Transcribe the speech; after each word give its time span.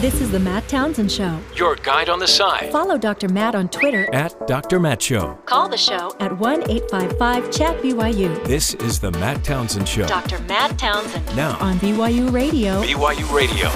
This 0.00 0.22
is 0.22 0.30
the 0.30 0.40
Matt 0.40 0.66
Townsend 0.66 1.12
Show. 1.12 1.38
Your 1.54 1.76
guide 1.76 2.08
on 2.08 2.18
the 2.18 2.26
side. 2.26 2.72
Follow 2.72 2.96
Dr. 2.96 3.28
Matt 3.28 3.54
on 3.54 3.68
Twitter. 3.68 4.08
At 4.14 4.46
Dr. 4.46 4.80
Matt 4.80 5.02
Show. 5.02 5.34
Call 5.44 5.68
the 5.68 5.76
show 5.76 6.16
at 6.20 6.38
1 6.38 6.70
855 6.70 7.50
Chat 7.50 7.82
BYU. 7.82 8.42
This 8.46 8.72
is 8.76 8.98
the 8.98 9.10
Matt 9.10 9.44
Townsend 9.44 9.86
Show. 9.86 10.06
Dr. 10.06 10.38
Matt 10.44 10.78
Townsend. 10.78 11.26
Now 11.36 11.58
on 11.58 11.78
BYU 11.80 12.32
Radio. 12.32 12.82
BYU 12.82 13.30
Radio. 13.30 13.68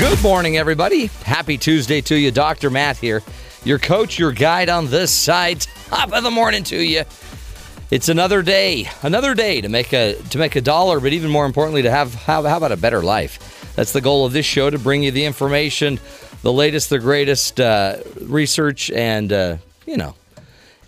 Good 0.00 0.20
morning, 0.20 0.56
everybody. 0.56 1.06
Happy 1.22 1.56
Tuesday 1.56 2.00
to 2.00 2.16
you. 2.16 2.32
Dr. 2.32 2.70
Matt 2.70 2.96
here, 2.96 3.22
your 3.62 3.78
coach, 3.78 4.18
your 4.18 4.32
guide 4.32 4.68
on 4.68 4.88
this 4.88 5.12
side. 5.12 5.60
Top 5.86 6.12
of 6.12 6.24
the 6.24 6.30
morning 6.32 6.64
to 6.64 6.84
you. 6.84 7.04
It's 7.92 8.08
another 8.08 8.42
day, 8.42 8.90
another 9.02 9.34
day 9.36 9.60
to 9.60 9.68
make 9.68 9.92
a 9.92 10.14
to 10.14 10.38
make 10.38 10.56
a 10.56 10.60
dollar, 10.60 10.98
but 10.98 11.12
even 11.12 11.30
more 11.30 11.46
importantly, 11.46 11.82
to 11.82 11.90
have 11.92 12.12
how, 12.16 12.42
how 12.42 12.56
about 12.56 12.72
a 12.72 12.76
better 12.76 13.00
life? 13.00 13.51
That's 13.74 13.92
the 13.92 14.00
goal 14.00 14.26
of 14.26 14.32
this 14.32 14.46
show 14.46 14.70
to 14.70 14.78
bring 14.78 15.02
you 15.02 15.10
the 15.10 15.24
information, 15.24 15.98
the 16.42 16.52
latest, 16.52 16.90
the 16.90 16.98
greatest 16.98 17.60
uh, 17.60 17.98
research, 18.20 18.90
and 18.90 19.32
uh, 19.32 19.56
you 19.86 19.96
know, 19.96 20.14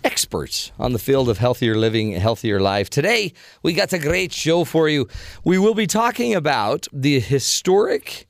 experts 0.03 0.71
on 0.77 0.93
the 0.93 0.99
field 0.99 1.29
of 1.29 1.37
healthier 1.37 1.75
living, 1.75 2.11
healthier 2.11 2.59
life. 2.59 2.89
Today, 2.89 3.33
we 3.63 3.73
got 3.73 3.91
a 3.93 3.99
great 3.99 4.31
show 4.31 4.63
for 4.63 4.87
you. 4.87 5.07
We 5.43 5.57
will 5.57 5.75
be 5.75 5.87
talking 5.87 6.35
about 6.35 6.87
the 6.93 7.19
historic 7.19 8.27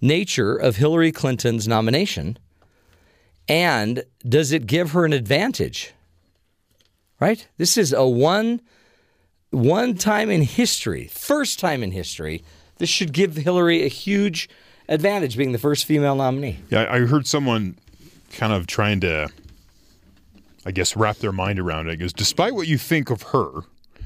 nature 0.00 0.56
of 0.56 0.76
Hillary 0.76 1.12
Clinton's 1.12 1.66
nomination, 1.66 2.38
and 3.48 4.04
does 4.28 4.52
it 4.52 4.66
give 4.66 4.92
her 4.92 5.04
an 5.04 5.12
advantage? 5.12 5.92
right? 7.20 7.46
This 7.56 7.76
is 7.76 7.92
a 7.92 8.06
one 8.06 8.60
one 9.50 9.94
time 9.94 10.28
in 10.28 10.42
history, 10.42 11.06
first 11.06 11.58
time 11.58 11.82
in 11.82 11.92
history. 11.92 12.44
This 12.78 12.88
should 12.88 13.12
give 13.12 13.36
Hillary 13.36 13.82
a 13.84 13.88
huge 13.88 14.48
advantage 14.88 15.36
being 15.36 15.52
the 15.52 15.58
first 15.58 15.84
female 15.84 16.14
nominee. 16.14 16.58
Yeah, 16.70 16.86
I 16.90 17.00
heard 17.00 17.26
someone 17.26 17.76
kind 18.32 18.52
of 18.52 18.66
trying 18.66 19.00
to 19.00 19.28
I 20.64 20.72
guess 20.72 20.96
wrap 20.96 21.18
their 21.18 21.32
mind 21.32 21.60
around 21.60 21.86
it. 21.88 21.92
It 21.92 21.96
goes, 21.98 22.12
despite 22.12 22.54
what 22.54 22.66
you 22.66 22.76
think 22.76 23.08
of 23.10 23.22
her 23.22 23.50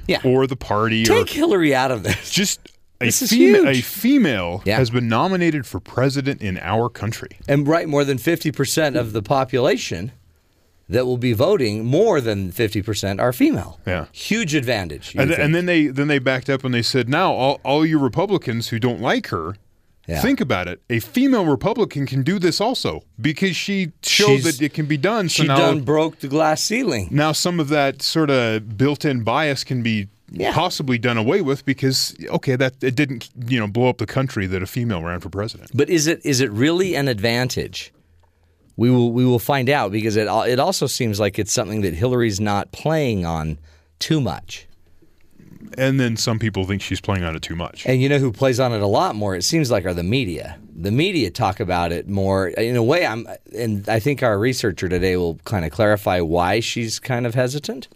yeah. 0.06 0.20
or 0.24 0.46
the 0.46 0.56
party 0.56 1.04
Take 1.04 1.30
or 1.30 1.34
Hillary 1.34 1.74
out 1.74 1.90
of 1.90 2.02
this. 2.02 2.30
Just 2.30 2.60
a, 3.00 3.06
this 3.06 3.22
is 3.22 3.32
fema- 3.32 3.66
a 3.66 3.80
female 3.80 4.62
Yeah. 4.66 4.76
has 4.76 4.90
been 4.90 5.08
nominated 5.08 5.66
for 5.66 5.80
president 5.80 6.42
in 6.42 6.58
our 6.58 6.90
country. 6.90 7.30
and 7.48 7.66
right 7.66 7.88
more 7.88 8.04
than 8.04 8.18
50% 8.18 8.98
of 8.98 9.12
the 9.14 9.22
population 9.22 10.12
that 10.90 11.06
will 11.06 11.16
be 11.18 11.32
voting, 11.32 11.84
more 11.86 12.20
than 12.20 12.50
50% 12.52 13.20
are 13.20 13.32
female. 13.32 13.78
Yeah. 13.86 14.06
Huge 14.12 14.54
advantage. 14.54 15.14
And, 15.16 15.30
and 15.30 15.54
then 15.54 15.66
they 15.66 15.86
then 15.86 16.08
they 16.08 16.18
backed 16.18 16.50
up 16.50 16.64
and 16.64 16.74
they 16.74 16.82
said, 16.82 17.08
now 17.08 17.32
all, 17.32 17.60
all 17.64 17.86
you 17.86 17.98
Republicans 17.98 18.68
who 18.68 18.78
don't 18.78 19.00
like 19.00 19.28
her, 19.28 19.54
Yeah. 20.06 20.20
think 20.20 20.40
about 20.40 20.66
it. 20.68 20.80
A 20.90 20.98
female 21.00 21.44
Republican 21.46 22.06
can 22.06 22.22
do 22.22 22.38
this 22.38 22.60
also 22.60 23.02
because 23.20 23.54
she 23.56 23.92
showed 24.02 24.40
She's- 24.40 24.44
that 24.58 24.60
it 24.64 24.74
can 24.74 24.86
be 24.86 24.96
done. 24.96 25.28
So 25.28 25.42
she 25.42 25.48
now, 25.48 25.56
done 25.58 25.80
broke 25.82 26.18
the 26.20 26.28
glass 26.28 26.62
ceiling. 26.62 27.08
now 27.10 27.32
some 27.32 27.60
of 27.60 27.68
that 27.68 28.02
sort 28.02 28.30
of 28.30 28.76
built-in 28.76 29.22
bias 29.22 29.62
can 29.64 29.82
be 29.82 30.08
Yeah. 30.32 30.52
possibly 30.54 30.98
done 30.98 31.16
away 31.18 31.40
with 31.42 31.64
because 31.64 32.14
okay, 32.38 32.56
that 32.56 32.72
it 32.82 32.94
didn't 32.96 33.30
you 33.48 33.58
know 33.60 33.66
blow 33.68 33.88
up 33.88 33.98
the 33.98 34.06
country 34.06 34.46
that 34.48 34.62
a 34.62 34.66
female 34.66 35.02
ran 35.02 35.20
for 35.20 35.28
president. 35.30 35.70
But 35.74 35.88
is 35.90 36.06
it 36.06 36.20
is 36.24 36.40
it 36.40 36.50
really 36.52 36.94
an 36.96 37.06
advantage? 37.08 37.92
We 38.80 38.88
will 38.90 39.12
we 39.12 39.26
will 39.26 39.38
find 39.38 39.68
out 39.68 39.92
because 39.92 40.16
it 40.16 40.26
it 40.26 40.58
also 40.58 40.86
seems 40.86 41.20
like 41.20 41.38
it's 41.38 41.52
something 41.52 41.82
that 41.82 41.92
Hillary's 41.92 42.40
not 42.40 42.72
playing 42.72 43.26
on 43.26 43.58
too 43.98 44.22
much. 44.22 44.66
And 45.76 46.00
then 46.00 46.16
some 46.16 46.38
people 46.38 46.64
think 46.64 46.80
she's 46.80 46.98
playing 46.98 47.22
on 47.22 47.36
it 47.36 47.42
too 47.42 47.54
much. 47.54 47.84
And 47.84 48.00
you 48.00 48.08
know 48.08 48.18
who 48.18 48.32
plays 48.32 48.58
on 48.58 48.72
it 48.72 48.80
a 48.80 48.86
lot 48.86 49.16
more? 49.16 49.36
It 49.36 49.42
seems 49.42 49.70
like 49.70 49.84
are 49.84 49.92
the 49.92 50.02
media. 50.02 50.58
The 50.74 50.90
media 50.90 51.30
talk 51.30 51.60
about 51.60 51.92
it 51.92 52.08
more. 52.08 52.48
In 52.48 52.74
a 52.74 52.82
way, 52.82 53.04
I'm 53.04 53.28
and 53.54 53.86
I 53.86 54.00
think 54.00 54.22
our 54.22 54.38
researcher 54.38 54.88
today 54.88 55.18
will 55.18 55.34
kind 55.44 55.66
of 55.66 55.72
clarify 55.72 56.20
why 56.20 56.60
she's 56.60 56.98
kind 56.98 57.26
of 57.26 57.34
hesitant 57.34 57.86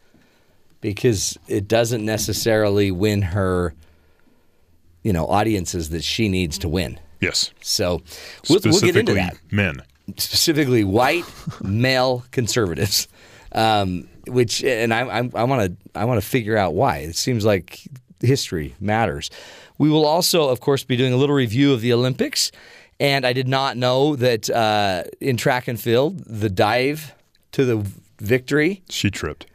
because 0.83 1.39
it 1.49 1.67
doesn't 1.67 2.05
necessarily 2.05 2.91
win 2.91 3.23
her 3.23 3.73
you 5.03 5.15
know 5.15 5.27
audiences 5.29 5.89
that 5.89 6.05
she 6.05 6.29
needs 6.29 6.59
to 6.59 6.69
win. 6.69 7.01
Yes, 7.21 7.53
So 7.63 8.03
we'll, 8.51 8.61
we'll 8.63 8.81
get 8.81 8.97
into 8.97 9.15
that. 9.15 9.39
men. 9.51 9.81
Specifically 10.17 10.85
white 10.85 11.25
male 11.63 12.25
conservatives, 12.31 13.09
um, 13.53 14.09
which 14.27 14.63
and 14.65 14.93
I 14.93 15.01
I 15.01 15.45
want 15.45 15.71
to 15.71 15.99
I 15.99 16.05
want 16.05 16.21
to 16.21 16.27
figure 16.27 16.57
out 16.57 16.75
why. 16.75 16.99
It 16.99 17.17
seems 17.17 17.45
like 17.45 17.81
history 18.21 18.75
matters. 18.81 19.31
We 19.79 19.91
will 19.91 20.07
also, 20.07 20.49
of 20.49 20.61
course, 20.61 20.85
be 20.85 20.97
doing 20.97 21.13
a 21.13 21.17
little 21.17 21.35
review 21.35 21.73
of 21.73 21.81
the 21.81 21.93
Olympics, 21.93 22.53
and 23.01 23.27
I 23.27 23.33
did 23.33 23.49
not 23.49 23.77
know 23.77 24.17
that 24.17 24.49
uh, 24.49 25.05
in 25.21 25.37
track 25.37 25.69
and 25.69 25.81
field, 25.81 26.23
the 26.27 26.49
dive 26.49 27.13
to 27.53 27.65
the 27.65 27.87
victory. 28.19 28.83
She 28.89 29.11
tripped. 29.11 29.47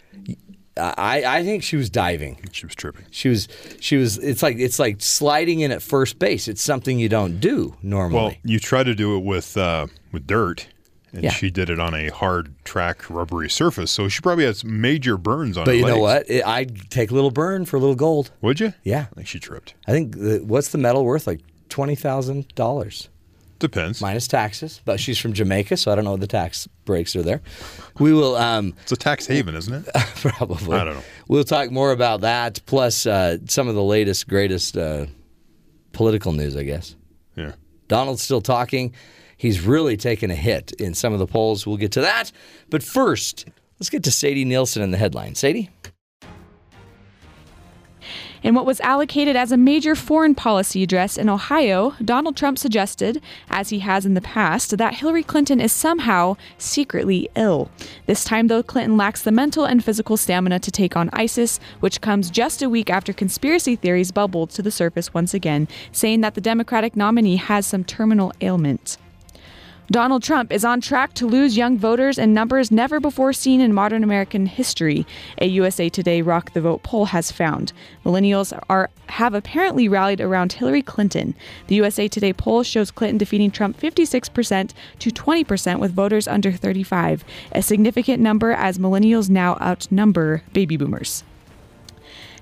I, 0.77 1.23
I 1.25 1.43
think 1.43 1.63
she 1.63 1.75
was 1.75 1.89
diving. 1.89 2.39
She 2.51 2.65
was 2.65 2.73
tripping. 2.73 3.05
She 3.11 3.29
was 3.29 3.47
she 3.79 3.97
was. 3.97 4.17
It's 4.17 4.41
like 4.41 4.57
it's 4.57 4.79
like 4.79 5.01
sliding 5.01 5.59
in 5.59 5.71
at 5.71 5.81
first 5.81 6.19
base. 6.19 6.47
It's 6.47 6.61
something 6.61 6.99
you 6.99 7.09
don't 7.09 7.39
do 7.39 7.75
normally. 7.81 8.21
Well, 8.21 8.33
you 8.43 8.59
try 8.59 8.83
to 8.83 8.95
do 8.95 9.17
it 9.17 9.23
with 9.23 9.57
uh, 9.57 9.87
with 10.11 10.27
dirt, 10.27 10.67
and 11.11 11.23
Yeah. 11.23 11.31
she 11.31 11.49
did 11.49 11.69
it 11.69 11.79
on 11.79 11.93
a 11.93 12.09
hard 12.09 12.53
track, 12.63 13.09
rubbery 13.09 13.49
surface. 13.49 13.91
So 13.91 14.07
she 14.09 14.21
probably 14.21 14.45
has 14.45 14.63
major 14.63 15.17
burns 15.17 15.57
on 15.57 15.65
but 15.65 15.71
her 15.71 15.79
you 15.79 15.85
know 15.85 15.97
what? 15.99 16.29
I'd 16.31 16.89
take 16.89 17.11
a 17.11 17.13
little 17.15 17.31
burn 17.31 17.65
for 17.65 17.77
a 17.77 17.79
little 17.79 17.95
gold. 17.95 18.31
Would 18.41 18.59
you? 18.59 18.73
Yeah. 18.83 19.07
I 19.11 19.15
think 19.15 19.27
she 19.27 19.39
tripped. 19.39 19.73
I 19.87 19.91
think 19.91 20.15
the, 20.17 20.39
what's 20.45 20.69
the 20.69 20.77
medal 20.77 21.03
worth? 21.05 21.25
Like 21.27 21.41
twenty 21.69 21.95
thousand 21.95 22.47
dollars 22.55 23.09
Depends. 23.59 24.01
minus 24.01 24.27
taxes. 24.27 24.81
But 24.85 24.99
she's 24.99 25.17
from 25.17 25.33
Jamaica, 25.33 25.77
so 25.77 25.91
I 25.91 25.95
don't 25.95 26.03
know 26.05 26.11
what 26.11 26.19
the 26.21 26.27
tax 26.27 26.67
breaks 26.85 27.15
are 27.15 27.23
there. 27.23 27.41
We 27.99 28.13
will 28.13 28.35
um, 28.35 28.73
It's 28.83 28.91
a 28.91 28.95
tax 28.97 29.25
haven, 29.27 29.55
isn't 29.55 29.73
it? 29.73 29.85
probably. 30.15 30.77
I 30.77 30.83
don't 30.85 30.93
know. 30.95 31.03
We'll 31.27 31.43
talk 31.43 31.69
more 31.71 31.91
about 31.91 32.21
that, 32.21 32.61
plus 32.65 33.05
uh, 33.05 33.37
some 33.47 33.67
of 33.67 33.75
the 33.75 33.83
latest, 33.83 34.27
greatest 34.27 34.77
uh, 34.77 35.07
political 35.91 36.31
news. 36.33 36.55
I 36.55 36.63
guess 36.63 36.95
yeah. 37.35 37.53
Donald's 37.87 38.21
still 38.21 38.41
talking. 38.41 38.93
He's 39.39 39.61
really 39.61 39.95
taken 39.95 40.29
a 40.29 40.35
hit 40.35 40.73
in 40.73 40.93
some 40.93 41.13
of 41.13 41.19
the 41.19 41.25
polls. 41.25 41.65
We'll 41.65 41.77
get 41.77 41.93
to 41.93 42.01
that. 42.01 42.29
But 42.69 42.83
first, 42.83 43.45
let's 43.79 43.89
get 43.89 44.03
to 44.03 44.11
Sadie 44.11 44.43
Nielsen 44.43 44.83
in 44.83 44.91
the 44.91 44.97
headline. 44.97 45.33
Sadie. 45.33 45.69
In 48.43 48.53
what 48.53 48.65
was 48.65 48.81
allocated 48.81 49.37
as 49.37 49.53
a 49.53 49.57
major 49.57 49.95
foreign 49.95 50.35
policy 50.35 50.83
address 50.83 51.17
in 51.17 51.29
Ohio, 51.29 51.93
Donald 52.03 52.35
Trump 52.35 52.57
suggested, 52.57 53.21
as 53.49 53.69
he 53.69 53.79
has 53.79 54.05
in 54.05 54.13
the 54.13 54.19
past, 54.19 54.77
that 54.77 54.95
Hillary 54.95 55.23
Clinton 55.23 55.61
is 55.61 55.71
somehow 55.71 56.35
secretly 56.57 57.29
ill. 57.35 57.71
This 58.07 58.25
time, 58.25 58.47
though, 58.47 58.63
Clinton 58.63 58.97
lacks 58.97 59.21
the 59.21 59.31
mental 59.31 59.63
and 59.63 59.81
physical 59.83 60.17
stamina 60.17 60.59
to 60.59 60.71
take 60.71 60.97
on 60.97 61.09
ISIS, 61.13 61.61
which 61.79 62.01
comes 62.01 62.29
just 62.29 62.61
a 62.61 62.69
week 62.69 62.89
after 62.89 63.13
conspiracy 63.13 63.77
theories 63.77 64.11
bubbled 64.11 64.49
to 64.49 64.61
the 64.61 64.71
surface 64.71 65.13
once 65.13 65.33
again, 65.33 65.69
saying 65.93 66.19
that 66.19 66.35
the 66.35 66.41
Democratic 66.41 66.97
nominee 66.97 67.37
has 67.37 67.65
some 67.65 67.85
terminal 67.85 68.33
ailment. 68.41 68.97
Donald 69.91 70.21
Trump 70.21 70.51
is 70.51 70.63
on 70.63 70.79
track 70.79 71.15
to 71.15 71.25
lose 71.25 71.57
young 71.57 71.75
voters 71.75 72.19
in 72.19 72.31
numbers 72.31 72.69
never 72.69 72.99
before 72.99 73.33
seen 73.33 73.59
in 73.59 73.73
modern 73.73 74.03
American 74.03 74.45
history, 74.45 75.03
a 75.39 75.47
USA 75.47 75.89
Today 75.89 76.21
Rock 76.21 76.53
the 76.53 76.61
Vote 76.61 76.83
poll 76.83 77.05
has 77.05 77.31
found. 77.31 77.73
Millennials 78.05 78.55
are 78.69 78.91
have 79.07 79.33
apparently 79.33 79.87
rallied 79.87 80.21
around 80.21 80.53
Hillary 80.53 80.83
Clinton. 80.83 81.33
The 81.65 81.75
USA 81.75 82.07
Today 82.07 82.33
poll 82.33 82.61
shows 82.61 82.91
Clinton 82.91 83.17
defeating 83.17 83.49
Trump 83.49 83.79
56% 83.79 84.73
to 84.99 85.09
20% 85.09 85.79
with 85.79 85.91
voters 85.91 86.27
under 86.27 86.51
35, 86.51 87.25
a 87.53 87.63
significant 87.63 88.21
number 88.21 88.51
as 88.51 88.77
millennials 88.77 89.27
now 89.27 89.57
outnumber 89.59 90.43
baby 90.53 90.77
boomers. 90.77 91.23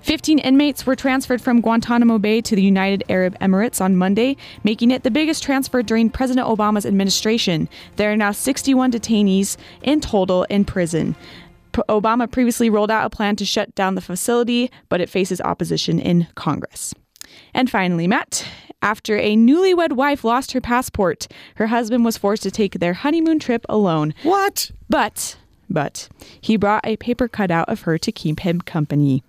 15 0.07 0.39
inmates 0.39 0.85
were 0.85 0.95
transferred 0.95 1.41
from 1.41 1.59
Guantanamo 1.59 2.17
Bay 2.17 2.39
to 2.39 2.55
the 2.55 2.61
United 2.61 3.03
Arab 3.09 3.37
Emirates 3.39 3.81
on 3.81 3.97
Monday, 3.97 4.37
making 4.63 4.89
it 4.89 5.03
the 5.03 5.11
biggest 5.11 5.43
transfer 5.43 5.83
during 5.83 6.09
President 6.09 6.47
Obama's 6.47 6.85
administration. 6.85 7.67
There 7.97 8.09
are 8.13 8.15
now 8.15 8.31
61 8.31 8.93
detainees 8.93 9.57
in 9.81 9.99
total 9.99 10.43
in 10.45 10.63
prison. 10.63 11.17
P- 11.73 11.81
Obama 11.89 12.31
previously 12.31 12.69
rolled 12.69 12.89
out 12.89 13.05
a 13.05 13.09
plan 13.09 13.35
to 13.35 13.43
shut 13.43 13.75
down 13.75 13.95
the 13.95 14.01
facility, 14.01 14.71
but 14.87 15.01
it 15.01 15.09
faces 15.09 15.41
opposition 15.41 15.99
in 15.99 16.27
Congress. 16.35 16.93
And 17.53 17.69
finally, 17.69 18.07
Matt, 18.07 18.45
after 18.81 19.17
a 19.17 19.35
newlywed 19.35 19.91
wife 19.91 20.23
lost 20.23 20.53
her 20.53 20.61
passport, 20.61 21.27
her 21.55 21.67
husband 21.67 22.05
was 22.05 22.15
forced 22.17 22.43
to 22.43 22.51
take 22.51 22.79
their 22.79 22.93
honeymoon 22.93 23.39
trip 23.39 23.65
alone. 23.67 24.13
What? 24.23 24.71
But, 24.87 25.35
but, 25.69 26.07
he 26.39 26.55
brought 26.55 26.87
a 26.87 26.95
paper 26.95 27.27
cutout 27.27 27.67
of 27.67 27.81
her 27.81 27.97
to 27.97 28.11
keep 28.13 28.39
him 28.39 28.61
company. 28.61 29.21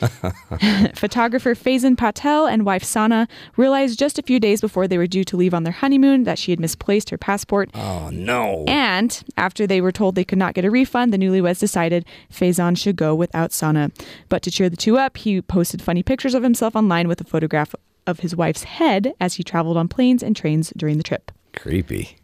Photographer 0.94 1.54
Faison 1.54 1.96
Patel 1.96 2.46
and 2.46 2.64
wife 2.64 2.84
Sana 2.84 3.28
realized 3.56 3.98
just 3.98 4.18
a 4.18 4.22
few 4.22 4.38
days 4.40 4.60
before 4.60 4.86
they 4.88 4.98
were 4.98 5.06
due 5.06 5.24
to 5.24 5.36
leave 5.36 5.54
on 5.54 5.62
their 5.64 5.72
honeymoon 5.72 6.24
that 6.24 6.38
she 6.38 6.52
had 6.52 6.60
misplaced 6.60 7.10
her 7.10 7.18
passport. 7.18 7.70
Oh 7.74 8.10
no. 8.12 8.64
And 8.66 9.22
after 9.36 9.66
they 9.66 9.80
were 9.80 9.92
told 9.92 10.14
they 10.14 10.24
could 10.24 10.38
not 10.38 10.54
get 10.54 10.64
a 10.64 10.70
refund, 10.70 11.12
the 11.12 11.18
newlyweds 11.18 11.60
decided 11.60 12.04
Faison 12.32 12.76
should 12.76 12.96
go 12.96 13.14
without 13.14 13.52
Sana. 13.52 13.90
But 14.28 14.42
to 14.42 14.50
cheer 14.50 14.68
the 14.68 14.76
two 14.76 14.98
up, 14.98 15.16
he 15.16 15.40
posted 15.42 15.82
funny 15.82 16.02
pictures 16.02 16.34
of 16.34 16.42
himself 16.42 16.76
online 16.76 17.08
with 17.08 17.20
a 17.20 17.24
photograph 17.24 17.74
of 18.06 18.20
his 18.20 18.36
wife's 18.36 18.64
head 18.64 19.12
as 19.20 19.34
he 19.34 19.42
traveled 19.42 19.76
on 19.76 19.88
planes 19.88 20.22
and 20.22 20.36
trains 20.36 20.72
during 20.76 20.96
the 20.96 21.02
trip. 21.02 21.32
Creepy. 21.56 22.16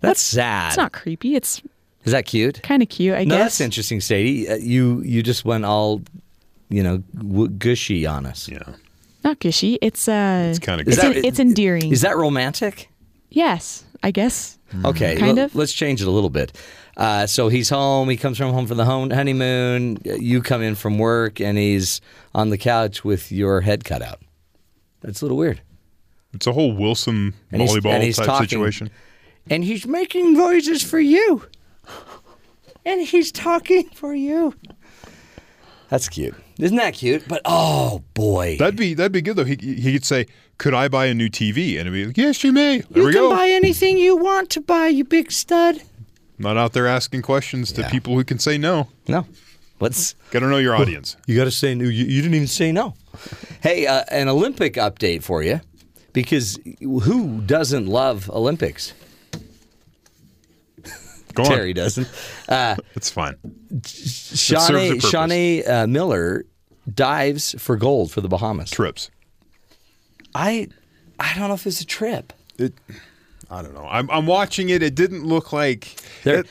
That's 0.00 0.20
sad. 0.20 0.68
It's 0.68 0.76
not 0.76 0.92
creepy. 0.92 1.34
It's 1.34 1.60
Is 2.04 2.12
that 2.12 2.24
cute? 2.26 2.62
kind 2.62 2.82
of 2.82 2.88
cute, 2.88 3.14
I 3.14 3.24
no, 3.24 3.34
guess. 3.36 3.44
that's 3.44 3.60
interesting, 3.60 4.00
Sadie. 4.00 4.48
Uh, 4.48 4.54
you 4.54 5.02
you 5.02 5.22
just 5.22 5.44
went 5.44 5.64
all, 5.66 6.00
you 6.70 6.82
know, 6.82 6.98
w- 7.16 7.48
gushy 7.48 8.06
on 8.06 8.24
us. 8.26 8.48
Yeah. 8.48 8.62
Not 9.22 9.38
gushy. 9.40 9.78
It's 9.82 10.08
uh, 10.08 10.46
It's 10.50 10.58
kinda 10.58 10.84
it's, 10.86 10.96
good. 11.00 11.16
en- 11.18 11.24
it's 11.24 11.38
endearing. 11.38 11.92
Is 11.92 12.00
that 12.00 12.16
romantic? 12.16 12.88
yes, 13.28 13.84
I 14.02 14.10
guess. 14.12 14.56
Okay, 14.84 15.16
Kind 15.16 15.38
l- 15.38 15.44
of. 15.46 15.54
Let's 15.54 15.72
change 15.72 16.00
it 16.00 16.06
a 16.08 16.10
little 16.10 16.30
bit. 16.30 16.52
Uh, 16.96 17.26
so 17.26 17.48
he's 17.48 17.68
home. 17.68 18.08
He 18.08 18.16
comes 18.16 18.38
from 18.38 18.52
home 18.52 18.66
for 18.66 18.74
the 18.74 18.84
home 18.84 19.10
honeymoon. 19.10 19.98
You 20.04 20.40
come 20.42 20.62
in 20.62 20.74
from 20.74 20.98
work, 20.98 21.40
and 21.40 21.58
he's 21.58 22.00
on 22.34 22.50
the 22.50 22.58
couch 22.58 23.04
with 23.04 23.30
your 23.32 23.60
head 23.62 23.84
cut 23.84 24.00
out. 24.02 24.20
That's 25.00 25.20
a 25.20 25.24
little 25.24 25.36
weird. 25.38 25.60
It's 26.32 26.46
a 26.46 26.52
whole 26.52 26.72
Wilson 26.72 27.34
And 27.50 27.60
he's- 27.62 27.74
volleyball 27.74 27.92
and 27.94 28.02
he's 28.04 28.16
type 28.16 28.26
talking- 28.26 28.48
situation. 28.48 28.90
And 29.48 29.64
he's 29.64 29.86
making 29.86 30.34
noises 30.34 30.82
for 30.82 31.00
you. 31.00 31.42
And 32.84 33.00
he's 33.06 33.32
talking 33.32 33.88
for 33.94 34.14
you. 34.14 34.54
That's 35.90 36.08
cute. 36.08 36.34
Isn't 36.58 36.76
that 36.76 36.94
cute? 36.94 37.26
But 37.26 37.42
oh 37.44 38.02
boy. 38.14 38.56
That'd 38.58 38.76
be 38.76 38.94
that'd 38.94 39.12
be 39.12 39.22
good 39.22 39.36
though. 39.36 39.44
He 39.44 39.56
he 39.56 39.92
could 39.92 40.04
say, 40.04 40.26
"Could 40.56 40.72
I 40.72 40.88
buy 40.88 41.06
a 41.06 41.14
new 41.14 41.28
TV?" 41.28 41.72
And 41.78 41.80
it'd 41.80 41.92
be 41.92 42.06
like, 42.06 42.16
"Yes, 42.16 42.44
you 42.44 42.52
may." 42.52 42.78
There 42.78 43.02
you 43.02 43.06
we 43.08 43.12
can 43.12 43.22
go. 43.22 43.30
buy 43.30 43.48
anything 43.48 43.98
you 43.98 44.16
want 44.16 44.50
to 44.50 44.60
buy, 44.60 44.86
you 44.86 45.04
big 45.04 45.32
stud. 45.32 45.82
Not 46.38 46.56
out 46.56 46.72
there 46.72 46.86
asking 46.86 47.22
questions 47.22 47.72
to 47.72 47.86
people 47.90 48.14
who 48.14 48.24
can 48.24 48.38
say 48.38 48.56
no. 48.56 48.88
No. 49.06 49.26
What's 49.78 50.14
Got 50.30 50.40
to 50.40 50.46
know 50.46 50.58
your 50.58 50.74
audience. 50.76 51.16
You 51.26 51.36
got 51.36 51.44
to 51.44 51.50
say 51.50 51.74
no. 51.74 51.84
You, 51.84 52.04
you 52.04 52.22
didn't 52.22 52.34
even 52.34 52.46
say 52.46 52.70
no. 52.70 52.94
hey, 53.62 53.86
uh, 53.86 54.04
an 54.10 54.28
Olympic 54.28 54.74
update 54.74 55.22
for 55.22 55.42
you, 55.42 55.60
because 56.12 56.58
who 56.80 57.40
doesn't 57.40 57.86
love 57.86 58.30
Olympics? 58.30 58.92
Go 61.34 61.44
Terry 61.44 61.70
on. 61.70 61.74
doesn't. 61.74 62.08
Uh, 62.48 62.76
It's 62.94 63.10
fine. 63.10 63.36
Shaunae, 63.82 64.90
purpose. 64.94 65.10
Shaunae 65.12 65.68
uh, 65.68 65.86
Miller 65.86 66.44
dives 66.92 67.54
for 67.58 67.76
gold 67.76 68.10
for 68.10 68.20
the 68.20 68.28
Bahamas. 68.28 68.70
Trips. 68.70 69.10
I, 70.34 70.68
I 71.18 71.34
don't 71.36 71.48
know 71.48 71.54
if 71.54 71.66
it's 71.66 71.80
a 71.80 71.86
trip. 71.86 72.32
It. 72.58 72.74
I 73.50 73.62
don't 73.62 73.74
know. 73.74 73.86
I'm 73.90 74.08
I'm 74.10 74.26
watching 74.26 74.68
it. 74.68 74.80
It 74.82 74.94
didn't 74.94 75.24
look 75.26 75.52
like. 75.52 76.00
There, 76.22 76.44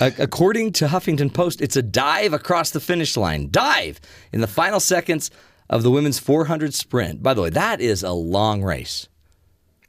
it- 0.00 0.14
according 0.18 0.72
to 0.74 0.86
Huffington 0.88 1.32
Post, 1.32 1.60
it's 1.60 1.76
a 1.76 1.82
dive 1.82 2.32
across 2.32 2.70
the 2.70 2.80
finish 2.80 3.16
line. 3.16 3.48
Dive 3.50 4.00
in 4.32 4.40
the 4.40 4.46
final 4.48 4.80
seconds 4.80 5.30
of 5.68 5.84
the 5.84 5.90
women's 5.92 6.18
400 6.18 6.74
sprint. 6.74 7.22
By 7.22 7.34
the 7.34 7.42
way, 7.42 7.50
that 7.50 7.80
is 7.80 8.02
a 8.02 8.10
long 8.10 8.62
race. 8.64 9.06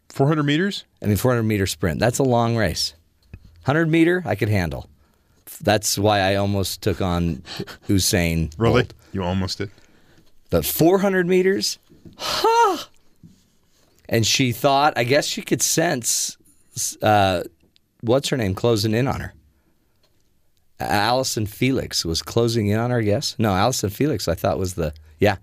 400 0.09 0.43
meters. 0.43 0.83
I 1.01 1.07
mean, 1.07 1.17
400 1.17 1.41
meter 1.43 1.65
sprint. 1.65 1.99
That's 1.99 2.19
a 2.19 2.23
long 2.23 2.55
race. 2.55 2.93
100 3.63 3.89
meter, 3.89 4.23
I 4.25 4.35
could 4.35 4.49
handle. 4.49 4.89
That's 5.61 5.97
why 5.97 6.19
I 6.19 6.35
almost 6.35 6.81
took 6.81 7.01
on 7.01 7.43
Usain. 7.87 8.51
Really? 8.57 8.83
Bolt. 8.83 8.93
You 9.11 9.23
almost 9.23 9.57
did. 9.57 9.69
But 10.49 10.65
400 10.65 11.27
meters, 11.27 11.77
ha! 12.17 12.89
And 14.09 14.25
she 14.25 14.51
thought, 14.51 14.93
I 14.97 15.03
guess 15.03 15.25
she 15.25 15.41
could 15.41 15.61
sense, 15.61 16.37
uh, 17.01 17.43
what's 18.01 18.29
her 18.29 18.37
name, 18.37 18.53
closing 18.55 18.93
in 18.93 19.07
on 19.07 19.21
her. 19.21 19.33
Allyson 20.79 21.45
Felix 21.45 22.03
was 22.03 22.21
closing 22.21 22.67
in 22.67 22.79
on 22.79 22.89
her, 22.91 22.99
I 22.99 23.03
guess. 23.03 23.35
No, 23.37 23.53
Allyson 23.53 23.89
Felix, 23.89 24.27
I 24.27 24.35
thought 24.35 24.57
was 24.57 24.73
the, 24.73 24.93
yeah, 25.19 25.37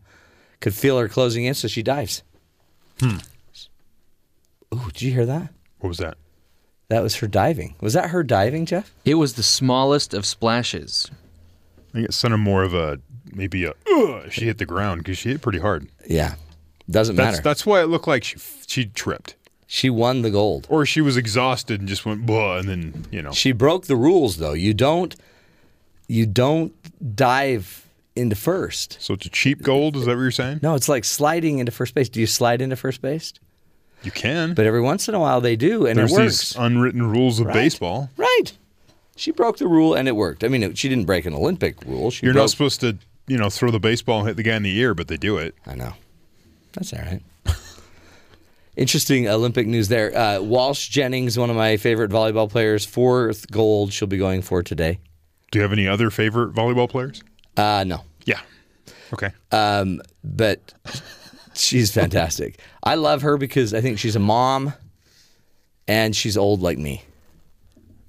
could 0.61 0.75
feel 0.75 0.99
her 0.99 1.09
closing 1.09 1.45
in, 1.45 1.55
so 1.55 1.69
she 1.69 1.83
dives. 1.83 2.23
Hmm. 3.01 3.19
Ooh, 4.75 4.87
did 4.87 5.03
you 5.03 5.13
hear 5.13 5.27
that? 5.27 5.53
What 5.79 5.89
was 5.89 5.99
that? 5.99 6.19
That 6.89 7.03
was 7.03 7.17
her 7.17 7.27
diving. 7.27 7.75
Was 7.81 7.93
that 7.93 8.11
her 8.11 8.23
diving, 8.23 8.65
Jeff? 8.67 8.93
It 9.05 9.15
was 9.15 9.35
the 9.35 9.43
smallest 9.43 10.15
of 10.15 10.25
splashes. 10.25 11.11
I 11.77 11.93
think 11.93 12.09
it 12.09 12.15
sounded 12.15 12.39
more 12.39 12.63
of 12.63 12.75
a 12.75 12.99
maybe 13.33 13.65
a. 13.65 13.75
Ugh, 13.91 14.31
she 14.33 14.47
hit 14.47 14.59
the 14.59 14.67
ground 14.67 15.03
because 15.03 15.19
she 15.19 15.31
hit 15.31 15.43
pretty 15.43 15.59
hard. 15.59 15.89
Yeah. 16.09 16.35
Doesn't 16.91 17.17
That's 17.17 17.37
matter. 17.37 17.43
that's 17.43 17.67
why 17.67 17.83
it 17.83 17.87
looked 17.87 18.09
like 18.09 18.25
she 18.25 18.37
she 18.67 18.87
tripped 18.87 19.35
she 19.67 19.91
won 19.91 20.23
the 20.23 20.31
gold. 20.31 20.67
or 20.71 20.87
she 20.87 21.03
was 21.03 21.19
exhausted 21.19 21.79
and 21.81 21.87
just 21.89 22.07
went 22.07 22.25
blah 22.25 22.57
and 22.57 22.67
then 22.69 23.05
you 23.11 23.21
know. 23.21 23.33
She 23.33 23.53
broke 23.53 23.85
the 23.87 23.97
rules 23.97 24.39
though. 24.39 24.55
You 24.55 24.73
don't 24.73 25.15
you 26.07 26.25
don't 26.25 26.73
dive 27.15 27.87
into 28.17 28.35
first. 28.35 28.97
So 29.03 29.13
it's 29.13 29.27
a 29.27 29.29
cheap 29.29 29.61
gold. 29.63 29.95
Is 29.97 30.07
that 30.07 30.13
what 30.17 30.23
you're 30.23 30.31
saying? 30.31 30.61
No, 30.63 30.75
it's 30.75 30.89
like 30.89 31.05
sliding 31.05 31.59
into 31.59 31.71
first 31.71 31.95
base. 31.95 32.09
Do 32.09 32.21
you 32.21 32.27
slide 32.27 32.63
into 32.63 32.77
first 32.77 33.03
base? 33.03 33.35
You 34.03 34.11
can. 34.11 34.55
But 34.55 34.67
every 34.67 34.81
once 34.81 35.09
in 35.09 35.15
a 35.15 35.21
while 35.21 35.41
they 35.41 35.57
do 35.57 35.87
and 35.87 35.99
There's 35.99 36.13
it 36.13 36.15
works. 36.15 36.53
these 36.53 36.57
unwritten 36.57 37.11
rules 37.11 37.41
of 37.41 37.47
Right. 37.47 37.55
baseball. 37.55 38.11
Right. 38.17 38.53
She 39.17 39.33
broke 39.33 39.59
the 39.59 39.67
rule 39.67 39.95
and 39.95 40.07
it 40.07 40.15
worked. 40.15 40.45
I 40.45 40.49
mean, 40.49 40.63
it, 40.63 40.79
she 40.79 40.89
didn't 40.89 41.05
break 41.07 41.27
an 41.27 41.35
Olympic 41.35 41.83
rule. 41.85 42.11
She 42.13 42.25
You're 42.25 42.33
broke, 42.33 42.45
not 42.45 42.51
supposed 42.51 42.81
to, 42.81 42.97
you 43.27 43.37
know, 43.37 43.51
throw 43.51 43.71
the 43.73 43.81
baseball 43.81 44.21
and 44.21 44.29
hit 44.29 44.37
the 44.37 44.45
guy 44.45 44.55
in 44.55 44.63
the 44.63 44.77
ear, 44.79 44.95
but 44.95 45.09
they 45.09 45.17
do 45.17 45.37
it. 45.39 45.55
I 45.67 45.75
know. 45.75 45.95
That's 46.75 46.93
all 46.93 47.01
right. 47.01 47.21
Interesting 48.77 49.27
Olympic 49.29 49.67
news 49.67 49.89
there. 49.89 50.17
Uh, 50.17 50.41
Walsh 50.41 50.89
Jennings, 50.89 51.37
one 51.37 51.51
of 51.51 51.57
my 51.57 51.77
favorite 51.77 52.11
volleyball 52.13 52.49
players, 52.49 52.85
fourth 52.85 53.51
gold 53.51 53.93
she'll 53.93 54.07
be 54.07 54.19
going 54.19 54.41
for 54.43 54.63
today. 54.63 55.01
Do 55.51 55.59
you 55.59 55.63
have 55.65 55.73
any 55.73 55.89
other 55.89 56.11
favorite 56.11 56.53
volleyball 56.55 56.89
players? 56.89 57.21
Uh, 57.57 57.83
no, 57.85 58.03
Yeah. 58.25 58.39
Okay. 59.13 59.31
um, 59.51 60.01
but 60.23 60.75
she's 61.55 61.91
fantastic. 61.93 62.61
I 62.89 62.95
love 62.97 63.23
her 63.23 63.37
because 63.39 63.75
I 63.75 63.81
think 63.81 63.99
she's 63.99 64.17
a 64.17 64.21
mom, 64.21 64.73
and 65.87 66.15
she's 66.17 66.37
old 66.37 66.63
like 66.63 66.79
me. 66.79 67.03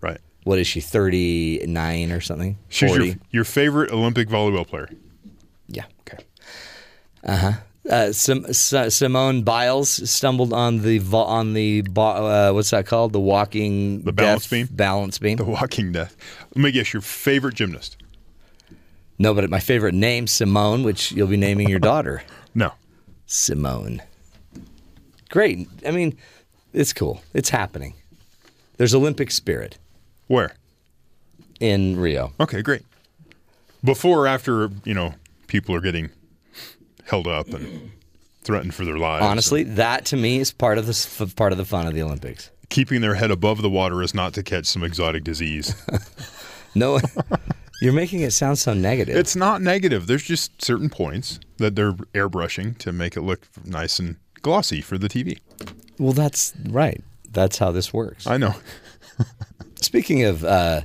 right. 0.02 0.20
What 0.46 0.58
is 0.60 0.68
she? 0.68 0.80
Thirty 0.81 1.64
nine 1.68 2.12
or 2.12 2.22
something? 2.22 2.58
She's 2.70 2.90
Forty? 2.90 3.08
your, 3.08 3.16
your 3.31 3.44
favorite 3.44 3.92
Olympic 3.92 4.30
volleyball 4.30 4.66
player. 4.66 4.90
Yeah. 5.68 5.86
Okay. 6.02 6.24
Uh, 7.90 8.12
Sim- 8.12 8.46
S- 8.48 8.96
Simone 8.96 9.42
Biles 9.44 10.10
stumbled 10.10 10.54
on 10.54 10.81
the 10.84 11.00
vo- 11.00 11.24
on 11.24 11.54
the 11.54 11.81
bo- 11.81 12.02
uh, 12.28 12.52
what's 12.54 12.70
that 12.70 12.86
called? 12.86 13.14
The 13.14 13.20
walking 13.20 14.04
The 14.04 14.14
balance 14.14 14.44
death 14.44 14.52
beam? 14.52 14.68
Balance 14.72 15.18
beam. 15.18 15.38
The 15.38 15.44
Walking 15.46 15.92
Death. 15.92 16.16
Let 16.56 16.64
me 16.64 16.72
guess, 16.72 16.94
your 16.94 17.02
favorite 17.02 17.56
gymnast? 17.56 17.98
no, 19.18 19.34
but 19.34 19.50
my 19.50 19.60
favorite 19.60 19.96
name, 19.96 20.28
Simone, 20.28 20.84
which 20.84 21.12
you'll 21.12 21.28
be 21.28 21.36
naming 21.38 21.68
your 21.68 21.80
daughter, 21.80 22.22
No. 22.54 22.74
Simone. 23.26 24.02
Great. 25.30 25.68
I 25.86 25.92
mean, 25.92 26.18
it's 26.74 26.94
cool. 26.94 27.22
It's 27.34 27.50
happening. 27.50 27.94
There's 28.78 28.95
Olympic 28.95 29.31
spirit 29.31 29.78
Where? 30.28 30.56
in 31.59 31.98
Rio. 32.00 32.31
Okay, 32.40 32.62
great. 32.62 32.83
Before 33.83 34.19
or 34.26 34.28
after, 34.28 34.69
you 34.86 34.94
know, 34.94 35.14
people 35.48 35.76
are 35.76 35.81
getting 35.81 36.09
held 37.06 37.28
up 37.28 37.48
and 37.50 37.92
threatened 38.44 38.74
for 38.74 38.86
their 38.86 38.98
lives. 38.98 39.26
Honestly, 39.26 39.64
that 39.64 40.06
to 40.06 40.18
me 40.18 40.40
is 40.40 40.52
part 40.52 40.78
of 40.78 40.86
the 40.86 40.92
s- 40.92 41.33
part 41.33 41.52
of 41.52 41.57
the 41.57 41.66
fun 41.66 41.88
of 41.88 41.94
the 41.94 42.02
Olympics. 42.02 42.50
Keeping 42.69 43.02
their 43.02 43.16
head 43.16 43.31
above 43.31 43.62
the 43.62 43.69
water 43.69 44.02
is 44.02 44.14
not 44.14 44.33
to 44.33 44.44
catch 44.44 44.66
some 44.66 44.83
exotic 44.83 45.24
disease. 45.24 45.74
No, 46.76 47.00
you're 47.81 47.94
making 47.94 48.21
it 48.21 48.31
sound 48.31 48.59
so 48.59 48.76
negative. 48.76 49.16
it's 49.18 49.36
not 49.36 49.59
negative. 49.59 50.06
There's 50.06 50.21
just 50.21 50.64
certain 50.64 50.88
points 50.88 51.40
that 51.57 51.76
they're 51.76 51.94
airbrushing 52.14 52.78
to 52.78 52.92
make 52.92 53.18
it 53.18 53.21
look 53.21 53.48
nice 53.66 53.98
and 53.98 54.18
glossy 54.40 54.81
for 54.81 54.98
the 54.98 55.08
TV. 55.10 55.40
well, 55.98 56.14
that's 56.14 56.54
right. 56.69 57.04
That's 57.31 57.58
how 57.58 57.72
this 57.72 57.94
works. 57.94 58.26
I 58.28 58.38
know. 58.38 58.56
Speaking 59.81 60.24
of 60.24 60.44
uh, 60.44 60.81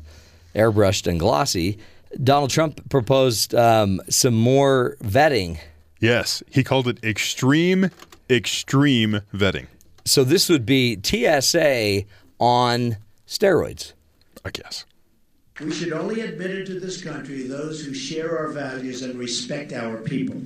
airbrushed 0.54 1.06
and 1.06 1.18
glossy, 1.18 1.78
Donald 2.22 2.50
Trump 2.50 2.88
proposed 2.90 3.54
um, 3.54 4.00
some 4.08 4.34
more 4.34 4.96
vetting. 5.02 5.58
Yes, 6.00 6.42
he 6.50 6.62
called 6.62 6.86
it 6.86 7.02
extreme, 7.02 7.90
extreme 8.28 9.20
vetting. 9.34 9.66
So 10.04 10.22
this 10.22 10.48
would 10.48 10.66
be 10.66 10.98
TSA 11.02 12.04
on 12.38 12.98
steroids. 13.26 13.94
I 14.44 14.50
guess. 14.50 14.84
We 15.60 15.72
should 15.72 15.92
only 15.92 16.20
admit 16.20 16.50
into 16.50 16.78
this 16.78 17.02
country 17.02 17.44
those 17.44 17.82
who 17.84 17.94
share 17.94 18.36
our 18.38 18.48
values 18.48 19.02
and 19.02 19.18
respect 19.18 19.72
our 19.72 19.98
people. 19.98 20.42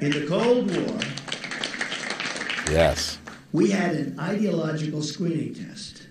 In 0.00 0.10
the 0.10 0.26
Cold 0.26 0.74
War, 0.74 0.98
Yes. 2.70 3.18
we 3.52 3.70
had 3.70 3.94
an 3.94 4.18
ideological 4.18 5.02
screening 5.02 5.54
test. 5.54 6.02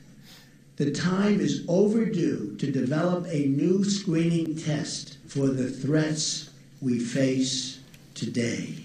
The 0.77 0.91
time 0.91 1.39
is 1.39 1.63
overdue 1.67 2.55
to 2.57 2.71
develop 2.71 3.25
a 3.27 3.45
new 3.47 3.83
screening 3.83 4.55
test 4.55 5.17
for 5.27 5.47
the 5.47 5.69
threats 5.69 6.49
we 6.81 6.99
face 6.99 7.79
today. 8.13 8.75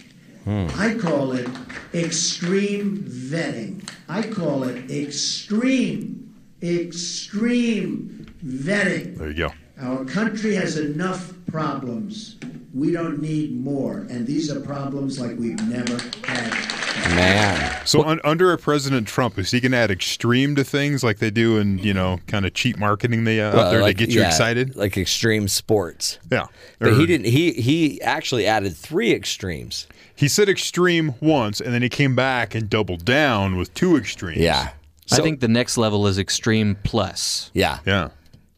Hmm. 0.44 0.66
I 0.76 0.94
call 0.94 1.32
it 1.32 1.48
extreme 1.94 2.98
vetting. 3.08 3.88
I 4.08 4.22
call 4.22 4.62
it 4.64 4.90
extreme, 4.90 6.34
extreme 6.62 8.26
vetting. 8.44 9.16
There 9.18 9.28
you 9.28 9.34
go. 9.34 9.52
Our 9.80 10.04
country 10.04 10.54
has 10.54 10.78
enough 10.78 11.32
problems. 11.46 12.36
We 12.76 12.92
don't 12.92 13.22
need 13.22 13.58
more. 13.58 14.06
And 14.10 14.26
these 14.26 14.54
are 14.54 14.60
problems 14.60 15.18
like 15.18 15.38
we've 15.38 15.60
never 15.66 15.98
had 16.26 16.52
Man. 17.14 17.86
So 17.86 18.02
un- 18.04 18.20
under 18.24 18.52
a 18.52 18.58
President 18.58 19.06
Trump, 19.06 19.38
is 19.38 19.50
he 19.50 19.60
going 19.60 19.72
to 19.72 19.78
add 19.78 19.90
extreme 19.90 20.56
to 20.56 20.64
things 20.64 21.04
like 21.04 21.18
they 21.18 21.30
do 21.30 21.56
in 21.56 21.78
you 21.78 21.94
know 21.94 22.18
kind 22.26 22.44
of 22.44 22.52
cheap 22.52 22.78
marketing 22.78 23.24
they 23.24 23.40
uh, 23.40 23.56
out 23.56 23.70
there 23.70 23.80
like, 23.80 23.96
to 23.96 24.06
get 24.06 24.14
you 24.14 24.20
yeah, 24.20 24.28
excited? 24.28 24.76
Like 24.76 24.96
extreme 24.96 25.48
sports. 25.48 26.18
Yeah, 26.30 26.46
But 26.78 26.88
Or- 26.88 26.94
he 26.96 27.06
didn't 27.06 27.26
he 27.26 27.52
he 27.52 28.02
actually 28.02 28.46
added 28.46 28.76
three 28.76 29.12
extremes. 29.12 29.86
He 30.14 30.28
said 30.28 30.48
extreme 30.48 31.14
once, 31.20 31.60
and 31.60 31.72
then 31.72 31.82
he 31.82 31.88
came 31.88 32.14
back 32.14 32.54
and 32.54 32.68
doubled 32.68 33.04
down 33.04 33.56
with 33.56 33.72
two 33.74 33.96
extremes. 33.96 34.40
Yeah. 34.40 34.70
I 35.12 35.16
think 35.20 35.40
the 35.40 35.48
next 35.48 35.78
level 35.78 36.06
is 36.08 36.18
extreme 36.18 36.76
plus. 36.82 37.50
Yeah. 37.54 37.78
Yeah. 37.86 38.08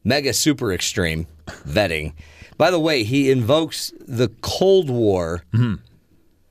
Mega 0.05 0.33
super 0.33 0.73
extreme 0.73 1.27
vetting. 1.47 2.15
By 2.59 2.71
the 2.71 2.79
way, 2.81 3.05
he 3.05 3.31
invokes 3.31 3.93
the 4.01 4.29
Cold 4.43 4.91
War. 4.91 5.45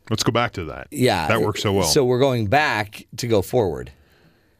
Let's 0.09 0.23
go 0.23 0.31
back 0.31 0.53
to 0.53 0.63
that. 0.65 0.87
Yeah. 0.89 1.27
That 1.27 1.41
works 1.41 1.61
so 1.61 1.73
well. 1.73 1.83
So 1.83 2.05
we're 2.05 2.19
going 2.19 2.47
back 2.47 3.05
to 3.17 3.27
go 3.27 3.41
forward. 3.41 3.91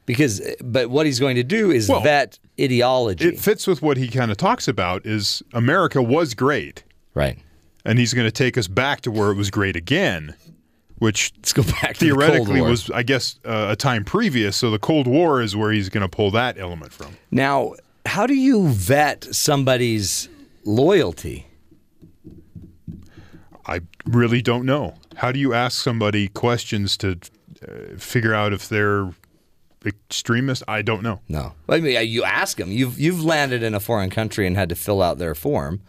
Because 0.06 0.42
but 0.64 0.90
what 0.90 1.06
he's 1.06 1.20
going 1.20 1.36
to 1.36 1.44
do 1.44 1.72
is 1.72 1.90
Well, 1.90 2.02
vet 2.02 2.40
ideology. 2.60 3.28
it 3.28 3.40
fits 3.40 3.68
with 3.68 3.82
what 3.82 3.98
he 3.98 4.08
kind 4.08 4.32
of 4.32 4.38
talks 4.38 4.68
about 4.68 5.06
is 5.06 5.44
America 5.54 6.02
was 6.02 6.34
great, 6.34 6.84
right. 7.14 7.38
and 7.84 8.00
he's 8.00 8.14
going 8.14 8.26
to 8.26 8.32
take 8.32 8.58
us 8.58 8.70
back 8.70 9.02
to 9.02 9.12
where 9.12 9.32
it 9.32 9.36
was 9.36 9.50
great 9.52 9.76
again, 9.76 10.34
which 11.00 11.34
Let's 11.38 11.52
go 11.52 11.62
back 11.64 11.98
to 11.98 12.06
the 12.06 12.12
Cold 12.12 12.22
theoretically 12.22 12.62
was, 12.62 12.90
I 12.90 13.04
guess, 13.04 13.38
uh, 13.44 13.68
a 13.72 13.76
time 13.76 14.06
previous. 14.06 14.56
So 14.56 14.72
the 14.72 14.80
Cold 14.80 15.08
War 15.08 15.42
is 15.42 15.58
where 15.58 15.72
he's 15.74 15.90
going 15.90 16.04
to 16.10 16.10
pull 16.10 16.32
that 16.32 16.58
element 16.58 16.94
from. 16.94 17.18
Now, 17.30 17.74
how 18.06 18.26
do 18.28 18.34
you 18.34 18.70
vet 18.70 19.26
somebody's 19.36 20.30
loyalty? 20.68 21.48
I 23.66 23.82
really 24.06 24.42
don't 24.42 24.66
know. 24.66 24.96
How 25.16 25.32
do 25.32 25.40
you 25.40 25.54
ask 25.54 25.82
somebody 25.82 26.28
questions 26.28 26.96
to 26.98 27.18
uh, 27.68 27.98
figure 27.98 28.34
out 28.34 28.54
if 28.54 28.70
they're 28.70 29.10
extremist? 29.86 30.64
I 30.68 30.82
don't 30.82 31.02
know. 31.02 31.22
No. 31.28 31.54
I 31.68 31.80
mean, 31.80 32.08
you 32.08 32.24
ask 32.24 32.58
them. 32.58 32.72
You've 32.72 33.00
you've 33.00 33.24
landed 33.24 33.64
in 33.64 33.74
a 33.74 33.80
foreign 33.80 34.10
country 34.10 34.46
and 34.46 34.56
had 34.56 34.70
to 34.70 34.76
fill 34.76 35.02
out 35.02 35.18
their 35.18 35.36
form 35.36 35.82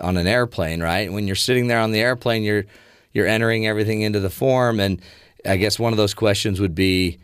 on 0.00 0.16
an 0.16 0.26
airplane, 0.26 0.82
right? 0.82 1.12
When 1.12 1.26
you're 1.26 1.36
sitting 1.36 1.68
there 1.68 1.80
on 1.80 1.92
the 1.92 2.00
airplane, 2.00 2.42
you're 2.42 2.64
you're 3.12 3.26
entering 3.26 3.66
everything 3.66 4.02
into 4.02 4.20
the 4.20 4.30
form, 4.30 4.80
and 4.80 5.00
I 5.46 5.56
guess 5.56 5.78
one 5.78 5.92
of 5.92 5.96
those 5.96 6.14
questions 6.14 6.60
would 6.60 6.74
be, 6.74 7.18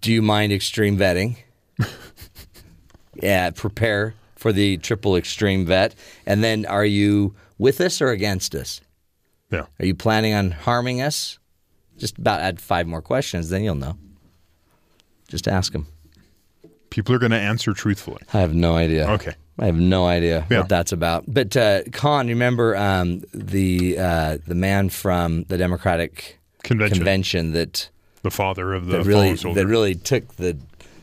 "Do 0.00 0.12
you 0.12 0.22
mind 0.22 0.52
extreme 0.52 0.96
vetting?" 0.96 1.36
yeah, 3.22 3.50
prepare 3.50 4.14
for 4.40 4.52
the 4.54 4.78
triple 4.78 5.16
extreme 5.16 5.66
vet, 5.66 5.94
and 6.24 6.42
then 6.42 6.64
are 6.64 6.84
you 6.84 7.34
with 7.58 7.78
us 7.80 8.00
or 8.00 8.08
against 8.08 8.54
us? 8.54 8.80
Yeah. 9.52 9.66
Are 9.78 9.84
you 9.84 9.94
planning 9.94 10.32
on 10.32 10.50
harming 10.50 11.02
us? 11.02 11.38
Just 11.98 12.16
about 12.18 12.40
add 12.40 12.58
five 12.58 12.86
more 12.86 13.02
questions, 13.02 13.50
then 13.50 13.62
you'll 13.62 13.74
know. 13.74 13.98
Just 15.28 15.46
ask 15.46 15.72
them. 15.72 15.86
People 16.88 17.14
are 17.14 17.18
going 17.18 17.32
to 17.32 17.38
answer 17.38 17.74
truthfully. 17.74 18.22
I 18.32 18.40
have 18.40 18.54
no 18.54 18.74
idea. 18.76 19.08
Okay. 19.10 19.34
I 19.58 19.66
have 19.66 19.76
no 19.76 20.06
idea 20.06 20.46
Yeah. 20.48 20.60
what 20.60 20.70
that's 20.70 20.92
about. 20.92 21.24
But 21.28 21.54
uh, 21.54 21.82
Con, 21.92 22.28
remember 22.28 22.74
um, 22.76 23.22
the 23.34 23.98
uh, 23.98 24.38
the 24.46 24.54
man 24.54 24.88
from 24.88 25.44
the 25.44 25.58
Democratic 25.58 26.38
Convention. 26.62 26.96
convention 26.98 27.52
that 27.52 27.90
The 28.22 28.30
father 28.30 28.72
of 28.72 28.86
the 28.86 28.98
that 28.98 29.04
really 29.06 29.34
that 29.34 29.66
really 29.66 29.94
took 29.94 30.36
the 30.36 30.56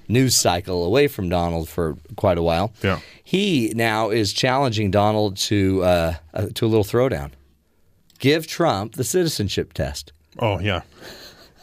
news 0.07 0.35
cycle 0.35 0.85
away 0.85 1.07
from 1.07 1.29
Donald 1.29 1.67
for 1.69 1.97
quite 2.15 2.37
a 2.37 2.41
while. 2.43 2.71
Yeah. 2.83 2.99
He 3.23 3.73
now 3.75 4.09
is 4.09 4.33
challenging 4.33 4.91
Donald 4.91 5.37
to 5.37 5.83
uh, 5.83 6.13
uh, 6.33 6.47
to 6.55 6.65
a 6.65 6.69
little 6.69 6.83
throwdown. 6.85 7.31
Give 8.19 8.47
Trump 8.47 8.93
the 8.95 9.03
citizenship 9.03 9.73
test, 9.73 10.11
oh 10.39 10.59
yeah. 10.59 10.81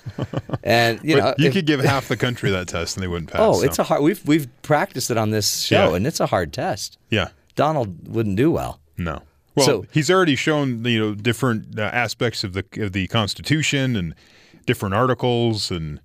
and 0.62 1.00
you 1.02 1.16
know 1.16 1.34
you 1.38 1.46
if- 1.48 1.52
could 1.54 1.66
give 1.66 1.80
half 1.84 2.08
the 2.08 2.16
country 2.16 2.50
that 2.50 2.68
test 2.68 2.96
and 2.96 3.02
they 3.02 3.08
wouldn't 3.08 3.30
pass. 3.30 3.40
Oh, 3.42 3.54
so. 3.54 3.64
it's 3.64 3.78
a 3.78 3.84
hard. 3.84 4.02
We've 4.02 4.24
we've 4.26 4.48
practiced 4.62 5.10
it 5.10 5.16
on 5.16 5.30
this 5.30 5.62
show, 5.62 5.90
Yeah. 5.90 5.96
and 5.96 6.06
it's 6.06 6.20
a 6.20 6.26
hard 6.26 6.52
test. 6.52 6.98
yeah. 7.10 7.28
Donald 7.56 8.08
wouldn't 8.08 8.34
do 8.36 8.50
well. 8.50 8.80
No. 8.98 9.22
Well, 9.54 9.66
So- 9.66 9.86
he's 9.92 10.10
already 10.10 10.34
shown 10.34 10.84
you 10.84 10.98
know 10.98 11.14
different 11.14 11.78
uh, 11.78 11.82
aspects 11.82 12.42
of 12.44 12.52
the 12.52 12.64
of 12.78 12.92
the 12.92 13.06
Constitution 13.06 13.94
and 13.96 14.14
different 14.66 14.94
articles 14.94 15.70
and 15.70 16.00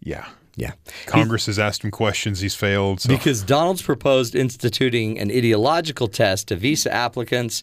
yeah. 0.00 0.26
Yeah. 0.56 0.72
Congress 1.06 1.46
has 1.46 1.58
asked 1.58 1.82
him 1.84 1.90
questions. 1.90 2.40
He's 2.40 2.54
failed. 2.54 3.00
So. 3.00 3.08
Because 3.08 3.42
Donald's 3.42 3.82
proposed 3.82 4.34
instituting 4.34 5.18
an 5.18 5.30
ideological 5.30 6.08
test 6.08 6.48
to 6.48 6.56
visa 6.56 6.92
applicants. 6.92 7.62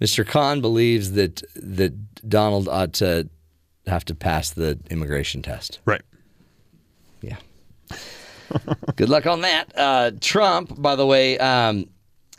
Mr. 0.00 0.26
Khan 0.26 0.60
believes 0.60 1.12
that 1.12 1.42
that 1.54 2.28
Donald 2.28 2.68
ought 2.68 2.92
to 2.94 3.28
have 3.86 4.04
to 4.06 4.14
pass 4.14 4.50
the 4.50 4.78
immigration 4.90 5.42
test. 5.42 5.80
right. 5.84 6.02
Yeah. 7.20 7.36
Good 8.96 9.08
luck 9.08 9.26
on 9.26 9.40
that. 9.42 9.64
Uh, 9.76 10.12
Trump, 10.20 10.80
by 10.80 10.94
the 10.94 11.06
way, 11.06 11.38
um, 11.38 11.86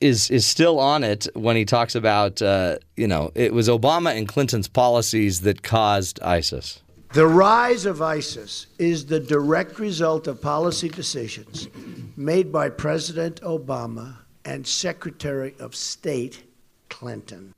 is 0.02 0.32
is 0.32 0.46
still 0.46 0.80
on 0.80 1.04
it 1.04 1.28
when 1.34 1.56
he 1.56 1.66
talks 1.66 1.96
about 1.96 2.42
uh, 2.42 2.78
you 2.96 3.08
know 3.08 3.32
it 3.36 3.54
was 3.54 3.68
Obama 3.68 4.16
and 4.16 4.28
Clinton's 4.28 4.68
policies 4.68 5.42
that 5.42 5.64
caused 5.64 6.22
ISIS. 6.22 6.82
The 7.12 7.26
rise 7.26 7.86
of 7.86 8.02
ISIS 8.02 8.68
is 8.78 9.08
the 9.08 9.20
direct 9.20 9.80
result 9.80 10.28
of 10.28 10.42
policy 10.42 10.90
decisions 10.90 11.68
made 12.16 12.52
by 12.52 12.70
President 12.70 13.42
Obama 13.42 14.18
and 14.46 14.66
Secretary 14.68 15.56
of 15.60 15.76
State 15.76 16.44
Clinton. 16.90 17.54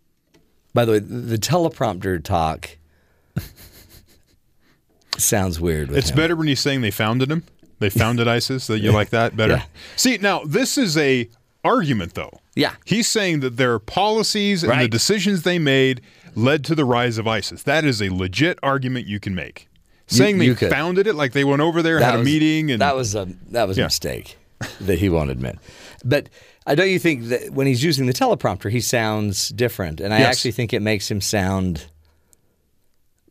By 0.74 0.86
the 0.86 0.94
way, 0.94 1.00
the 1.00 1.38
teleprompter 1.38 2.24
talk 2.24 2.78
sounds 5.18 5.60
weird. 5.60 5.90
With 5.90 5.98
It's 5.98 6.10
him. 6.12 6.16
better 6.16 6.36
when 6.38 6.48
he's 6.48 6.62
saying 6.62 6.80
they 6.82 6.92
founded 6.92 7.30
him. 7.30 7.44
They 7.80 7.90
founded 7.90 8.28
ISIS. 8.30 8.68
That 8.68 8.80
you 8.80 8.94
like 8.94 9.10
that 9.10 9.36
better. 9.36 9.54
Yeah. 9.56 9.64
See, 9.98 10.18
now 10.18 10.44
this 10.46 10.78
is 10.78 10.98
a 10.98 11.30
argument 11.66 12.14
though. 12.14 12.40
Yeah. 12.56 12.76
He's 12.86 13.08
saying 13.08 13.42
that 13.42 13.58
their 13.58 13.80
policies 13.80 14.64
and 14.64 14.80
the 14.82 14.88
decisions 14.88 15.44
they 15.44 15.60
made 15.60 16.02
led 16.36 16.64
to 16.66 16.76
the 16.76 16.86
rise 16.86 17.18
of 17.18 17.28
ISIS. 17.28 17.64
That 17.64 17.84
is 17.86 18.02
a 18.02 18.10
legit 18.10 18.60
argument 18.64 19.08
you 19.08 19.20
can 19.20 19.36
make. 19.36 19.68
Saying 20.08 20.42
you 20.42 20.54
they 20.54 20.60
could. 20.60 20.70
founded 20.72 21.08
it, 21.08 21.16
like 21.16 21.32
they 21.32 21.44
went 21.46 21.62
over 21.62 21.82
there, 21.82 22.00
had 22.00 22.16
a 22.16 22.24
meeting, 22.24 22.70
and 22.72 22.82
that 22.82 22.96
was 22.96 23.16
a 23.16 23.28
that 23.52 23.68
was 23.68 23.78
Yeah. 23.78 23.86
a 23.86 23.88
mistake 23.88 24.38
that 24.82 25.00
he 25.00 25.08
won't 25.10 25.30
admit. 25.32 25.58
But 26.04 26.28
I 26.68 26.76
don't 26.76 26.90
you 26.90 27.00
think 27.00 27.26
that 27.30 27.52
when 27.52 27.66
he's 27.66 27.82
using 27.84 28.06
the 28.08 28.14
teleprompter, 28.14 28.70
he 28.70 28.82
sounds 28.82 29.50
different, 29.50 30.02
and 30.02 30.14
I 30.14 30.20
Yes. 30.20 30.28
actually 30.36 30.52
think 30.52 30.74
it 30.74 30.82
makes 30.82 31.10
him 31.10 31.22
sound 31.22 31.86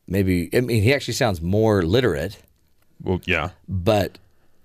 maybe. 0.07 0.49
I 0.55 0.61
mean, 0.61 0.83
he 0.83 0.93
actually 0.95 1.15
sounds 1.15 1.41
more 1.41 1.83
literate, 1.83 2.39
well, 3.03 3.21
yeah. 3.27 3.51
but 3.69 4.19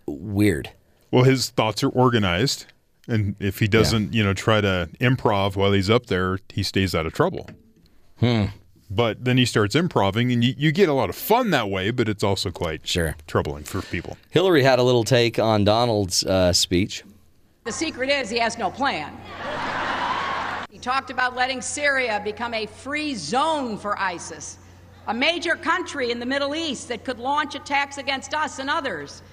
weird. 0.08 0.70
Well, 1.12 1.24
his 1.24 1.50
thoughts 1.50 1.84
are 1.84 1.89
organized, 1.89 2.65
and 3.08 3.36
if 3.39 3.60
he 3.60 3.68
doesn't, 3.68 4.13
you 4.13 4.24
know, 4.24 4.34
try 4.34 4.62
to 4.62 4.89
improv 5.00 5.56
while 5.56 5.72
he's 5.72 5.89
up 5.89 6.08
there, 6.08 6.39
he 6.50 6.63
stays 6.63 6.96
out 6.96 7.06
of 7.06 7.13
trouble. 7.13 7.50
Hmm. 8.19 8.45
But 8.89 9.25
then 9.25 9.38
he 9.38 9.45
starts 9.45 9.75
improving, 9.75 10.31
and 10.31 10.43
you, 10.43 10.53
you 10.57 10.72
get 10.72 10.89
a 10.89 10.93
lot 10.93 11.10
of 11.10 11.15
fun 11.15 11.50
that 11.50 11.69
way, 11.69 11.89
but 11.91 12.07
it's 12.07 12.24
also 12.24 12.51
quite 12.51 12.88
Sure. 12.88 13.15
troubling 13.27 13.63
for 13.63 13.81
people. 13.81 14.15
Hillary 14.29 14.63
had 14.63 14.77
a 14.77 14.84
little 14.84 15.03
take 15.03 15.39
on 15.39 15.63
Donald's 15.63 16.24
uh, 16.24 16.53
speech. 16.53 17.03
The 17.63 17.72
secret 17.72 18.10
is 18.10 18.29
he 18.29 18.38
has 18.38 18.57
no 18.60 18.69
plan. 18.69 19.12
He 20.69 20.77
talked 20.77 21.10
about 21.10 21.36
letting 21.36 21.62
Syria 21.62 22.22
become 22.24 22.53
a 22.53 22.67
free 22.67 23.15
zone 23.15 23.77
for 23.77 24.00
ISIS, 24.00 24.60
a 25.07 25.13
major 25.13 25.55
country 25.55 26.12
in 26.12 26.19
the 26.19 26.25
Middle 26.25 26.53
East 26.55 26.88
that 26.89 27.03
could 27.03 27.17
launch 27.17 27.55
attacks 27.55 27.98
against 27.98 28.36
us 28.36 28.60
and 28.60 28.69
others. 28.69 29.24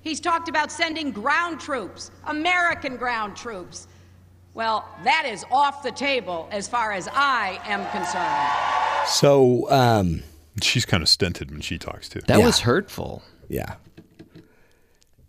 He's 0.00 0.20
talked 0.20 0.48
about 0.48 0.72
sending 0.72 1.12
ground 1.12 1.60
troops, 1.60 2.10
American 2.26 2.96
ground 2.96 3.36
troops. 3.36 3.86
Well, 4.56 4.88
that 5.04 5.26
is 5.30 5.44
off 5.50 5.82
the 5.82 5.92
table 5.92 6.48
as 6.50 6.66
far 6.66 6.92
as 6.92 7.08
I 7.12 7.60
am 7.66 7.84
concerned. 7.90 9.06
So 9.06 9.70
um, 9.70 10.22
She's 10.62 10.86
kind 10.86 11.02
of 11.02 11.10
stinted 11.10 11.50
when 11.50 11.60
she 11.60 11.76
talks 11.76 12.08
too. 12.08 12.20
That 12.26 12.38
Yeah. 12.38 12.46
was 12.46 12.60
hurtful. 12.60 13.22
yeah, 13.50 13.74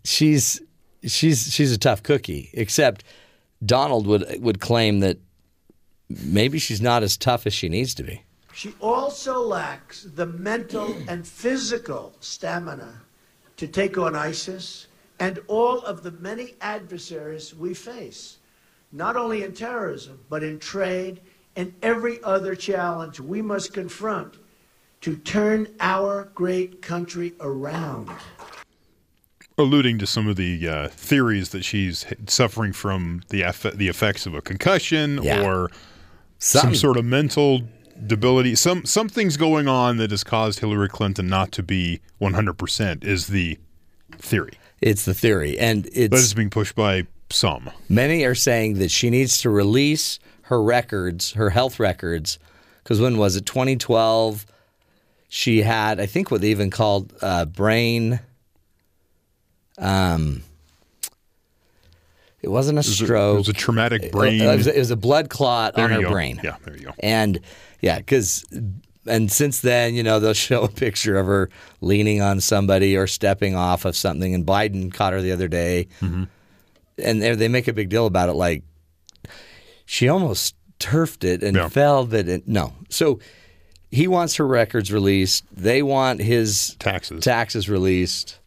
she's 0.02 0.62
she's 1.04 1.52
she's 1.52 1.72
a 1.72 1.78
tough 1.78 2.02
cookie. 2.02 2.48
Except 2.54 3.04
Donald 3.64 4.06
would 4.06 4.40
would 4.40 4.60
claim 4.60 5.00
that 5.00 5.18
maybe 6.08 6.58
she's 6.58 6.80
not 6.80 7.02
as 7.02 7.18
tough 7.18 7.46
as 7.46 7.52
she 7.52 7.68
needs 7.68 7.92
to 7.96 8.02
be. 8.02 8.22
She 8.54 8.74
also 8.80 9.40
lacks 9.42 10.04
the 10.04 10.24
mental 10.24 10.96
and 11.06 11.26
physical 11.28 12.14
stamina 12.20 13.02
to 13.58 13.68
take 13.68 13.98
on 13.98 14.16
ISIS 14.16 14.86
and 15.20 15.38
all 15.48 15.80
of 15.80 16.02
the 16.02 16.12
many 16.12 16.54
adversaries 16.62 17.54
we 17.54 17.74
face, 17.74 18.37
not 18.92 19.16
only 19.16 19.42
in 19.42 19.52
terrorism, 19.52 20.18
but 20.28 20.42
in 20.42 20.58
trade 20.58 21.20
and 21.56 21.72
every 21.82 22.22
other 22.22 22.54
challenge 22.54 23.20
we 23.20 23.42
must 23.42 23.72
confront 23.74 24.34
to 25.00 25.16
turn 25.16 25.68
our 25.80 26.30
great 26.34 26.82
country 26.82 27.32
around. 27.40 28.10
alluding 29.60 29.98
to 29.98 30.06
some 30.06 30.28
of 30.28 30.36
the 30.36 30.68
uh, 30.68 30.88
theories 30.88 31.48
that 31.48 31.64
she's 31.64 32.06
suffering 32.28 32.72
from 32.72 33.22
the 33.30 33.42
eff- 33.42 33.74
the 33.74 33.88
effects 33.88 34.24
of 34.24 34.32
a 34.34 34.40
concussion 34.40 35.18
Yeah. 35.22 35.42
or 35.44 35.68
Something- 36.38 36.70
some 36.70 36.74
sort 36.76 36.96
of 36.96 37.04
mental 37.04 37.62
debility. 38.06 38.54
Some 38.54 38.84
something's 38.84 39.36
going 39.36 39.66
on 39.66 39.96
that 39.96 40.12
has 40.12 40.22
caused 40.22 40.60
Hillary 40.60 40.88
Clinton 40.88 41.26
not 41.26 41.50
to 41.52 41.64
be 41.64 42.00
100% 42.20 43.02
is 43.04 43.26
the 43.26 43.58
theory. 44.16 44.52
It's 44.80 45.04
the 45.04 45.14
theory, 45.14 45.58
and 45.58 45.82
But 45.82 45.92
it's 45.92 46.22
it's 46.22 46.34
being 46.34 46.50
pushed 46.50 46.76
by 46.76 47.08
some. 47.30 47.70
many 47.88 48.24
are 48.24 48.34
saying 48.34 48.74
that 48.78 48.90
she 48.90 49.10
needs 49.10 49.38
to 49.42 49.50
release 49.50 50.18
her 50.42 50.62
records, 50.62 51.32
her 51.32 51.50
health 51.50 51.78
records, 51.78 52.38
because 52.82 53.00
when 53.00 53.18
was 53.18 53.36
it? 53.36 53.44
2012. 53.46 54.46
She 55.30 55.60
had, 55.60 56.00
I 56.00 56.06
think, 56.06 56.30
what 56.30 56.40
they 56.40 56.48
even 56.48 56.70
called 56.70 57.12
uh, 57.20 57.44
brain. 57.44 58.20
Um, 59.76 60.42
it 62.40 62.48
wasn't 62.48 62.78
a 62.78 62.80
It 62.80 62.86
was 62.86 63.00
a, 63.00 63.04
stroke. 63.04 63.34
it 63.34 63.38
was 63.38 63.48
a 63.48 63.52
traumatic 63.52 64.12
brain. 64.12 64.40
It 64.40 64.56
was, 64.56 64.66
it 64.66 64.78
was 64.78 64.90
a 64.90 64.96
blood 64.96 65.28
clot 65.28 65.74
There 65.74 65.84
on 65.84 65.90
her 65.90 66.00
go. 66.02 66.10
brain. 66.10 66.40
Yeah, 66.42 66.56
there 66.64 66.76
you 66.76 66.86
go. 66.86 66.92
And 67.00 67.40
yeah, 67.80 67.98
because 67.98 68.44
and 69.06 69.30
since 69.30 69.60
then, 69.60 69.94
you 69.94 70.02
know, 70.02 70.18
they'll 70.20 70.32
show 70.48 70.62
a 70.62 70.68
picture 70.68 71.18
of 71.18 71.26
her 71.26 71.50
leaning 71.80 72.22
on 72.22 72.40
somebody 72.40 72.96
or 72.96 73.06
stepping 73.06 73.54
off 73.54 73.84
of 73.84 73.96
something. 73.96 74.34
And 74.34 74.46
Biden 74.46 74.92
caught 74.92 75.12
her 75.12 75.20
the 75.20 75.32
other 75.32 75.48
day, 75.48 75.88
Mm-hmm. 76.00 76.24
And 77.02 77.20
they 77.22 77.34
they 77.34 77.48
make 77.48 77.68
a 77.68 77.72
big 77.72 77.88
deal 77.88 78.06
about 78.06 78.28
it, 78.28 78.34
like 78.34 78.62
she 79.86 80.08
almost 80.08 80.54
turfed 80.78 81.24
it 81.24 81.42
and 81.42 81.56
Yeah. 81.56 81.68
fell, 81.68 82.06
but 82.06 82.28
it, 82.28 82.46
no. 82.48 82.72
So 82.88 83.18
he 83.90 84.06
wants 84.06 84.36
her 84.36 84.46
records 84.46 84.92
released. 84.92 85.44
They 85.52 85.82
want 85.82 86.20
his 86.20 86.76
Taxes. 86.78 87.24
taxes 87.24 87.68
released. 87.68 88.38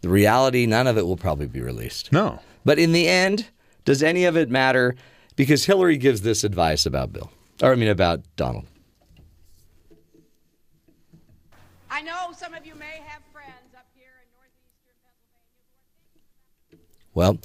The 0.00 0.08
reality, 0.08 0.64
none 0.66 0.86
of 0.86 0.96
it 0.96 1.06
will 1.06 1.16
probably 1.16 1.46
be 1.46 1.60
released. 1.60 2.12
no. 2.12 2.40
But 2.64 2.78
in 2.78 2.92
the 2.92 3.08
end, 3.08 3.46
does 3.84 4.02
any 4.02 4.24
of 4.24 4.36
it 4.36 4.50
matter? 4.50 4.94
Because 5.36 5.64
Hillary 5.64 5.96
gives 5.96 6.20
this 6.22 6.44
advice 6.44 6.84
about 6.84 7.12
Bill, 7.12 7.30
or 7.62 7.72
I 7.72 7.74
mean 7.76 7.88
about 7.88 8.20
Donald. 8.36 8.66
I 11.90 12.02
know 12.02 12.32
some 12.36 12.54
of 12.54 12.66
you 12.66 12.74
may 12.74 13.00
have 13.06 13.22
friends 13.32 13.74
up 13.74 13.86
here 13.94 14.10
in 14.22 14.28
northeastern 14.34 14.94
Pennsylvania. 16.70 16.84
Well, 17.14 17.38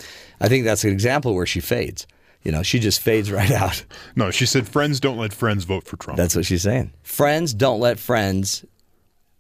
I 0.44 0.50
think 0.50 0.66
that's 0.66 0.84
an 0.84 0.92
example 0.92 1.34
where 1.34 1.46
she 1.48 1.60
fades. 1.62 2.06
You 2.44 2.52
know, 2.52 2.62
she 2.62 2.78
just 2.80 3.00
fades 3.02 3.32
right 3.32 3.50
out. 3.64 3.84
No, 4.16 4.30
she 4.30 4.46
said 4.46 4.68
friends 4.68 5.00
don't 5.00 5.18
let 5.18 5.34
friends 5.34 5.64
vote 5.64 5.86
for 5.88 5.98
Trump. 5.98 6.18
That's 6.18 6.36
what 6.36 6.46
she's 6.46 6.62
saying. 6.64 6.92
Friends 7.02 7.54
don't 7.54 7.80
let 7.80 7.98
friends 7.98 8.66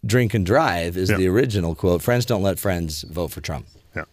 drink 0.05 0.33
and 0.33 0.45
drive 0.45 0.95
is 0.97 1.09
Yeah. 1.09 1.17
the 1.17 1.27
original 1.27 1.75
quote. 1.75 2.01
Friends 2.01 2.25
don't 2.25 2.41
let 2.41 2.57
friends 2.59 3.03
vote 3.03 3.29
for 3.31 3.41
Trump. 3.41 3.67
yeah. 3.95 4.05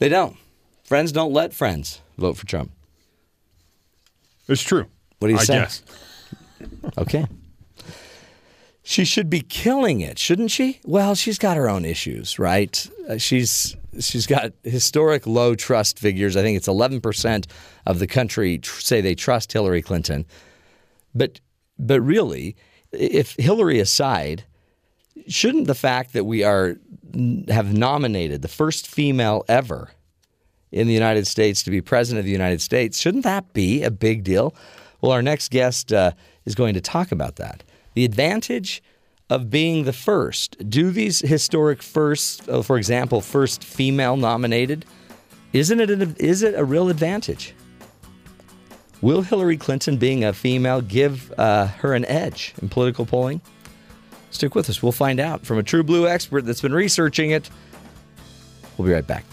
They 0.00 0.08
don't. 0.08 0.36
Friends 0.84 1.12
don't 1.12 1.32
let 1.32 1.54
friends 1.54 2.00
vote 2.18 2.36
for 2.36 2.46
Trump. 2.46 2.72
It's 4.48 4.62
true. 4.62 4.86
What 5.20 5.28
do 5.28 5.34
you 5.34 5.38
I 5.40 5.44
say? 5.44 5.54
guess. 5.54 5.82
Okay. 6.98 7.26
She 8.90 9.04
should 9.04 9.30
be 9.30 9.42
killing 9.42 10.00
it, 10.00 10.18
shouldn't 10.18 10.50
she? 10.50 10.80
Well, 10.84 11.14
she's 11.14 11.38
got 11.38 11.56
her 11.56 11.70
own 11.70 11.84
issues, 11.84 12.40
right? 12.40 12.90
Uh, 13.08 13.18
she's 13.18 13.76
she's 14.00 14.26
got 14.26 14.52
historic 14.64 15.28
low 15.28 15.54
trust 15.54 15.96
figures. 15.96 16.36
I 16.36 16.42
think 16.42 16.56
it's 16.56 16.66
11% 16.66 17.46
of 17.86 18.00
the 18.00 18.08
country 18.08 18.58
tr- 18.58 18.80
say 18.80 19.00
they 19.00 19.14
trust 19.14 19.52
Hillary 19.52 19.80
Clinton. 19.80 20.26
But 21.14 21.38
but 21.78 22.00
really, 22.00 22.56
if 22.90 23.36
Hillary 23.36 23.78
aside, 23.78 24.42
shouldn't 25.28 25.68
the 25.68 25.76
fact 25.76 26.12
that 26.14 26.24
we 26.24 26.42
are 26.42 26.74
have 27.46 27.72
nominated 27.72 28.42
the 28.42 28.48
first 28.48 28.88
female 28.88 29.44
ever 29.46 29.90
in 30.72 30.88
the 30.88 30.94
United 30.94 31.28
States 31.28 31.62
to 31.62 31.70
be 31.70 31.80
president 31.80 32.18
of 32.18 32.24
the 32.24 32.32
United 32.32 32.60
States, 32.60 32.98
shouldn't 32.98 33.22
that 33.22 33.52
be 33.52 33.84
a 33.84 33.90
big 33.92 34.24
deal? 34.24 34.52
Well, 35.00 35.12
our 35.12 35.22
next 35.22 35.52
guest 35.52 35.92
uh, 35.92 36.10
is 36.44 36.56
going 36.56 36.74
to 36.74 36.80
talk 36.80 37.12
about 37.12 37.36
that. 37.36 37.62
The 37.94 38.04
advantage 38.04 38.82
of 39.28 39.48
being 39.48 39.84
the 39.84 39.92
first. 39.92 40.68
Do 40.68 40.90
these 40.90 41.20
historic 41.20 41.82
firsts, 41.82 42.46
uh, 42.48 42.62
for 42.62 42.76
example, 42.76 43.20
first 43.20 43.62
female 43.62 44.16
nominated, 44.16 44.84
isn't 45.52 45.80
it 45.80 45.90
an, 45.90 46.16
is 46.18 46.42
it 46.42 46.54
a 46.54 46.64
real 46.64 46.88
advantage? 46.88 47.54
Will 49.00 49.22
Hillary 49.22 49.56
Clinton 49.56 49.96
being 49.96 50.24
a 50.24 50.32
female 50.32 50.80
give 50.80 51.32
uh, 51.38 51.68
her 51.68 51.94
an 51.94 52.04
edge 52.04 52.54
in 52.60 52.68
political 52.68 53.06
polling? 53.06 53.40
Stick 54.30 54.54
with 54.54 54.68
us. 54.68 54.82
We'll 54.82 54.92
find 54.92 55.18
out 55.18 55.46
from 55.46 55.58
a 55.58 55.62
true 55.62 55.82
blue 55.82 56.06
expert 56.06 56.44
that's 56.44 56.60
been 56.60 56.74
researching 56.74 57.30
it. 57.30 57.48
We'll 58.76 58.86
be 58.86 58.94
right 58.94 59.06
back. 59.06 59.24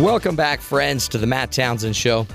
Welcome 0.00 0.34
back, 0.34 0.62
friends, 0.62 1.08
to 1.08 1.18
the 1.18 1.26
Matt 1.26 1.52
Townsend 1.52 1.94
Show. 1.94 2.26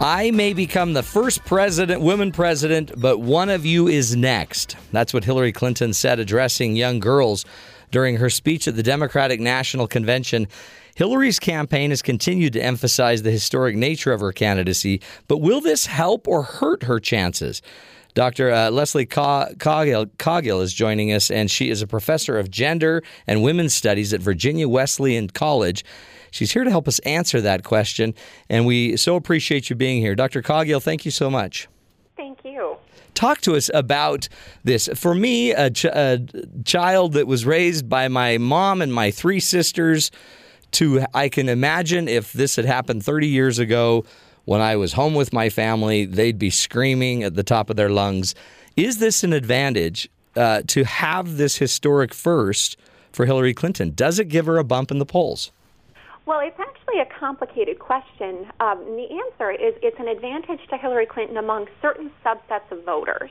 I 0.00 0.30
may 0.30 0.52
become 0.52 0.92
the 0.92 1.02
first 1.02 1.44
president, 1.44 2.00
woman 2.02 2.30
president, 2.30 2.92
but 2.96 3.18
one 3.18 3.50
of 3.50 3.66
you 3.66 3.88
is 3.88 4.14
next. 4.14 4.76
That's 4.92 5.12
what 5.12 5.24
Hillary 5.24 5.50
Clinton 5.50 5.92
said 5.92 6.20
addressing 6.20 6.76
young 6.76 7.00
girls 7.00 7.44
during 7.90 8.18
her 8.18 8.30
speech 8.30 8.68
at 8.68 8.76
the 8.76 8.82
Democratic 8.84 9.40
National 9.40 9.88
Convention. 9.88 10.46
Hillary's 10.94 11.40
campaign 11.40 11.90
has 11.90 12.00
continued 12.00 12.52
to 12.52 12.62
emphasize 12.62 13.22
the 13.22 13.32
historic 13.32 13.74
nature 13.74 14.12
of 14.12 14.20
her 14.20 14.30
candidacy, 14.30 15.02
but 15.26 15.38
will 15.38 15.60
this 15.60 15.86
help 15.86 16.28
or 16.28 16.44
hurt 16.44 16.84
her 16.84 17.00
chances? 17.00 17.60
Dr. 18.14 18.52
Uh, 18.52 18.70
Leslie 18.70 19.04
Caughell, 19.06 20.06
Caughell 20.18 20.60
is 20.60 20.72
joining 20.72 21.12
us, 21.12 21.32
and 21.32 21.50
she 21.50 21.70
is 21.70 21.82
a 21.82 21.88
professor 21.88 22.38
of 22.38 22.52
gender 22.52 23.02
and 23.26 23.42
women's 23.42 23.74
studies 23.74 24.14
at 24.14 24.20
Virginia 24.20 24.68
Wesleyan 24.68 25.28
College. 25.28 25.84
She's 26.34 26.50
here 26.50 26.64
to 26.64 26.70
help 26.70 26.88
us 26.88 26.98
answer 27.00 27.40
that 27.42 27.62
question, 27.62 28.12
and 28.50 28.66
we 28.66 28.96
so 28.96 29.14
appreciate 29.14 29.70
you 29.70 29.76
being 29.76 30.00
here. 30.00 30.16
Dr. 30.16 30.42
Caughell, 30.42 30.80
thank 30.80 31.04
you 31.04 31.12
so 31.12 31.30
much. 31.30 31.68
Thank 32.16 32.44
you. 32.44 32.76
Talk 33.14 33.40
to 33.42 33.54
us 33.54 33.70
about 33.72 34.28
this. 34.64 34.88
For 34.96 35.14
me, 35.14 35.52
a, 35.52 35.70
ch- 35.70 35.84
a 35.84 36.26
child 36.64 37.12
that 37.12 37.28
was 37.28 37.46
raised 37.46 37.88
by 37.88 38.08
my 38.08 38.38
mom 38.38 38.82
and 38.82 38.92
my 38.92 39.12
three 39.12 39.38
sisters, 39.38 40.10
to 40.72 41.04
I 41.14 41.28
can 41.28 41.48
imagine 41.48 42.08
if 42.08 42.32
this 42.32 42.56
had 42.56 42.64
happened 42.64 43.04
30 43.04 43.28
years 43.28 43.60
ago 43.60 44.04
when 44.44 44.60
I 44.60 44.74
was 44.74 44.94
home 44.94 45.14
with 45.14 45.32
my 45.32 45.48
family, 45.50 46.04
they'd 46.04 46.36
be 46.36 46.50
screaming 46.50 47.22
at 47.22 47.36
the 47.36 47.44
top 47.44 47.70
of 47.70 47.76
their 47.76 47.90
lungs. 47.90 48.34
Is 48.76 48.98
this 48.98 49.22
an 49.22 49.32
advantage 49.32 50.08
uh, 50.34 50.62
to 50.66 50.82
have 50.82 51.36
this 51.36 51.58
historic 51.58 52.12
first 52.12 52.76
for 53.12 53.24
Hillary 53.24 53.54
Clinton? 53.54 53.92
Does 53.94 54.18
it 54.18 54.26
give 54.26 54.46
her 54.46 54.58
a 54.58 54.64
bump 54.64 54.90
in 54.90 54.98
the 54.98 55.06
polls? 55.06 55.52
Well, 56.26 56.40
it's 56.40 56.58
actually 56.58 57.00
a 57.00 57.06
complicated 57.06 57.78
question. 57.78 58.46
Um, 58.60 58.80
and 58.80 58.98
the 58.98 59.08
answer 59.10 59.50
is 59.50 59.74
it's 59.82 59.98
an 59.98 60.08
advantage 60.08 60.60
to 60.70 60.76
Hillary 60.78 61.06
Clinton 61.06 61.36
among 61.36 61.68
certain 61.82 62.10
subsets 62.24 62.70
of 62.70 62.82
voters, 62.84 63.30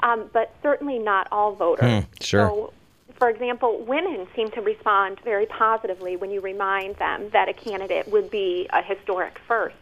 um, 0.00 0.28
but 0.32 0.54
certainly 0.62 0.98
not 0.98 1.28
all 1.32 1.54
voters. 1.54 2.04
sure. 2.20 2.48
So, 2.48 2.72
for 3.18 3.30
example, 3.30 3.82
women 3.86 4.26
seem 4.36 4.50
to 4.50 4.60
respond 4.60 5.18
very 5.24 5.46
positively 5.46 6.16
when 6.16 6.30
you 6.30 6.42
remind 6.42 6.96
them 6.96 7.30
that 7.32 7.48
a 7.48 7.54
candidate 7.54 8.08
would 8.08 8.30
be 8.30 8.68
a 8.70 8.82
historic 8.82 9.38
first. 9.48 9.76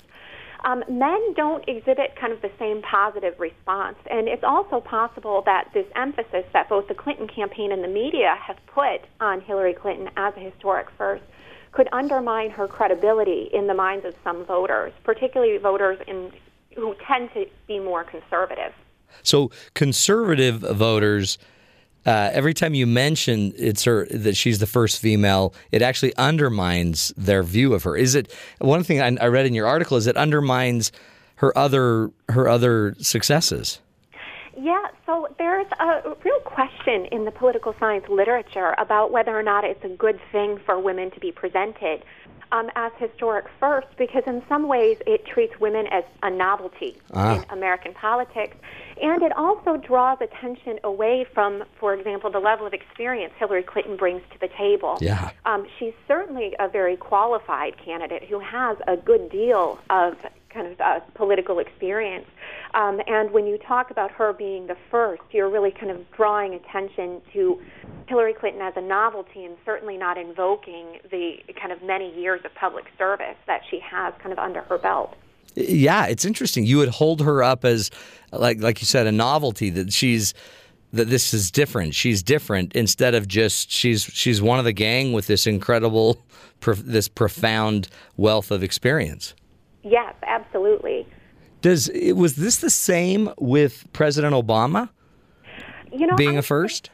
Um, 0.65 0.83
men 0.89 1.35
don't 1.35 1.69
exhibit 1.69 2.17
kind 2.17 2.33
of 2.33 2.41
the 2.41 2.51
same 2.59 2.81
positive 2.83 3.39
response. 3.39 3.97
And 4.11 4.29
it's 4.29 4.45
also 4.45 4.81
possible 4.81 5.43
that 5.45 5.71
this 5.75 5.87
emphasis 5.95 6.45
that 6.53 6.69
both 6.69 6.89
the 6.89 6.95
Clinton 6.95 7.27
campaign 7.27 7.71
and 7.71 7.85
the 7.85 7.89
media 7.89 8.35
have 8.41 8.57
put 8.67 9.03
on 9.21 9.41
Hillary 9.43 9.75
Clinton 9.75 10.09
as 10.17 10.33
a 10.37 10.41
historic 10.41 10.87
first 10.97 11.25
could 11.75 11.89
undermine 11.93 12.51
her 12.51 12.69
credibility 12.69 13.51
in 13.53 13.67
the 13.67 13.75
minds 13.75 14.05
of 14.05 14.15
some 14.23 14.45
voters, 14.45 14.93
particularly 15.03 15.59
voters 15.59 15.99
in, 16.07 16.31
who 16.77 16.95
tend 17.07 17.33
to 17.35 17.47
be 17.67 17.81
more 17.81 18.05
conservative. 18.05 18.73
So 19.25 19.51
conservative 19.75 20.61
voters, 20.61 21.37
uh, 22.07 22.31
every 22.33 22.55
time 22.55 22.75
you 22.75 22.87
mention 22.87 23.53
it's 23.57 23.85
her 23.85 24.07
that 24.07 24.37
she's 24.37 24.61
the 24.61 24.69
first 24.69 25.01
female, 25.01 25.53
it 25.73 25.83
actually 25.83 26.15
undermines 26.17 27.13
their 27.17 27.43
view 27.43 27.75
of 27.75 27.83
her. 27.83 27.97
Is 27.97 28.15
it 28.15 28.33
one 28.61 28.85
thing 28.85 29.01
I, 29.01 29.25
I 29.25 29.27
read 29.27 29.47
in 29.47 29.55
your 29.55 29.67
article 29.67 29.97
is 29.97 30.07
it 30.07 30.17
undermines 30.17 30.93
her 31.37 31.57
other 31.59 32.11
her 32.29 32.49
other 32.49 32.95
successes? 33.01 33.81
Yeah, 34.57 34.87
so 35.07 35.29
there's 35.39 35.67
a 35.81 36.15
real 36.25 36.41
question 36.41 37.07
in 37.07 37.25
the 37.25 37.31
political 37.31 37.75
science 37.79 38.07
literature 38.09 38.75
about 38.79 39.11
whether 39.11 39.37
or 39.37 39.43
not 39.43 39.65
it's 39.65 39.85
a 39.85 39.89
good 39.89 40.21
thing 40.33 40.59
for 40.65 40.79
women 40.79 41.11
to 41.13 41.21
be 41.21 41.33
presented 41.33 42.05
um, 42.53 42.71
as 42.77 42.93
historic 42.99 43.47
first, 43.59 43.89
because 43.99 44.23
in 44.27 44.43
some 44.49 44.69
ways 44.69 44.99
it 45.07 45.27
treats 45.27 45.59
women 45.59 45.87
as 45.89 46.05
a 46.23 46.31
novelty 46.31 46.97
Ah. 47.13 47.37
in 47.37 47.45
American 47.51 47.95
politics. 47.95 48.57
And 49.03 49.23
it 49.23 49.37
also 49.37 49.77
draws 49.77 50.19
attention 50.21 50.79
away 50.85 51.27
from, 51.35 51.65
for 51.81 51.95
example, 51.95 52.31
the 52.31 52.39
level 52.39 52.65
of 52.65 52.73
experience 52.73 53.33
Hillary 53.39 53.65
Clinton 53.65 53.97
brings 53.97 54.23
to 54.33 54.39
the 54.39 54.49
table. 54.49 54.99
Yeah. 55.01 55.31
Um, 55.45 55.67
she's 55.79 55.95
certainly 56.07 56.55
a 56.61 56.69
very 56.69 56.97
qualified 56.97 57.77
candidate 57.77 58.23
who 58.25 58.39
has 58.39 58.77
a 58.87 58.97
good 58.97 59.31
deal 59.31 59.81
of 59.91 60.17
kind 60.55 60.69
of 60.69 60.81
uh, 60.81 61.01
political 61.15 61.59
experience. 61.59 62.27
Um, 62.73 63.01
and 63.07 63.31
when 63.33 63.47
you 63.47 63.59
talk 63.59 63.91
about 63.91 64.11
her 64.13 64.33
being 64.33 64.67
the 64.67 64.77
first, 64.91 65.23
you're 65.33 65.51
really 65.51 65.71
kind 65.71 65.91
of 65.91 65.99
drawing 66.13 66.55
attention 66.55 67.21
to 67.33 67.61
Hillary 68.09 68.35
Clinton 68.35 68.63
as 68.63 68.75
a 68.77 68.81
novelty 68.81 69.45
and 69.45 69.57
certainly 69.65 69.97
not 69.97 70.17
invoking 70.17 71.01
the 71.11 71.37
kind 71.61 71.73
of 71.73 71.83
many 71.83 72.15
years 72.19 72.41
of 72.45 72.55
public 72.55 72.85
service 72.97 73.37
that 73.47 73.63
she 73.71 73.81
has 73.81 74.15
kind 74.21 74.33
of 74.33 74.39
under 74.39 74.63
her 74.63 74.79
belt. 74.79 75.15
Yeah, 75.57 76.07
it's 76.07 76.25
interesting. 76.25 76.65
You 76.65 76.79
would 76.79 76.89
hold 76.89 77.21
her 77.21 77.43
up 77.43 77.65
as, 77.65 77.91
like, 78.33 78.61
like 78.61 78.81
you 78.81 78.87
said, 78.87 79.07
a 79.07 79.13
novelty 79.13 79.71
that 79.71 79.93
she's 79.93 80.35
that 80.93 81.09
this 81.11 81.35
is 81.35 81.51
different. 81.51 81.95
She's 81.95 82.23
different 82.23 82.73
instead 82.75 83.15
of 83.15 83.27
just 83.27 83.71
she's 83.71 84.05
she's 84.05 84.41
one 84.41 84.61
of 84.61 84.65
the 84.65 84.73
gang 84.73 85.13
with 85.13 85.27
this 85.27 85.47
incredible, 85.47 86.25
this 86.61 87.09
profound 87.09 87.89
wealth 88.17 88.51
of 88.51 88.63
experience. 88.63 89.35
Yes, 89.85 90.15
absolutely. 90.27 91.07
Does 91.61 91.91
was 92.15 92.37
this 92.37 92.57
the 92.57 92.71
same 92.71 93.31
with 93.39 93.87
President 93.93 94.35
Obama? 94.35 94.89
You 95.93 96.07
know, 96.07 96.17
being 96.17 96.37
I 96.37 96.41
a 96.41 96.43
first. 96.43 96.91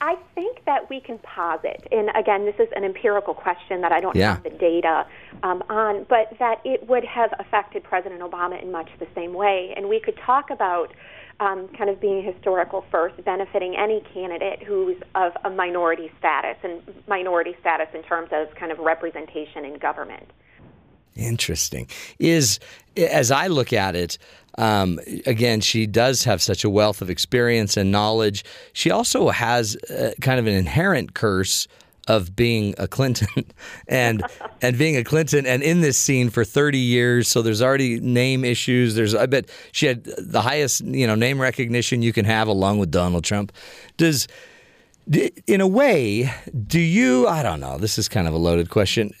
I 0.00 0.16
think 0.34 0.64
that 0.66 0.88
we 0.90 1.00
can 1.00 1.18
posit, 1.18 1.88
and 1.90 2.10
again, 2.14 2.44
this 2.44 2.54
is 2.58 2.68
an 2.76 2.84
empirical 2.84 3.32
question 3.32 3.80
that 3.80 3.92
I 3.92 4.00
don't 4.00 4.14
Yeah. 4.14 4.34
have 4.34 4.42
the 4.42 4.50
data 4.50 5.06
um, 5.42 5.64
on, 5.70 6.04
but 6.08 6.38
that 6.38 6.60
it 6.64 6.86
would 6.86 7.04
have 7.04 7.32
affected 7.38 7.82
President 7.82 8.20
Obama 8.20 8.62
in 8.62 8.70
much 8.70 8.90
the 8.98 9.06
same 9.14 9.32
way. 9.32 9.72
And 9.74 9.88
we 9.88 9.98
could 9.98 10.16
talk 10.18 10.50
about 10.50 10.92
um, 11.40 11.68
kind 11.68 11.90
of 11.90 12.00
being 12.00 12.22
historical 12.22 12.84
first, 12.90 13.22
benefiting 13.24 13.76
any 13.76 14.02
candidate 14.14 14.62
who's 14.62 14.96
of 15.14 15.32
a 15.44 15.50
minority 15.50 16.10
status, 16.18 16.56
and 16.62 16.82
minority 17.08 17.56
status 17.60 17.88
in 17.94 18.02
terms 18.02 18.28
of 18.32 18.54
kind 18.54 18.72
of 18.72 18.78
representation 18.78 19.64
in 19.64 19.78
government. 19.78 20.30
Interesting. 21.16 21.88
Is 22.18 22.58
as 22.96 23.30
I 23.30 23.46
look 23.48 23.72
at 23.72 23.96
it, 23.96 24.18
um, 24.58 24.98
again, 25.26 25.60
she 25.60 25.86
does 25.86 26.24
have 26.24 26.40
such 26.40 26.64
a 26.64 26.70
wealth 26.70 27.02
of 27.02 27.10
experience 27.10 27.76
and 27.76 27.90
knowledge. 27.90 28.44
She 28.72 28.90
also 28.90 29.28
has 29.28 29.76
uh, 29.90 30.12
kind 30.20 30.38
of 30.38 30.46
an 30.46 30.54
inherent 30.54 31.14
curse 31.14 31.68
of 32.08 32.36
being 32.36 32.74
a 32.78 32.86
Clinton 32.86 33.44
and 33.88 34.22
and 34.62 34.78
being 34.78 34.96
a 34.96 35.04
Clinton 35.04 35.44
and 35.44 35.62
in 35.62 35.80
this 35.80 35.98
scene 35.98 36.30
for 36.30 36.44
30 36.44 36.78
years 36.78 37.26
so 37.26 37.42
there's 37.42 37.60
already 37.60 37.98
name 37.98 38.44
issues 38.44 38.94
there's 38.94 39.12
I 39.12 39.26
bet 39.26 39.48
she 39.72 39.86
had 39.86 40.04
the 40.04 40.40
highest 40.40 40.82
you 40.82 41.06
know 41.06 41.16
name 41.16 41.40
recognition 41.40 42.02
you 42.02 42.12
can 42.12 42.24
have 42.24 42.46
along 42.48 42.78
with 42.78 42.92
Donald 42.92 43.24
Trump 43.24 43.50
does 43.96 44.28
in 45.46 45.60
a 45.60 45.66
way 45.66 46.32
do 46.66 46.80
you 46.80 47.26
I 47.26 47.42
don't 47.42 47.60
know 47.60 47.76
this 47.78 47.98
is 47.98 48.08
kind 48.08 48.28
of 48.28 48.34
a 48.34 48.38
loaded 48.38 48.70
question 48.70 49.12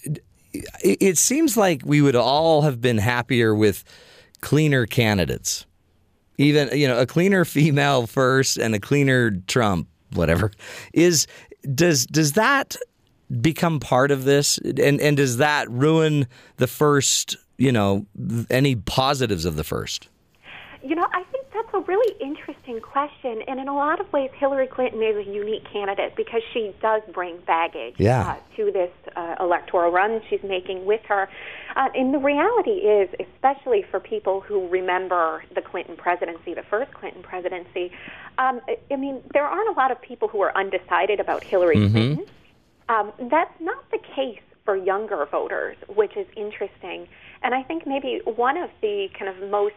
it, 0.82 1.18
seems 1.18 1.56
like 1.56 1.82
we 1.84 2.00
would 2.00 2.16
all 2.16 2.62
have 2.62 2.80
been 2.80 2.98
happier 2.98 3.54
with 3.54 3.84
cleaner 4.40 4.86
candidates. 4.86 5.66
Even 6.38 6.68
you 6.76 6.86
know 6.86 6.98
a 6.98 7.06
cleaner 7.06 7.44
female 7.44 8.06
first 8.06 8.58
and 8.58 8.74
a 8.74 8.80
cleaner 8.80 9.30
Trump, 9.46 9.88
whatever. 10.12 10.50
Is 10.92 11.26
does 11.74 12.06
does 12.06 12.32
that 12.32 12.76
become 13.40 13.80
part 13.80 14.10
of 14.10 14.24
this, 14.24 14.58
and 14.58 15.00
and 15.00 15.16
does 15.16 15.38
that 15.38 15.70
ruin 15.70 16.26
the 16.56 16.66
first? 16.66 17.36
You 17.58 17.72
know, 17.72 18.04
any 18.50 18.76
positives 18.76 19.46
of 19.46 19.56
the 19.56 19.64
first? 19.64 20.08
You 20.82 20.94
know, 20.94 21.06
I 21.12 21.24
really 21.86 22.14
interesting 22.20 22.80
question, 22.80 23.42
and 23.48 23.60
in 23.60 23.68
a 23.68 23.74
lot 23.74 24.00
of 24.00 24.12
ways, 24.12 24.30
Hillary 24.36 24.66
Clinton 24.66 25.02
is 25.02 25.16
a 25.26 25.30
unique 25.30 25.64
candidate 25.72 26.14
because 26.16 26.42
she 26.52 26.74
does 26.80 27.02
bring 27.12 27.38
baggage 27.46 27.94
Yeah. 27.98 28.30
uh, 28.32 28.36
to 28.56 28.70
this 28.72 28.90
uh, 29.14 29.36
electoral 29.40 29.90
run 29.90 30.20
she's 30.28 30.42
making 30.42 30.84
with 30.84 31.02
her. 31.08 31.28
Uh, 31.76 31.88
and 31.94 32.12
the 32.12 32.18
reality 32.18 32.70
is, 32.98 33.08
especially 33.20 33.82
for 33.90 34.00
people 34.00 34.40
who 34.40 34.68
remember 34.68 35.44
the 35.54 35.62
Clinton 35.62 35.96
presidency, 35.96 36.54
the 36.54 36.62
first 36.64 36.92
Clinton 36.94 37.22
presidency, 37.22 37.92
um, 38.38 38.60
I- 38.68 38.78
I 38.90 38.96
mean, 38.96 39.22
there 39.32 39.44
aren't 39.44 39.68
a 39.68 39.78
lot 39.78 39.90
of 39.90 40.00
people 40.00 40.28
who 40.28 40.40
are 40.42 40.56
undecided 40.56 41.20
about 41.20 41.44
Hillary 41.44 41.76
Clinton. 41.90 42.26
Um, 42.88 43.12
that's 43.18 43.58
not 43.60 43.90
the 43.90 43.98
case 43.98 44.40
for 44.64 44.76
younger 44.76 45.24
voters, 45.26 45.76
which 45.88 46.16
is 46.16 46.26
interesting. 46.36 47.08
And 47.42 47.54
I 47.54 47.62
think 47.62 47.86
maybe 47.86 48.20
one 48.24 48.56
of 48.56 48.70
the 48.80 49.08
kind 49.18 49.28
of 49.28 49.50
most 49.50 49.74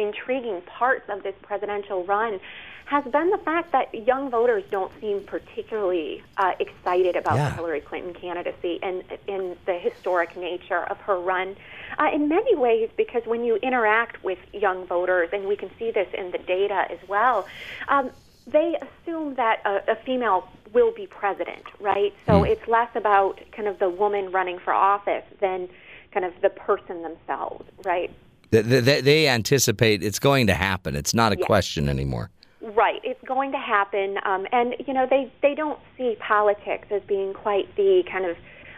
intriguing 0.00 0.62
parts 0.62 1.04
of 1.08 1.22
this 1.22 1.34
presidential 1.42 2.04
run 2.04 2.40
has 2.86 3.02
been 3.04 3.30
the 3.30 3.38
fact 3.38 3.72
that 3.72 3.92
young 4.06 4.30
voters 4.30 4.62
don't 4.70 4.92
seem 5.00 5.20
particularly 5.24 6.22
uh, 6.36 6.52
excited 6.60 7.16
about 7.16 7.34
Yeah. 7.34 7.48
the 7.50 7.56
Hillary 7.56 7.80
Clinton 7.80 8.14
candidacy 8.14 8.78
and 8.82 9.02
in 9.26 9.56
the 9.66 9.74
historic 9.74 10.36
nature 10.36 10.84
of 10.84 10.96
her 10.98 11.18
run. 11.18 11.56
Uh, 11.98 12.10
in 12.14 12.28
many 12.28 12.54
ways, 12.54 12.88
because 12.96 13.22
when 13.26 13.42
you 13.44 13.56
interact 13.56 14.22
with 14.22 14.38
young 14.52 14.86
voters, 14.86 15.30
and 15.32 15.46
we 15.46 15.56
can 15.56 15.70
see 15.78 15.90
this 15.90 16.06
in 16.16 16.30
the 16.30 16.38
data 16.38 16.84
as 16.88 16.98
well, 17.08 17.46
um, 17.88 18.10
they 18.46 18.76
assume 18.80 19.34
that 19.34 19.60
a, 19.64 19.92
a 19.92 19.96
female 20.04 20.46
will 20.72 20.92
be 20.92 21.08
president, 21.08 21.64
right? 21.80 22.14
So 22.24 22.44
it's 22.44 22.68
less 22.68 22.90
about 22.94 23.40
kind 23.50 23.66
of 23.66 23.80
the 23.80 23.90
woman 23.90 24.30
running 24.30 24.60
for 24.60 24.72
office 24.72 25.24
than 25.40 25.68
kind 26.12 26.24
of 26.24 26.32
the 26.40 26.50
person 26.50 27.02
themselves, 27.02 27.64
right? 27.84 28.12
They, 28.50 28.62
they, 28.62 29.00
they 29.00 29.28
anticipate 29.28 30.02
it's 30.02 30.18
going 30.18 30.46
to 30.46 30.54
happen. 30.54 30.94
It's 30.96 31.14
not 31.14 31.32
a 31.32 31.36
Yeah. 31.38 31.46
question 31.46 31.88
anymore. 31.88 32.30
Right, 32.62 33.00
it's 33.04 33.22
going 33.26 33.52
to 33.52 33.58
happen, 33.58 34.18
um, 34.24 34.46
and 34.50 34.74
you 34.86 34.92
know 34.92 35.06
they 35.08 35.30
they 35.40 35.54
don't 35.54 35.78
see 35.96 36.16
politics 36.18 36.88
as 36.90 37.00
being 37.06 37.32
quite 37.32 37.74
the 37.76 38.02
kind 38.10 38.24
of 38.24 38.36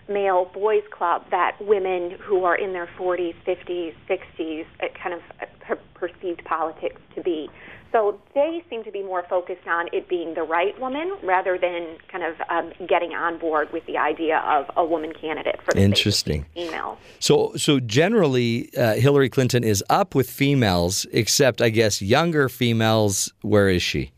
male 0.08 0.46
boys 0.52 0.82
club 0.90 1.24
that 1.30 1.56
women 1.60 2.12
who 2.20 2.44
are 2.44 2.54
in 2.56 2.72
their 2.72 2.88
40s, 2.98 3.34
50s, 3.46 3.94
60s 4.08 4.64
uh, 4.82 4.86
kind 5.02 5.14
of 5.14 5.20
uh, 5.40 5.46
per- 5.60 5.78
perceived 5.94 6.44
politics 6.44 7.00
to 7.14 7.22
be. 7.22 7.48
So 7.90 8.20
they 8.34 8.62
seem 8.68 8.84
to 8.84 8.90
be 8.90 9.02
more 9.02 9.24
focused 9.30 9.66
on 9.66 9.88
it 9.92 10.08
being 10.08 10.34
the 10.34 10.42
right 10.42 10.78
woman 10.78 11.16
rather 11.22 11.56
than 11.56 11.96
kind 12.10 12.22
of 12.22 12.34
um, 12.50 12.72
getting 12.86 13.12
on 13.12 13.38
board 13.38 13.72
with 13.72 13.86
the 13.86 13.96
idea 13.96 14.38
of 14.38 14.70
a 14.76 14.84
woman 14.84 15.12
candidate 15.14 15.60
for 15.62 15.72
the 15.72 15.80
Interesting. 15.80 16.44
female. 16.54 16.98
So, 17.18 17.54
so 17.56 17.80
generally, 17.80 18.70
uh, 18.76 18.94
Hillary 18.94 19.30
Clinton 19.30 19.64
is 19.64 19.82
up 19.88 20.14
with 20.14 20.28
females, 20.30 21.06
except 21.12 21.62
I 21.62 21.70
guess 21.70 22.02
younger 22.02 22.48
females. 22.48 23.32
Where 23.40 23.68
is 23.68 23.82
she? 23.82 24.12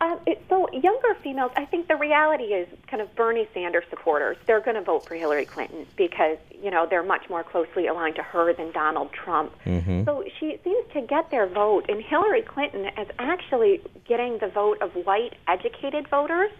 Uh, 0.00 0.16
it, 0.26 0.42
females, 1.24 1.50
I 1.56 1.64
think 1.64 1.88
the 1.88 1.96
reality 1.96 2.44
is 2.44 2.68
kind 2.86 3.02
of 3.02 3.12
Bernie 3.16 3.48
Sanders 3.52 3.84
supporters. 3.90 4.36
They're 4.46 4.60
going 4.60 4.76
to 4.76 4.82
vote 4.82 5.08
for 5.08 5.14
Hillary 5.14 5.46
Clinton 5.46 5.86
because 5.96 6.38
you 6.62 6.70
know 6.70 6.86
they're 6.88 7.02
much 7.02 7.28
more 7.28 7.42
closely 7.42 7.88
aligned 7.88 8.14
to 8.16 8.22
her 8.22 8.52
than 8.52 8.70
Donald 8.70 9.12
Trump. 9.12 9.52
So 10.04 10.22
she 10.38 10.60
seems 10.62 10.86
to 10.92 11.00
get 11.00 11.30
their 11.30 11.48
vote, 11.48 11.86
and 11.88 12.00
Hillary 12.02 12.42
Clinton 12.42 12.86
is 12.98 13.08
actually 13.18 13.80
getting 14.06 14.38
the 14.38 14.48
vote 14.48 14.80
of 14.80 14.94
white 14.94 15.34
educated 15.48 16.06
voters 16.08 16.52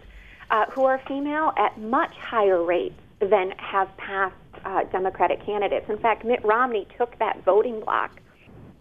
uh, 0.49 0.65
who 0.71 0.83
are 0.83 0.99
female 1.07 1.53
at 1.57 1.79
much 1.79 2.13
higher 2.17 2.61
rates 2.61 2.99
than 3.19 3.51
have 3.57 3.95
past 3.97 4.35
uh, 4.65 4.83
Democratic 4.91 5.45
candidates. 5.45 5.89
In 5.89 5.97
fact, 5.99 6.25
Mitt 6.25 6.43
Romney 6.43 6.87
took 6.97 7.17
that 7.19 7.43
voting 7.45 7.79
block 7.79 8.19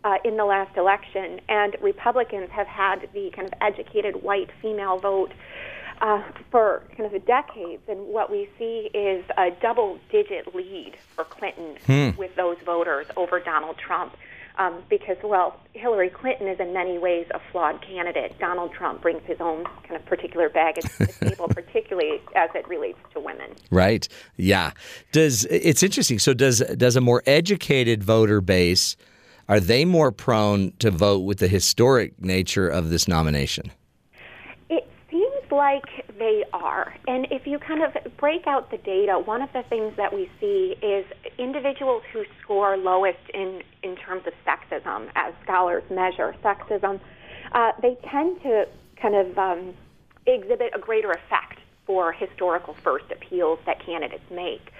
uh, 0.05 0.17
in 0.25 0.37
the 0.37 0.45
last 0.45 0.77
election, 0.77 1.41
and 1.49 1.77
Republicans 1.81 2.51
have 2.51 2.67
had 2.67 3.09
the 3.15 3.31
kind 3.35 3.49
of 3.49 3.55
educated 3.61 4.23
white 4.23 4.51
female 4.61 4.99
vote 4.99 5.33
uh, 6.01 6.23
for 6.51 6.83
kind 6.97 7.13
of 7.13 7.27
decades. 7.27 7.83
And 7.89 8.07
what 8.07 8.31
we 8.31 8.49
see 8.59 8.91
is 8.95 9.25
a 9.37 9.51
double 9.61 9.99
digit 10.11 10.55
lead 10.55 10.95
for 11.15 11.25
Clinton 11.25 12.17
with 12.17 12.35
those 12.37 12.57
voters 12.65 13.07
over 13.17 13.41
Donald 13.41 13.79
Trump. 13.79 14.17
Um, 14.57 14.85
because, 14.89 15.17
well, 15.25 15.59
Hillary 15.73 16.11
Clinton 16.11 16.47
is 16.47 16.61
in 16.61 16.73
many 16.73 16.97
ways 16.97 17.27
a 17.35 17.41
flawed 17.51 17.83
candidate. 17.83 18.39
Donald 18.39 18.73
Trump 18.73 19.03
brings 19.03 19.23
his 19.25 19.41
own 19.41 19.65
kind 19.83 19.97
of 19.97 20.07
particular 20.07 20.49
baggage 20.49 20.85
to 20.85 21.07
the 21.07 21.13
table, 21.31 21.49
particularly 21.49 22.21
as 22.37 22.51
it 22.55 22.69
relates 22.69 23.01
to 23.15 23.21
women. 23.21 23.51
Right. 23.73 24.07
Yeah. 24.37 24.71
Does 25.11 25.45
it's 25.47 25.83
interesting. 25.83 26.21
So 26.21 26.35
does 26.35 26.61
does 26.61 26.95
a 26.95 27.01
more 27.01 27.25
educated 27.27 28.05
voter 28.05 28.41
base 28.41 28.97
are 29.49 29.61
they 29.61 29.85
more 29.85 30.11
prone 30.11 30.73
to 30.79 30.91
vote 30.91 31.21
with 31.21 31.39
the 31.39 31.49
historic 31.49 32.21
nature 32.23 32.69
of 32.69 32.91
this 32.91 33.07
nomination? 33.07 33.71
Like 35.55 35.85
they 36.19 36.45
are. 36.53 36.95
And 37.07 37.29
if 37.31 37.47
you 37.47 37.59
kind 37.59 37.83
of 37.83 38.17
break 38.17 38.47
out 38.47 38.71
the 38.71 38.79
data, 38.79 39.19
one 39.19 39.41
of 39.41 39.53
the 39.53 39.63
things 39.69 39.93
that 39.97 40.13
we 40.13 40.29
see 40.41 40.75
is 40.83 41.05
individuals 41.39 42.03
who 42.13 42.25
score 42.43 42.77
lowest 42.77 43.19
in, 43.33 43.63
in 43.83 43.95
terms 43.95 44.23
of 44.27 44.33
sexism, 44.45 45.11
as 45.15 45.33
scholars 45.45 45.85
measure 45.91 46.35
sexism, 46.43 47.01
uh, 47.53 47.73
they 47.83 47.97
tend 48.11 48.43
to 48.43 48.67
kind 49.01 49.15
of 49.15 49.39
um, 49.39 49.75
exhibit 50.27 50.73
a 50.75 50.79
greater 50.79 51.13
effect 51.13 51.61
for 51.87 52.13
historical 52.13 52.75
first 52.83 53.05
appeals 53.13 53.59
that 53.67 53.85
candidates 53.85 54.29
make. 54.31 54.73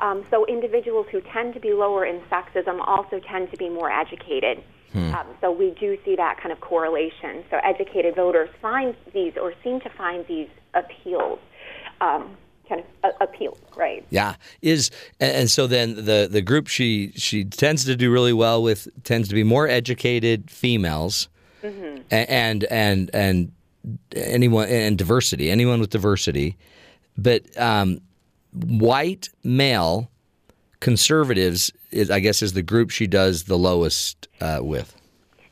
Um, 0.00 0.24
so 0.30 0.46
individuals 0.46 1.06
who 1.12 1.20
tend 1.20 1.54
to 1.54 1.60
be 1.60 1.72
lower 1.72 2.04
in 2.06 2.20
sexism 2.32 2.80
also 2.86 3.20
tend 3.20 3.50
to 3.50 3.56
be 3.56 3.68
more 3.68 3.90
educated. 3.90 4.62
Um, 4.92 5.26
so 5.40 5.52
we 5.52 5.70
do 5.78 5.96
see 6.04 6.16
that 6.16 6.40
kind 6.40 6.50
of 6.50 6.60
correlation. 6.60 7.44
So 7.48 7.58
educated 7.62 8.16
voters 8.16 8.50
find 8.60 8.96
these 9.14 9.34
or 9.40 9.54
seem 9.62 9.80
to 9.82 9.90
find 9.90 10.26
these 10.26 10.48
appeals 10.74 11.38
um, 12.00 12.36
kind 12.68 12.80
of 12.80 12.86
a- 13.20 13.24
appeals, 13.24 13.58
right? 13.76 14.04
Yeah, 14.10 14.34
is 14.62 14.90
and 15.20 15.30
and 15.32 15.50
so 15.50 15.68
then 15.68 15.94
the 15.94 16.26
the 16.28 16.42
group 16.42 16.66
she 16.66 17.12
she 17.14 17.44
tends 17.44 17.84
to 17.84 17.94
do 17.94 18.10
really 18.10 18.32
well 18.32 18.62
with 18.64 18.88
tends 19.04 19.28
to 19.28 19.34
be 19.36 19.44
more 19.44 19.68
educated 19.68 20.50
females, 20.50 21.28
Mm-hmm. 21.62 22.02
and 22.10 22.64
and 22.64 23.10
and 23.14 23.52
anyone 24.16 24.66
and 24.68 24.98
diversity, 24.98 25.50
anyone 25.50 25.78
with 25.78 25.90
diversity, 25.90 26.56
but 27.16 27.42
um, 27.60 28.00
white 28.52 29.28
male 29.44 30.10
conservatives 30.80 31.70
is 31.90 32.10
I 32.10 32.20
guess 32.20 32.42
is 32.42 32.52
the 32.52 32.62
group 32.62 32.90
she 32.90 33.06
does 33.06 33.44
the 33.44 33.58
lowest 33.58 34.28
uh, 34.40 34.60
with. 34.62 34.96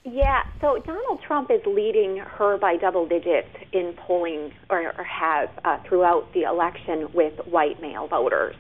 Yeah, 0.04 0.44
so 0.60 0.78
Donald 0.86 1.20
Trump 1.20 1.50
is 1.50 1.60
leading 1.66 2.16
her 2.16 2.56
by 2.56 2.76
double 2.76 3.06
digits 3.06 3.48
in 3.72 3.92
polling, 3.94 4.52
or, 4.70 4.94
or 4.96 5.04
has 5.04 5.50
uh, 5.64 5.78
throughout 5.86 6.32
the 6.32 6.42
election 6.44 7.12
with 7.12 7.34
white 7.46 7.80
male 7.82 8.06
voters. 8.06 8.56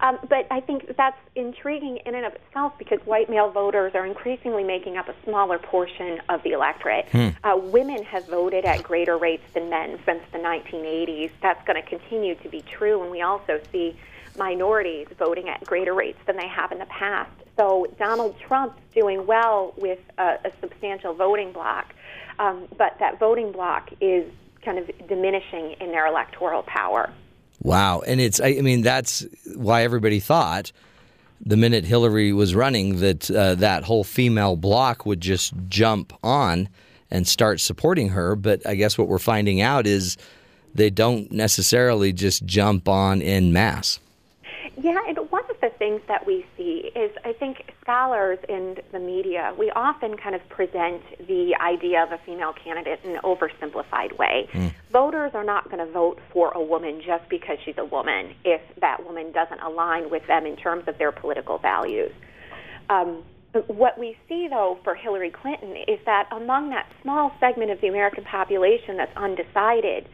Um, 0.00 0.18
but 0.28 0.46
I 0.50 0.60
think 0.60 0.96
that's 0.96 1.18
intriguing 1.34 1.98
in 2.06 2.14
and 2.14 2.24
of 2.24 2.34
itself 2.34 2.78
because 2.78 3.00
white 3.04 3.28
male 3.28 3.50
voters 3.50 3.92
are 3.94 4.06
increasingly 4.06 4.64
making 4.64 4.96
up 4.96 5.08
a 5.08 5.14
smaller 5.24 5.58
portion 5.58 6.20
of 6.28 6.42
the 6.42 6.52
electorate. 6.52 7.06
Uh, 7.42 7.56
women 7.56 8.02
have 8.04 8.26
voted 8.28 8.64
at 8.64 8.82
greater 8.82 9.16
rates 9.16 9.44
than 9.54 9.68
men 9.68 9.98
since 10.04 10.22
the 10.32 10.38
1980s. 10.38 11.30
That's 11.42 11.64
going 11.66 11.82
to 11.82 11.88
continue 11.88 12.34
to 12.36 12.48
be 12.48 12.62
true, 12.62 13.02
and 13.02 13.10
we 13.10 13.22
also 13.22 13.60
see 13.72 13.96
minorities 14.36 15.08
voting 15.18 15.48
at 15.48 15.64
greater 15.64 15.94
rates 15.94 16.18
than 16.26 16.36
they 16.36 16.48
have 16.48 16.70
in 16.70 16.78
the 16.78 16.86
past. 16.86 17.30
So 17.56 17.86
Donald 17.98 18.36
Trump's 18.46 18.80
doing 18.94 19.26
well 19.26 19.74
with 19.76 19.98
a, 20.16 20.38
a 20.44 20.52
substantial 20.60 21.12
voting 21.12 21.52
bloc, 21.52 21.92
um, 22.38 22.68
but 22.76 22.96
that 23.00 23.18
voting 23.18 23.50
bloc 23.50 23.90
is 24.00 24.30
kind 24.64 24.78
of 24.78 24.88
diminishing 25.08 25.72
in 25.80 25.90
their 25.90 26.06
electoral 26.06 26.62
power. 26.62 27.12
Wow, 27.62 28.02
and 28.06 28.20
it's 28.20 28.40
I, 28.40 28.60
mean 28.60 28.82
that's 28.82 29.26
why 29.54 29.82
everybody 29.82 30.20
thought 30.20 30.72
the 31.44 31.56
minute 31.56 31.84
Hillary 31.84 32.32
was 32.32 32.54
running 32.54 33.00
that 33.00 33.30
uh, 33.30 33.54
that 33.56 33.84
whole 33.84 34.04
female 34.04 34.56
bloc 34.56 35.06
would 35.06 35.20
just 35.20 35.54
jump 35.68 36.12
on 36.22 36.68
and 37.10 37.26
start 37.26 37.60
supporting 37.60 38.10
her. 38.10 38.36
But 38.36 38.66
I 38.66 38.74
guess 38.74 38.98
what 38.98 39.08
we're 39.08 39.18
finding 39.18 39.60
out 39.60 39.86
is 39.86 40.16
they 40.74 40.90
don't 40.90 41.30
necessarily 41.32 42.12
just 42.12 42.44
jump 42.44 42.88
on 42.88 43.22
in 43.22 43.52
mass. 43.52 44.00
Yeah, 44.80 45.00
and 45.08 45.18
one 45.30 45.44
of 45.50 45.60
the 45.60 45.70
things 45.70 46.00
that 46.08 46.26
we 46.26 46.46
see 46.56 46.90
is 46.94 47.10
I 47.24 47.32
think 47.32 47.72
scholars 47.88 48.38
in 48.50 48.76
the 48.92 48.98
media, 48.98 49.54
we 49.58 49.70
often 49.70 50.14
kind 50.18 50.34
of 50.34 50.46
present 50.50 51.00
the 51.26 51.56
idea 51.58 52.02
of 52.02 52.12
a 52.12 52.18
female 52.26 52.52
candidate 52.52 53.00
in 53.02 53.12
an 53.12 53.20
oversimplified 53.24 54.18
way. 54.18 54.46
Voters 54.92 55.30
are 55.32 55.44
not 55.44 55.64
going 55.70 55.78
to 55.78 55.90
vote 55.90 56.18
for 56.30 56.50
a 56.50 56.62
woman 56.62 57.00
just 57.04 57.26
because 57.30 57.56
she's 57.64 57.78
a 57.78 57.84
woman 57.86 58.34
if 58.44 58.60
that 58.82 59.06
woman 59.06 59.32
doesn't 59.32 59.60
align 59.60 60.10
with 60.10 60.26
them 60.26 60.44
in 60.44 60.54
terms 60.54 60.84
of 60.86 60.98
their 60.98 61.12
political 61.12 61.56
values. 61.56 62.12
Um, 62.90 63.22
what 63.68 63.98
we 63.98 64.18
see, 64.28 64.48
though, 64.50 64.78
for 64.84 64.94
Hillary 64.94 65.30
Clinton 65.30 65.74
is 65.88 65.98
that 66.04 66.28
among 66.30 66.68
that 66.68 66.86
small 67.00 67.32
segment 67.40 67.70
of 67.70 67.80
the 67.80 67.88
American 67.88 68.24
population 68.24 68.98
that's 68.98 69.16
undecided, 69.16 70.06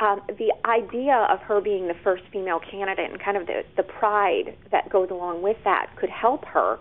um, 0.00 0.20
the 0.26 0.52
idea 0.64 1.28
of 1.30 1.38
her 1.42 1.60
being 1.60 1.86
the 1.86 1.96
first 2.02 2.24
female 2.32 2.58
candidate 2.58 3.08
and 3.08 3.20
kind 3.22 3.36
of 3.36 3.46
the, 3.46 3.62
the 3.76 3.84
pride 3.84 4.56
that 4.72 4.88
goes 4.90 5.10
along 5.10 5.42
with 5.42 5.58
that 5.62 5.94
could 5.94 6.10
help 6.10 6.44
her 6.46 6.80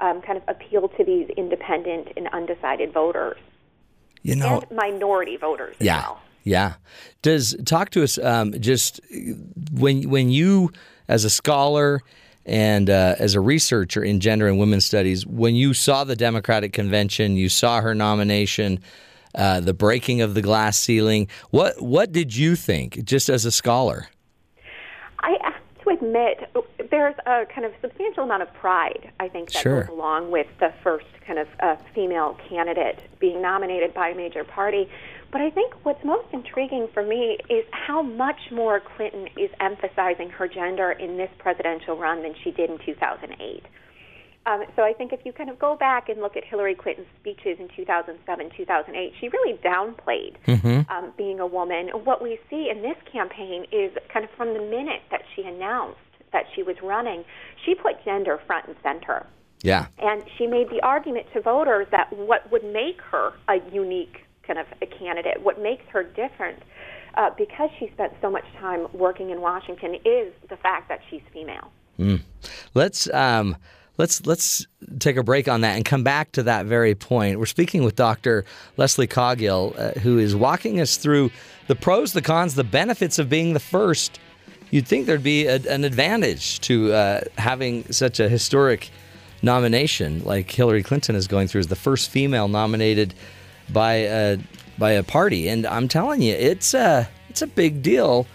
um, 0.00 0.20
kind 0.22 0.36
of 0.36 0.44
appeal 0.48 0.88
to 0.88 1.04
these 1.04 1.28
independent 1.36 2.08
and 2.16 2.28
undecided 2.28 2.92
voters 2.92 3.38
You 4.22 4.36
know, 4.36 4.62
and 4.68 4.76
minority 4.76 5.36
voters 5.36 5.76
as 5.80 5.86
yeah, 5.86 6.00
well. 6.02 6.20
yeah. 6.44 6.74
Does 7.22 7.56
talk 7.64 7.90
to 7.90 8.02
us 8.02 8.18
um, 8.18 8.52
just 8.60 9.00
when 9.72 10.08
when 10.10 10.30
you 10.30 10.70
as 11.08 11.24
a 11.24 11.30
scholar 11.30 12.00
and 12.44 12.88
uh, 12.90 13.16
as 13.18 13.34
a 13.34 13.40
researcher 13.40 14.04
in 14.04 14.20
gender 14.20 14.46
and 14.46 14.58
women's 14.58 14.84
studies, 14.84 15.26
when 15.26 15.54
you 15.56 15.74
saw 15.74 16.04
the 16.04 16.14
Democratic 16.16 16.72
convention, 16.72 17.36
you 17.36 17.48
saw 17.48 17.80
her 17.80 17.94
nomination. 17.94 18.80
Uh, 19.34 19.60
the 19.60 19.74
breaking 19.74 20.22
of 20.22 20.32
the 20.32 20.40
glass 20.40 20.78
ceiling. 20.78 21.28
What 21.50 21.82
what 21.82 22.10
did 22.10 22.34
you 22.34 22.56
think, 22.56 23.04
just 23.04 23.28
as 23.28 23.44
a 23.44 23.50
scholar? 23.50 24.08
I 25.20 25.36
have 25.42 25.54
to 25.84 25.90
admit, 25.90 26.50
there's 26.96 27.14
a 27.26 27.44
kind 27.54 27.66
of 27.66 27.72
substantial 27.82 28.24
amount 28.24 28.42
of 28.42 28.52
pride, 28.54 29.12
I 29.20 29.28
think, 29.28 29.52
that 29.52 29.62
Sure. 29.62 29.82
goes 29.82 29.90
along 29.90 30.30
with 30.30 30.46
the 30.60 30.72
first 30.82 31.04
kind 31.26 31.38
of 31.38 31.46
uh, 31.60 31.76
female 31.94 32.38
candidate 32.48 33.00
being 33.20 33.42
nominated 33.42 33.92
by 33.92 34.08
a 34.08 34.14
major 34.14 34.44
party. 34.44 34.88
But 35.30 35.42
I 35.42 35.50
think 35.50 35.74
what's 35.82 36.02
most 36.04 36.28
intriguing 36.32 36.88
for 36.94 37.02
me 37.02 37.36
is 37.50 37.66
how 37.70 38.00
much 38.00 38.40
more 38.50 38.80
Clinton 38.80 39.28
is 39.36 39.50
emphasizing 39.60 40.30
her 40.30 40.48
gender 40.48 40.92
in 40.92 41.18
this 41.18 41.28
presidential 41.38 41.98
run 41.98 42.22
than 42.22 42.34
she 42.42 42.50
did 42.50 42.70
in 42.70 42.78
2008. 42.78 43.62
Um, 44.46 44.62
so 44.76 44.82
I 44.82 44.92
think 44.94 45.12
if 45.12 45.20
you 45.26 45.32
kind 45.32 45.50
of 45.50 45.58
go 45.58 45.76
back 45.76 46.08
and 46.08 46.22
look 46.22 46.36
at 46.36 46.44
Hillary 46.44 46.76
Clinton's 46.76 47.08
speeches 47.20 47.58
in 47.58 47.68
2007, 47.76 48.50
2008, 48.56 49.12
she 49.20 49.28
really 49.28 49.58
downplayed 49.58 50.36
um, 50.88 51.12
being 51.18 51.40
a 51.40 51.46
woman. 51.46 51.88
What 52.04 52.22
we 52.22 52.38
see 52.48 52.70
in 52.70 52.80
this 52.80 52.96
campaign 53.12 53.66
is 53.72 53.90
kind 54.10 54.24
of 54.24 54.30
from 54.36 54.54
the 54.54 54.60
minute 54.60 55.02
that 55.10 55.22
she 55.34 55.42
announced 55.42 55.98
that 56.32 56.44
she 56.54 56.62
was 56.62 56.76
running, 56.82 57.24
she 57.64 57.74
put 57.74 58.04
gender 58.04 58.40
front 58.46 58.66
and 58.66 58.76
center. 58.82 59.26
Yeah, 59.62 59.86
And 59.98 60.22
she 60.36 60.46
made 60.46 60.68
the 60.68 60.80
argument 60.82 61.26
to 61.32 61.40
voters 61.40 61.86
that 61.90 62.12
what 62.12 62.50
would 62.52 62.62
make 62.62 63.00
her 63.00 63.32
a 63.48 63.56
unique 63.72 64.26
kind 64.46 64.58
of 64.58 64.66
a 64.82 64.86
candidate, 64.86 65.42
what 65.42 65.60
makes 65.60 65.82
her 65.88 66.02
different, 66.04 66.62
uh, 67.14 67.30
because 67.36 67.70
she 67.78 67.88
spent 67.94 68.12
so 68.20 68.30
much 68.30 68.44
time 68.60 68.86
working 68.92 69.30
in 69.30 69.40
Washington, 69.40 69.94
is 70.04 70.32
the 70.48 70.56
fact 70.58 70.88
that 70.88 71.00
she's 71.10 71.22
female. 71.32 71.70
let's 72.74 73.12
um, 73.12 73.56
let's 73.98 74.26
let's 74.26 74.66
take 74.98 75.16
a 75.16 75.22
break 75.22 75.48
on 75.48 75.62
that 75.62 75.76
and 75.76 75.84
come 75.84 76.04
back 76.04 76.32
to 76.32 76.42
that 76.42 76.66
very 76.66 76.94
point. 76.94 77.38
We're 77.38 77.46
speaking 77.46 77.82
with 77.84 77.96
Dr. 77.96 78.44
Leslie 78.76 79.06
Caughell, 79.06 79.74
uh, 79.76 79.92
who 80.00 80.18
is 80.18 80.36
walking 80.36 80.80
us 80.80 80.96
through 80.96 81.30
the 81.66 81.74
pros, 81.74 82.12
the 82.12 82.22
cons, 82.22 82.54
the 82.54 82.64
benefits 82.64 83.18
of 83.18 83.28
being 83.28 83.54
the 83.54 83.60
first. 83.60 84.20
You'd 84.70 84.86
think 84.86 85.06
there'd 85.06 85.22
be 85.22 85.46
a, 85.46 85.56
an 85.70 85.84
advantage 85.84 86.60
to 86.62 86.92
uh, 86.92 87.20
having 87.38 87.90
such 87.92 88.20
a 88.20 88.28
historic 88.28 88.90
nomination 89.42 90.24
like 90.24 90.50
Hillary 90.50 90.82
Clinton 90.82 91.14
is 91.14 91.26
going 91.26 91.48
through 91.48 91.60
as 91.60 91.68
the 91.68 91.76
first 91.76 92.10
female 92.10 92.48
nominated 92.48 93.14
by 93.72 93.94
a 93.94 94.38
by 94.78 94.92
a 94.92 95.02
party, 95.02 95.48
and 95.48 95.66
I'm 95.66 95.88
telling 95.88 96.20
you, 96.20 96.34
it's 96.34 96.74
a 96.74 97.08
it's 97.30 97.42
a 97.42 97.46
big 97.46 97.82
deal. 97.82 98.26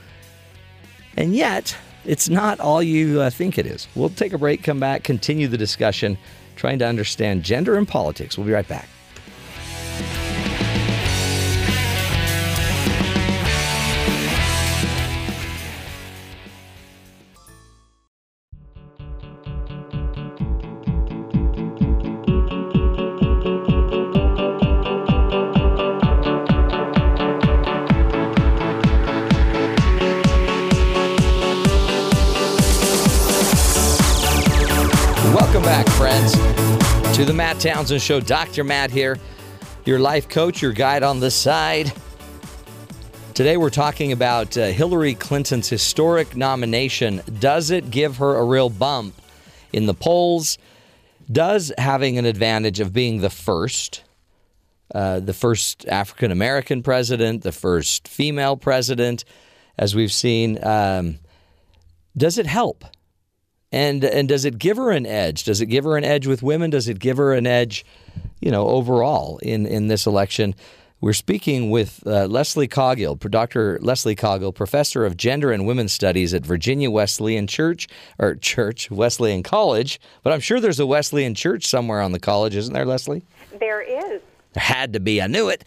And 1.17 1.35
yet, 1.35 1.75
it's 2.05 2.29
not 2.29 2.59
all 2.59 2.81
you 2.81 3.21
uh, 3.21 3.29
think 3.29 3.57
it 3.57 3.65
is. 3.65 3.87
We'll 3.95 4.09
take 4.09 4.33
a 4.33 4.37
break, 4.37 4.63
come 4.63 4.79
back, 4.79 5.03
continue 5.03 5.47
the 5.47 5.57
discussion, 5.57 6.17
trying 6.55 6.79
to 6.79 6.87
understand 6.87 7.43
gender 7.43 7.77
and 7.77 7.87
politics. 7.87 8.37
We'll 8.37 8.47
be 8.47 8.53
right 8.53 8.67
back. 8.67 8.87
Townsend 37.61 38.01
Show. 38.01 38.19
Dr. 38.19 38.63
Matt 38.63 38.89
here, 38.89 39.19
your 39.85 39.99
life 39.99 40.27
coach, 40.27 40.63
your 40.63 40.71
guide 40.71 41.03
on 41.03 41.19
the 41.19 41.29
side. 41.29 41.93
Today, 43.35 43.55
we're 43.55 43.69
talking 43.69 44.11
about 44.11 44.57
uh, 44.57 44.65
Hillary 44.67 45.13
Clinton's 45.13 45.69
historic 45.69 46.35
nomination. 46.35 47.21
Does 47.39 47.69
it 47.69 47.91
give 47.91 48.17
her 48.17 48.35
a 48.37 48.43
real 48.43 48.71
bump 48.71 49.13
in 49.71 49.85
the 49.85 49.93
polls? 49.93 50.57
Does 51.31 51.71
having 51.77 52.17
an 52.17 52.25
advantage 52.25 52.79
of 52.79 52.93
being 52.93 53.21
the 53.21 53.29
first, 53.29 54.05
uh, 54.95 55.19
the 55.19 55.33
first 55.33 55.87
African 55.87 56.31
American 56.31 56.81
president, 56.81 57.43
the 57.43 57.51
first 57.51 58.07
female 58.07 58.57
president, 58.57 59.23
as 59.77 59.93
we've 59.93 60.11
seen, 60.11 60.57
um, 60.65 61.19
does 62.17 62.39
it 62.39 62.47
help? 62.47 62.85
And 63.71 64.03
and 64.03 64.27
does 64.27 64.43
it 64.45 64.57
give 64.57 64.77
her 64.77 64.91
an 64.91 65.05
edge? 65.05 65.43
Does 65.45 65.61
it 65.61 65.67
give 65.67 65.85
her 65.85 65.97
an 65.97 66.03
edge 66.03 66.27
with 66.27 66.43
women? 66.43 66.69
Does 66.69 66.87
it 66.87 66.99
give 66.99 67.17
her 67.17 67.33
an 67.33 67.47
edge, 67.47 67.85
you 68.41 68.51
know, 68.51 68.67
overall 68.67 69.37
in 69.39 69.65
in 69.65 69.87
this 69.87 70.05
election? 70.05 70.55
We're 71.01 71.13
speaking 71.13 71.71
with 71.71 72.05
uh, 72.05 72.27
Leslie 72.27 72.67
Caughell, 72.67 73.15
Dr. 73.15 73.79
Leslie 73.81 74.15
Caughell, 74.15 74.51
professor 74.51 75.03
of 75.03 75.17
gender 75.17 75.51
and 75.51 75.65
women's 75.65 75.93
studies 75.93 76.31
at 76.31 76.45
Virginia 76.45 76.91
Wesleyan 76.91 77.47
Church 77.47 77.87
or 78.19 78.35
Church 78.35 78.91
Wesleyan 78.91 79.41
College. 79.41 79.99
But 80.21 80.31
I'm 80.31 80.41
sure 80.41 80.59
there's 80.59 80.79
a 80.79 80.85
Wesleyan 80.85 81.33
Church 81.33 81.65
somewhere 81.65 82.01
on 82.01 82.11
the 82.11 82.19
college, 82.19 82.55
isn't 82.55 82.71
there, 82.71 82.85
Leslie? 82.85 83.23
There 83.59 83.81
is. 83.81 84.21
There 84.53 84.63
had 84.63 84.93
to 84.93 84.99
be. 84.99 85.23
I 85.23 85.25
knew 85.25 85.49
it. 85.49 85.63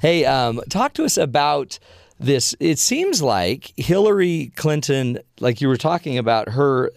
Hey, 0.00 0.24
um, 0.24 0.60
talk 0.68 0.92
to 0.94 1.04
us 1.04 1.16
about 1.16 1.80
this. 2.20 2.54
It 2.60 2.78
seems 2.78 3.20
like 3.20 3.72
Hillary 3.76 4.52
Clinton, 4.54 5.18
like 5.40 5.60
you 5.60 5.66
were 5.66 5.76
talking 5.76 6.16
about 6.16 6.50
her 6.50 6.92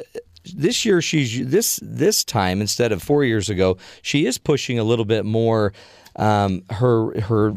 this 0.54 0.86
year 0.86 1.02
she's 1.02 1.50
this 1.50 1.80
this 1.82 2.24
time 2.24 2.62
instead 2.62 2.92
of 2.92 3.02
four 3.02 3.24
years 3.24 3.50
ago 3.50 3.78
she 4.02 4.26
is 4.26 4.38
pushing 4.38 4.80
a 4.80 4.84
little 4.84 5.06
bit 5.06 5.26
more 5.26 5.74
um, 6.16 6.64
her 6.70 7.20
her 7.22 7.54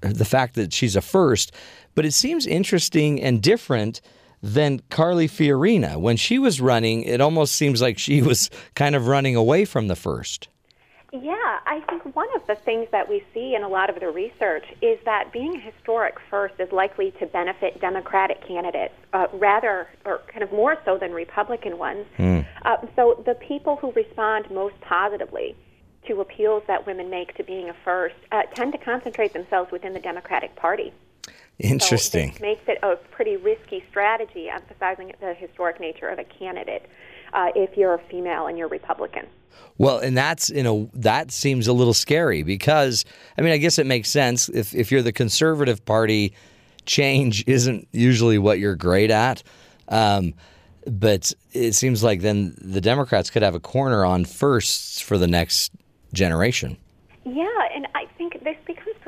the 0.00 0.24
fact 0.24 0.54
that 0.54 0.72
she's 0.72 0.96
a 0.96 1.00
first. 1.00 1.52
But 1.94 2.04
it 2.04 2.12
seems 2.12 2.46
interesting 2.46 3.22
and 3.22 3.42
different 3.42 4.00
than 4.42 4.80
Carly 4.90 5.28
Fiorina. 5.28 5.98
When 5.98 6.16
she 6.16 6.38
was 6.38 6.60
running 6.60 7.02
it 7.02 7.20
almost 7.20 7.54
seems 7.54 7.80
like 7.80 7.98
she 7.98 8.22
was 8.22 8.50
kind 8.74 8.94
of 8.94 9.06
running 9.06 9.36
away 9.36 9.64
from 9.64 9.88
the 9.88 9.96
first 9.96 10.48
Yeah, 11.12 11.60
I 11.66 11.82
think 11.88 12.16
one 12.16 12.26
of 12.34 12.46
the 12.48 12.56
things 12.56 12.88
that 12.90 13.08
we 13.08 13.24
see 13.32 13.54
in 13.54 13.62
a 13.62 13.68
lot 13.68 13.90
of 13.90 14.00
the 14.00 14.10
research 14.10 14.64
is 14.82 14.98
that 15.04 15.32
being 15.32 15.54
a 15.56 15.60
historic 15.60 16.16
first 16.28 16.54
is 16.58 16.70
likely 16.72 17.12
to 17.20 17.26
benefit 17.26 17.80
Democratic 17.80 18.46
candidates 18.46 18.94
uh, 19.12 19.28
rather, 19.34 19.88
or 20.04 20.20
kind 20.26 20.42
of 20.42 20.50
more 20.50 20.76
so 20.84 20.98
than 20.98 21.12
Republican 21.12 21.78
ones. 21.78 22.06
Uh, 22.64 22.76
so 22.96 23.22
the 23.24 23.34
people 23.34 23.76
who 23.76 23.92
respond 23.92 24.50
most 24.50 24.74
positively 24.80 25.54
to 26.08 26.20
appeals 26.20 26.64
that 26.66 26.86
women 26.86 27.08
make 27.08 27.34
to 27.36 27.44
being 27.44 27.68
a 27.68 27.74
first 27.84 28.16
uh, 28.32 28.42
tend 28.54 28.72
to 28.72 28.78
concentrate 28.78 29.32
themselves 29.32 29.70
within 29.70 29.92
the 29.92 30.00
Democratic 30.00 30.56
Party. 30.56 30.92
interesting 31.58 32.32
So 32.34 32.40
makes 32.40 32.62
it 32.66 32.78
a 32.82 32.96
pretty 32.96 33.36
risky 33.36 33.84
strategy, 33.90 34.48
emphasizing 34.48 35.12
the 35.20 35.34
historic 35.34 35.80
nature 35.80 36.08
of 36.08 36.18
a 36.18 36.24
candidate 36.24 36.88
uh, 37.36 37.50
if 37.54 37.76
you're 37.76 37.94
a 37.94 38.00
female 38.10 38.46
and 38.46 38.58
you're 38.58 38.68
Republican. 38.68 39.26
Well, 39.78 39.98
and 39.98 40.16
that's 40.16 40.50
you 40.50 40.62
know 40.62 40.90
that 40.94 41.30
seems 41.30 41.68
a 41.68 41.72
little 41.72 41.94
scary 41.94 42.42
because 42.42 43.04
I 43.38 43.42
mean 43.42 43.52
I 43.52 43.58
guess 43.58 43.78
it 43.78 43.86
makes 43.86 44.08
sense 44.08 44.48
if 44.48 44.74
if 44.74 44.90
you're 44.90 45.02
the 45.02 45.12
conservative 45.12 45.84
party, 45.84 46.32
change 46.86 47.44
isn't 47.46 47.86
usually 47.92 48.38
what 48.38 48.58
you're 48.58 48.74
great 48.74 49.10
at, 49.10 49.42
um, 49.88 50.34
but 50.86 51.32
it 51.52 51.74
seems 51.74 52.02
like 52.02 52.22
then 52.22 52.56
the 52.60 52.80
Democrats 52.80 53.30
could 53.30 53.42
have 53.42 53.54
a 53.54 53.60
corner 53.60 54.04
on 54.04 54.24
firsts 54.24 55.00
for 55.00 55.18
the 55.18 55.26
next 55.26 55.72
generation. 56.12 56.78
Yeah, 57.24 57.46
and 57.74 57.86
I 57.94 58.06
think 58.16 58.44
this 58.44 58.56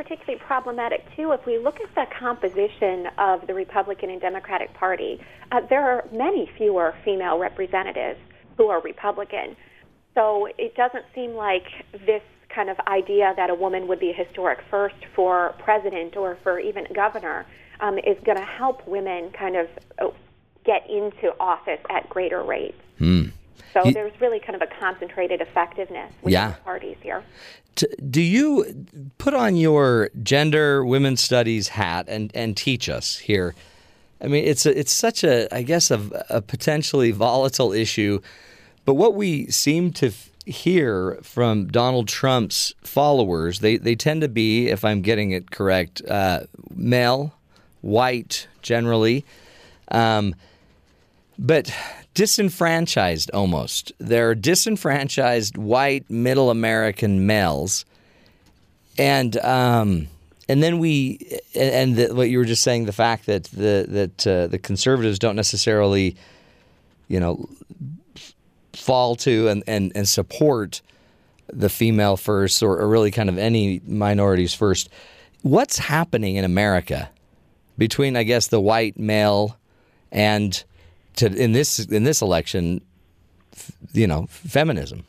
particularly 0.09 0.43
problematic 0.47 1.05
too 1.15 1.33
if 1.33 1.45
we 1.45 1.59
look 1.59 1.77
at 1.81 1.95
the 1.95 2.07
composition 2.19 3.09
of 3.19 3.47
the 3.47 3.53
Republican 3.53 4.11
and 4.11 4.21
Democratic 4.21 4.73
Party. 4.75 5.21
Uh, 5.53 5.61
there 5.69 5.85
are 5.85 6.05
many 6.13 6.51
fewer 6.57 6.95
female 7.05 7.39
representatives 7.39 8.19
who 8.57 8.69
are 8.69 8.81
Republican. 8.81 9.55
So 10.15 10.49
it 10.57 10.75
doesn't 10.75 11.05
seem 11.15 11.35
like 11.35 11.65
this 12.07 12.23
kind 12.49 12.71
of 12.71 12.79
idea 12.89 13.35
that 13.37 13.51
a 13.51 13.55
woman 13.55 13.87
would 13.89 14.01
be 14.01 14.11
a 14.11 14.15
historic 14.15 14.59
first 14.71 14.97
for 15.15 15.55
president 15.59 16.17
or 16.17 16.39
for 16.43 16.59
even 16.59 16.87
governor 16.95 17.47
um, 17.81 17.99
is 17.99 18.17
going 18.25 18.39
to 18.39 18.45
help 18.45 18.87
women 18.89 19.31
kind 19.39 19.57
of 19.57 19.69
uh, 19.99 20.07
get 20.65 20.89
into 20.89 21.39
office 21.39 21.81
at 21.91 22.09
greater 22.09 22.43
rates. 22.43 22.81
So 23.75 23.85
You- 23.85 23.93
there's 23.93 24.19
really 24.21 24.41
kind 24.41 24.55
of 24.55 24.63
a 24.63 24.67
concentrated 24.81 25.41
effectiveness 25.41 26.13
within 26.23 26.33
Yeah. 26.33 26.51
the 26.53 26.57
parties 26.65 26.97
here. 27.03 27.23
Do 28.11 28.21
you 28.21 28.87
put 29.19 29.35
on 29.35 29.55
your 29.57 30.11
gender 30.23 30.85
women's 30.85 31.21
studies 31.23 31.69
hat 31.69 32.07
and, 32.09 32.31
and 32.35 32.57
teach 32.57 32.89
us 32.89 33.19
here? 33.19 33.55
I 34.21 34.27
mean, 34.27 34.45
it's 34.45 34.67
a, 34.67 34.77
it's 34.77 34.93
such 34.93 35.23
a 35.23 35.47
I 35.55 35.63
guess 35.63 35.91
a, 35.93 36.01
a 36.29 36.43
potentially 36.43 37.13
volatile 37.13 37.73
issue, 37.73 38.21
but 38.85 38.95
what 38.95 39.15
we 39.15 39.47
seem 39.47 39.93
to 39.93 40.09
f- 40.09 40.31
hear 40.45 41.19
from 41.23 41.69
Donald 41.69 42.09
Trump's 42.09 42.75
followers, 42.83 43.61
they 43.61 43.77
they 43.77 43.95
tend 43.95 44.23
to 44.23 44.29
be, 44.29 44.67
if 44.69 44.85
I'm 44.85 45.03
getting 45.03 45.31
it 45.31 45.53
correct, 45.53 46.03
uh, 46.09 46.41
male, 46.75 47.33
white 47.81 48.49
generally. 48.61 49.25
Um, 49.93 50.35
but 51.39 51.73
disenfranchised 52.15 53.31
almost. 53.33 53.93
They're 53.99 54.35
disenfranchised 54.35 55.57
white 55.57 56.11
middle 56.11 56.51
American 56.51 57.27
males, 57.27 57.85
and 58.99 59.37
um, 59.39 60.09
and 60.49 60.63
then 60.63 60.79
we 60.79 61.39
and 61.55 61.97
the, 61.97 62.15
what 62.15 62.29
you 62.29 62.39
were 62.39 62.45
just 62.45 62.63
saying 62.63 62.87
the 62.87 62.93
fact 62.93 63.27
that 63.27 63.45
the 63.45 63.87
that 63.89 64.27
uh, 64.27 64.47
the 64.49 64.59
conservatives 64.59 65.19
don't 65.19 65.37
necessarily, 65.37 66.17
you 67.07 67.21
know, 67.21 67.49
fall 68.73 69.15
to 69.17 69.49
and 69.49 69.63
and, 69.67 69.93
and 69.95 70.09
support 70.09 70.83
the 71.51 71.69
female 71.69 72.17
first 72.17 72.63
or, 72.63 72.79
or 72.79 72.89
really 72.89 73.11
kind 73.11 73.29
of 73.29 73.39
any 73.39 73.81
minorities 73.87 74.53
first. 74.53 74.89
What's 75.43 75.79
happening 75.79 76.37
in 76.37 76.45
America 76.45 77.11
between 77.79 78.17
I 78.17 78.25
guess 78.25 78.49
the 78.49 78.61
white 78.61 78.99
male 78.99 79.57
and 80.11 80.65
to 81.19 81.27
in 81.27 81.53
this 81.53 81.79
in 81.87 82.05
this 82.05 82.23
election, 82.23 82.81
you 83.93 84.07
know, 84.07 84.27
feminism. 84.29 85.05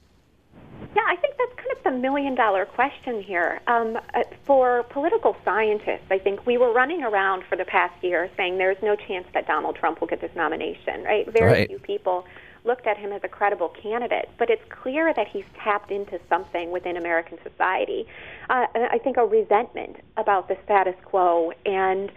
Yeah, 0.96 1.04
I 1.08 1.16
think 1.16 1.36
that's 1.38 1.56
kind 1.56 1.72
of 1.78 1.84
the 1.84 1.92
million 1.92 2.36
dollar 2.36 2.66
question 2.66 3.22
here. 3.22 3.60
Um, 3.68 3.98
uh, 4.14 4.24
for 4.46 4.84
political 4.90 5.36
scientists, 5.46 6.08
I 6.10 6.20
think 6.20 6.46
we 6.46 6.58
were 6.58 6.72
running 6.74 7.04
around 7.04 7.44
for 7.50 7.56
the 7.56 7.66
past 7.66 8.04
year 8.04 8.30
saying 8.38 8.58
there's 8.58 8.82
no 8.82 8.96
chance 8.96 9.28
that 9.34 9.48
Donald 9.48 9.76
Trump 9.76 10.00
will 10.02 10.08
get 10.08 10.22
this 10.22 10.32
nomination, 10.36 11.04
right? 11.04 11.26
Very 11.32 11.52
Right. 11.52 11.68
few 11.70 11.80
people 11.80 12.26
looked 12.66 12.88
at 12.88 12.98
him 12.98 13.14
as 13.14 13.22
a 13.24 13.28
credible 13.30 13.70
candidate, 13.70 14.30
but 14.38 14.50
it's 14.50 14.62
clear 14.70 15.14
that 15.14 15.28
he's 15.28 15.46
tapped 15.64 15.92
into 15.92 16.20
something 16.28 16.72
within 16.72 16.98
American 16.98 17.38
society. 17.42 18.06
Uh, 18.50 18.66
I 18.76 18.98
think 19.02 19.16
a 19.18 19.26
resentment 19.26 19.96
about 20.18 20.50
the 20.50 20.58
status 20.66 20.96
quo 21.06 21.54
and 21.66 22.12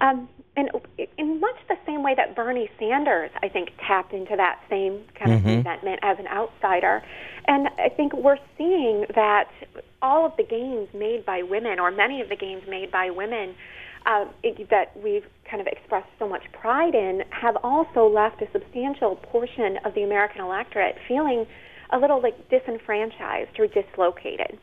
um, 0.00 0.28
and 0.56 0.70
in 1.18 1.40
much 1.40 1.56
the 1.68 1.76
same 1.86 2.02
way 2.02 2.14
that 2.16 2.34
Bernie 2.34 2.70
Sanders, 2.78 3.30
I 3.42 3.48
think, 3.48 3.70
tapped 3.86 4.12
into 4.12 4.36
that 4.36 4.60
same 4.70 5.04
kind 5.14 5.32
of 5.32 5.44
resentment 5.44 6.00
as 6.02 6.18
an 6.18 6.26
outsider. 6.28 7.02
And 7.46 7.68
I 7.78 7.90
think 7.90 8.14
we're 8.14 8.38
seeing 8.56 9.04
that 9.14 9.50
all 10.00 10.24
of 10.24 10.32
the 10.36 10.44
gains 10.44 10.88
made 10.94 11.26
by 11.26 11.42
women, 11.42 11.78
or 11.78 11.90
many 11.90 12.20
of 12.20 12.28
the 12.28 12.36
gains 12.36 12.62
made 12.68 12.90
by 12.90 13.10
women, 13.10 13.54
uh, 14.06 14.24
it, 14.42 14.70
that 14.70 14.96
we've 15.02 15.26
kind 15.48 15.60
of 15.60 15.66
expressed 15.66 16.08
so 16.18 16.28
much 16.28 16.42
pride 16.52 16.94
in, 16.94 17.22
have 17.30 17.56
also 17.62 18.08
left 18.08 18.40
a 18.40 18.50
substantial 18.52 19.16
portion 19.16 19.78
of 19.84 19.94
the 19.94 20.02
American 20.02 20.40
electorate 20.40 20.96
feeling 21.06 21.46
a 21.90 21.98
little 21.98 22.22
like 22.22 22.48
disenfranchised 22.48 23.58
or 23.58 23.66
dislocated. 23.66 24.58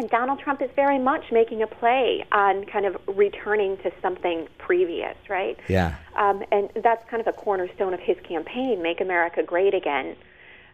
And 0.00 0.08
Donald 0.08 0.38
Trump 0.38 0.62
is 0.62 0.70
very 0.74 0.98
much 0.98 1.30
making 1.30 1.60
a 1.60 1.66
play 1.66 2.24
on 2.32 2.64
kind 2.64 2.86
of 2.86 2.96
returning 3.06 3.76
to 3.82 3.92
something 4.00 4.48
previous, 4.56 5.14
right? 5.28 5.58
Yeah. 5.68 5.94
Um, 6.16 6.42
and 6.50 6.70
that's 6.82 7.06
kind 7.10 7.20
of 7.20 7.26
a 7.26 7.34
cornerstone 7.34 7.92
of 7.92 8.00
his 8.00 8.16
campaign, 8.26 8.82
Make 8.82 9.02
America 9.02 9.42
Great 9.42 9.74
Again. 9.74 10.16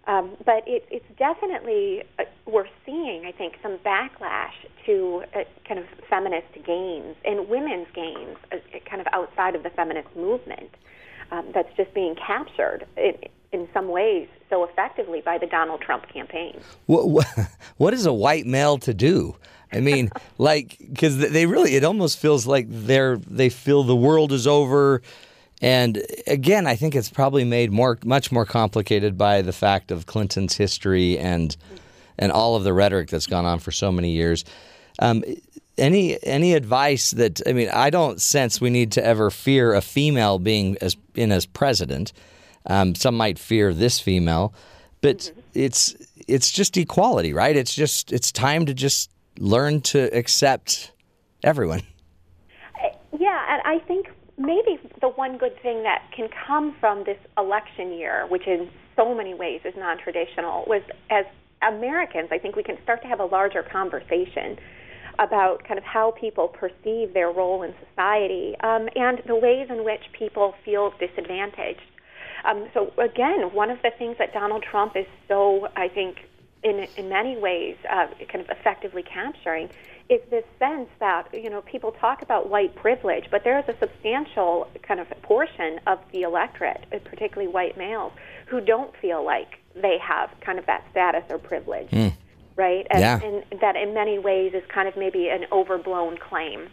Um, 0.07 0.37
but 0.45 0.63
it, 0.69 0.87
it's 0.93 1.19
definitely, 1.19 2.05
uh, 2.21 2.23
we're 2.47 2.69
seeing, 2.85 3.27
I 3.27 3.33
think, 3.33 3.57
some 3.65 3.79
backlash 3.79 4.55
to 4.85 5.25
uh, 5.35 5.41
kind 5.67 5.81
of 5.81 5.87
feminist 6.09 6.53
gains 6.65 7.17
and 7.25 7.49
women's 7.49 7.89
gains, 7.97 8.37
uh, 8.53 8.59
kind 8.89 9.01
of 9.01 9.09
outside 9.13 9.57
of 9.57 9.65
the 9.65 9.71
feminist 9.71 10.15
movement, 10.15 10.71
um, 11.33 11.47
that's 11.53 11.77
just 11.77 11.93
being 11.95 12.15
captured 12.15 12.87
in, 12.97 13.15
in 13.57 13.69
some 13.75 13.89
ways 13.89 14.29
so 14.49 14.63
effectively 14.65 15.21
by 15.21 15.39
the 15.39 15.47
Donald 15.47 15.81
Trump 15.81 16.07
campaign. 16.09 16.61
What, 16.87 17.09
what, 17.09 17.27
what 17.79 17.95
is 17.95 18.07
a 18.07 18.13
white 18.13 18.47
male 18.47 18.79
to 18.79 18.95
do? 18.95 19.37
I 19.73 19.81
mean, 19.81 20.11
like, 20.39 20.77
because 20.79 21.19
they 21.19 21.47
really, 21.47 21.75
it 21.75 21.83
almost 21.83 22.19
feels 22.19 22.47
like 22.47 22.67
they're, 22.69 23.17
they 23.17 23.49
feel 23.49 23.83
the 23.83 23.97
world 23.97 24.33
is 24.33 24.47
over. 24.47 25.03
And 25.61 26.03
again, 26.27 26.67
I 26.67 26.77
think 26.77 26.95
it's 26.95 27.11
probably 27.11 27.45
made 27.45 27.73
more, 27.73 27.99
much 28.05 28.31
more 28.31 28.45
complicated 28.45 29.17
by 29.19 29.43
the 29.43 29.53
fact 29.53 29.91
of 29.91 30.07
Clinton's 30.07 30.57
history 30.57 31.19
and, 31.19 31.57
and 32.19 32.31
all 32.31 32.55
of 32.57 32.63
the 32.63 32.75
rhetoric 32.75 33.09
that's 33.09 33.27
gone 33.27 33.47
on 33.47 33.59
for 33.59 33.73
so 33.73 33.91
many 33.91 34.11
years. 34.11 34.45
Um, 34.99 35.25
any 35.79 36.17
any 36.25 36.55
advice 36.55 37.11
that 37.11 37.43
I 37.47 37.53
mean, 37.53 37.69
I 37.69 37.91
don't 37.91 38.19
sense 38.19 38.63
we 38.63 38.71
need 38.71 38.93
to 38.93 39.05
ever 39.05 39.31
fear 39.31 39.75
a 39.75 39.83
female 39.83 40.39
being 40.39 40.79
as 40.81 40.97
in 41.15 41.31
as 41.31 41.45
president. 41.45 42.15
Um, 42.69 42.95
some 42.95 43.17
might 43.17 43.39
fear 43.39 43.73
this 43.73 44.01
female, 44.01 44.55
but 45.01 45.33
it's 45.55 45.95
it's 46.29 46.51
just 46.51 46.77
equality, 46.77 47.33
right? 47.33 47.57
It's 47.57 47.75
just 47.75 48.13
it's 48.13 48.33
time 48.33 48.67
to 48.67 48.75
just 48.75 49.11
learn 49.39 49.81
to 49.83 50.05
accept 50.17 50.93
everyone. 51.45 51.83
Yeah, 53.19 53.45
and 53.49 53.63
I 53.65 53.85
think 53.87 54.09
maybe 54.39 54.79
the 55.01 55.09
one 55.09 55.39
good 55.39 55.61
thing 55.63 55.83
that 55.85 56.03
can 56.15 56.29
come 56.47 56.75
from 56.81 57.05
this 57.05 57.19
election 57.39 57.93
year, 57.93 58.27
which 58.29 58.47
in 58.47 58.69
so 58.95 59.15
many 59.15 59.35
ways 59.35 59.61
is 59.65 59.75
non 59.77 59.99
traditional, 59.99 60.65
was 60.67 60.83
as 61.11 61.25
Americans, 61.63 62.29
I 62.31 62.39
think 62.39 62.57
we 62.57 62.63
can 62.63 62.77
start 62.83 63.03
to 63.03 63.09
have 63.09 63.21
a 63.21 63.25
larger 63.25 63.63
conversation 63.63 64.59
about 65.19 65.65
kind 65.67 65.79
of 65.79 65.85
how 65.85 66.11
people 66.11 66.49
perceive 66.49 67.15
their 67.15 67.31
role 67.31 67.63
in 67.63 67.75
society 67.89 68.55
um, 68.61 68.89
and 68.95 69.23
the 69.27 69.37
ways 69.37 69.69
in 69.71 69.85
which 69.85 70.03
people 70.13 70.55
feel 70.65 70.93
disadvantaged. 70.99 71.81
Um, 72.47 72.69
so, 72.73 72.93
again, 72.99 73.53
one 73.53 73.71
of 73.71 73.79
the 73.83 73.91
things 73.99 74.17
that 74.19 74.33
Donald 74.33 74.63
Trump 74.63 74.97
is 74.97 75.07
so, 75.29 75.69
I 75.77 75.89
think, 75.89 76.19
in, 76.63 76.87
in 76.97 77.09
many 77.09 77.37
ways, 77.37 77.77
uh, 77.91 78.07
kind 78.33 78.45
of 78.45 78.51
effectively 78.51 79.03
capturing 79.03 79.69
is 80.09 80.21
this 80.31 80.45
sense 80.61 80.89
that 81.01 81.29
you 81.33 81.51
know 81.51 81.63
people 81.63 81.91
talk 81.93 82.23
about 82.23 82.49
white 82.49 82.75
privilege, 82.77 83.25
but 83.31 83.43
there 83.43 83.59
is 83.59 83.65
a 83.69 83.77
substantial 83.81 84.69
kind 84.83 85.01
of 85.01 85.09
portion 85.23 85.81
of 85.87 85.99
the 86.13 86.23
electorate, 86.23 86.85
uh, 86.93 86.99
particularly 87.05 87.53
white 87.53 87.77
males, 87.77 88.13
who 88.47 88.61
don't 88.61 88.95
feel 89.03 89.25
like 89.25 89.59
they 89.75 89.99
have 89.99 90.31
kind 90.41 90.59
of 90.59 90.67
that 90.67 90.85
status 90.93 91.25
or 91.29 91.39
privilege, 91.39 91.89
right? 92.57 92.87
And, 92.91 93.01
Yeah. 93.01 93.21
and 93.23 93.61
that 93.61 93.75
in 93.77 93.95
many 93.95 94.19
ways 94.19 94.55
is 94.55 94.63
kind 94.73 94.87
of 94.89 94.97
maybe 94.97 95.29
an 95.29 95.45
overblown 95.51 96.19
claim. 96.19 96.69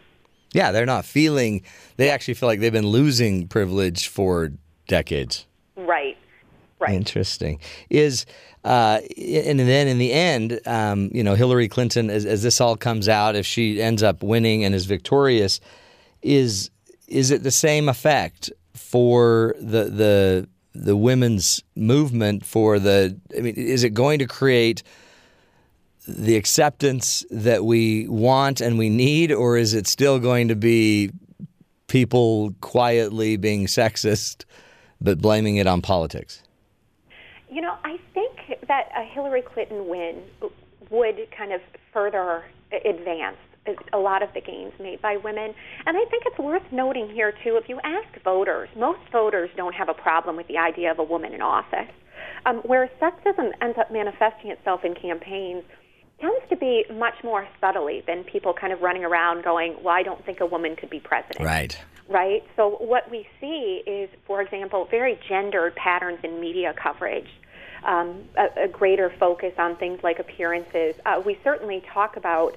Yeah, 0.53 0.71
they're 0.71 0.85
not 0.85 1.03
feeling. 1.03 1.63
They 1.97 2.11
actually 2.11 2.35
feel 2.35 2.47
like 2.47 2.59
they've 2.59 2.71
been 2.71 2.87
losing 2.87 3.47
privilege 3.47 4.07
for 4.07 4.51
decades. 4.87 5.47
Right. 5.75 6.17
Right. 6.79 6.93
Interesting. 6.95 7.59
Is 7.89 8.25
uh, 8.63 8.99
and 9.17 9.59
then 9.59 9.87
in 9.87 9.97
the 9.97 10.13
end, 10.13 10.59
um, 10.65 11.09
you 11.13 11.23
know, 11.23 11.35
Hillary 11.35 11.67
Clinton, 11.67 12.09
as, 12.09 12.25
as 12.25 12.43
this 12.43 12.61
all 12.61 12.77
comes 12.77 13.09
out, 13.09 13.35
if 13.35 13.45
she 13.45 13.81
ends 13.81 14.01
up 14.01 14.23
winning 14.23 14.63
and 14.63 14.73
is 14.73 14.85
victorious, 14.85 15.59
is 16.21 16.69
is 17.07 17.31
it 17.31 17.43
the 17.43 17.51
same 17.51 17.89
effect 17.89 18.51
for 18.73 19.55
the 19.59 19.85
the 19.85 20.49
the 20.73 20.95
women's 20.95 21.61
movement? 21.75 22.45
For 22.45 22.79
the, 22.79 23.19
I 23.37 23.41
mean, 23.41 23.55
is 23.55 23.83
it 23.83 23.93
going 23.93 24.19
to 24.19 24.25
create 24.25 24.83
the 26.07 26.35
acceptance 26.35 27.25
that 27.29 27.65
we 27.65 28.07
want 28.07 28.61
and 28.61 28.77
we 28.77 28.89
need, 28.89 29.31
or 29.31 29.57
is 29.57 29.73
it 29.73 29.87
still 29.87 30.19
going 30.19 30.47
to 30.49 30.55
be 30.55 31.11
people 31.87 32.55
quietly 32.61 33.37
being 33.37 33.67
sexist 33.67 34.45
but 35.03 35.21
blaming 35.21 35.57
it 35.57 35.67
on 35.67 35.81
politics? 35.81 36.41
You 37.51 37.61
know, 37.61 37.75
I 37.83 37.97
think 38.13 38.67
that 38.67 38.89
a 38.97 39.03
Hillary 39.03 39.43
Clinton 39.43 39.87
win 39.87 40.23
would 40.89 41.27
kind 41.37 41.53
of 41.53 41.61
further 41.91 42.45
advance 42.85 43.37
a 43.93 43.97
lot 43.97 44.23
of 44.23 44.29
the 44.33 44.41
gains 44.41 44.73
made 44.79 45.01
by 45.01 45.17
women. 45.17 45.53
And 45.85 45.97
I 45.97 46.05
think 46.09 46.23
it's 46.25 46.37
worth 46.37 46.63
noting 46.71 47.09
here, 47.09 47.31
too, 47.43 47.57
if 47.61 47.69
you 47.69 47.79
ask 47.83 48.23
voters, 48.23 48.69
most 48.75 48.99
voters 49.11 49.49
don't 49.55 49.75
have 49.75 49.89
a 49.89 49.93
problem 49.93 50.35
with 50.35 50.47
the 50.47 50.57
idea 50.57 50.91
of 50.91 50.99
a 50.99 51.03
woman 51.03 51.33
in 51.33 51.41
office. 51.41 51.91
Um, 52.45 52.57
where 52.57 52.89
sexism 53.01 53.51
ends 53.61 53.77
up 53.79 53.91
manifesting 53.91 54.51
itself 54.51 54.81
in 54.83 54.95
campaigns 54.95 55.63
tends 56.23 56.49
to 56.49 56.55
be 56.55 56.85
much 56.93 57.15
more 57.23 57.47
subtly 57.59 58.01
than 58.07 58.23
people 58.23 58.53
kind 58.53 58.71
of 58.71 58.81
running 58.81 59.03
around 59.03 59.43
going, 59.43 59.75
well, 59.83 59.93
I 59.93 60.03
don't 60.03 60.23
think 60.25 60.39
a 60.39 60.45
woman 60.45 60.75
could 60.75 60.89
be 60.89 60.99
president 60.99 61.45
Right. 61.45 61.77
right? 62.07 62.43
So 62.55 62.77
what 62.79 63.09
we 63.11 63.27
see 63.41 63.83
is, 63.85 64.09
for 64.25 64.41
example, 64.41 64.87
very 64.89 65.19
gendered 65.27 65.75
patterns 65.75 66.19
in 66.23 66.39
media 66.39 66.73
coverage, 66.81 67.27
um, 67.83 68.23
a, 68.37 68.63
a 68.63 68.67
greater 68.67 69.13
focus 69.19 69.53
on 69.57 69.75
things 69.75 69.99
like 70.03 70.19
appearances. 70.19 70.95
Uh, 71.05 71.21
we 71.25 71.37
certainly 71.43 71.83
talk 71.93 72.15
about 72.15 72.55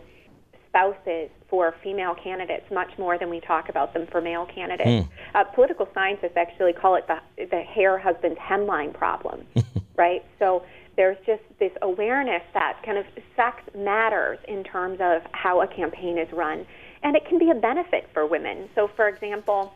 spouses 0.69 1.31
for 1.49 1.75
female 1.83 2.15
candidates 2.15 2.71
much 2.71 2.91
more 2.99 3.19
than 3.19 3.31
we 3.31 3.41
talk 3.41 3.69
about 3.69 3.95
them 3.95 4.07
for 4.07 4.21
male 4.21 4.47
candidates. 4.47 5.09
Uh, 5.35 5.43
political 5.45 5.89
scientists 5.95 6.37
actually 6.37 6.73
call 6.73 6.95
it 6.97 7.07
the, 7.09 7.47
the 7.47 7.63
hair 7.63 7.99
husband 7.99 8.37
hemline 8.37 8.93
problem, 8.93 9.45
right? 9.97 10.25
So 10.39 10.65
there's 10.97 11.19
just 11.27 11.43
this 11.59 11.73
awareness 11.83 12.43
that 12.55 12.83
kind 12.85 12.99
of 12.99 13.05
sex 13.37 13.63
matters 13.77 14.39
in 14.49 14.65
terms 14.65 14.99
of 15.01 15.23
how 15.33 15.63
a 15.63 15.67
campaign 15.67 16.19
is 16.19 16.29
run, 16.33 16.67
and 17.03 17.17
it 17.17 17.27
can 17.29 17.39
be 17.39 17.51
a 17.51 17.55
benefit 17.55 18.09
for 18.13 18.27
women. 18.27 18.69
So, 18.75 18.89
for 18.97 19.09
example, 19.09 19.75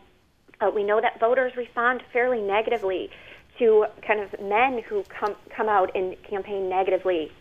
uh, 0.59 0.69
we 0.73 0.83
know 0.83 0.99
that 1.01 1.19
voters 1.19 1.53
respond 1.55 2.03
fairly 2.11 2.41
negatively 2.41 3.09
to 3.59 3.85
kind 4.05 4.19
of 4.19 4.39
men 4.41 4.81
who 4.87 5.03
come 5.03 5.35
come 5.55 5.69
out 5.69 5.91
and 5.95 6.15
campaign 6.23 6.69
negatively, 6.69 7.31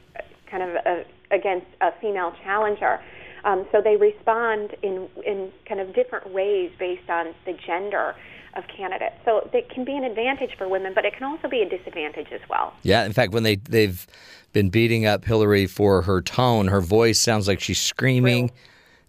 kind 0.51 0.63
of 0.63 0.77
uh, 0.85 1.05
against 1.31 1.67
a 1.81 1.93
female 2.01 2.33
challenger. 2.45 3.01
Um, 3.45 3.67
so 3.73 3.81
they 3.83 3.97
respond 3.97 4.77
in 4.83 5.09
in 5.25 5.51
kind 5.67 5.81
of 5.81 5.95
different 5.95 6.33
ways 6.33 6.71
based 6.79 7.09
on 7.09 7.35
the 7.47 7.55
gender 7.67 8.15
of 8.55 8.65
candidates. 8.69 9.17
So 9.25 9.49
it 9.53 9.69
can 9.71 9.85
be 9.85 9.97
an 9.97 10.05
advantage 10.05 10.57
for 10.57 10.69
women, 10.69 10.93
but 10.95 11.05
it 11.05 11.15
can 11.15 11.25
also 11.25 11.49
be 11.49 11.63
a 11.63 11.69
disadvantage 11.69 12.29
as 12.33 12.41
well. 12.49 12.75
Yeah, 12.83 13.05
in 13.05 13.13
fact, 13.13 13.33
when 13.33 13.43
they 13.43 13.57
they've 13.57 14.07
been 14.53 14.71
beating 14.71 15.07
up 15.07 15.25
Hillary 15.25 15.67
for 15.67 16.03
her 16.03 16.21
tone, 16.21 16.69
her 16.69 16.81
voice 16.81 17.19
sounds 17.19 17.47
like 17.47 17.61
she's 17.61 17.81
screaming, 17.81 18.51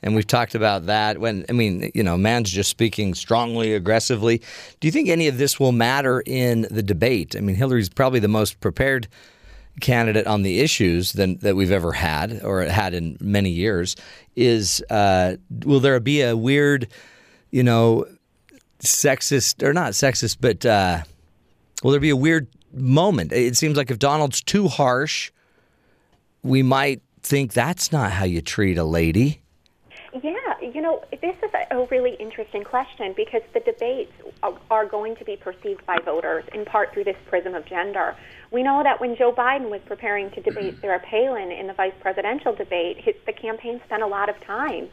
and 0.04 0.14
we've 0.14 0.28
talked 0.28 0.54
about 0.56 0.86
that. 0.86 1.20
When 1.20 1.46
I 1.50 1.54
mean, 1.54 1.92
you 1.94 2.04
know, 2.04 2.18
man's 2.18 2.52
just 2.52 2.70
speaking 2.70 3.16
strongly, 3.16 3.74
aggressively. 3.74 4.42
Do 4.80 4.88
you 4.88 4.92
think 4.92 5.10
any 5.10 5.28
of 5.28 5.38
this 5.38 5.60
will 5.60 5.72
matter 5.72 6.22
in 6.26 6.68
the 6.70 6.84
debate? 6.84 7.36
I 7.36 7.40
mean, 7.40 7.56
Hillary's 7.56 7.90
probably 7.90 8.20
the 8.20 8.28
most 8.28 8.60
prepared 8.60 9.08
candidate 9.80 10.28
on 10.28 10.44
the 10.44 10.60
issues 10.60 11.14
than 11.14 11.38
that 11.38 11.56
we've 11.56 11.72
ever 11.72 11.94
had 11.94 12.42
or 12.44 12.62
had 12.64 12.94
in 12.94 13.18
many 13.20 13.50
years. 13.50 13.96
Is 14.36 14.84
uh, 14.90 15.38
will 15.66 15.80
there 15.80 16.00
be 16.00 16.22
a 16.22 16.38
weird, 16.38 16.88
you 17.50 17.64
know, 17.64 18.06
sexist 18.82 19.64
or 19.64 19.74
not 19.74 19.94
sexist, 19.94 20.38
but 20.40 20.66
uh, 20.66 21.04
will 21.84 21.92
there 21.92 22.00
be 22.00 22.10
a 22.10 22.16
weird 22.16 22.48
moment? 22.74 23.32
It 23.32 23.58
seems 23.58 23.78
like 23.78 23.92
if 23.92 24.00
Donald's 24.00 24.42
too 24.42 24.68
harsh, 24.68 25.32
we 26.44 26.64
might 26.64 27.02
think 27.22 27.54
that's 27.54 27.92
not 27.92 28.12
how 28.12 28.26
you 28.26 28.42
treat 28.42 28.78
a 28.78 28.84
lady. 28.84 29.42
Yeah, 30.24 30.32
you 30.62 30.82
know, 30.82 31.04
this 31.22 31.36
is 31.42 31.52
a, 31.72 31.88
really 31.90 32.16
interesting 32.20 32.64
question 32.64 33.14
because 33.16 33.42
the 33.54 33.60
debates 33.60 34.12
are, 34.44 34.58
are 34.70 34.86
going 34.86 35.16
to 35.18 35.26
be 35.26 35.36
perceived 35.36 35.86
by 35.86 35.98
voters 36.04 36.44
in 36.54 36.64
part 36.64 36.94
through 36.94 37.06
this 37.06 37.16
prism 37.28 37.54
of 37.56 37.66
gender. 37.66 38.16
We 38.52 38.62
know 38.62 38.82
that 38.84 39.02
when 39.02 39.16
Joe 39.16 39.34
Biden 39.34 39.70
was 39.70 39.82
preparing 39.86 40.30
to 40.32 40.42
debate 40.42 40.76
Sarah 40.80 41.00
Palin 41.00 41.52
in 41.52 41.68
the 41.68 41.74
vice 41.74 41.94
presidential 42.00 42.54
debate, 42.54 42.98
his, 43.00 43.16
the 43.26 43.34
campaign 43.34 43.82
spent 43.86 44.04
a 44.04 44.08
lot 44.08 44.30
of 44.30 44.40
time 44.42 44.90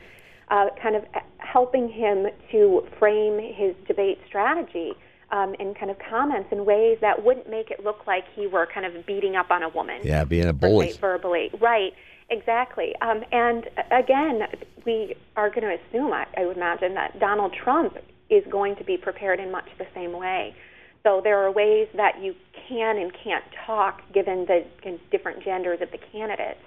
uh, 0.51 0.67
kind 0.83 0.97
of 0.97 1.05
helping 1.39 1.89
him 1.89 2.27
to 2.51 2.87
frame 2.99 3.39
his 3.39 3.75
debate 3.87 4.19
strategy 4.27 4.93
um, 5.31 5.55
and 5.59 5.77
kind 5.79 5.91
of 5.91 5.97
comments 6.11 6.49
in 6.53 6.65
ways 6.65 6.99
that 7.01 7.23
wouldn't 7.25 7.51
make 7.51 7.71
it 7.71 7.85
look 7.85 8.07
like 8.07 8.25
he 8.35 8.47
were 8.47 8.67
kind 8.67 8.87
of 8.87 9.07
beating 9.07 9.37
up 9.37 9.51
on 9.51 9.63
a 9.63 9.69
woman 9.69 10.01
Yeah, 10.03 10.25
being 10.25 10.47
a 10.47 10.53
bully. 10.53 10.93
verbally. 10.93 11.51
Right, 11.61 11.93
exactly. 12.31 12.95
Um, 13.03 13.25
and 13.31 13.69
uh, 13.77 13.97
again, 13.97 14.43
we 14.87 15.15
are 15.37 15.51
going 15.51 15.63
to 15.63 15.77
assume, 15.77 16.13
I, 16.13 16.27
I 16.37 16.47
would 16.47 16.57
imagine, 16.57 16.95
that 16.95 17.21
Donald 17.21 17.53
Trump 17.53 17.99
is 18.31 18.45
going 18.51 18.77
to 18.77 18.85
be 18.85 18.97
prepared 18.97 19.41
in 19.41 19.51
much 19.51 19.69
the 19.79 19.87
same 19.95 20.13
way. 20.13 20.55
So 21.03 21.21
there 21.23 21.39
are 21.39 21.51
ways 21.51 21.89
that 21.97 22.23
you 22.23 22.35
can 22.69 22.99
and 22.99 23.13
can't 23.13 23.45
talk 23.67 24.01
given 24.13 24.47
the 24.47 24.65
different 25.11 25.43
genders 25.45 25.81
of 25.81 25.91
the 25.91 25.99
candidates. 26.13 26.61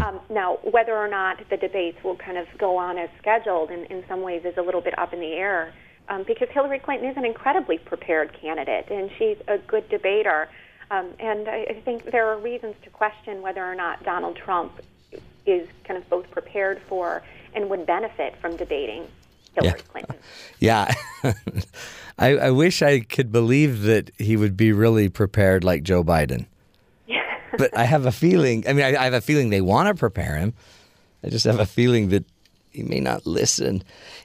Um, 0.00 0.20
now, 0.30 0.58
whether 0.62 0.96
or 0.96 1.08
not 1.08 1.40
the 1.50 1.56
debates 1.56 2.02
will 2.04 2.16
kind 2.16 2.38
of 2.38 2.46
go 2.58 2.76
on 2.76 2.98
as 2.98 3.08
scheduled 3.18 3.70
in, 3.70 3.84
in 3.86 4.04
some 4.08 4.22
ways 4.22 4.44
is 4.44 4.56
a 4.56 4.62
little 4.62 4.80
bit 4.80 4.98
up 4.98 5.12
in 5.12 5.20
the 5.20 5.32
air 5.32 5.72
um, 6.08 6.24
because 6.26 6.48
Hillary 6.50 6.78
Clinton 6.78 7.08
is 7.08 7.16
an 7.16 7.24
incredibly 7.24 7.78
prepared 7.78 8.32
candidate 8.32 8.88
and 8.90 9.10
she's 9.18 9.36
a 9.48 9.58
good 9.58 9.88
debater. 9.88 10.48
Um, 10.90 11.10
and 11.18 11.48
I, 11.48 11.66
I 11.70 11.82
think 11.84 12.04
there 12.10 12.28
are 12.28 12.38
reasons 12.38 12.74
to 12.84 12.90
question 12.90 13.42
whether 13.42 13.64
or 13.64 13.74
not 13.74 14.04
Donald 14.04 14.36
Trump 14.36 14.80
is 15.46 15.68
kind 15.84 15.98
of 15.98 16.08
both 16.08 16.30
prepared 16.30 16.80
for 16.88 17.22
and 17.54 17.68
would 17.70 17.86
benefit 17.86 18.36
from 18.40 18.56
debating 18.56 19.06
Hillary 19.54 19.80
Clinton. 19.82 20.16
Yeah. 20.58 20.94
I, 22.18 22.28
I 22.38 22.50
wish 22.52 22.80
I 22.80 23.00
could 23.00 23.30
believe 23.30 23.82
that 23.82 24.10
he 24.18 24.36
would 24.36 24.56
be 24.56 24.72
really 24.72 25.10
prepared 25.10 25.62
like 25.62 25.82
Joe 25.82 26.02
Biden. 26.02 26.46
But 27.58 27.76
I 27.76 27.84
have 27.84 28.06
a 28.06 28.12
feeling, 28.12 28.64
I 28.68 28.72
mean, 28.72 28.84
I, 28.84 29.00
I 29.00 29.04
have 29.04 29.14
a 29.14 29.20
feeling 29.20 29.50
they 29.50 29.60
want 29.60 29.88
to 29.88 29.94
prepare 29.94 30.36
him. 30.36 30.54
I 31.24 31.30
just 31.30 31.46
have 31.46 31.58
a 31.58 31.66
feeling 31.66 32.10
that 32.10 32.24
he 32.74 32.82
may 32.82 33.00
not 33.00 33.24
listen. 33.24 33.82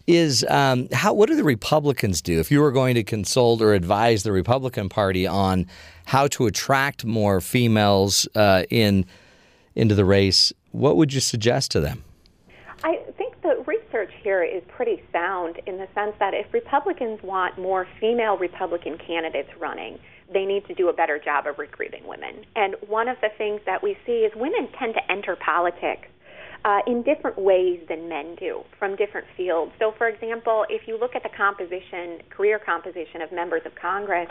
Is 0.08 0.46
um, 0.50 0.90
how? 0.92 1.14
What 1.14 1.30
do 1.30 1.36
the 1.36 1.44
Republicans 1.44 2.22
do 2.22 2.40
if 2.40 2.52
you 2.52 2.62
were 2.62 2.72
going 2.72 2.96
to 2.96 3.04
consult 3.04 3.62
or 3.62 3.74
advise 3.74 4.24
the 4.24 4.32
Republican 4.32 4.90
Party 4.90 5.28
on 5.28 5.68
how 6.06 6.28
to 6.30 6.48
attract 6.48 7.06
more 7.06 7.42
females 7.42 8.28
uh, 8.36 8.64
in 8.70 9.06
into 9.76 9.96
the 9.96 10.06
race? 10.06 10.52
What 10.72 10.98
would 10.98 11.14
you 11.14 11.20
suggest 11.20 11.72
to 11.72 11.80
them? 11.80 12.04
I 12.84 12.98
think 13.18 13.40
the 13.42 13.64
research 13.68 14.09
here 14.22 14.44
is 14.44 14.64
pretty 14.76 15.02
sound 15.12 15.60
in 15.66 15.78
the 15.78 15.88
sense 15.96 16.14
that 16.20 16.34
if 16.34 16.52
Republicans 16.54 17.20
want 17.24 17.58
more 17.58 17.88
female 18.00 18.38
Republican 18.38 18.98
candidates 18.98 19.50
running, 19.60 19.98
they 20.32 20.46
need 20.46 20.66
to 20.68 20.76
do 20.76 20.90
a 20.90 20.94
better 20.94 21.20
job 21.20 21.48
of 21.48 21.58
recruiting 21.58 22.08
women. 22.08 22.46
And 22.56 22.76
one 22.88 23.08
of 23.08 23.18
the 23.22 23.30
things 23.38 23.62
that 23.66 23.82
we 23.82 23.98
see 24.06 24.28
is 24.28 24.32
women 24.36 24.70
tend 24.78 24.94
to 24.94 25.12
enter 25.12 25.36
politics 25.36 26.08
uh, 26.66 26.80
in 26.88 27.04
different 27.04 27.38
ways 27.38 27.80
than 27.88 28.10
men 28.10 28.36
do 28.40 28.62
from 28.78 28.96
different 28.96 29.26
fields. 29.38 29.72
So, 29.80 29.94
for 29.98 30.08
example, 30.08 30.66
if 30.70 30.88
you 30.88 31.00
look 31.00 31.16
at 31.16 31.24
the 31.24 31.30
composition, 31.36 32.20
career 32.30 32.60
composition 32.64 33.22
of 33.22 33.32
members 33.32 33.62
of 33.66 33.72
Congress, 33.76 34.28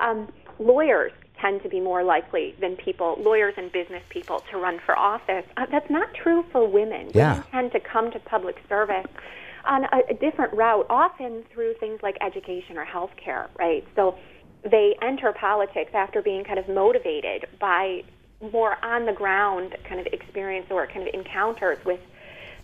um, 0.00 0.28
lawyers 0.58 1.12
tend 1.40 1.62
to 1.62 1.68
be 1.68 1.80
more 1.80 2.02
likely 2.02 2.54
than 2.60 2.76
people, 2.76 3.16
lawyers 3.20 3.54
and 3.56 3.70
business 3.72 4.02
people, 4.08 4.42
to 4.50 4.58
run 4.58 4.80
for 4.84 4.96
office. 4.98 5.44
Uh, 5.56 5.66
that's 5.70 5.90
not 5.90 6.12
true 6.14 6.44
for 6.50 6.66
women. 6.66 7.10
Yeah. 7.14 7.34
Women 7.34 7.50
tend 7.50 7.72
to 7.72 7.80
come 7.80 8.10
to 8.12 8.18
public 8.20 8.56
service 8.68 9.06
on 9.64 9.84
a, 9.84 10.00
a 10.10 10.14
different 10.14 10.52
route, 10.54 10.86
often 10.88 11.44
through 11.52 11.74
things 11.74 12.00
like 12.02 12.16
education 12.20 12.78
or 12.78 12.86
healthcare, 12.86 13.48
right? 13.58 13.86
So 13.96 14.18
they 14.62 14.96
enter 15.02 15.32
politics 15.32 15.90
after 15.94 16.22
being 16.22 16.44
kind 16.44 16.58
of 16.58 16.68
motivated 16.68 17.46
by 17.60 18.04
more 18.52 18.82
on 18.84 19.06
the 19.06 19.12
ground 19.12 19.76
kind 19.84 20.00
of 20.00 20.06
experience 20.06 20.66
or 20.70 20.86
kind 20.86 21.06
of 21.06 21.14
encounters 21.14 21.78
with 21.84 22.00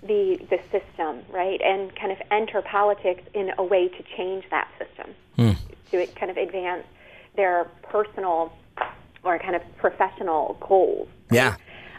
the 0.02 0.38
the 0.50 0.58
system, 0.70 1.22
right, 1.30 1.60
and 1.62 1.94
kind 1.96 2.12
of 2.12 2.18
enter 2.30 2.60
politics 2.62 3.22
in 3.32 3.52
a 3.56 3.64
way 3.64 3.88
to 3.88 4.02
change 4.16 4.44
that 4.50 4.68
system, 4.78 5.14
to 5.90 6.06
kind 6.14 6.30
of 6.30 6.36
advance 6.36 6.84
their 7.36 7.64
personal 7.82 8.52
or 9.24 9.38
kind 9.38 9.56
of 9.56 9.62
professional 9.78 10.56
goals. 10.60 11.08
Yeah. 11.30 11.56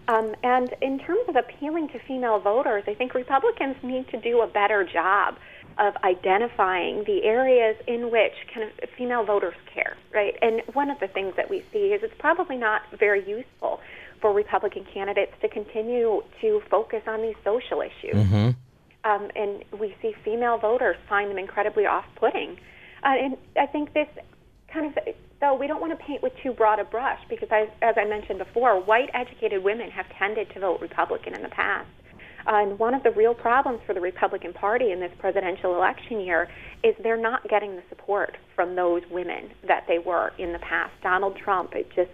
Um, 0.07 0.35
and 0.43 0.73
in 0.81 0.99
terms 0.99 1.27
of 1.27 1.35
appealing 1.35 1.89
to 1.89 1.99
female 2.07 2.39
voters, 2.39 2.83
I 2.87 2.93
think 2.93 3.13
Republicans 3.15 3.75
need 3.81 4.07
to 4.09 4.19
do 4.19 4.41
a 4.41 4.47
better 4.47 4.83
job 4.83 5.37
of 5.77 5.95
identifying 6.03 7.03
the 7.05 7.23
areas 7.23 7.75
in 7.87 8.11
which 8.11 8.33
kind 8.53 8.69
of 8.69 8.89
female 8.97 9.25
voters 9.25 9.55
care, 9.73 9.97
right? 10.13 10.35
And 10.41 10.61
one 10.73 10.89
of 10.89 10.99
the 10.99 11.07
things 11.07 11.33
that 11.35 11.49
we 11.49 11.65
see 11.73 11.87
is 11.87 12.01
it's 12.03 12.13
probably 12.19 12.55
not 12.55 12.83
very 12.97 13.27
useful 13.27 13.81
for 14.21 14.31
Republican 14.31 14.85
candidates 14.93 15.33
to 15.41 15.49
continue 15.49 16.23
to 16.39 16.61
focus 16.69 17.01
on 17.07 17.21
these 17.21 17.35
social 17.43 17.81
issues. 17.81 18.15
Um, 19.03 19.29
and 19.35 19.63
we 19.77 19.95
see 20.01 20.15
female 20.23 20.57
voters 20.57 20.97
find 21.09 21.29
them 21.29 21.37
incredibly 21.37 21.85
off-putting. 21.85 22.57
Uh, 23.03 23.07
and 23.07 23.37
I 23.59 23.65
think 23.65 23.93
this 23.93 24.07
kind 24.71 24.85
of, 24.87 25.15
though, 25.45 25.55
we 25.55 25.67
don't 25.67 25.81
want 25.81 25.97
to 25.97 26.05
paint 26.05 26.23
with 26.23 26.33
too 26.41 26.53
broad 26.53 26.79
a 26.79 26.83
brush 26.83 27.19
because, 27.29 27.49
I, 27.51 27.69
as 27.81 27.95
I 27.97 28.05
mentioned 28.05 28.39
before, 28.39 28.81
white 28.81 29.09
educated 29.13 29.63
women 29.63 29.91
have 29.91 30.05
tended 30.17 30.49
to 30.53 30.59
vote 30.59 30.81
Republican 30.81 31.35
in 31.35 31.43
the 31.43 31.49
past. 31.49 31.87
Uh, 32.47 32.61
and 32.61 32.79
one 32.79 32.93
of 32.93 33.01
the 33.03 33.11
real 33.11 33.33
problems 33.33 33.79
for 33.85 33.93
the 33.93 34.01
Republican 34.01 34.53
Party 34.53 34.91
in 34.91 34.99
this 34.99 35.11
presidential 35.17 35.75
election 35.75 36.19
year 36.19 36.47
is 36.83 36.93
they're 37.01 37.17
not 37.17 37.47
getting 37.47 37.75
the 37.75 37.81
support 37.89 38.37
from 38.55 38.75
those 38.75 39.01
women 39.09 39.49
that 39.67 39.85
they 39.87 39.97
were 39.97 40.31
in 40.37 40.53
the 40.53 40.59
past. 40.59 40.93
Donald 41.01 41.35
Trump, 41.37 41.73
it 41.73 41.89
just 41.95 42.11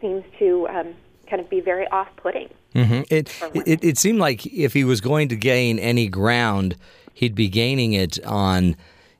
seems 0.00 0.24
to 0.38 0.66
um, 0.68 0.94
kind 1.30 1.40
of 1.40 1.48
be 1.48 1.60
very 1.60 1.86
off 1.88 2.08
putting. 2.16 2.48
hmm 2.72 3.02
It, 3.08 3.30
it 3.54 3.84
it 3.84 3.98
seemed 3.98 4.18
like 4.18 4.46
if 4.46 4.72
he 4.72 4.84
was 4.84 5.00
going 5.00 5.28
to 5.28 5.36
gain 5.36 5.78
any 5.78 6.08
ground, 6.08 6.76
he'd 7.14 7.34
be 7.34 7.48
gaining 7.48 7.92
it 7.92 8.18
on, 8.24 8.76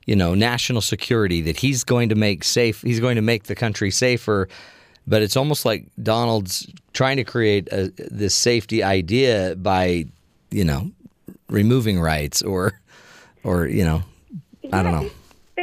you 0.09 0.15
know, 0.15 0.33
national 0.33 0.81
security. 0.81 1.39
That 1.43 1.55
he's 1.55 1.83
going 1.83 2.09
to 2.09 2.15
make 2.15 2.43
safe. 2.43 2.81
He's 2.81 2.99
going 2.99 3.15
to 3.15 3.21
make 3.21 3.43
the 3.43 3.53
country 3.53 3.91
safer. 3.91 4.49
But 5.05 5.21
it's 5.21 5.37
almost 5.37 5.65
like 5.65 5.85
Donald's 6.01 6.67
trying 6.93 7.17
to 7.17 7.23
create 7.23 7.67
a, 7.71 7.93
this 7.95 8.33
safety 8.33 8.81
idea 8.81 9.55
by, 9.55 10.05
you 10.49 10.65
know, 10.65 10.89
removing 11.47 11.99
rights 11.99 12.41
or, 12.41 12.79
or 13.43 13.67
you 13.67 13.85
know, 13.85 14.01
I 14.73 14.81
don't 14.81 14.93
know. 14.93 15.11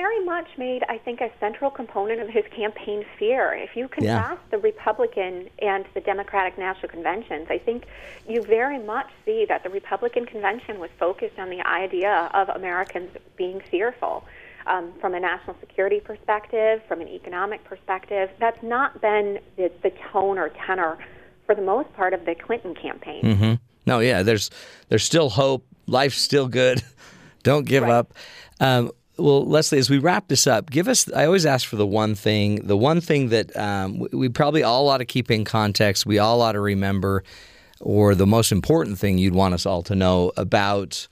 Very 0.02 0.22
much 0.26 0.48
made, 0.58 0.82
I 0.90 0.98
think, 0.98 1.22
a 1.22 1.30
central 1.40 1.70
component 1.70 2.20
of 2.20 2.28
his 2.28 2.44
campaign 2.54 3.02
fear. 3.18 3.54
If 3.54 3.74
you 3.78 3.88
Yeah. 3.88 4.18
contrast 4.18 4.42
the 4.50 4.58
Republican 4.58 5.48
and 5.60 5.86
the 5.94 6.02
Democratic 6.02 6.58
national 6.58 6.90
conventions, 6.90 7.46
I 7.48 7.56
think 7.56 7.86
you 8.28 8.42
very 8.42 8.78
much 8.78 9.08
see 9.24 9.46
that 9.46 9.62
the 9.62 9.70
Republican 9.70 10.26
convention 10.26 10.80
was 10.80 10.90
focused 10.98 11.38
on 11.38 11.48
the 11.48 11.62
idea 11.66 12.30
of 12.34 12.50
Americans 12.50 13.08
being 13.36 13.58
fearful. 13.60 14.24
Um, 14.66 14.92
from 15.00 15.14
a 15.14 15.20
national 15.20 15.56
security 15.60 16.00
perspective, 16.00 16.82
from 16.88 17.00
an 17.00 17.08
economic 17.08 17.64
perspective, 17.64 18.28
that's 18.38 18.62
not 18.62 19.00
been 19.00 19.38
the, 19.56 19.70
the 19.82 19.92
tone 20.12 20.36
or 20.38 20.48
tenor 20.66 20.98
for 21.46 21.54
the 21.54 21.62
most 21.62 21.90
part 21.94 22.12
of 22.12 22.26
the 22.26 22.34
Clinton 22.34 22.74
campaign. 22.74 23.22
hmm 23.36 23.54
No, 23.86 24.00
yeah, 24.00 24.22
there's 24.22 24.50
there's 24.88 25.04
still 25.04 25.30
hope. 25.30 25.64
Life's 25.86 26.20
still 26.20 26.48
good. 26.48 26.82
Don't 27.44 27.64
give 27.64 27.84
up. 27.84 28.12
Um, 28.60 28.90
well, 29.18 29.44
Leslie, 29.44 29.78
as 29.78 29.88
we 29.88 29.98
wrap 29.98 30.28
this 30.28 30.46
up, 30.46 30.70
give 30.70 30.88
us. 30.88 31.10
I 31.12 31.26
always 31.26 31.46
ask 31.46 31.66
for 31.66 31.76
the 31.76 31.86
one 31.86 32.14
thing, 32.14 32.66
the 32.66 32.76
one 32.76 33.00
thing 33.00 33.30
that 33.30 33.56
um, 33.56 34.06
we, 34.12 34.28
probably 34.28 34.62
all 34.62 34.88
ought 34.88 34.98
to 34.98 35.04
keep 35.04 35.30
in 35.30 35.44
context. 35.44 36.06
We 36.06 36.18
all 36.18 36.42
ought 36.42 36.52
to 36.52 36.60
remember, 36.60 37.24
or 37.80 38.14
the 38.14 38.26
most 38.26 38.52
important 38.52 38.98
thing 38.98 39.18
you'd 39.18 39.34
want 39.34 39.54
us 39.54 39.64
all 39.64 39.82
to 39.84 39.94
know 39.94 40.32
about 40.36 41.08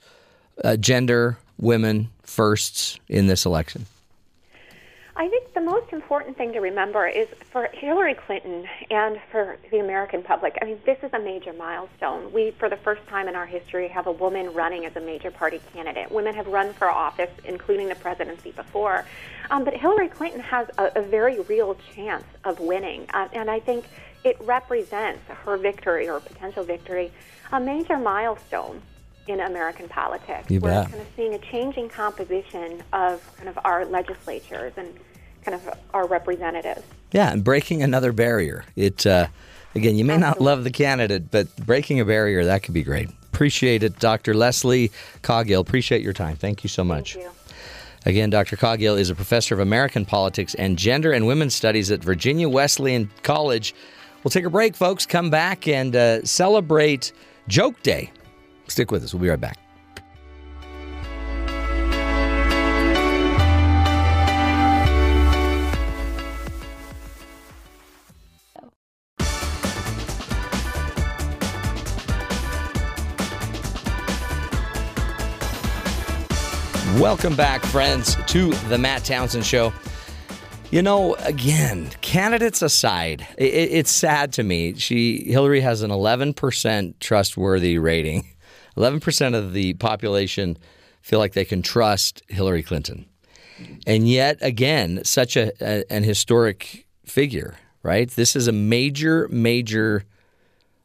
uh, 0.63 0.77
gender, 0.77 1.37
women 1.57 2.09
firsts 2.23 2.99
in 3.07 3.27
this 3.27 3.45
election. 3.45 3.85
I 5.17 5.29
think 5.29 5.53
the 5.53 5.61
most 5.61 5.93
important 5.93 6.35
thing 6.35 6.51
to 6.53 6.59
remember 6.59 7.07
is 7.07 7.29
for 7.49 7.69
Hillary 7.71 8.15
Clinton 8.15 8.67
and 8.91 9.17
for 9.31 9.57
the 9.71 9.79
American 9.79 10.21
public. 10.21 10.57
I 10.61 10.65
mean, 10.65 10.77
this 10.85 10.97
is 11.03 11.13
a 11.13 11.19
major 11.19 11.53
milestone. 11.53 12.33
We, 12.33 12.51
for 12.51 12.67
the 12.67 12.75
first 12.75 13.07
time 13.07 13.29
in 13.29 13.35
our 13.35 13.45
history, 13.45 13.87
have 13.87 14.07
a 14.07 14.11
woman 14.11 14.53
running 14.53 14.85
as 14.85 14.93
a 14.97 14.99
major 14.99 15.31
party 15.31 15.61
candidate. 15.71 16.11
Women 16.11 16.35
have 16.35 16.47
run 16.47 16.73
for 16.73 16.89
office, 16.89 17.29
including 17.45 17.87
the 17.87 17.95
presidency 17.95 18.51
before. 18.51 19.05
Um, 19.51 19.63
but 19.63 19.73
Hillary 19.73 20.09
Clinton 20.09 20.41
has 20.41 20.67
a, 20.77 20.91
a 20.97 21.01
very 21.01 21.39
real 21.41 21.77
chance 21.95 22.25
of 22.43 22.59
winning. 22.59 23.07
Uh, 23.13 23.29
and 23.31 23.49
I 23.49 23.61
think 23.61 23.85
it 24.25 24.35
represents 24.41 25.21
her 25.29 25.55
victory 25.55 26.09
or 26.09 26.19
potential 26.19 26.65
victory, 26.65 27.09
a 27.53 27.59
major 27.61 27.97
milestone 27.97 28.81
in 29.27 29.39
American 29.39 29.87
politics. 29.89 30.49
You 30.49 30.59
We're 30.59 30.69
bet. 30.69 30.89
kind 30.89 31.01
of 31.01 31.07
seeing 31.15 31.33
a 31.33 31.39
changing 31.39 31.89
composition 31.89 32.83
of 32.93 33.21
kind 33.37 33.49
of 33.49 33.57
our 33.65 33.85
legislatures 33.85 34.73
and 34.77 34.93
kind 35.43 35.55
of 35.55 35.77
our 35.93 36.07
representatives. 36.07 36.83
Yeah, 37.11 37.31
and 37.31 37.43
breaking 37.43 37.83
another 37.83 38.11
barrier. 38.11 38.65
It 38.75 39.05
uh, 39.05 39.27
again, 39.73 39.95
you 39.95 40.05
may 40.05 40.17
not 40.17 40.41
love 40.41 40.63
the 40.63 40.71
candidate, 40.71 41.31
but 41.31 41.55
breaking 41.57 41.99
a 41.99 42.05
barrier 42.05 42.45
that 42.45 42.63
could 42.63 42.73
be 42.73 42.83
great. 42.83 43.09
Appreciate 43.33 43.83
it, 43.83 43.99
Dr. 43.99 44.33
Leslie 44.33 44.91
Caughell. 45.21 45.61
Appreciate 45.61 46.01
your 46.01 46.13
time. 46.13 46.35
Thank 46.35 46.63
you 46.63 46.69
so 46.69 46.83
much. 46.83 47.13
Thank 47.15 47.25
you. 47.25 47.31
Again, 48.05 48.29
Dr. 48.29 48.55
Caughell 48.55 48.95
is 48.95 49.09
a 49.09 49.15
professor 49.15 49.55
of 49.55 49.59
American 49.59 50.05
politics 50.05 50.53
and 50.53 50.77
gender 50.77 51.11
and 51.11 51.25
women's 51.25 51.55
studies 51.55 51.89
at 51.89 52.03
Virginia 52.03 52.47
Wesleyan 52.47 53.09
College. 53.23 53.73
We'll 54.23 54.29
take 54.29 54.45
a 54.45 54.49
break, 54.49 54.75
folks. 54.75 55.05
Come 55.05 55.31
back 55.31 55.67
and 55.67 55.95
uh, 55.95 56.23
celebrate 56.23 57.11
Joke 57.47 57.81
Day. 57.81 58.11
Stick 58.67 58.91
with 58.91 59.03
us. 59.03 59.13
We'll 59.13 59.21
be 59.21 59.29
right 59.29 59.39
back. 59.39 59.57
Welcome 76.99 77.35
back, 77.35 77.61
friends, 77.65 78.15
to 78.27 78.51
the 78.69 78.77
Matt 78.77 79.03
Townsend 79.03 79.45
Show. 79.45 79.73
You 80.71 80.81
know, 80.81 81.15
again, 81.15 81.89
candidates 82.01 82.61
aside, 82.61 83.21
i 83.37 83.43
i- 83.43 83.45
it's 83.45 83.91
sad 83.91 84.31
to 84.33 84.43
me. 84.43 84.75
She 84.75 85.25
Hillary 85.29 85.59
has 85.59 85.81
an 85.81 85.91
11% 85.91 86.99
trustworthy 87.01 87.77
rating. 87.77 88.25
11% 88.77 89.35
of 89.35 89.53
the 89.53 89.73
population 89.75 90.57
feel 91.01 91.19
like 91.19 91.33
they 91.33 91.45
can 91.45 91.61
trust 91.61 92.23
Hillary 92.27 92.63
Clinton. 92.63 93.05
And 93.87 94.07
yet, 94.07 94.37
again, 94.41 95.03
such 95.03 95.37
a, 95.37 95.51
a 95.61 95.83
an 95.91 96.03
historic 96.03 96.87
figure, 97.05 97.55
right? 97.83 98.09
This 98.09 98.35
is 98.35 98.47
a 98.47 98.51
major, 98.51 99.27
major 99.29 100.03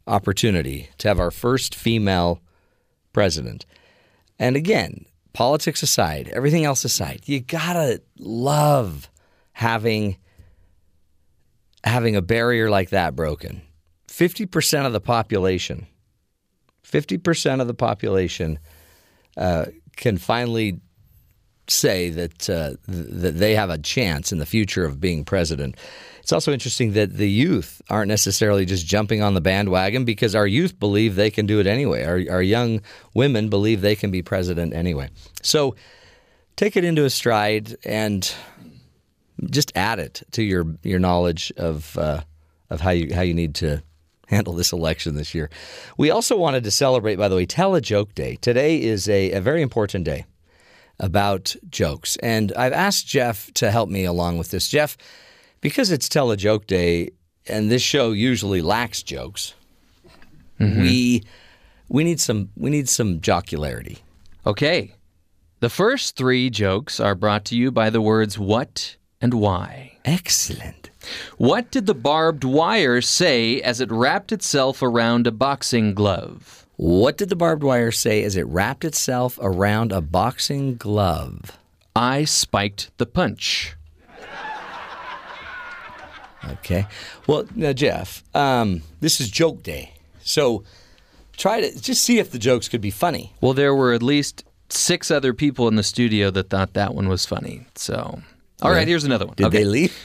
opportunity 0.07 0.91
to 0.99 1.09
have 1.09 1.18
our 1.18 1.30
first 1.30 1.74
female 1.74 2.41
president. 3.12 3.66
And 4.38 4.57
again, 4.57 5.07
politics 5.32 5.82
aside, 5.82 6.28
everything 6.28 6.64
else 6.64 6.84
aside, 6.84 7.22
you 7.24 7.41
gotta 7.41 8.03
love 8.18 9.11
having 9.53 10.16
having 11.82 12.14
a 12.14 12.22
barrier 12.22 12.70
like 12.70 12.91
that 12.91 13.16
broken. 13.16 13.62
Fifty 14.07 14.47
percent 14.47 14.86
of 14.86 14.93
the 14.93 15.01
population, 15.01 15.86
fifty 16.91 17.18
percent 17.18 17.61
of 17.61 17.66
the 17.66 17.74
population 17.74 18.59
uh, 19.36 19.66
can 19.97 20.18
finally 20.18 20.80
say 21.68 22.11
that 22.11 22.51
uh, 22.51 22.70
th- 22.91 23.07
that 23.22 23.38
they 23.38 23.55
have 23.55 23.70
a 23.70 23.78
chance 23.78 24.32
in 24.32 24.38
the 24.38 24.47
future 24.47 24.84
of 24.84 25.01
being 25.01 25.24
president. 25.24 25.76
It's 26.20 26.32
also 26.32 26.53
interesting 26.53 26.93
that 26.93 27.16
the 27.16 27.30
youth 27.30 27.80
aren't 27.88 28.09
necessarily 28.09 28.64
just 28.64 28.86
jumping 28.86 29.22
on 29.22 29.34
the 29.34 29.41
bandwagon 29.41 30.05
because 30.05 30.34
our 30.34 30.47
youth 30.47 30.78
believe 30.78 31.14
they 31.14 31.30
can 31.30 31.47
do 31.47 31.61
it 31.61 31.66
anyway. 31.66 32.05
Our, 32.05 32.22
our 32.30 32.43
young 32.43 32.82
women 33.14 33.49
believe 33.49 33.80
they 33.80 33.97
can 33.97 34.11
be 34.11 34.22
president 34.22 34.74
anyway. 34.74 35.09
So 35.43 35.76
take 36.57 36.76
it 36.76 36.84
into 36.84 37.05
a 37.05 37.11
stride 37.11 37.76
and 37.84 38.32
just 39.49 39.72
add 39.74 39.99
it 39.99 40.22
to 40.32 40.43
your 40.43 40.66
your 40.82 40.99
knowledge 40.99 41.53
of 41.57 41.97
uh, 41.97 42.22
of 42.68 42.80
how 42.80 42.91
you 42.91 43.14
how 43.14 43.22
you 43.22 43.34
need 43.34 43.55
to 43.57 43.82
handle 44.31 44.55
this 44.55 44.72
election 44.72 45.16
this 45.16 45.35
year. 45.35 45.51
We 45.99 46.11
also 46.11 46.37
wanted 46.37 46.64
to 46.64 46.70
celebrate, 46.70 47.16
by 47.16 47.28
the 47.28 47.37
way, 47.37 47.47
Tell 47.47 47.74
a 47.74 47.81
Joke 47.81 48.14
Day. 48.14 48.37
Today 48.37 48.81
is 48.81 49.09
a, 49.09 49.33
a 49.33 49.41
very 49.41 49.61
important 49.61 50.05
day 50.05 50.24
about 50.99 51.57
jokes. 51.68 52.16
And 52.18 52.53
I've 52.53 52.72
asked 52.72 53.07
Jeff 53.07 53.53
to 53.55 53.70
help 53.70 53.91
me 53.91 54.05
along 54.05 54.39
with 54.39 54.51
this. 54.51 54.68
Jeff, 54.68 54.97
because 55.61 55.91
it's 55.91 56.09
Tell 56.09 56.31
a 56.31 56.37
Joke 56.37 56.66
Day 56.66 57.11
and 57.47 57.70
this 57.70 57.83
show 57.83 58.12
usually 58.12 58.62
lacks 58.62 59.03
jokes, 59.03 59.55
mm-hmm. 60.59 60.81
we 60.81 61.24
we 61.89 62.05
need 62.05 62.20
some 62.20 62.51
we 62.57 62.70
need 62.70 62.89
some 62.89 63.20
jocularity. 63.20 63.99
Okay. 64.47 64.95
The 65.59 65.68
first 65.68 66.16
three 66.16 66.49
jokes 66.49 67.01
are 67.01 67.14
brought 67.14 67.45
to 67.47 67.57
you 67.57 67.70
by 67.70 67.91
the 67.91 68.01
words 68.01 68.39
what 68.39 68.97
and 69.20 69.35
why. 69.35 69.99
Excellent. 70.05 70.89
What 71.38 71.70
did 71.70 71.86
the 71.86 71.94
barbed 71.94 72.44
wire 72.44 73.01
say 73.01 73.61
as 73.62 73.80
it 73.80 73.90
wrapped 73.90 74.32
itself 74.32 74.82
around 74.82 75.26
a 75.26 75.30
boxing 75.32 75.94
glove? 75.94 76.66
What 76.76 77.16
did 77.18 77.28
the 77.28 77.36
barbed 77.36 77.62
wire 77.62 77.90
say 77.92 78.22
as 78.24 78.36
it 78.36 78.46
wrapped 78.46 78.84
itself 78.84 79.38
around 79.42 79.92
a 79.92 80.01
boxing 80.01 80.76
glove? 80.76 81.59
I 81.94 82.24
spiked 82.24 82.90
the 82.98 83.07
punch. 83.07 83.74
Okay. 86.53 86.86
Well, 87.26 87.44
now, 87.55 87.72
Jeff, 87.74 88.24
um, 88.34 88.82
this 89.01 89.20
is 89.20 89.30
joke 89.30 89.62
day. 89.62 89.92
So 90.22 90.64
try 91.36 91.61
to 91.61 91.80
just 91.80 92.03
see 92.03 92.18
if 92.18 92.30
the 92.30 92.38
jokes 92.38 92.66
could 92.68 92.80
be 92.80 92.90
funny. 92.90 93.34
Well, 93.42 93.53
there 93.53 93.74
were 93.74 93.92
at 93.92 94.03
least 94.03 94.44
six 94.70 95.11
other 95.11 95.34
people 95.34 95.68
in 95.68 95.76
the 95.76 95.82
studio 95.82 96.30
that 96.30 96.48
thought 96.48 96.72
that 96.74 96.94
one 96.94 97.09
was 97.09 97.26
funny. 97.26 97.66
So, 97.74 98.22
all 98.62 98.70
right, 98.70 98.88
here's 98.88 99.05
another 99.05 99.26
one. 99.26 99.34
Did 99.36 99.46
Okay. 99.48 99.59
they 99.59 99.64
leave? 99.64 99.98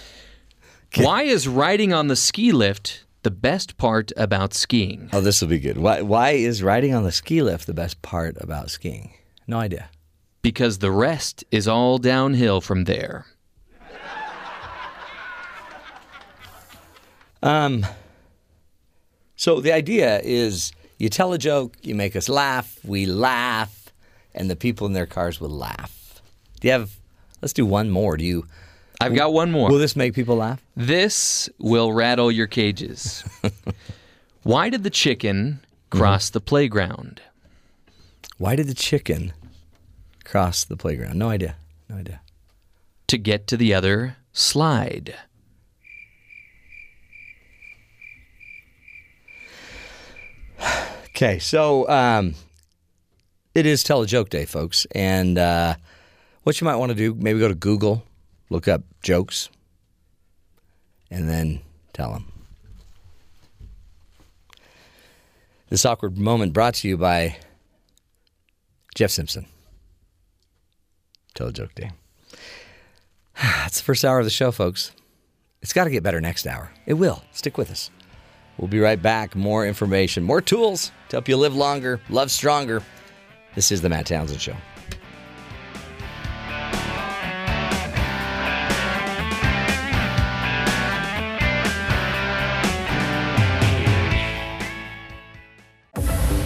Why 0.98 1.24
is 1.24 1.48
riding 1.48 1.94
on 1.94 2.08
the 2.08 2.16
ski 2.16 2.52
lift 2.52 3.04
the 3.24 3.32
best 3.32 3.78
part 3.78 4.12
about 4.16 4.54
skiing? 4.54 5.10
Oh, 5.12 5.22
this 5.22 5.42
will 5.42 5.50
be 5.50 5.60
good. 5.60 5.78
Why, 5.78 6.02
why 6.02 6.32
is 6.32 6.64
riding 6.64 6.94
on 6.94 7.04
the 7.04 7.12
ski 7.12 7.42
lift 7.42 7.68
the 7.68 7.74
best 7.74 8.02
part 8.02 8.38
about 8.40 8.70
skiing? 8.70 9.14
No 9.48 9.58
idea. 9.58 9.90
Because 10.42 10.80
the 10.80 10.92
rest 10.92 11.44
is 11.52 11.68
all 11.68 11.98
downhill 11.98 12.62
from 12.62 12.86
there. 12.86 13.26
Um, 17.44 17.86
so 19.36 19.60
the 19.60 19.72
idea 19.72 20.20
is 20.24 20.72
you 20.98 21.10
tell 21.10 21.32
a 21.34 21.38
joke, 21.38 21.76
you 21.84 21.94
make 21.94 22.16
us 22.16 22.28
laugh, 22.28 22.80
we 22.84 23.06
laugh, 23.06 23.94
and 24.34 24.50
the 24.50 24.56
people 24.56 24.88
in 24.88 24.94
their 24.94 25.06
cars 25.06 25.40
will 25.40 25.50
laugh. 25.50 26.22
Do 26.60 26.68
you 26.68 26.72
have? 26.72 26.92
Let's 27.42 27.54
do 27.54 27.66
one 27.66 27.92
more. 27.92 28.18
Do 28.18 28.26
you? 28.26 28.48
I've 29.02 29.16
got 29.16 29.34
one 29.34 29.52
more. 29.52 29.70
Will 29.70 29.78
this 29.78 29.96
make 29.96 30.14
people 30.14 30.38
laugh? 30.38 30.62
This 30.76 31.50
will 31.60 31.92
rattle 31.92 32.32
your 32.32 32.48
cages. 32.48 33.24
Why 34.44 34.70
did 34.70 34.84
the 34.84 34.90
chicken 34.90 35.60
cross 35.90 36.30
the 36.30 36.42
playground? 36.42 37.22
Why 38.38 38.56
did 38.56 38.68
the 38.68 38.74
chicken 38.74 39.34
cross 40.24 40.64
the 40.64 40.78
playground? 40.78 41.18
No 41.18 41.30
idea. 41.30 41.56
No 41.90 41.98
idea. 41.98 42.22
To 43.08 43.18
get 43.18 43.48
to 43.48 43.58
the 43.58 43.74
other 43.74 44.18
slide. 44.34 45.16
Okay, 51.16 51.40
so 51.40 51.88
um, 51.88 52.36
it 53.54 53.66
is 53.66 53.86
tell 53.86 54.02
a 54.02 54.06
joke 54.06 54.30
day, 54.30 54.44
folks, 54.44 54.86
and 54.92 55.38
uh, 55.38 55.76
what 56.44 56.60
you 56.60 56.66
might 56.66 56.76
want 56.76 56.90
to 56.90 56.96
do, 56.96 57.14
maybe 57.14 57.40
go 57.40 57.48
to 57.48 57.56
Google, 57.56 58.04
look 58.50 58.68
up 58.68 58.84
jokes, 59.02 59.50
and 61.10 61.30
then 61.30 61.62
tell 61.94 62.14
them. 62.14 62.32
This 65.70 65.86
awkward 65.86 66.18
moment 66.18 66.54
brought 66.54 66.76
to 66.76 66.88
you 66.88 66.98
by 66.98 67.38
Jeff 68.94 69.12
Simpson. 69.12 69.46
Tell 71.34 71.48
a 71.48 71.54
joke 71.54 71.76
day. 71.76 71.92
It's 73.66 73.80
the 73.80 73.84
first 73.84 74.06
hour 74.06 74.20
of 74.20 74.26
the 74.26 74.32
show, 74.32 74.52
folks. 74.52 74.92
It's 75.62 75.74
got 75.74 75.86
to 75.86 75.90
get 75.90 76.04
better 76.04 76.22
next 76.22 76.48
hour. 76.48 76.72
It 76.86 76.94
will. 76.94 77.24
Stick 77.32 77.58
with 77.58 77.72
us. 77.72 77.90
We'll 78.58 78.68
be 78.68 78.80
right 78.80 79.02
back. 79.02 79.36
More 79.36 79.66
information, 79.66 80.24
more 80.24 80.42
tools 80.42 80.92
to 81.10 81.18
help 81.18 81.28
you 81.28 81.36
live 81.36 81.56
longer, 81.56 82.00
love 82.10 82.32
stronger. 82.32 82.82
This 83.56 83.72
is 83.72 83.82
the 83.82 83.90
Matt 83.90 84.06
Townsend 84.06 84.40
Show. 84.40 84.56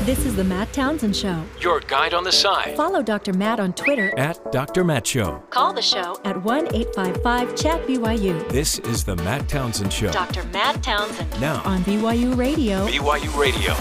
This 0.10 0.26
is 0.26 0.36
the 0.36 0.44
Matt 0.44 0.74
Townsend 0.74 1.16
Show. 1.16 1.44
Your 1.60 1.82
guide 1.82 2.16
on 2.16 2.24
the 2.24 2.32
side. 2.32 2.76
Follow 2.76 3.04
Dr. 3.04 3.32
Matt 3.32 3.60
on 3.60 3.74
Twitter. 3.74 4.12
At 4.18 4.52
Dr. 4.52 4.84
Matt 4.84 5.06
Show. 5.06 5.44
Call 5.52 5.72
the 5.72 5.84
show 5.84 6.20
at 6.26 6.44
1 6.44 6.74
855 6.74 7.56
Chat 7.56 7.86
BYU. 7.86 8.50
This 8.50 8.80
is 8.80 9.04
the 9.04 9.16
Matt 9.18 9.48
Townsend 9.48 9.94
Show. 9.94 10.12
Dr. 10.12 10.44
Matt 10.46 10.82
Townsend. 10.82 11.40
Now, 11.40 11.62
On 11.62 11.84
BYU 11.84 12.36
Radio. 12.36 12.88
BYU 12.88 13.38
Radio. 13.38 13.76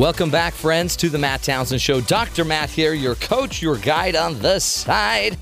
Welcome 0.00 0.30
back, 0.30 0.54
friends, 0.54 0.96
to 0.96 1.10
the 1.10 1.18
Matt 1.18 1.42
Townsend 1.42 1.82
Show. 1.82 2.00
Dr. 2.00 2.46
Matt 2.46 2.70
here, 2.70 2.94
your 2.94 3.16
coach, 3.16 3.60
your 3.60 3.76
guide 3.76 4.16
on 4.16 4.40
the 4.40 4.60
side. 4.60 5.36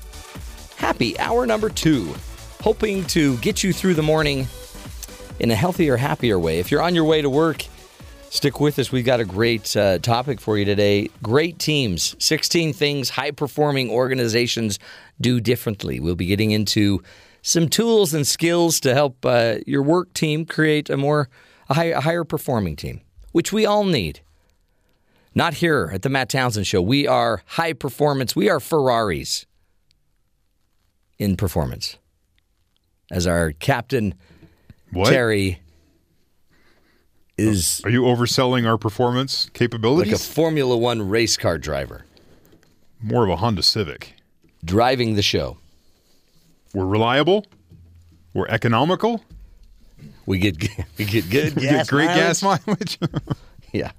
Happy 0.75 1.17
hour 1.17 1.45
number 1.45 1.69
two. 1.69 2.13
Hoping 2.59 3.05
to 3.05 3.37
get 3.37 3.63
you 3.63 3.71
through 3.71 3.93
the 3.93 4.03
morning 4.03 4.49
in 5.39 5.51
a 5.51 5.55
healthier, 5.55 5.97
happier 5.97 6.37
way. 6.37 6.59
If 6.59 6.71
you're 6.71 6.81
on 6.81 6.95
your 6.95 7.05
way 7.05 7.21
to 7.21 7.29
work, 7.29 7.65
stick 8.29 8.59
with 8.59 8.77
us. 8.77 8.91
We've 8.91 9.05
got 9.05 9.19
a 9.19 9.25
great 9.25 9.75
uh, 9.75 9.99
topic 9.99 10.39
for 10.39 10.57
you 10.57 10.65
today. 10.65 11.09
Great 11.23 11.59
teams, 11.59 12.15
16 12.19 12.73
things 12.73 13.09
high 13.09 13.31
performing 13.31 13.89
organizations 13.89 14.79
do 15.19 15.39
differently. 15.39 15.99
We'll 15.99 16.15
be 16.15 16.25
getting 16.25 16.51
into 16.51 17.01
some 17.41 17.69
tools 17.69 18.13
and 18.13 18.27
skills 18.27 18.79
to 18.81 18.93
help 18.93 19.25
uh, 19.25 19.57
your 19.65 19.81
work 19.81 20.13
team 20.13 20.45
create 20.45 20.89
a 20.89 20.97
more 20.97 21.29
a 21.69 21.91
a 21.91 22.01
higher 22.01 22.23
performing 22.23 22.75
team, 22.75 23.01
which 23.31 23.53
we 23.53 23.65
all 23.65 23.85
need. 23.85 24.21
Not 25.35 25.55
here 25.55 25.91
at 25.93 26.01
the 26.01 26.09
Matt 26.09 26.29
Townsend 26.29 26.67
Show. 26.67 26.81
We 26.81 27.07
are 27.07 27.43
high 27.45 27.73
performance. 27.73 28.35
We 28.35 28.49
are 28.49 28.59
Ferraris 28.59 29.45
in 31.17 31.37
performance. 31.37 31.97
As 33.11 33.25
our 33.27 33.51
captain, 33.53 34.15
What? 34.91 35.09
Terry, 35.09 35.59
is 37.37 37.81
Are 37.83 37.89
you 37.89 38.03
overselling 38.03 38.67
our 38.67 38.77
performance 38.77 39.49
capabilities? 39.53 40.11
like 40.13 40.19
a? 40.21 40.23
Formula 40.23 40.75
One 40.77 41.07
race 41.07 41.37
car 41.37 41.57
driver 41.57 42.05
More 43.01 43.23
of 43.23 43.29
a 43.29 43.37
Honda 43.37 43.63
Civic. 43.63 44.15
driving 44.63 45.15
the 45.15 45.21
show. 45.21 45.57
We're 46.73 46.85
reliable. 46.85 47.45
We're 48.33 48.47
economical. 48.47 49.23
We 50.25 50.37
get 50.39 50.57
we 50.97 51.05
get 51.05 51.29
good 51.29 51.55
We 51.55 51.63
gas 51.63 51.71
get 51.71 51.87
great 51.87 52.05
mileage. 52.07 52.19
gas 52.19 52.41
mileage. 52.43 52.99
Yeah, 53.71 53.91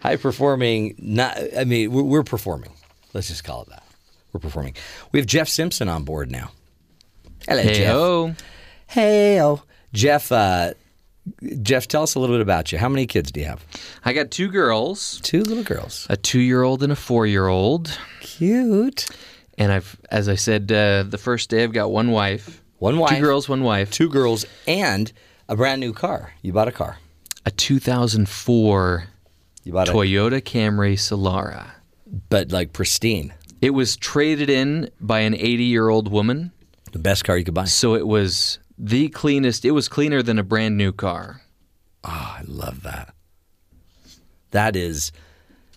high 0.00 0.16
performing. 0.16 0.94
Not. 0.98 1.38
I 1.56 1.64
mean, 1.64 1.90
we're, 1.90 2.02
we're 2.02 2.22
performing. 2.22 2.70
Let's 3.14 3.28
just 3.28 3.42
call 3.44 3.62
it 3.62 3.70
that. 3.70 3.82
We're 4.30 4.40
performing. 4.40 4.74
We 5.10 5.20
have 5.20 5.26
Jeff 5.26 5.48
Simpson 5.48 5.88
on 5.88 6.04
board 6.04 6.30
now. 6.30 6.50
Hello, 7.48 7.62
Jeff. 7.62 7.76
Hey-o. 7.76 8.34
Hey, 8.86 9.40
oh, 9.40 9.62
Jeff. 9.94 10.30
Uh, 10.30 10.74
Jeff, 11.62 11.88
tell 11.88 12.02
us 12.02 12.14
a 12.16 12.20
little 12.20 12.34
bit 12.34 12.42
about 12.42 12.70
you. 12.70 12.76
How 12.78 12.90
many 12.90 13.06
kids 13.06 13.32
do 13.32 13.40
you 13.40 13.46
have? 13.46 13.64
I 14.04 14.12
got 14.12 14.30
two 14.30 14.48
girls, 14.50 15.20
Two 15.22 15.42
little 15.42 15.64
girls. 15.64 16.06
a 16.10 16.18
two 16.18 16.40
year 16.40 16.62
old 16.62 16.82
and 16.82 16.92
a 16.92 16.96
four 16.96 17.26
year 17.26 17.46
old. 17.46 17.98
Cute. 18.20 19.08
And 19.56 19.72
I've, 19.72 19.96
as 20.10 20.28
I 20.28 20.34
said 20.34 20.70
uh, 20.70 21.04
the 21.04 21.16
first 21.16 21.48
day, 21.48 21.62
I've 21.64 21.72
got 21.72 21.90
one 21.90 22.10
wife. 22.10 22.60
One 22.78 22.98
wife. 22.98 23.16
Two 23.16 23.20
girls, 23.22 23.48
one 23.48 23.62
wife. 23.62 23.90
Two 23.90 24.10
girls, 24.10 24.44
and 24.66 25.10
a 25.48 25.56
brand 25.56 25.80
new 25.80 25.94
car. 25.94 26.34
You 26.42 26.52
bought 26.52 26.68
a 26.68 26.72
car. 26.72 26.98
A 27.46 27.50
2004 27.50 29.04
You 29.64 29.72
bought 29.72 29.88
a, 29.88 29.92
Toyota 29.92 30.42
Camry 30.42 30.94
Solara. 30.94 31.66
but 32.28 32.52
like 32.52 32.72
pristine. 32.72 33.32
It 33.62 33.70
was 33.70 33.96
traded 33.96 34.50
in 34.50 34.90
by 35.00 35.20
an 35.20 35.34
80 35.34 35.64
year 35.64 35.88
old 35.88 36.10
woman. 36.10 36.52
The 36.92 36.98
best 36.98 37.24
car 37.24 37.38
you 37.38 37.44
could 37.44 37.54
buy. 37.54 37.64
So 37.64 37.94
it 37.94 38.06
was 38.06 38.58
the 38.78 39.08
cleanest. 39.08 39.64
It 39.64 39.72
was 39.72 39.88
cleaner 39.88 40.22
than 40.22 40.38
a 40.38 40.42
brand 40.42 40.76
new 40.76 40.92
car. 40.92 41.42
Oh, 42.04 42.36
I 42.38 42.42
love 42.46 42.82
that. 42.82 43.14
That 44.50 44.76
is 44.76 45.12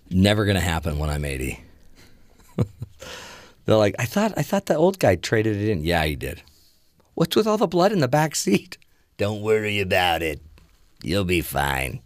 never 0.10 0.46
going 0.46 0.56
to 0.56 0.62
happen 0.62 1.00
when 1.00 1.10
I'm 1.10 1.26
80. 1.26 1.64
They're 3.66 3.76
like, 3.76 3.96
I 4.00 4.06
thought, 4.06 4.34
I 4.38 4.44
thought 4.44 4.68
the 4.68 4.76
old 4.76 5.00
guy 5.00 5.16
traded 5.16 5.58
it 5.58 5.70
in. 5.70 5.84
Yeah, 5.84 6.04
he 6.06 6.16
did. 6.16 6.42
What's 7.16 7.36
with 7.36 7.48
all 7.48 7.58
the 7.58 7.68
blood 7.68 7.92
in 7.92 8.00
the 8.00 8.08
back 8.08 8.36
seat? 8.36 8.78
Don't 9.18 9.42
worry 9.42 9.80
about 9.80 10.22
it. 10.22 10.42
You'll 11.02 11.26
be 11.26 11.42
fine. 11.42 12.02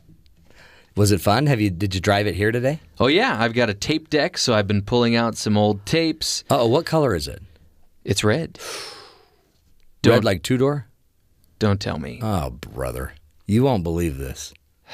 Was 0.96 1.12
it 1.12 1.22
fun? 1.22 1.48
Have 1.48 1.62
you? 1.62 1.70
Did 1.70 1.96
you 1.96 2.02
drive 2.02 2.28
it 2.28 2.36
here 2.36 2.52
today? 2.52 2.80
Oh, 3.00 3.08
yeah. 3.08 3.38
I've 3.40 3.54
got 3.54 3.70
a 3.70 3.74
tape 3.74 4.10
deck, 4.10 4.38
so 4.38 4.54
I've 4.54 4.68
been 4.68 4.82
pulling 4.82 5.16
out 5.16 5.38
some 5.38 5.58
old 5.58 5.86
tapes. 5.86 6.44
Uh 6.50 6.62
oh, 6.62 6.68
what 6.68 6.86
color 6.86 7.16
is 7.16 7.28
it? 7.28 7.42
It's 8.04 8.24
red. 8.24 8.60
Red 10.04 10.16
Don't- 10.16 10.24
like 10.24 10.44
two 10.44 10.58
door? 10.58 10.88
Don't 11.60 11.80
tell 11.80 12.00
me. 12.00 12.20
Oh, 12.24 12.50
brother, 12.50 13.14
you 13.46 13.64
won't 13.64 13.84
believe 13.84 14.18
this. 14.18 14.52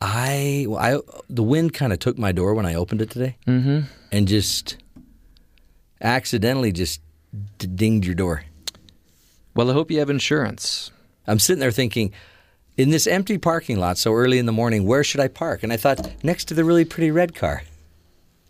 I, 0.00 0.66
well, 0.68 0.78
I 0.78 1.22
the 1.28 1.42
wind 1.42 1.72
kind 1.74 1.92
of 1.92 1.98
took 1.98 2.18
my 2.18 2.32
door 2.32 2.54
when 2.54 2.66
I 2.66 2.74
opened 2.74 3.00
it 3.02 3.10
today, 3.10 3.36
mm-hmm. 3.46 3.80
and 4.12 4.28
just 4.28 4.76
accidentally 6.02 6.70
just 6.70 7.00
d- 7.58 7.66
dinged 7.66 8.04
your 8.06 8.14
door. 8.14 8.44
Well, 9.54 9.70
I 9.70 9.72
hope 9.72 9.90
you 9.90 9.98
have 10.00 10.10
insurance. 10.10 10.90
I'm 11.26 11.38
sitting 11.38 11.60
there 11.60 11.70
thinking, 11.70 12.12
in 12.76 12.90
this 12.90 13.06
empty 13.06 13.38
parking 13.38 13.78
lot 13.78 13.96
so 13.96 14.12
early 14.12 14.38
in 14.38 14.44
the 14.46 14.52
morning, 14.52 14.86
where 14.86 15.02
should 15.02 15.20
I 15.20 15.28
park? 15.28 15.62
And 15.62 15.72
I 15.72 15.78
thought 15.78 16.22
next 16.22 16.44
to 16.48 16.54
the 16.54 16.64
really 16.64 16.84
pretty 16.84 17.10
red 17.10 17.34
car. 17.34 17.62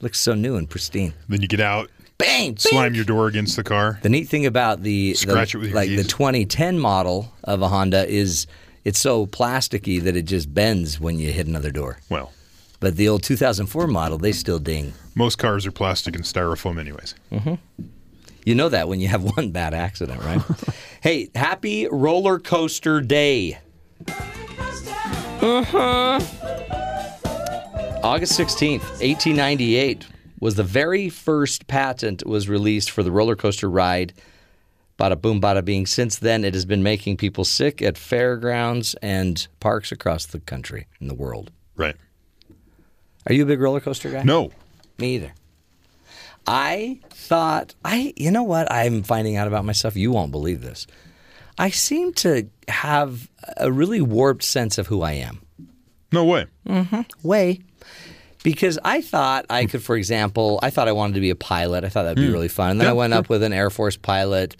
Looks 0.00 0.18
so 0.20 0.34
new 0.34 0.56
and 0.56 0.68
pristine. 0.68 1.14
then 1.28 1.42
you 1.42 1.48
get 1.48 1.60
out, 1.60 1.90
bang, 2.18 2.56
Slam 2.56 2.94
your 2.94 3.04
door 3.04 3.26
against 3.28 3.56
the 3.56 3.64
car. 3.64 3.98
The 4.02 4.08
neat 4.08 4.28
thing 4.28 4.46
about 4.46 4.82
the, 4.82 5.12
the- 5.12 5.32
it 5.54 5.54
with 5.54 5.66
your 5.68 5.74
like 5.76 5.88
the 5.90 6.04
2010 6.04 6.78
model 6.78 7.32
of 7.44 7.62
a 7.62 7.68
Honda 7.68 8.06
is 8.08 8.46
it's 8.84 8.98
so 9.00 9.26
plasticky 9.26 10.00
that 10.02 10.16
it 10.16 10.22
just 10.22 10.52
bends 10.54 11.00
when 11.00 11.18
you 11.18 11.32
hit 11.32 11.46
another 11.46 11.70
door. 11.70 11.98
Well, 12.08 12.32
But 12.80 12.96
the 12.96 13.08
old 13.08 13.22
2004 13.22 13.86
model, 13.88 14.18
they 14.18 14.32
still 14.32 14.58
ding. 14.58 14.92
most 15.14 15.36
cars 15.38 15.66
are 15.66 15.72
plastic 15.72 16.14
and 16.14 16.24
styrofoam, 16.24 16.78
anyways. 16.78 17.14
You 18.44 18.54
know 18.54 18.68
that 18.68 18.86
when 18.88 19.00
you 19.00 19.08
have 19.08 19.22
one 19.36 19.50
bad 19.50 19.74
accident, 19.74 20.22
right? 20.22 20.40
hey, 21.00 21.30
happy 21.34 21.88
roller 21.90 22.38
coaster 22.38 23.00
day. 23.00 23.58
Uh-huh. 25.42 26.20
August 28.02 28.38
16th, 28.38 28.82
1898 29.00 30.06
was 30.40 30.54
the 30.56 30.62
very 30.62 31.08
first 31.08 31.66
patent 31.66 32.26
was 32.26 32.48
released 32.48 32.90
for 32.90 33.02
the 33.02 33.10
roller 33.10 33.36
coaster 33.36 33.70
ride. 33.70 34.12
Bada 34.98 35.20
boom, 35.20 35.40
bada 35.40 35.64
bing. 35.64 35.86
Since 35.86 36.18
then, 36.18 36.44
it 36.44 36.54
has 36.54 36.64
been 36.64 36.82
making 36.82 37.16
people 37.18 37.44
sick 37.44 37.82
at 37.82 37.98
fairgrounds 37.98 38.94
and 39.02 39.46
parks 39.60 39.92
across 39.92 40.24
the 40.26 40.40
country 40.40 40.86
and 41.00 41.10
the 41.10 41.14
world. 41.14 41.50
Right. 41.76 41.96
Are 43.26 43.34
you 43.34 43.42
a 43.42 43.46
big 43.46 43.60
roller 43.60 43.80
coaster 43.80 44.10
guy? 44.10 44.22
No. 44.22 44.50
Me 44.98 45.16
either. 45.16 45.32
I 46.46 47.00
thought 47.10 47.74
I 47.84 48.12
you 48.16 48.30
know 48.30 48.44
what 48.44 48.70
I'm 48.70 49.02
finding 49.02 49.36
out 49.36 49.48
about 49.48 49.64
myself, 49.64 49.96
you 49.96 50.12
won't 50.12 50.30
believe 50.30 50.62
this. 50.62 50.86
I 51.58 51.70
seem 51.70 52.12
to 52.14 52.48
have 52.68 53.28
a 53.56 53.72
really 53.72 54.00
warped 54.00 54.44
sense 54.44 54.78
of 54.78 54.86
who 54.86 55.02
I 55.02 55.12
am. 55.12 55.42
No 56.12 56.24
way. 56.24 56.46
Mhm. 56.68 57.04
Way. 57.22 57.60
Because 58.46 58.78
I 58.84 59.00
thought 59.00 59.44
I 59.50 59.66
could, 59.66 59.82
for 59.82 59.96
example, 59.96 60.60
I 60.62 60.70
thought 60.70 60.86
I 60.86 60.92
wanted 60.92 61.14
to 61.14 61.20
be 61.20 61.30
a 61.30 61.34
pilot. 61.34 61.82
I 61.82 61.88
thought 61.88 62.04
that'd 62.04 62.16
be 62.16 62.30
really 62.30 62.46
fun. 62.46 62.70
And 62.70 62.80
then 62.80 62.86
Yeah, 62.86 62.90
I 62.92 62.94
went 62.94 63.12
sure. 63.12 63.18
up 63.18 63.28
with 63.28 63.42
an 63.42 63.52
Air 63.52 63.70
Force 63.70 63.96
pilot 63.96 64.54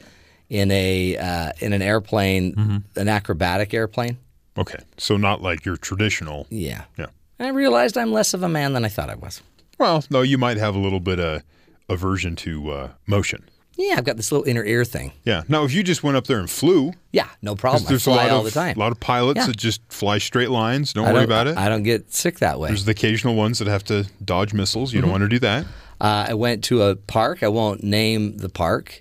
in 0.51 0.73
a 0.73 1.17
uh, 1.17 1.53
in 1.61 1.73
an 1.73 1.83
airplane, 1.83 2.83
an 2.97 3.09
acrobatic 3.09 3.73
airplane. 3.73 4.19
Okay. 4.59 4.81
So 4.97 5.17
not 5.17 5.41
like 5.41 5.65
your 5.65 5.77
traditional. 5.77 6.49
Yeah. 6.51 6.83
Yeah. 6.99 7.07
And 7.39 7.47
I 7.47 7.51
realized 7.53 7.97
I'm 7.97 8.13
less 8.13 8.35
of 8.35 8.43
a 8.43 8.49
man 8.49 8.73
than 8.73 8.85
I 8.85 8.89
thought 8.89 9.09
I 9.09 9.15
was. 9.15 9.41
Well, 9.79 10.03
no, 10.11 10.23
you 10.23 10.37
might 10.37 10.57
have 10.57 10.75
a 10.75 10.81
little 10.81 10.99
bit 10.99 11.21
of 11.21 11.43
aversion 11.89 12.35
to 12.37 12.71
uh, 12.73 12.89
motion. 13.07 13.45
Yeah, 13.79 13.97
I've 13.99 14.05
got 14.05 14.17
this 14.17 14.33
little 14.33 14.47
inner 14.49 14.65
ear 14.65 14.85
thing. 14.85 15.13
Yeah. 15.25 15.43
Now, 15.49 15.65
if 15.65 15.73
you 15.75 15.83
just 15.83 16.03
went 16.03 16.17
up 16.17 16.27
there 16.27 16.39
and 16.39 16.49
flew, 16.49 16.93
Yeah, 17.13 17.29
no 17.43 17.55
problem. 17.55 17.85
I 17.87 17.89
there's 17.91 18.07
a 18.07 18.11
lot 18.11 18.31
all 18.31 18.39
of 18.39 18.45
the 18.47 18.51
time. 18.51 18.75
a 18.77 18.79
lot 18.81 18.91
of 18.91 19.01
pilots 19.01 19.41
Yeah. 19.41 19.47
that 19.49 19.57
just 19.57 19.81
fly 19.91 20.17
straight 20.19 20.51
lines. 20.51 20.93
Don't 20.95 21.05
worry 21.05 21.15
don't- 21.15 21.25
about 21.25 21.47
it. 21.47 21.57
I 21.59 21.69
don't 21.69 21.83
get 21.83 22.13
sick 22.15 22.39
that 22.39 22.59
way. 22.59 22.69
There's 22.71 22.87
the 22.87 22.93
occasional 22.93 23.35
ones 23.35 23.59
that 23.59 23.69
have 23.69 23.85
to 23.85 24.07
dodge 24.25 24.55
missiles. 24.55 24.93
You 24.95 25.03
don't 25.03 25.11
want 25.11 25.23
to 25.23 25.29
do 25.29 25.39
that. 25.41 25.67
Uh, 26.01 26.27
I 26.29 26.35
went 26.35 26.65
to 26.65 26.83
a 26.83 26.97
park. 26.97 27.43
I 27.43 27.49
won't 27.49 27.83
name 27.85 28.39
the 28.39 28.49
park. 28.49 29.01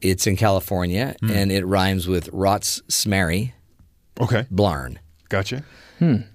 It's 0.00 0.26
in 0.26 0.36
California, 0.36 1.16
Hmm. 1.20 1.30
and 1.30 1.52
it 1.52 1.66
rhymes 1.66 2.06
with 2.08 2.28
Rots 2.32 2.80
Smerry 2.88 3.54
Okay. 4.20 4.46
Blarn. 4.50 4.98
Gotcha. 5.28 5.62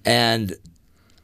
And 0.04 0.54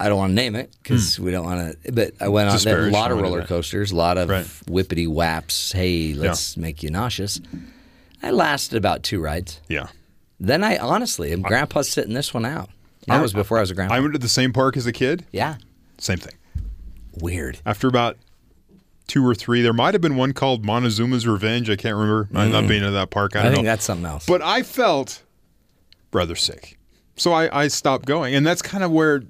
I 0.00 0.08
don't 0.08 0.16
want 0.16 0.30
to 0.30 0.34
name 0.34 0.56
it 0.56 0.74
because 0.82 1.16
hmm. 1.16 1.24
we 1.24 1.30
don't 1.30 1.44
want 1.44 1.82
to. 1.82 1.92
But 1.92 2.14
I 2.20 2.28
went 2.28 2.48
on 2.48 2.74
a 2.74 2.90
lot 2.90 3.12
of 3.12 3.20
roller 3.20 3.44
coasters, 3.44 3.92
a 3.92 3.96
lot 3.96 4.16
of 4.16 4.30
Right. 4.30 4.46
whippity 4.66 5.06
whaps. 5.06 5.72
Hey, 5.72 6.14
let's 6.14 6.56
make 6.56 6.82
you 6.82 6.90
nauseous. 6.90 7.38
I 8.22 8.30
lasted 8.30 8.78
about 8.78 9.02
two 9.02 9.20
rides. 9.20 9.60
Yeah. 9.68 9.88
Then 10.40 10.64
I 10.64 10.78
honestly, 10.78 11.32
am 11.32 11.42
Grandpa's 11.42 11.90
sitting 11.90 12.14
this 12.14 12.32
one 12.32 12.46
out. 12.46 12.70
That 13.06 13.18
I- 13.18 13.22
was 13.22 13.34
before 13.34 13.58
I 13.58 13.60
was 13.60 13.70
a 13.70 13.74
grandpa. 13.74 13.94
I 13.94 14.00
went 14.00 14.14
to 14.14 14.18
the 14.18 14.28
same 14.28 14.54
park 14.54 14.76
as 14.76 14.86
a 14.86 14.92
kid. 14.92 15.26
yeah, 15.32 15.56
Same 15.98 16.18
thing. 16.18 16.34
weird. 17.20 17.58
After 17.66 17.86
about 17.86 18.16
two 19.06 19.26
or 19.26 19.34
three, 19.34 19.60
there 19.60 19.72
might 19.74 19.92
have 19.92 20.00
been 20.00 20.16
one 20.16 20.32
called 20.32 20.64
Montezuma's 20.64 21.26
Revenge. 21.26 21.68
I 21.68 21.76
can't 21.76 21.96
remember. 21.96 22.28
I'm 22.34 22.48
mm. 22.48 22.52
not 22.52 22.68
being 22.68 22.82
to 22.82 22.90
that 22.92 23.10
park. 23.10 23.36
I 23.36 23.40
I, 23.40 23.42
don't 23.42 23.52
think 23.52 23.64
know. 23.64 23.70
that's 23.70 23.84
something 23.84 24.06
else. 24.06 24.24
But 24.24 24.40
I 24.40 24.62
felt 24.62 25.22
rather 26.12 26.36
sick. 26.36 26.78
So 27.16 27.32
I, 27.32 27.64
I 27.64 27.68
stopped 27.68 28.06
going. 28.06 28.34
And 28.34 28.46
that's 28.46 28.62
kind 28.62 28.82
of 28.82 28.90
where 28.90 29.22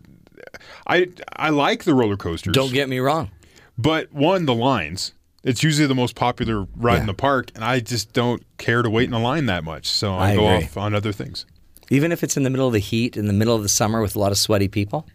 I 0.87 1.09
I 1.37 1.51
like 1.51 1.85
the 1.85 1.95
roller 1.95 2.17
coasters. 2.17 2.53
don't 2.53 2.73
get 2.73 2.89
me 2.89 2.99
wrong. 2.99 3.31
But 3.79 4.13
one, 4.13 4.47
the 4.47 4.55
lines. 4.55 5.13
It's 5.43 5.63
usually 5.63 5.87
the 5.87 5.95
most 5.95 6.17
popular 6.17 6.67
ride 6.77 7.01
in 7.01 7.07
the 7.07 7.15
park, 7.15 7.51
and 7.55 7.65
I 7.65 7.81
just 7.81 8.13
don't 8.13 8.43
care 8.59 8.83
to 8.83 8.91
wait 8.91 9.09
in 9.09 9.15
a 9.15 9.19
line 9.19 9.47
that 9.47 9.65
much. 9.65 9.87
So 9.89 10.15
I, 10.15 10.33
I 10.33 10.37
go 10.37 10.47
agree. 10.49 10.65
off 10.67 10.77
on 10.77 10.95
other 10.95 11.13
things. 11.13 11.47
Even 11.89 12.13
if 12.13 12.23
it's 12.23 12.37
in 12.37 12.43
the 12.43 12.51
middle 12.51 12.67
of 12.67 12.75
the 12.75 12.79
heat, 12.79 13.17
in 13.17 13.27
the 13.27 13.33
middle 13.33 13.57
of 13.57 13.63
the 13.63 13.69
summer 13.71 14.03
with 14.03 14.15
a 14.15 14.19
lot 14.19 14.33
of 14.33 14.39
sweaty 14.39 14.69
people. 14.69 15.07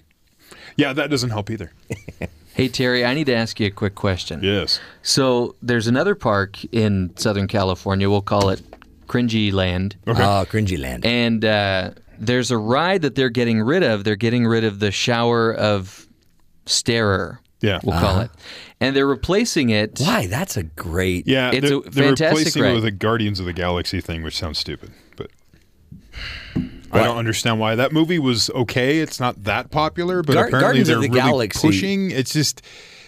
Yeah, 0.77 0.93
that 0.93 1.09
doesn't 1.11 1.29
help 1.29 1.49
either. 1.51 1.71
Hey, 2.55 2.69
Terry, 2.69 3.03
I 3.03 3.13
need 3.13 3.25
to 3.25 3.35
ask 3.35 3.59
you 3.59 3.67
a 3.67 3.69
quick 3.69 3.95
question. 3.95 4.39
Yes. 4.41 4.79
So 5.01 5.57
there's 5.61 5.87
another 5.87 6.15
park 6.15 6.63
in 6.73 7.11
Southern 7.17 7.49
California. 7.49 8.09
We'll 8.09 8.21
call 8.21 8.47
it 8.47 8.61
Cringy 9.07 9.51
Land. 9.51 9.97
Oh, 10.07 10.13
cringy 10.49 10.79
land. 10.79 11.05
And 11.05 11.43
uh, 11.43 11.91
there's 12.19 12.51
a 12.51 12.57
ride 12.57 13.01
that 13.03 13.15
they're 13.15 13.29
getting 13.29 13.61
rid 13.61 13.83
of. 13.83 14.03
They're 14.03 14.15
getting 14.15 14.45
rid 14.45 14.63
of 14.63 14.79
the 14.79 14.91
shower 14.91 15.53
of 15.53 16.07
starer. 16.65 17.39
Yeah. 17.61 17.79
We'll 17.83 17.99
call 17.99 18.15
uh-huh. 18.15 18.21
it. 18.23 18.31
And 18.79 18.95
they're 18.95 19.07
replacing 19.07 19.69
it. 19.69 19.99
Why? 19.99 20.27
That's 20.27 20.57
a 20.57 20.63
great. 20.63 21.27
Yeah, 21.27 21.51
It's 21.51 21.67
they're, 21.67 21.77
a 21.77 21.81
they're 21.81 22.03
fantastic 22.09 22.37
replacing 22.37 22.63
ride. 22.63 22.71
it 22.71 22.75
with 22.75 22.85
a 22.85 22.91
Guardians 22.91 23.39
of 23.39 23.45
the 23.45 23.53
Galaxy 23.53 24.01
thing, 24.01 24.23
which 24.23 24.37
sounds 24.37 24.59
stupid, 24.59 24.91
but 25.15 25.31
I 26.91 27.03
don't 27.03 27.17
understand 27.17 27.59
why. 27.59 27.75
That 27.75 27.91
movie 27.91 28.19
was 28.19 28.49
okay. 28.51 28.99
It's 28.99 29.19
not 29.19 29.43
that 29.43 29.71
popular, 29.71 30.21
but 30.21 30.33
Gar- 30.33 30.47
apparently 30.47 30.61
Guardians 30.61 30.89
of 30.89 30.93
they're 31.01 31.09
the 31.09 31.13
really 31.13 31.29
Galaxy- 31.31 31.67
pushing. 31.67 32.11
It's 32.11 32.33
just 32.33 32.61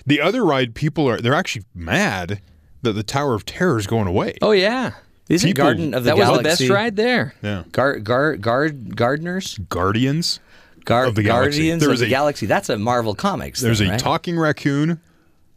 the 0.06 0.22
other 0.22 0.46
ride. 0.46 0.76
People 0.76 1.08
are 1.08 1.20
they're 1.20 1.34
actually 1.34 1.66
mad 1.76 2.42
that 2.82 2.94
the 2.94 3.04
Tower 3.04 3.34
of 3.34 3.46
Terror 3.46 3.78
is 3.78 3.88
going 3.88 4.08
away. 4.08 4.36
Oh, 4.42 4.52
yeah. 4.52 4.94
Isn't 5.30 5.48
People- 5.50 5.64
Garden 5.66 5.94
of 5.94 6.04
the 6.04 6.10
That 6.12 6.18
was 6.18 6.38
the 6.38 6.44
best 6.44 6.70
ride 6.70 6.96
there. 6.96 7.34
Yeah, 7.42 7.64
Gar, 7.72 8.00
gar, 8.00 8.36
guard, 8.38 8.96
gardeners? 8.96 9.58
Guardians. 9.70 10.40
Gar, 10.86 11.06
Of 11.08 11.16
the 11.16 11.24
Galaxy. 11.24 11.58
Guardians 11.60 11.80
There 11.82 11.90
of 11.90 11.94
was 11.94 12.00
the 12.00 12.06
a- 12.06 12.10
Galaxy. 12.10 12.46
That's 12.46 12.70
a 12.70 12.78
Marvel 12.78 13.14
Comics. 13.14 13.60
There's 13.60 13.80
thing, 13.80 13.90
a 13.90 13.92
right? 13.92 14.00
talking 14.00 14.40
raccoon 14.40 15.02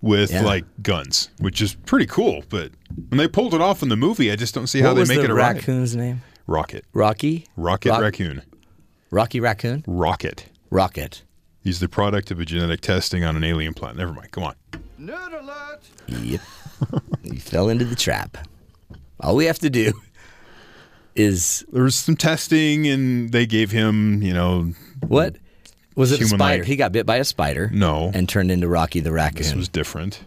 with 0.03 0.33
Yeah. 0.33 0.43
like 0.43 0.65
guns, 0.83 1.31
which 1.39 1.61
is 1.63 1.75
pretty 1.75 2.07
cool. 2.07 2.43
But 2.49 2.73
when 3.11 3.19
they 3.19 3.29
pulled 3.29 3.55
it 3.55 3.61
off 3.61 3.81
in 3.83 3.91
the 3.91 3.97
movie, 3.97 4.33
I 4.33 4.35
just 4.37 4.55
don't 4.55 4.67
see 4.67 4.81
how 4.81 4.89
What 4.93 5.07
they 5.07 5.15
make 5.15 5.19
the 5.19 5.25
it 5.25 5.31
a 5.31 5.35
ride. 5.35 5.57
raccoon's 5.59 5.95
name? 5.95 6.23
Rocket, 6.49 6.85
Rocky? 6.93 7.47
Rocket 7.57 7.91
Rock- 7.91 8.01
raccoon, 8.03 8.43
Rocky 9.13 9.39
Raccoon? 9.39 9.85
Rocket. 9.87 10.47
Rocket. 10.69 11.23
He's 11.63 11.79
the 11.79 11.89
product 11.89 12.33
of 12.33 12.41
a 12.41 12.45
genetic 12.45 12.81
testing 12.81 13.23
on 13.23 13.37
an 13.37 13.45
alien 13.45 13.75
planet. 13.75 13.99
Never 13.99 14.13
mind. 14.13 14.33
Come 14.33 14.43
on. 14.43 14.55
Yep. 16.09 16.41
you 17.23 17.39
fell 17.39 17.69
into 17.69 17.85
the 17.85 17.95
trap. 17.95 18.37
All 19.21 19.37
we 19.37 19.47
have 19.47 19.59
to 19.61 19.71
do 19.71 19.93
is 21.15 21.65
There 21.73 21.83
was 21.83 21.97
some 21.97 22.17
testing, 22.17 22.87
and 22.87 23.31
they 23.31 23.47
gave 23.47 23.71
him, 23.71 24.23
you 24.23 24.33
know, 24.33 24.73
what? 25.07 25.37
Was 25.97 26.13
it 26.13 26.21
a 26.21 26.27
spider? 26.27 26.65
He 26.65 26.77
got 26.77 26.93
bit 26.93 27.05
by 27.05 27.17
a 27.17 27.25
spider. 27.25 27.71
No. 27.73 28.11
And 28.15 28.29
turned 28.29 28.51
into 28.51 28.69
Rocky 28.69 29.01
the 29.01 29.13
Raccoon. 29.13 29.39
this 29.39 29.47
Raccoon. 29.49 29.59
was 29.59 29.69
different. 29.69 30.25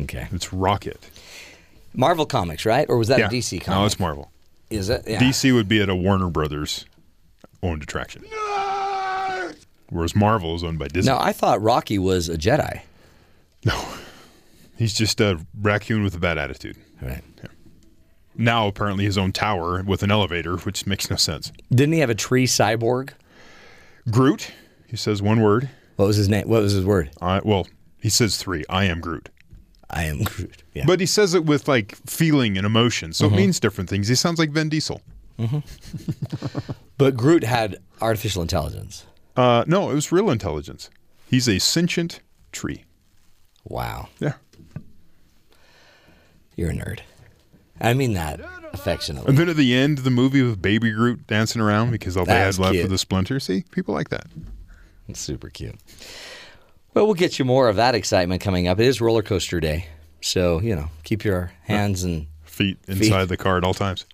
okay. 0.00 0.28
It's 0.32 0.52
Rocket. 0.52 1.10
Marvel 1.94 2.26
Comics, 2.26 2.64
right? 2.64 2.88
Or 2.88 2.96
was 2.96 3.08
that 3.08 3.18
yeah. 3.18 3.26
a 3.26 3.30
DC 3.30 3.60
comic? 3.60 3.78
No, 3.78 3.86
it's 3.86 3.98
Marvel. 3.98 4.30
Is 4.70 4.88
it? 4.88 5.02
Yeah. 5.06 5.18
DC 5.18 5.52
would 5.52 5.68
be 5.68 5.82
at 5.82 5.88
a 5.88 5.96
Warner 5.96 6.28
Brothers 6.28 6.86
owned 7.62 7.82
attraction. 7.82 8.24
Whereas 9.90 10.14
Marvel 10.14 10.54
is 10.54 10.62
owned 10.62 10.78
by 10.78 10.88
Disney. 10.88 11.10
No, 11.10 11.18
I 11.18 11.32
thought 11.32 11.62
Rocky 11.62 11.98
was 11.98 12.28
a 12.28 12.36
Jedi. 12.36 12.82
No. 13.64 13.82
He's 14.78 14.94
just 14.94 15.20
a 15.20 15.44
raccoon 15.60 16.04
with 16.04 16.14
a 16.14 16.18
bad 16.18 16.38
attitude. 16.38 16.76
Right. 17.02 17.22
Now, 18.36 18.68
apparently, 18.68 19.04
his 19.04 19.18
own 19.18 19.32
tower 19.32 19.82
with 19.82 20.04
an 20.04 20.12
elevator, 20.12 20.56
which 20.58 20.86
makes 20.86 21.10
no 21.10 21.16
sense. 21.16 21.50
Didn't 21.70 21.94
he 21.94 21.98
have 21.98 22.10
a 22.10 22.14
tree 22.14 22.46
cyborg? 22.46 23.10
Groot, 24.08 24.52
he 24.86 24.96
says 24.96 25.20
one 25.20 25.40
word. 25.40 25.68
What 25.96 26.06
was 26.06 26.16
his 26.16 26.28
name? 26.28 26.48
What 26.48 26.62
was 26.62 26.72
his 26.72 26.84
word? 26.84 27.10
I, 27.20 27.40
well, 27.44 27.66
he 28.00 28.08
says 28.08 28.36
three. 28.36 28.64
I 28.70 28.84
am 28.84 29.00
Groot. 29.00 29.30
I 29.90 30.04
am 30.04 30.22
Groot. 30.22 30.62
Yeah. 30.72 30.84
But 30.86 31.00
he 31.00 31.06
says 31.06 31.34
it 31.34 31.44
with 31.44 31.66
like 31.66 31.96
feeling 32.06 32.56
and 32.56 32.64
emotion, 32.64 33.12
so 33.12 33.26
it 33.26 33.32
means 33.32 33.58
different 33.58 33.90
things. 33.90 34.06
He 34.06 34.14
sounds 34.14 34.38
like 34.38 34.50
Vin 34.50 34.68
Diesel. 34.68 35.02
But 36.98 37.16
Groot 37.16 37.44
had 37.44 37.78
artificial 38.00 38.42
intelligence. 38.42 39.06
Uh, 39.36 39.64
no, 39.68 39.90
it 39.90 39.94
was 39.94 40.10
real 40.10 40.30
intelligence. 40.30 40.90
He's 41.30 41.48
a 41.48 41.60
sentient 41.60 42.20
tree. 42.50 42.84
Wow. 43.64 44.08
Yeah. 44.18 44.34
You're 46.58 46.70
a 46.70 46.74
nerd. 46.74 47.00
I 47.80 47.94
mean 47.94 48.14
that 48.14 48.40
affectionately. 48.72 49.28
And 49.28 49.38
then 49.38 49.48
at 49.48 49.54
the 49.54 49.74
end 49.76 49.98
of 49.98 50.04
the 50.04 50.10
movie 50.10 50.42
with 50.42 50.60
Baby 50.60 50.90
Groot 50.90 51.24
dancing 51.28 51.62
around 51.62 51.92
because 51.92 52.16
all 52.16 52.24
they 52.24 52.32
had 52.32 52.58
left 52.58 52.72
cute. 52.72 52.84
were 52.84 52.88
the 52.88 52.98
splinter. 52.98 53.38
See, 53.38 53.62
people 53.70 53.94
like 53.94 54.08
that. 54.08 54.26
It's 55.08 55.20
super 55.20 55.50
cute. 55.50 55.76
Well, 56.94 57.04
we'll 57.06 57.14
get 57.14 57.38
you 57.38 57.44
more 57.44 57.68
of 57.68 57.76
that 57.76 57.94
excitement 57.94 58.42
coming 58.42 58.66
up. 58.66 58.80
It 58.80 58.86
is 58.86 59.00
roller 59.00 59.22
coaster 59.22 59.60
day. 59.60 59.86
So, 60.20 60.60
you 60.60 60.74
know, 60.74 60.90
keep 61.04 61.24
your 61.24 61.52
hands 61.62 62.02
and 62.02 62.26
Feet 62.42 62.76
inside 62.88 63.26
the 63.28 63.36
car 63.36 63.56
at 63.56 63.62
all 63.62 63.72
times. 63.74 64.04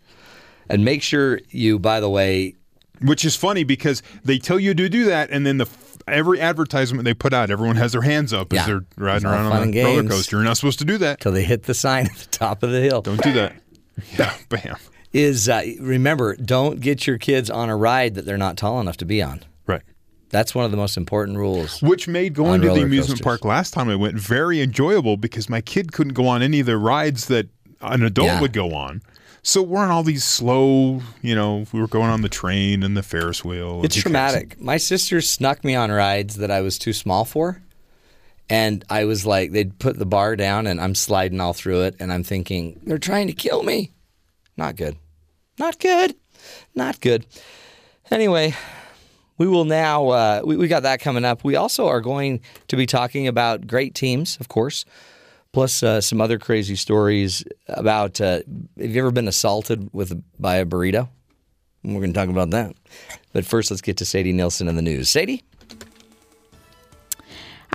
and 0.69 0.85
make 0.85 1.03
sure 1.03 1.41
you 1.49 1.79
by 1.79 1.99
the 1.99 2.11
way, 2.11 2.57
Which 3.01 3.25
is 3.25 3.37
funny 3.37 3.65
because 3.65 4.03
they 4.23 4.39
tell 4.39 4.61
you 4.61 4.75
to 4.75 4.89
do 4.91 5.07
that, 5.07 5.31
and 5.31 5.47
then 5.47 5.57
the 5.57 5.65
every 6.09 6.41
advertisement 6.41 7.05
they 7.05 7.15
put 7.15 7.33
out, 7.33 7.51
everyone 7.51 7.77
has 7.77 7.93
their 7.93 8.03
hands 8.03 8.33
up 8.33 8.53
Yeah. 8.53 8.61
as 8.63 8.67
they're 8.67 8.85
riding 8.97 9.27
around 9.27 9.47
on 9.53 9.71
the 9.71 9.83
roller 9.83 10.05
coaster. 10.09 10.37
You're 10.37 10.45
not 10.45 10.57
supposed 10.57 10.79
to 10.81 10.85
do 10.85 10.99
that. 10.99 11.21
Till 11.21 11.33
they 11.33 11.45
hit 11.45 11.65
the 11.65 11.75
sign 11.75 12.07
at 12.07 12.17
the 12.17 12.27
top 12.31 12.63
of 12.63 12.71
the 12.71 12.81
hill. 12.81 13.03
Don't 13.03 13.23
do 13.23 13.33
that. 13.35 13.55
Yeah, 14.19 14.35
bam. 14.49 14.75
Is 15.13 15.49
uh, 15.49 15.63
remember, 15.79 16.35
don't 16.35 16.81
get 16.81 17.07
your 17.07 17.17
kids 17.17 17.49
on 17.49 17.69
a 17.69 17.77
ride 17.77 18.15
that 18.17 18.25
they're 18.25 18.37
not 18.37 18.57
tall 18.57 18.81
enough 18.81 18.97
to 18.97 19.05
be 19.05 19.23
on. 19.23 19.45
Right. 19.69 19.83
That's 20.31 20.53
one 20.53 20.65
of 20.65 20.73
the 20.73 20.77
most 20.77 20.97
important 20.97 21.39
rules. 21.39 21.81
Which 21.81 22.09
made 22.09 22.35
going 22.35 22.61
to 22.63 22.67
the 22.71 22.83
amusement 22.83 23.21
coasters. 23.21 23.21
park 23.21 23.45
last 23.45 23.73
time 23.73 23.89
I 23.89 23.95
went 23.95 24.17
very 24.17 24.61
enjoyable 24.61 25.17
because 25.17 25.49
my 25.49 25.61
kid 25.61 25.93
couldn't 25.93 26.15
go 26.15 26.27
on 26.27 26.43
any 26.43 26.59
of 26.59 26.67
the 26.67 26.77
rides 26.77 27.27
that 27.29 27.49
an 27.83 28.03
adult 28.03 28.27
Yeah. 28.27 28.41
would 28.41 28.53
go 28.53 28.75
on. 28.75 29.01
So 29.47 29.63
we're 29.63 29.81
on 29.81 29.91
all 29.91 30.03
these 30.03 30.25
slow, 30.25 31.03
you 31.21 31.35
know, 31.35 31.67
we 31.71 31.79
were 31.79 31.87
going 31.87 32.09
on 32.09 32.23
the 32.23 32.31
train 32.31 32.83
and 32.83 32.97
the 32.97 33.03
Ferris 33.03 33.45
wheel. 33.45 33.83
It's 33.85 33.95
traumatic. 33.95 34.59
My 34.59 34.79
sister 34.79 35.21
snuck 35.21 35.63
me 35.63 35.75
on 35.75 35.91
rides 35.91 36.37
that 36.37 36.51
I 36.51 36.63
was 36.63 36.79
too 36.79 36.95
small 36.95 37.27
for. 37.27 37.63
And 38.49 38.83
I 38.89 39.05
was 39.05 39.27
like, 39.27 39.53
they'd 39.53 39.79
put 39.79 39.99
the 39.99 40.07
bar 40.07 40.35
down 40.35 40.67
and 40.67 40.81
I'm 40.81 40.95
sliding 40.95 41.43
all 41.43 41.53
through 41.53 41.83
it. 41.83 41.97
And 42.01 42.11
I'm 42.11 42.25
thinking, 42.25 42.81
they're 42.85 42.97
trying 42.97 43.27
to 43.27 43.35
kill 43.35 43.63
me. 43.63 43.93
Not 44.57 44.77
good. 44.77 44.97
Not 45.59 45.79
good. 45.79 46.15
Not 46.75 47.03
good. 47.03 47.27
Anyway, 48.11 48.55
we 49.37 49.47
will 49.47 49.67
now, 49.67 50.09
uh, 50.09 50.41
we, 50.43 50.57
we 50.57 50.69
got 50.69 50.85
that 50.85 51.01
coming 51.01 51.25
up. 51.27 51.45
We 51.45 51.55
also 51.55 51.87
are 51.89 52.01
going 52.01 52.41
to 52.69 52.77
be 52.77 52.87
talking 52.87 53.29
about 53.29 53.67
great 53.67 53.95
teams, 53.95 54.39
of 54.41 54.49
course, 54.49 54.87
plus 55.55 55.85
uh, 55.85 56.01
some 56.01 56.21
other 56.21 56.39
crazy 56.39 56.75
stories 56.75 57.45
about 57.69 58.21
uh, 58.21 58.41
have 58.77 58.91
you 58.91 59.01
ever 59.01 59.13
been 59.13 59.29
assaulted 59.29 59.89
with 59.93 60.21
by 60.39 60.57
a 60.57 60.67
burrito? 60.67 61.09
We're 61.85 62.01
going 62.01 62.13
to 62.13 62.19
talk 62.19 62.29
about 62.29 62.51
that. 62.51 62.75
But 63.33 63.47
first, 63.47 63.71
let's 63.71 63.81
get 63.81 63.97
to 63.99 64.05
Sadie 64.05 64.33
Nilsson 64.33 64.69
in 64.69 64.75
the 64.75 64.83
news. 64.83 65.09
Sadie? 65.09 65.45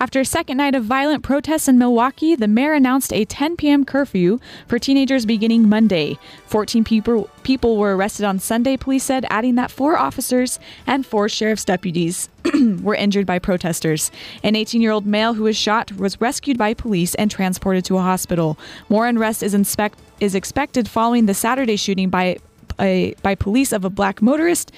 After 0.00 0.18
a 0.20 0.24
second 0.24 0.56
night 0.56 0.74
of 0.74 0.84
violent 0.84 1.22
protests 1.22 1.68
in 1.68 1.76
Milwaukee, 1.76 2.34
the 2.34 2.48
mayor 2.48 2.72
announced 2.72 3.12
a 3.12 3.26
10 3.26 3.58
p.m. 3.58 3.84
curfew 3.84 4.40
for 4.66 4.78
teenagers 4.78 5.26
beginning 5.26 5.68
Monday. 5.68 6.18
14 6.46 6.84
people, 6.84 7.28
people 7.42 7.76
were 7.76 7.94
arrested 7.94 8.24
on 8.24 8.38
Sunday, 8.38 8.78
police 8.78 9.04
said, 9.04 9.26
adding 9.28 9.56
that 9.56 9.70
four 9.70 9.98
officers 9.98 10.58
and 10.86 11.04
four 11.04 11.28
sheriff's 11.28 11.66
deputies 11.66 12.30
were 12.80 12.94
injured 12.94 13.26
by 13.26 13.38
protesters. 13.38 14.10
An 14.42 14.56
18 14.56 14.80
year 14.80 14.90
old 14.90 15.04
male 15.04 15.34
who 15.34 15.42
was 15.42 15.56
shot 15.58 15.92
was 15.92 16.18
rescued 16.18 16.56
by 16.56 16.72
police 16.72 17.14
and 17.16 17.30
transported 17.30 17.84
to 17.84 17.98
a 17.98 18.02
hospital. 18.02 18.58
More 18.88 19.06
unrest 19.06 19.42
is, 19.42 19.52
inspect, 19.52 19.98
is 20.18 20.34
expected 20.34 20.88
following 20.88 21.26
the 21.26 21.34
Saturday 21.34 21.76
shooting 21.76 22.08
by, 22.08 22.38
a, 22.80 23.12
by 23.22 23.34
police 23.34 23.70
of 23.70 23.84
a 23.84 23.90
black 23.90 24.22
motorist 24.22 24.72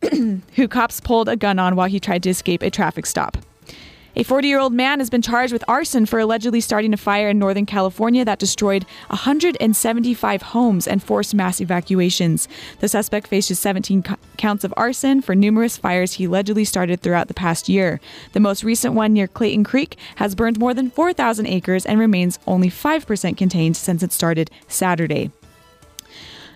who 0.10 0.68
cops 0.68 1.00
pulled 1.00 1.28
a 1.28 1.36
gun 1.36 1.58
on 1.58 1.76
while 1.76 1.86
he 1.86 2.00
tried 2.00 2.22
to 2.22 2.30
escape 2.30 2.62
a 2.62 2.70
traffic 2.70 3.04
stop. 3.04 3.36
A 4.16 4.22
40 4.22 4.46
year 4.46 4.60
old 4.60 4.72
man 4.72 5.00
has 5.00 5.10
been 5.10 5.22
charged 5.22 5.52
with 5.52 5.64
arson 5.66 6.06
for 6.06 6.20
allegedly 6.20 6.60
starting 6.60 6.94
a 6.94 6.96
fire 6.96 7.28
in 7.30 7.38
Northern 7.40 7.66
California 7.66 8.24
that 8.24 8.38
destroyed 8.38 8.86
175 9.08 10.42
homes 10.42 10.86
and 10.86 11.02
forced 11.02 11.34
mass 11.34 11.60
evacuations. 11.60 12.46
The 12.78 12.86
suspect 12.86 13.26
faces 13.26 13.58
17 13.58 14.04
co- 14.04 14.14
counts 14.36 14.62
of 14.62 14.72
arson 14.76 15.20
for 15.20 15.34
numerous 15.34 15.76
fires 15.76 16.12
he 16.12 16.26
allegedly 16.26 16.64
started 16.64 17.00
throughout 17.00 17.26
the 17.26 17.34
past 17.34 17.68
year. 17.68 18.00
The 18.34 18.40
most 18.40 18.62
recent 18.62 18.94
one 18.94 19.12
near 19.12 19.26
Clayton 19.26 19.64
Creek 19.64 19.96
has 20.16 20.36
burned 20.36 20.60
more 20.60 20.74
than 20.74 20.90
4,000 20.90 21.46
acres 21.46 21.84
and 21.84 21.98
remains 21.98 22.38
only 22.46 22.70
5% 22.70 23.36
contained 23.36 23.76
since 23.76 24.04
it 24.04 24.12
started 24.12 24.48
Saturday. 24.68 25.32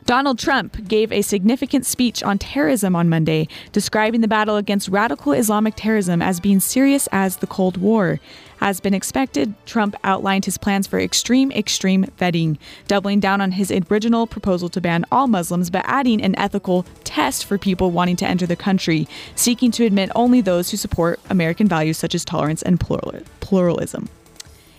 Donald 0.09 0.39
Trump 0.39 0.89
gave 0.89 1.13
a 1.13 1.21
significant 1.21 1.85
speech 1.85 2.23
on 2.23 2.39
terrorism 2.39 2.97
on 2.97 3.11
Monday, 3.11 3.47
describing 3.73 4.23
the 4.23 4.27
battle 4.27 4.57
against 4.57 4.89
radical 4.89 5.35
Islamic 5.35 5.75
terrorism 5.77 6.23
as 6.23 6.41
being 6.41 6.61
serious 6.61 7.11
as 7.13 7.37
the 7.37 7.47
Cold 7.47 7.77
War. 7.77 8.19
As 8.63 8.81
been 8.81 8.95
expected, 8.95 9.53
Trump 9.67 9.95
outlined 10.05 10.47
his 10.47 10.57
plans 10.57 10.87
for 10.87 10.99
extreme, 10.99 11.53
extreme 11.53 12.07
vetting, 12.19 12.57
doubling 12.87 13.21
down 13.21 13.43
on 13.43 13.53
his 13.53 13.71
original 13.71 14.27
proposal 14.27 14.71
to 14.71 14.81
ban 14.81 15.05
all 15.13 15.27
Muslims, 15.27 15.69
but 15.69 15.85
adding 15.85 16.23
an 16.23 16.35
ethical 16.39 16.87
test 17.05 17.45
for 17.45 17.59
people 17.59 17.91
wanting 17.91 18.17
to 18.17 18.27
enter 18.27 18.47
the 18.47 18.57
country, 18.57 19.07
seeking 19.35 19.71
to 19.73 19.85
admit 19.85 20.11
only 20.15 20.41
those 20.41 20.71
who 20.71 20.79
support 20.79 21.21
American 21.29 21.69
values 21.69 21.99
such 21.99 22.15
as 22.15 22.25
tolerance 22.25 22.63
and 22.63 22.81
plural- 22.81 23.21
pluralism. 23.41 24.09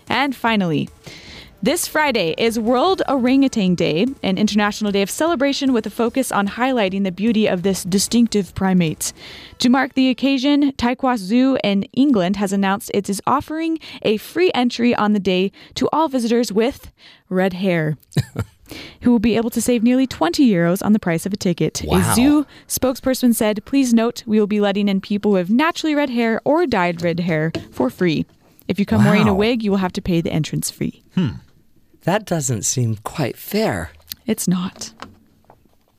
And 0.07 0.35
finally, 0.35 0.89
this 1.61 1.87
Friday 1.87 2.33
is 2.37 2.57
World 2.57 3.01
Orangutan 3.09 3.75
Day, 3.75 4.05
an 4.23 4.37
international 4.37 4.93
day 4.93 5.01
of 5.01 5.09
celebration 5.09 5.73
with 5.73 5.85
a 5.85 5.89
focus 5.89 6.31
on 6.31 6.47
highlighting 6.47 7.03
the 7.03 7.11
beauty 7.11 7.47
of 7.47 7.63
this 7.63 7.83
distinctive 7.83 8.55
primate. 8.55 9.11
To 9.59 9.69
mark 9.69 9.93
the 9.93 10.09
occasion, 10.09 10.71
Twycross 10.73 11.17
Zoo 11.17 11.57
in 11.61 11.83
England 11.91 12.37
has 12.37 12.53
announced 12.53 12.91
it 12.93 13.09
is 13.09 13.21
offering 13.27 13.77
a 14.03 14.15
free 14.17 14.51
entry 14.55 14.95
on 14.95 15.11
the 15.11 15.19
day 15.19 15.51
to 15.75 15.89
all 15.91 16.07
visitors 16.07 16.53
with 16.53 16.91
red 17.27 17.53
hair. 17.53 17.97
Who 19.01 19.11
will 19.11 19.19
be 19.19 19.35
able 19.35 19.49
to 19.49 19.61
save 19.61 19.83
nearly 19.83 20.05
20 20.05 20.47
euros 20.47 20.85
on 20.85 20.93
the 20.93 20.99
price 20.99 21.25
of 21.25 21.33
a 21.33 21.37
ticket. 21.37 21.81
Wow. 21.83 21.97
A 21.97 22.15
zoo 22.15 22.45
spokesperson 22.67 23.33
said, 23.33 23.65
Please 23.65 23.93
note, 23.93 24.23
we 24.27 24.39
will 24.39 24.47
be 24.47 24.61
letting 24.61 24.87
in 24.87 25.01
people 25.01 25.31
who 25.31 25.37
have 25.37 25.49
naturally 25.49 25.95
red 25.95 26.11
hair 26.11 26.39
or 26.45 26.67
dyed 26.67 27.01
red 27.01 27.21
hair 27.21 27.51
for 27.71 27.89
free. 27.89 28.27
If 28.67 28.79
you 28.79 28.85
come 28.85 29.03
wearing 29.03 29.27
a 29.27 29.33
wig, 29.33 29.63
you 29.63 29.71
will 29.71 29.79
have 29.79 29.93
to 29.93 30.01
pay 30.01 30.21
the 30.21 30.31
entrance 30.31 30.69
fee. 30.69 31.01
Hmm. 31.15 31.29
That 32.03 32.25
doesn't 32.25 32.63
seem 32.63 32.95
quite 32.97 33.37
fair. 33.37 33.91
It's 34.25 34.47
not. 34.47 34.93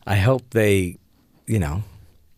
I 0.07 0.17
hope 0.17 0.51
they, 0.51 0.97
you 1.47 1.59
know, 1.59 1.83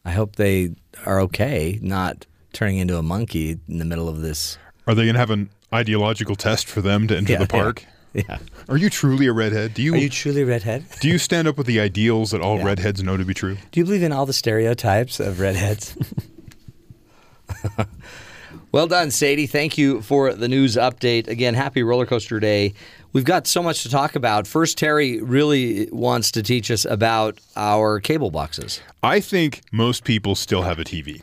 I 0.04 0.10
hope 0.12 0.36
they 0.36 0.74
are 1.06 1.20
okay 1.20 1.78
not 1.82 2.26
turning 2.52 2.78
into 2.78 2.98
a 2.98 3.02
monkey 3.02 3.58
in 3.68 3.78
the 3.78 3.84
middle 3.84 4.08
of 4.08 4.20
this. 4.20 4.58
Are 4.86 4.94
they 4.94 5.04
going 5.04 5.14
to 5.14 5.20
have 5.20 5.30
an 5.30 5.48
ideological 5.72 6.34
test 6.36 6.66
for 6.66 6.80
them 6.82 7.06
to 7.08 7.16
enter 7.16 7.32
Yeah, 7.32 7.38
the 7.38 7.46
park? 7.46 7.84
Yeah. 8.12 8.22
yeah. 8.28 8.38
Are 8.68 8.76
you 8.76 8.90
truly 8.90 9.26
a 9.26 9.32
redhead? 9.32 9.74
Do 9.74 9.82
you, 9.82 9.94
Are 9.94 9.98
you 9.98 10.10
truly 10.10 10.44
redhead? 10.44 10.84
do 11.00 11.08
you 11.08 11.16
stand 11.18 11.48
up 11.48 11.56
with 11.56 11.66
the 11.66 11.80
ideals 11.80 12.32
that 12.32 12.40
all 12.42 12.58
Yeah. 12.58 12.64
redheads 12.64 13.02
know 13.02 13.16
to 13.16 13.24
be 13.24 13.32
true? 13.32 13.56
Do 13.70 13.80
you 13.80 13.84
believe 13.84 14.02
in 14.02 14.12
all 14.12 14.26
the 14.26 14.32
stereotypes 14.34 15.18
of 15.20 15.40
redheads? 15.40 15.96
well 18.72 18.86
done, 18.86 19.10
Sadie. 19.10 19.46
Thank 19.46 19.78
you 19.78 20.02
for 20.02 20.34
the 20.34 20.48
news 20.48 20.76
update. 20.76 21.28
Again, 21.28 21.54
happy 21.54 21.82
roller 21.82 22.06
coaster 22.06 22.40
day. 22.40 22.74
We've 23.12 23.24
got 23.24 23.46
so 23.46 23.62
much 23.62 23.82
to 23.82 23.90
talk 23.90 24.16
about. 24.16 24.46
First, 24.46 24.78
Terry 24.78 25.20
really 25.20 25.88
wants 25.92 26.30
to 26.32 26.42
teach 26.42 26.70
us 26.70 26.84
about 26.86 27.38
our 27.56 28.00
cable 28.00 28.30
boxes. 28.30 28.80
I 29.02 29.20
think 29.20 29.60
most 29.70 30.04
people 30.04 30.34
still 30.34 30.62
have 30.62 30.78
a 30.78 30.84
TV. 30.84 31.22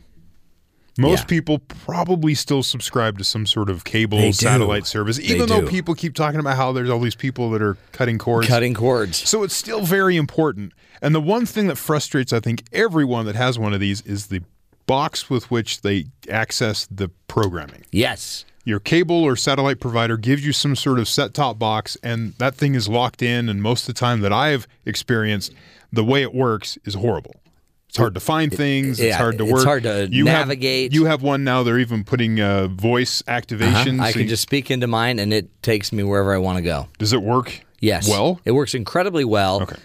Most 0.99 1.21
Yeah. 1.21 1.25
people 1.25 1.59
probably 1.59 2.35
still 2.35 2.61
subscribe 2.61 3.17
to 3.19 3.23
some 3.23 3.45
sort 3.45 3.69
of 3.69 3.85
cable 3.85 4.17
They 4.17 4.27
do. 4.27 4.33
satellite 4.33 4.85
service, 4.85 5.17
even 5.19 5.47
though 5.47 5.65
people 5.65 5.95
keep 5.95 6.13
talking 6.13 6.39
about 6.41 6.57
how 6.57 6.73
there's 6.73 6.89
all 6.89 6.99
these 6.99 7.15
people 7.15 7.49
that 7.51 7.61
are 7.61 7.77
cutting 7.93 8.17
cords. 8.17 8.47
Cutting 8.47 8.73
cords. 8.73 9.17
So 9.27 9.43
it's 9.43 9.55
still 9.55 9.81
very 9.81 10.17
important. 10.17 10.73
And 11.01 11.15
the 11.15 11.21
one 11.21 11.45
thing 11.45 11.67
that 11.67 11.77
frustrates, 11.77 12.33
I 12.33 12.41
think, 12.41 12.63
everyone 12.73 13.25
that 13.27 13.35
has 13.35 13.57
one 13.57 13.73
of 13.73 13.79
these 13.79 14.01
is 14.01 14.27
the 14.27 14.41
box 14.87 15.29
with 15.29 15.49
which 15.49 15.81
they 15.81 16.07
access 16.29 16.85
the 16.91 17.09
programming. 17.27 17.85
Yes. 17.91 18.43
Your 18.65 18.79
cable 18.79 19.23
or 19.23 19.35
satellite 19.35 19.79
provider 19.79 20.17
gives 20.17 20.45
you 20.45 20.53
some 20.53 20.75
sort 20.75 20.99
of 20.99 21.07
set 21.07 21.33
top 21.33 21.57
box, 21.57 21.97
and 22.03 22.33
that 22.39 22.55
thing 22.55 22.75
is 22.75 22.87
locked 22.87 23.21
in. 23.21 23.49
And 23.49 23.61
most 23.61 23.87
of 23.87 23.95
the 23.95 23.99
time 23.99 24.21
that 24.21 24.33
I've 24.33 24.67
experienced, 24.85 25.53
the 25.91 26.03
way 26.03 26.21
it 26.21 26.33
works 26.33 26.77
is 26.85 26.93
horrible. 26.93 27.35
It's 27.87 27.97
hard 27.97 28.13
to 28.13 28.19
find 28.19 28.53
things. 28.53 28.99
yeah, 28.99 29.07
it's 29.07 29.15
hard 29.15 29.39
to 29.39 29.45
work. 29.45 29.55
it's 29.55 29.63
hard 29.63 29.83
to 29.83 30.01
have- 30.01 30.11
navigate. 30.11 30.93
you 30.93 31.05
have 31.05 31.23
one 31.23 31.43
now. 31.43 31.63
They're 31.63 31.79
even 31.79 32.03
putting 32.03 32.39
uh, 32.39 32.67
voice 32.67 33.23
activation. 33.27 33.99
Uh-huh. 33.99 34.07
I 34.09 34.11
so 34.11 34.13
can 34.13 34.21
you- 34.23 34.29
just 34.29 34.43
speak 34.43 34.69
into 34.69 34.85
mine 34.85 35.17
and 35.17 35.33
it 35.33 35.49
takes 35.63 35.91
me 35.91 36.03
wherever 36.03 36.31
I 36.31 36.37
want 36.37 36.57
to 36.57 36.61
go. 36.61 36.87
Does 36.99 37.13
it 37.13 37.23
work? 37.23 37.61
Yes. 37.79 38.07
Well, 38.07 38.39
it 38.45 38.51
works 38.51 38.75
incredibly 38.75 39.25
well. 39.25 39.63
Okay. 39.63 39.77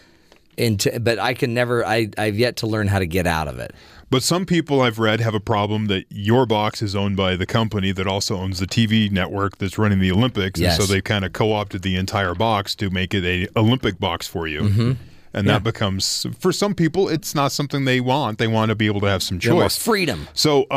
Into, 0.56 1.00
but 1.00 1.18
I 1.18 1.34
can 1.34 1.54
never. 1.54 1.84
I 1.84 2.10
I've 2.18 2.38
yet 2.38 2.56
to 2.58 2.66
learn 2.68 2.86
how 2.86 2.98
to 3.00 3.06
get 3.06 3.26
out 3.26 3.48
of 3.48 3.58
it. 3.58 3.72
But 4.10 4.22
some 4.22 4.46
people 4.46 4.80
I've 4.80 4.98
read 4.98 5.20
have 5.20 5.34
a 5.34 5.40
problem 5.40 5.86
that 5.86 6.04
your 6.10 6.46
box 6.46 6.82
is 6.82 6.94
owned 6.94 7.16
by 7.16 7.36
the 7.36 7.46
company 7.46 7.90
that 7.92 8.06
also 8.06 8.36
owns 8.36 8.58
the 8.60 8.66
TV 8.66 9.10
network 9.10 9.58
that's 9.58 9.78
running 9.78 9.98
the 9.98 10.12
Olympics, 10.12 10.60
Yes. 10.60 10.78
and 10.78 10.86
so 10.86 10.92
they 10.92 11.00
kind 11.00 11.24
of 11.24 11.32
co-opted 11.32 11.82
the 11.82 11.96
entire 11.96 12.34
box 12.34 12.74
to 12.76 12.90
make 12.90 13.12
it 13.14 13.24
a 13.24 13.48
Olympic 13.58 13.98
box 13.98 14.26
for 14.26 14.46
you. 14.46 14.62
Mm-hmm. 14.62 14.92
And 15.36 15.48
that 15.48 15.64
becomes 15.64 16.26
for 16.38 16.52
some 16.52 16.76
people, 16.76 17.08
it's 17.08 17.34
not 17.34 17.50
something 17.50 17.84
they 17.86 18.00
want. 18.00 18.38
They 18.38 18.46
want 18.46 18.68
to 18.68 18.76
be 18.76 18.86
able 18.86 19.00
to 19.00 19.08
have 19.08 19.20
some 19.20 19.40
You 19.42 19.48
have 19.48 19.54
more 19.56 19.64
choice. 19.64 19.76
freedom. 19.82 20.28
So 20.32 20.62
uh, 20.70 20.74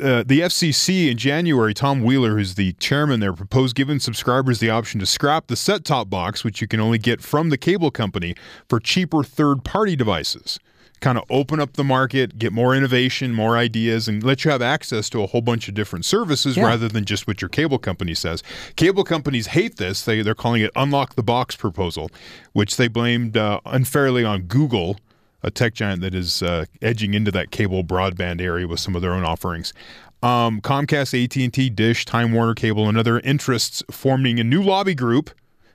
uh, 0.00 0.22
the 0.24 0.42
FCC 0.42 1.10
in 1.10 1.16
January, 1.18 1.74
Tom 1.74 2.04
Wheeler, 2.04 2.36
who's 2.36 2.54
the 2.54 2.74
chairman 2.74 3.18
there, 3.18 3.32
proposed 3.32 3.74
giving 3.74 3.98
subscribers 3.98 4.60
the 4.60 4.70
option 4.70 5.00
to 5.00 5.06
scrap 5.06 5.48
the 5.48 5.56
set-top 5.56 6.08
box, 6.08 6.44
which 6.44 6.60
you 6.60 6.68
can 6.68 6.78
only 6.78 6.98
get 6.98 7.20
from 7.20 7.48
the 7.50 7.58
cable 7.58 7.90
company, 7.90 8.36
for 8.68 8.78
cheaper 8.78 9.24
third-party 9.24 9.96
devices. 9.96 10.60
Kind 11.04 11.18
of 11.18 11.24
open 11.28 11.60
up 11.60 11.74
the 11.74 11.84
market, 11.84 12.38
get 12.38 12.50
more 12.50 12.74
innovation, 12.74 13.34
more 13.34 13.58
ideas, 13.58 14.08
and 14.08 14.22
let 14.24 14.42
you 14.42 14.50
have 14.50 14.62
access 14.62 15.10
to 15.10 15.22
a 15.22 15.26
whole 15.26 15.42
bunch 15.42 15.68
of 15.68 15.74
different 15.74 16.06
services 16.06 16.56
Yeah. 16.56 16.64
rather 16.64 16.88
than 16.88 17.04
just 17.04 17.26
what 17.26 17.42
your 17.42 17.50
cable 17.50 17.78
company 17.78 18.14
says. 18.14 18.42
Cable 18.76 19.04
companies 19.04 19.48
hate 19.48 19.76
this. 19.76 20.02
They, 20.02 20.22
they're 20.22 20.34
calling 20.34 20.62
it 20.62 20.70
unlock 20.74 21.14
the 21.14 21.22
box 21.22 21.56
proposal, 21.56 22.10
which 22.54 22.78
they 22.78 22.88
blamed 22.88 23.36
uh, 23.36 23.60
unfairly 23.66 24.24
on 24.24 24.44
Google 24.44 24.96
a 25.42 25.50
tech 25.50 25.74
giant 25.74 26.00
that 26.00 26.14
is 26.14 26.42
uh, 26.42 26.64
edging 26.80 27.12
into 27.12 27.30
that 27.32 27.50
cable 27.50 27.84
broadband 27.84 28.40
area 28.40 28.66
with 28.66 28.80
some 28.80 28.96
of 28.96 29.02
their 29.02 29.12
own 29.12 29.24
offerings. 29.26 29.74
Um, 30.22 30.62
Comcast, 30.62 31.12
AT&T, 31.22 31.68
Dish, 31.68 32.06
Time 32.06 32.32
Warner 32.32 32.54
Cable, 32.54 32.88
and 32.88 32.96
other 32.96 33.20
interests 33.20 33.82
forming 33.90 34.40
a 34.40 34.44
new 34.44 34.62
lobby 34.62 34.94
group 34.94 35.32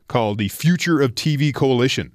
called 0.08 0.40
the 0.40 0.48
Future 0.48 1.00
of 1.00 1.14
TV 1.14 1.54
Coalition. 1.54 2.14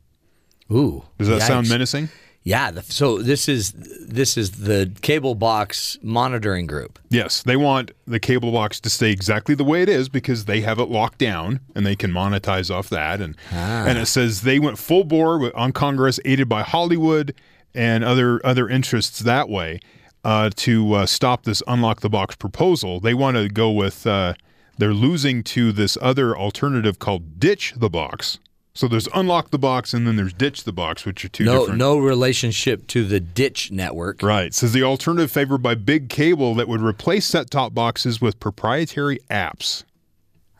Ooh, 0.73 1.05
Does 1.17 1.29
that 1.29 1.43
sound 1.43 1.69
menacing? 1.69 2.09
Yeah. 2.45 2.71
The, 2.71 2.83
so 2.83 3.23
this 3.23 3.49
is 3.49 3.73
this 3.73 4.37
is 4.37 4.53
the 4.53 4.93
cable 5.01 5.35
box 5.35 5.99
monitoring 6.03 6.67
group. 6.67 6.99
Yes, 7.09 7.43
they 7.43 7.57
want 7.57 7.91
the 8.07 8.21
cable 8.21 8.53
box 8.53 8.81
to 8.81 8.91
stay 8.91 9.11
exactly 9.11 9.55
the 9.55 9.65
way 9.65 9.83
it 9.83 9.89
is 9.89 10.09
because 10.09 10.45
they 10.45 10.61
have 10.61 10.79
it 10.79 10.89
locked 10.91 11.19
down 11.19 11.61
and 11.75 11.87
they 11.87 11.97
can 11.97 12.13
monetize 12.13 12.73
off 12.73 12.91
that. 12.91 13.21
And 13.21 13.35
and 13.51 13.99
it 13.99 14.07
says 14.07 14.43
they 14.43 14.59
went 14.59 14.79
full 14.79 15.05
bore 15.05 15.51
on 15.57 15.73
Congress, 15.73 16.21
aided 16.25 16.49
by 16.49 16.63
Hollywood 16.63 17.35
and 17.75 18.05
other 18.05 18.45
other 18.45 18.69
interests 18.69 19.21
that 19.21 19.49
way, 19.49 19.81
uh, 20.23 20.51
to 20.57 20.93
uh, 20.93 21.07
stop 21.07 21.45
this 21.45 21.63
unlock 21.67 22.01
the 22.01 22.11
box 22.11 22.37
proposal. 22.37 23.01
They 23.01 23.15
want 23.15 23.37
to 23.37 23.49
go 23.49 23.71
with. 23.71 24.07
Uh, 24.07 24.35
they're 24.77 24.93
losing 24.93 25.45
to 25.45 25.71
this 25.71 25.97
other 26.03 26.37
alternative 26.37 26.99
called 26.99 27.39
ditch 27.39 27.75
the 27.77 27.89
box. 27.89 28.39
So 28.77 28.89
there's 28.89 29.07
unlock 29.15 29.51
the 29.51 29.59
box 29.59 29.95
and 29.95 30.05
then 30.05 30.17
there's 30.17 30.33
ditch 30.33 30.65
the 30.65 30.73
box, 30.73 31.05
which 31.05 31.25
are 31.25 31.29
two 31.29 31.45
No 31.45 31.61
different. 31.61 31.79
no 31.79 31.97
relationship 31.97 32.89
to 32.89 33.05
the 33.05 33.21
Dish 33.21 33.71
network. 33.71 34.21
Right. 34.21 34.53
Says 34.53 34.73
the 34.73 34.83
alternative 34.83 35.31
favored 35.31 35.59
by 35.59 35.77
big 35.77 36.09
cable 36.09 36.57
that 36.57 36.67
would 36.67 36.81
replace 36.81 37.25
set 37.27 37.51
top 37.51 37.73
boxes 37.73 38.21
with 38.21 38.41
proprietary 38.41 39.21
apps. 39.31 39.85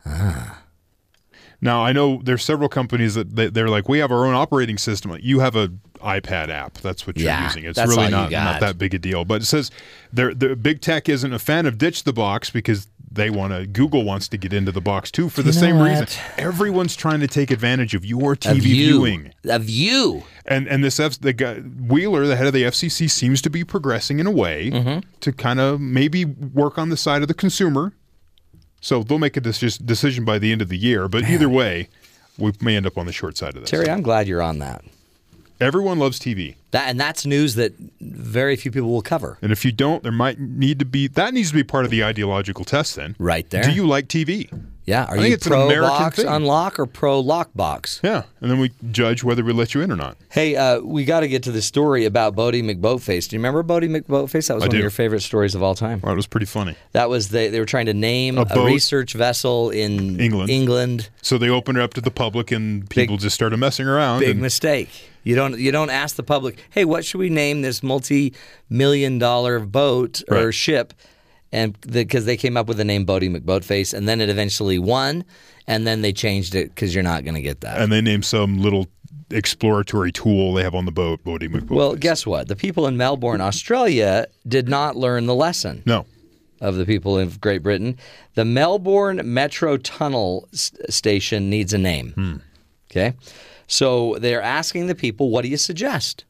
Ah. 0.05 0.61
Now 1.59 1.83
I 1.83 1.91
know 1.91 2.21
there's 2.23 2.43
several 2.45 2.69
companies 2.69 3.15
that 3.15 3.35
they- 3.35 3.49
they're 3.49 3.69
like, 3.69 3.89
we 3.89 3.99
have 3.99 4.11
our 4.11 4.25
own 4.25 4.33
operating 4.33 4.77
system. 4.77 5.17
You 5.21 5.39
have 5.41 5.57
a 5.57 5.71
iPad 6.01 6.49
app. 6.49 6.75
That's 6.75 7.05
what 7.05 7.17
you're 7.17 7.25
Yeah, 7.25 7.43
using. 7.45 7.65
It's 7.65 7.79
really 7.79 8.09
not, 8.09 8.31
not 8.31 8.59
that 8.61 8.77
big 8.77 8.93
a 8.93 8.99
deal. 8.99 9.25
But 9.25 9.41
it 9.41 9.45
says 9.45 9.71
the 10.13 10.55
big 10.55 10.79
tech 10.79 11.09
isn't 11.09 11.33
a 11.33 11.39
fan 11.39 11.65
of 11.65 11.77
ditch 11.77 12.03
the 12.03 12.13
box 12.13 12.49
because 12.49 12.87
they 13.15 13.29
want 13.29 13.53
to. 13.53 13.65
Google 13.65 14.03
wants 14.03 14.27
to 14.29 14.37
get 14.37 14.53
into 14.53 14.71
the 14.71 14.81
box 14.81 15.09
too 15.11 15.29
for 15.29 15.41
the 15.41 15.51
same 15.53 15.79
reason. 15.79 16.07
Everyone's 16.37 16.95
trying 16.95 17.19
to 17.21 17.27
take 17.27 17.49
advantage 17.51 17.95
of 17.95 18.05
your 18.05 18.35
TV 18.35 18.51
Of 18.51 18.65
you. 18.65 18.75
viewing. 18.85 19.33
Of 19.45 19.69
you. 19.69 20.23
And 20.45 20.67
and 20.67 20.83
this 20.83 20.99
F, 20.99 21.19
the 21.19 21.33
guy 21.33 21.55
Wheeler, 21.55 22.27
the 22.27 22.35
head 22.35 22.47
of 22.47 22.53
the 22.53 22.63
FCC, 22.63 23.09
seems 23.09 23.41
to 23.41 23.49
be 23.49 23.63
progressing 23.63 24.19
in 24.19 24.27
a 24.27 24.31
way 24.31 24.69
Mm-hmm. 24.71 24.99
to 25.21 25.31
kind 25.33 25.59
of 25.59 25.81
maybe 25.81 26.25
work 26.25 26.77
on 26.77 26.89
the 26.89 26.97
side 26.97 27.21
of 27.21 27.27
the 27.27 27.33
consumer. 27.33 27.93
So 28.81 29.01
they'll 29.01 29.17
make 29.19 29.35
a 29.35 29.41
decision 29.41 30.25
by 30.25 30.37
the 30.37 30.51
end 30.51 30.61
of 30.61 30.69
the 30.69 30.77
year. 30.77 31.07
But 31.07 31.23
either 31.27 31.49
way, 31.49 31.89
we 32.37 32.51
may 32.61 32.75
end 32.75 32.85
up 32.85 32.97
on 32.99 33.07
the 33.07 33.11
short 33.13 33.35
side 33.37 33.55
of 33.55 33.61
this. 33.61 33.69
Terry, 33.71 33.89
I'm 33.89 34.03
glad 34.03 34.27
you're 34.27 34.43
on 34.43 34.59
that. 34.59 34.83
Everyone 35.59 35.99
loves 35.99 36.19
TV, 36.19 36.55
That 36.71 36.89
and 36.89 36.99
that's 36.99 37.25
news 37.25 37.55
that 37.55 37.73
very 38.01 38.55
few 38.57 38.71
people 38.71 38.89
will 38.89 39.01
cover. 39.01 39.37
and 39.41 39.51
if 39.51 39.63
you 39.63 39.71
don't, 39.71 40.03
there 40.03 40.11
might 40.11 40.39
need 40.39 40.79
to 40.79 40.85
be 40.85 41.07
that 41.07 41.33
needs 41.33 41.49
to 41.49 41.55
be 41.55 41.63
part 41.63 41.85
of 41.85 41.91
the 41.91 42.03
ideological 42.03 42.65
test. 42.65 42.95
Then, 42.95 43.15
Right 43.19 43.49
there. 43.49 43.63
Do 43.63 43.71
you 43.71 43.87
like 43.87 44.07
TV? 44.07 44.49
Yeah. 44.85 45.05
Are 45.05 45.13
I 45.15 45.17
think 45.17 45.27
you 45.29 45.33
it's 45.33 45.45
an 45.47 45.51
pro 45.51 45.65
American 45.65 45.89
box 45.89 46.15
thing. 46.17 46.27
unlock 46.27 46.77
or 46.79 46.85
pro 46.85 47.19
lock 47.19 47.49
box? 47.55 47.99
Yeah, 48.03 48.23
and 48.41 48.51
then 48.51 48.59
we 48.59 48.71
judge 48.91 49.23
whether 49.23 49.43
we 49.43 49.51
let 49.53 49.73
you 49.73 49.81
in 49.81 49.91
or 49.91 49.95
not. 49.95 50.15
Hey, 50.29 50.55
uh, 50.55 50.79
we 50.81 51.05
got 51.05 51.21
to 51.21 51.27
get 51.27 51.43
to 51.43 51.51
the 51.51 51.61
story 51.61 52.05
about 52.05 52.35
Boaty 52.35 52.63
McBoatface. 52.63 53.27
Do 53.27 53.35
you 53.35 53.39
remember 53.39 53.63
Boaty 53.63 53.89
McBoatface? 53.89 54.47
That 54.47 54.55
was 54.55 54.63
I 54.63 54.67
one 54.67 54.69
do. 54.69 54.77
of 54.77 54.81
your 54.81 54.89
favorite 54.91 55.21
stories 55.21 55.55
of 55.55 55.63
all 55.63 55.73
time. 55.75 56.01
Well, 56.03 56.13
it 56.13 56.15
was 56.15 56.27
pretty 56.27 56.45
funny. 56.45 56.75
That 56.91 57.09
was 57.09 57.29
they, 57.29 57.47
they 57.49 57.59
were 57.59 57.65
trying 57.65 57.87
to 57.87 57.93
name 57.93 58.37
A 58.37 58.41
a, 58.49 58.65
research 58.65 59.13
vessel 59.13 59.71
in 59.71 60.19
England. 60.19 60.49
England. 60.49 61.09
So 61.21 61.37
they 61.37 61.49
opened 61.49 61.79
it 61.79 61.81
up 61.81 61.93
to 61.95 62.01
the 62.01 62.11
public, 62.11 62.51
and 62.51 62.89
people 62.89 63.17
just 63.17 63.33
started 63.35 63.57
messing 63.57 63.87
around. 63.87 64.19
Big 64.19 64.29
and- 64.31 64.41
mistake. 64.41 64.89
You 65.23 65.33
don't 65.35 65.57
you 65.57 65.71
don't 65.71 65.89
ask 65.89 66.15
the 66.17 66.21
public, 66.23 66.59
hey, 66.69 66.85
what 66.85 67.03
should 67.03 67.17
we 67.17 67.29
name 67.31 67.63
this 67.63 67.81
multi-million 67.81 69.17
dollar 69.17 69.59
boat 69.59 70.21
or 70.29 70.45
Right. 70.45 70.53
ship? 70.53 70.93
And 71.55 71.79
because 71.91 72.25
they 72.25 72.37
came 72.37 72.57
up 72.57 72.67
with 72.67 72.77
the 72.77 72.83
name 72.83 73.05
Boaty 73.05 73.29
McBoatface, 73.35 73.93
and 73.93 74.07
then 74.09 74.19
it 74.19 74.29
eventually 74.29 74.77
won, 74.79 75.23
and 75.67 75.87
then 75.87 76.01
they 76.01 76.11
changed 76.11 76.53
it 76.55 76.69
because 76.69 76.93
you're 76.93 77.03
not 77.03 77.23
going 77.23 77.35
to 77.35 77.41
get 77.41 77.61
that. 77.61 77.79
and 77.81 77.91
they 77.91 78.01
named 78.01 78.25
some 78.25 78.59
little 78.61 78.87
exploratory 79.31 80.11
tool 80.11 80.53
they 80.53 80.63
have 80.63 80.75
on 80.75 80.85
the 80.85 80.91
boat, 80.91 81.23
Boaty 81.23 81.47
McBoat. 81.49 81.75
well, 81.75 81.95
guess 81.95 82.25
what? 82.27 82.47
The 82.47 82.55
people 82.55 82.87
in 82.87 82.97
Melbourne, 82.97 83.41
Australia, 83.41 84.27
did 84.47 84.67
not 84.67 84.95
learn 84.95 85.25
the 85.27 85.35
lesson. 85.35 85.81
no, 85.85 86.05
of 86.61 86.75
the 86.75 86.85
people 86.85 87.17
of 87.17 87.39
Great 87.41 87.61
Britain. 87.63 87.97
The 88.35 88.45
Melbourne 88.45 89.21
Metro 89.23 89.77
Tunnel 89.77 90.47
s- 90.53 90.71
station 90.89 91.49
needs 91.49 91.73
a 91.73 91.77
name. 91.77 92.11
Hmm. 92.11 92.35
Okay. 92.91 93.13
So 93.67 94.15
they're 94.19 94.41
asking 94.41 94.87
the 94.87 94.95
people, 94.95 95.29
what 95.31 95.41
do 95.43 95.47
you 95.49 95.57
suggest? 95.57 96.23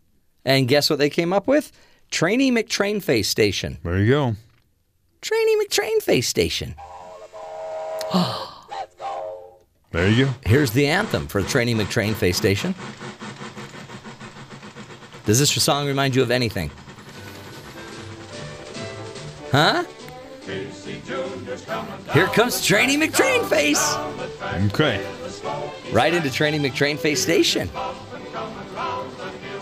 And 0.45 0.67
guess 0.67 0.89
what 0.89 0.99
they 0.99 1.09
came 1.09 1.31
up 1.33 1.47
with? 1.47 1.71
Trainy 2.11 2.51
McTrainface 2.51 3.25
Station. 3.25 3.77
there 3.83 3.99
you 3.99 4.09
go. 4.09 4.35
Trainy 5.25 5.55
McTrainface 5.59 6.25
Station. 6.25 6.75
There 9.91 10.09
you 10.09 10.25
go. 10.25 10.31
Here's 10.45 10.71
the 10.71 10.87
anthem 10.87 11.25
for 11.25 11.41
Trainy 11.41 11.73
McTrainface 11.73 12.35
Station. 12.35 12.75
Does 15.25 15.39
this 15.39 15.51
song 15.51 15.87
remind 15.87 16.17
you 16.17 16.21
of 16.21 16.31
anything? 16.31 16.69
Huh? 19.53 19.85
Here 22.13 22.27
comes 22.27 22.61
Trainy 22.61 23.01
McTrainface. 23.01 24.67
Okay. 24.73 25.01
right 25.93 26.13
into 26.13 26.27
Trainy 26.27 26.59
McTrainface 26.59 27.17
Station. 27.17 27.69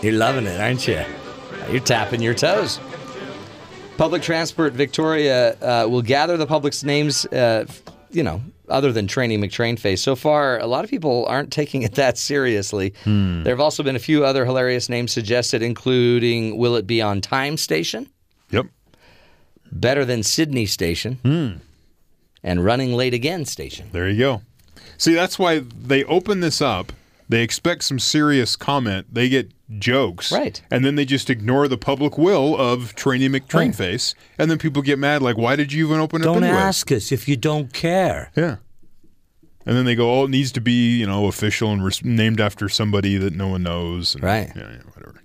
You're 0.02 0.14
loving 0.14 0.46
it, 0.46 0.60
aren't 0.60 0.88
you? 0.88 1.04
You're 1.70 1.78
tapping 1.78 2.20
your 2.20 2.34
toes. 2.34 2.80
Public 3.96 4.22
Transport 4.22 4.72
Victoria 4.72 5.54
uh, 5.60 5.86
will 5.88 6.02
gather 6.02 6.36
the 6.36 6.46
public's 6.46 6.82
names, 6.82 7.24
uh, 7.26 7.64
you 8.10 8.22
know, 8.24 8.42
other 8.68 8.90
than 8.92 9.06
Trainy 9.06 9.38
McTrainface. 9.38 10.00
So 10.00 10.16
far, 10.16 10.58
a 10.58 10.66
lot 10.66 10.84
of 10.84 10.90
people 10.90 11.26
aren't 11.26 11.52
taking 11.52 11.82
it 11.82 11.94
that 11.94 12.18
seriously. 12.18 12.92
There 13.04 13.52
have 13.52 13.60
also 13.60 13.82
been 13.82 13.94
a 13.96 14.00
few 14.00 14.24
other 14.24 14.44
hilarious 14.44 14.88
names 14.88 15.12
suggested, 15.12 15.62
including 15.62 16.56
Will 16.58 16.74
It 16.76 16.86
Be 16.86 17.00
on 17.00 17.20
Time 17.20 17.56
Station, 17.56 18.08
Yep. 18.50 18.66
Better 19.70 20.04
Than 20.04 20.22
Sydney 20.22 20.66
Station, 20.66 21.18
Hmm. 21.22 21.48
and 22.42 22.64
Running 22.64 22.94
Late 22.94 23.14
Again 23.14 23.44
Station. 23.44 23.88
There 23.92 24.08
you 24.08 24.18
go. 24.18 24.42
See, 24.98 25.14
that's 25.14 25.38
why 25.38 25.60
they 25.60 26.04
open 26.04 26.40
this 26.40 26.60
up. 26.60 26.92
They 27.28 27.42
expect 27.42 27.84
some 27.84 27.98
serious 27.98 28.54
comment. 28.56 29.06
They 29.12 29.28
get 29.28 29.52
jokes. 29.78 30.30
Right. 30.30 30.60
And 30.70 30.84
then 30.84 30.94
they 30.96 31.04
just 31.04 31.30
ignore 31.30 31.68
the 31.68 31.78
public 31.78 32.18
will 32.18 32.54
of 32.56 32.94
Trainy 32.94 33.28
McTrainface. 33.34 34.14
And 34.38 34.50
then 34.50 34.58
people 34.58 34.82
get 34.82 34.98
mad, 34.98 35.22
like, 35.22 35.38
why 35.38 35.56
did 35.56 35.72
you 35.72 35.86
even 35.86 36.00
open 36.00 36.22
it 36.22 36.26
up 36.26 36.34
Don't 36.34 36.44
anyway? 36.44 36.58
ask 36.60 36.92
us 36.92 37.12
if 37.12 37.26
you 37.28 37.36
don't 37.36 37.72
care. 37.72 38.30
Yeah. 38.36 38.56
And 39.66 39.74
then 39.76 39.86
they 39.86 39.94
go, 39.94 40.20
oh, 40.20 40.24
it 40.24 40.30
needs 40.30 40.52
to 40.52 40.60
be, 40.60 40.98
you 40.98 41.06
know, 41.06 41.26
official 41.26 41.72
and 41.72 41.82
res- 41.82 42.04
named 42.04 42.40
after 42.40 42.68
somebody 42.68 43.16
that 43.16 43.32
no 43.34 43.48
one 43.48 43.62
knows. 43.62 44.14
And, 44.14 44.22
Right. 44.22 44.52
Yeah, 44.54 44.70
yeah, 44.70 44.78
whatever. 44.92 45.22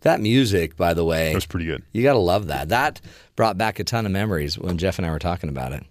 That 0.00 0.20
music, 0.20 0.76
by 0.76 0.92
the 0.94 1.04
way, 1.04 1.32
was 1.34 1.46
pretty 1.46 1.66
good. 1.66 1.82
You 1.92 2.02
got 2.02 2.12
to 2.14 2.18
love 2.18 2.48
that. 2.48 2.68
That 2.68 3.00
brought 3.36 3.56
back 3.56 3.78
a 3.78 3.84
ton 3.84 4.04
of 4.06 4.12
memories 4.12 4.58
when 4.58 4.78
Jeff 4.78 4.98
and 4.98 5.06
I 5.06 5.10
were 5.10 5.18
talking 5.20 5.48
about 5.48 5.72
it. 5.72 5.84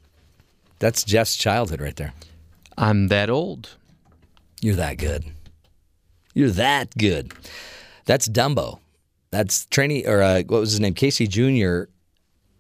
That's 0.80 1.04
Jeff's 1.06 1.38
childhood 1.38 1.80
right 1.80 1.96
there. 1.96 2.14
I'm 2.78 3.08
that 3.08 3.30
old. 3.30 3.78
You're 4.62 4.76
that 4.76 4.98
good. 4.98 5.24
You're 6.36 6.52
that 6.52 6.96
good. 6.98 7.34
That's 8.06 8.28
Dumbo. 8.30 8.80
That's 9.32 9.66
trainee, 9.66 10.06
or 10.06 10.22
uh, 10.22 10.44
what 10.48 10.60
was 10.60 10.72
his 10.72 10.80
name? 10.80 10.94
Casey 10.94 11.26
Jr. 11.28 11.86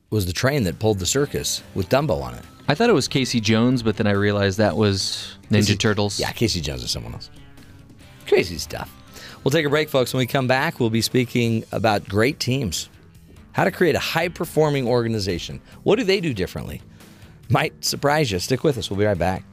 was 0.10 0.26
the 0.26 0.34
train 0.34 0.64
that 0.64 0.80
pulled 0.80 0.98
the 1.00 1.06
circus 1.06 1.62
with 1.76 1.88
Dumbo 1.90 2.22
on 2.22 2.34
it. 2.34 2.42
I 2.68 2.74
thought 2.74 2.90
it 2.90 2.94
was 2.94 3.08
Casey 3.08 3.40
Jones, 3.40 3.84
but 3.84 3.98
then 3.98 4.08
I 4.08 4.12
realized 4.12 4.58
that 4.58 4.76
was 4.76 5.38
Ninja 5.52 5.68
Casey- 5.68 5.76
Turtles. 5.78 6.20
Yeah, 6.20 6.32
Casey 6.32 6.62
Jones 6.62 6.84
is 6.84 6.90
someone 6.90 7.14
else. 7.14 7.30
Crazy 8.28 8.58
stuff. 8.58 8.90
We'll 9.44 9.52
take 9.52 9.66
a 9.66 9.70
break, 9.70 9.90
folks. 9.90 10.12
When 10.14 10.20
we 10.20 10.26
come 10.26 10.48
back, 10.48 10.80
we'll 10.80 10.90
be 10.90 11.02
speaking 11.02 11.64
about 11.72 12.10
great 12.10 12.40
teams. 12.40 12.90
How 13.52 13.64
to 13.66 13.72
create 13.72 13.96
a 13.96 14.00
high 14.00 14.30
performing 14.30 14.88
organization. 14.88 15.62
What 15.84 15.98
do 15.98 16.04
they 16.04 16.20
do 16.20 16.34
differently? 16.34 16.82
Might 17.50 17.86
surprise 17.86 18.32
you. 18.32 18.40
Stick 18.40 18.64
with 18.64 18.78
us. 18.80 18.90
We'll 18.90 18.98
be 19.00 19.06
right 19.06 19.18
back. 19.18 19.44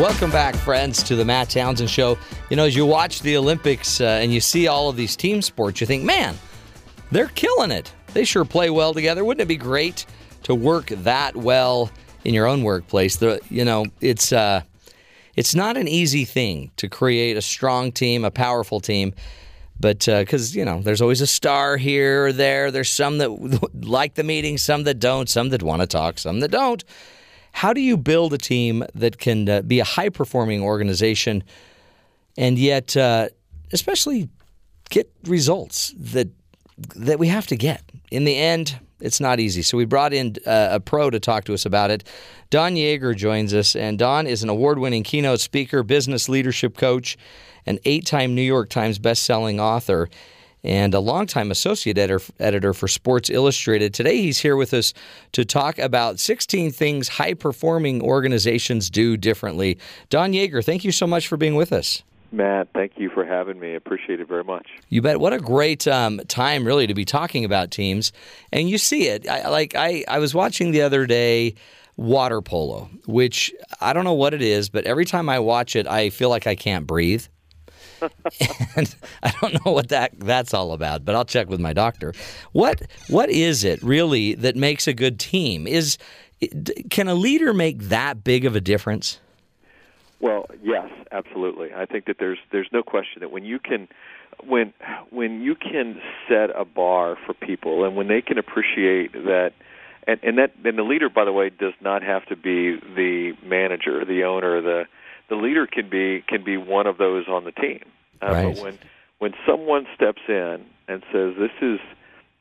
Welcome 0.00 0.30
back, 0.30 0.54
friends, 0.54 1.02
to 1.02 1.14
the 1.14 1.26
Matt 1.26 1.50
Townsend 1.50 1.90
Show. 1.90 2.16
You 2.48 2.56
know, 2.56 2.64
as 2.64 2.74
you 2.74 2.86
watch 2.86 3.20
the 3.20 3.36
Olympics 3.36 4.00
uh, 4.00 4.04
and 4.22 4.32
you 4.32 4.40
see 4.40 4.66
all 4.66 4.88
of 4.88 4.96
these 4.96 5.14
team 5.14 5.42
sports, 5.42 5.78
you 5.78 5.86
think, 5.86 6.04
man, 6.04 6.38
they're 7.10 7.28
killing 7.34 7.70
it. 7.70 7.92
They 8.14 8.24
sure 8.24 8.46
play 8.46 8.70
well 8.70 8.94
together. 8.94 9.26
Wouldn't 9.26 9.42
it 9.42 9.48
be 9.48 9.58
great 9.58 10.06
to 10.44 10.54
work 10.54 10.86
that 10.86 11.36
well 11.36 11.90
in 12.24 12.32
your 12.32 12.46
own 12.46 12.62
workplace? 12.62 13.16
The, 13.16 13.40
you 13.50 13.62
know, 13.62 13.84
it's 14.00 14.32
uh, 14.32 14.62
it's 15.36 15.54
not 15.54 15.76
an 15.76 15.86
easy 15.86 16.24
thing 16.24 16.70
to 16.78 16.88
create 16.88 17.36
a 17.36 17.42
strong 17.42 17.92
team, 17.92 18.24
a 18.24 18.30
powerful 18.30 18.80
team. 18.80 19.12
but 19.78 20.06
because 20.06 20.56
you 20.56 20.64
know, 20.64 20.80
there's 20.80 21.02
always 21.02 21.20
a 21.20 21.26
star 21.26 21.76
here 21.76 22.24
or 22.24 22.32
there. 22.32 22.70
There's 22.70 22.90
some 22.90 23.18
that 23.18 23.68
like 23.74 24.14
the 24.14 24.24
meeting, 24.24 24.56
some 24.56 24.84
that 24.84 24.98
don't, 24.98 25.28
some 25.28 25.50
that 25.50 25.62
want 25.62 25.82
to 25.82 25.86
talk, 25.86 26.18
some 26.18 26.40
that 26.40 26.50
don't. 26.50 26.82
How 27.52 27.72
do 27.72 27.80
you 27.80 27.96
build 27.96 28.32
a 28.32 28.38
team 28.38 28.84
that 28.94 29.18
can 29.18 29.48
uh, 29.48 29.62
be 29.62 29.80
a 29.80 29.84
high 29.84 30.08
performing 30.08 30.62
organization 30.62 31.44
and 32.36 32.58
yet, 32.58 32.96
uh, 32.96 33.28
especially 33.72 34.28
get 34.88 35.10
results 35.24 35.94
that 35.98 36.28
that 36.96 37.18
we 37.18 37.28
have 37.28 37.46
to 37.48 37.56
get? 37.56 37.82
In 38.10 38.24
the 38.24 38.36
end, 38.36 38.78
it's 39.00 39.20
not 39.20 39.40
easy. 39.40 39.62
So 39.62 39.76
we 39.76 39.84
brought 39.84 40.12
in 40.12 40.36
uh, 40.46 40.68
a 40.72 40.80
pro 40.80 41.10
to 41.10 41.20
talk 41.20 41.44
to 41.44 41.54
us 41.54 41.66
about 41.66 41.90
it. 41.90 42.04
Don 42.50 42.74
Yaeger 42.74 43.16
joins 43.16 43.54
us, 43.54 43.76
and 43.76 43.98
Don 43.98 44.26
is 44.26 44.42
an 44.42 44.48
award-winning 44.48 45.02
keynote 45.02 45.40
speaker, 45.40 45.82
business 45.82 46.28
leadership 46.28 46.76
coach, 46.76 47.16
an 47.66 47.78
eight-time 47.84 48.34
New 48.34 48.42
York 48.42 48.68
Times 48.68 48.98
best-selling 48.98 49.60
author, 49.60 50.08
and 50.62 50.94
a 50.94 51.00
longtime 51.00 51.50
associate 51.50 51.98
editor, 51.98 52.24
editor 52.38 52.72
for 52.72 52.88
Sports 52.88 53.30
Illustrated. 53.30 53.94
Today 53.94 54.20
he's 54.20 54.38
here 54.38 54.56
with 54.56 54.74
us 54.74 54.92
to 55.32 55.44
talk 55.44 55.78
about 55.78 56.18
16 56.18 56.70
things 56.72 57.08
high-performing 57.08 58.02
organizations 58.02 58.90
do 58.90 59.16
differently. 59.16 59.78
Don 60.08 60.32
Yaeger, 60.32 60.64
thank 60.64 60.84
you 60.84 60.92
so 60.92 61.06
much 61.06 61.28
for 61.28 61.36
being 61.36 61.54
with 61.54 61.72
us. 61.72 62.02
Matt, 62.32 62.68
thank 62.74 62.92
you 62.96 63.10
for 63.10 63.24
having 63.24 63.58
me. 63.58 63.72
I 63.72 63.74
appreciate 63.74 64.20
it 64.20 64.28
very 64.28 64.44
much. 64.44 64.68
You 64.88 65.02
bet. 65.02 65.18
What 65.18 65.32
a 65.32 65.38
great 65.38 65.88
um, 65.88 66.20
time, 66.28 66.64
really, 66.64 66.86
to 66.86 66.94
be 66.94 67.04
talking 67.04 67.44
about 67.44 67.70
teams. 67.70 68.12
And 68.52 68.70
you 68.70 68.78
see 68.78 69.08
it. 69.08 69.28
I, 69.28 69.48
like 69.48 69.74
I, 69.74 70.04
I 70.06 70.20
was 70.20 70.32
watching 70.32 70.70
the 70.70 70.82
other 70.82 71.06
day 71.06 71.56
water 71.96 72.40
polo, 72.40 72.88
which 73.06 73.52
I 73.80 73.92
don't 73.92 74.04
know 74.04 74.14
what 74.14 74.32
it 74.32 74.42
is, 74.42 74.68
but 74.68 74.84
every 74.84 75.04
time 75.04 75.28
I 75.28 75.40
watch 75.40 75.74
it, 75.74 75.86
I 75.86 76.10
feel 76.10 76.30
like 76.30 76.46
I 76.46 76.54
can't 76.54 76.86
breathe. 76.86 77.26
and 78.76 78.94
I 79.22 79.32
don't 79.40 79.64
know 79.64 79.72
what 79.72 79.88
that 79.88 80.18
that's 80.18 80.54
all 80.54 80.72
about, 80.72 81.04
but 81.04 81.14
I'll 81.14 81.24
check 81.24 81.48
with 81.48 81.60
my 81.60 81.72
doctor. 81.72 82.12
What 82.52 82.82
what 83.08 83.30
is 83.30 83.64
it 83.64 83.82
really 83.82 84.34
that 84.34 84.56
makes 84.56 84.86
a 84.86 84.92
good 84.92 85.18
team? 85.18 85.66
Is 85.66 85.98
can 86.90 87.08
a 87.08 87.14
leader 87.14 87.52
make 87.52 87.78
that 87.84 88.24
big 88.24 88.44
of 88.44 88.56
a 88.56 88.60
difference? 88.60 89.20
Well, 90.20 90.46
yes, 90.62 90.88
absolutely. 91.12 91.72
I 91.74 91.86
think 91.86 92.06
that 92.06 92.16
there's 92.18 92.38
there's 92.52 92.68
no 92.72 92.82
question 92.82 93.20
that 93.20 93.30
when 93.30 93.44
you 93.44 93.58
can 93.58 93.88
when 94.46 94.72
when 95.10 95.40
you 95.40 95.54
can 95.54 96.00
set 96.28 96.50
a 96.54 96.64
bar 96.64 97.16
for 97.26 97.34
people 97.34 97.84
and 97.84 97.96
when 97.96 98.08
they 98.08 98.22
can 98.22 98.38
appreciate 98.38 99.12
that 99.12 99.52
and, 100.06 100.20
and 100.22 100.38
that 100.38 100.52
and 100.64 100.78
the 100.78 100.82
leader 100.82 101.08
by 101.08 101.24
the 101.24 101.32
way 101.32 101.50
does 101.50 101.74
not 101.80 102.02
have 102.02 102.24
to 102.26 102.36
be 102.36 102.76
the 102.94 103.32
manager, 103.44 104.04
the 104.04 104.24
owner, 104.24 104.60
the 104.60 104.84
the 105.30 105.36
leader 105.36 105.66
can 105.66 105.88
be 105.88 106.22
can 106.28 106.44
be 106.44 106.58
one 106.58 106.86
of 106.86 106.98
those 106.98 107.26
on 107.28 107.44
the 107.44 107.52
team. 107.52 107.80
Uh, 108.20 108.26
right. 108.26 108.54
But 108.54 108.62
when 108.62 108.78
when 109.18 109.34
someone 109.46 109.86
steps 109.94 110.20
in 110.28 110.66
and 110.88 111.02
says 111.10 111.34
this 111.38 111.52
is 111.62 111.80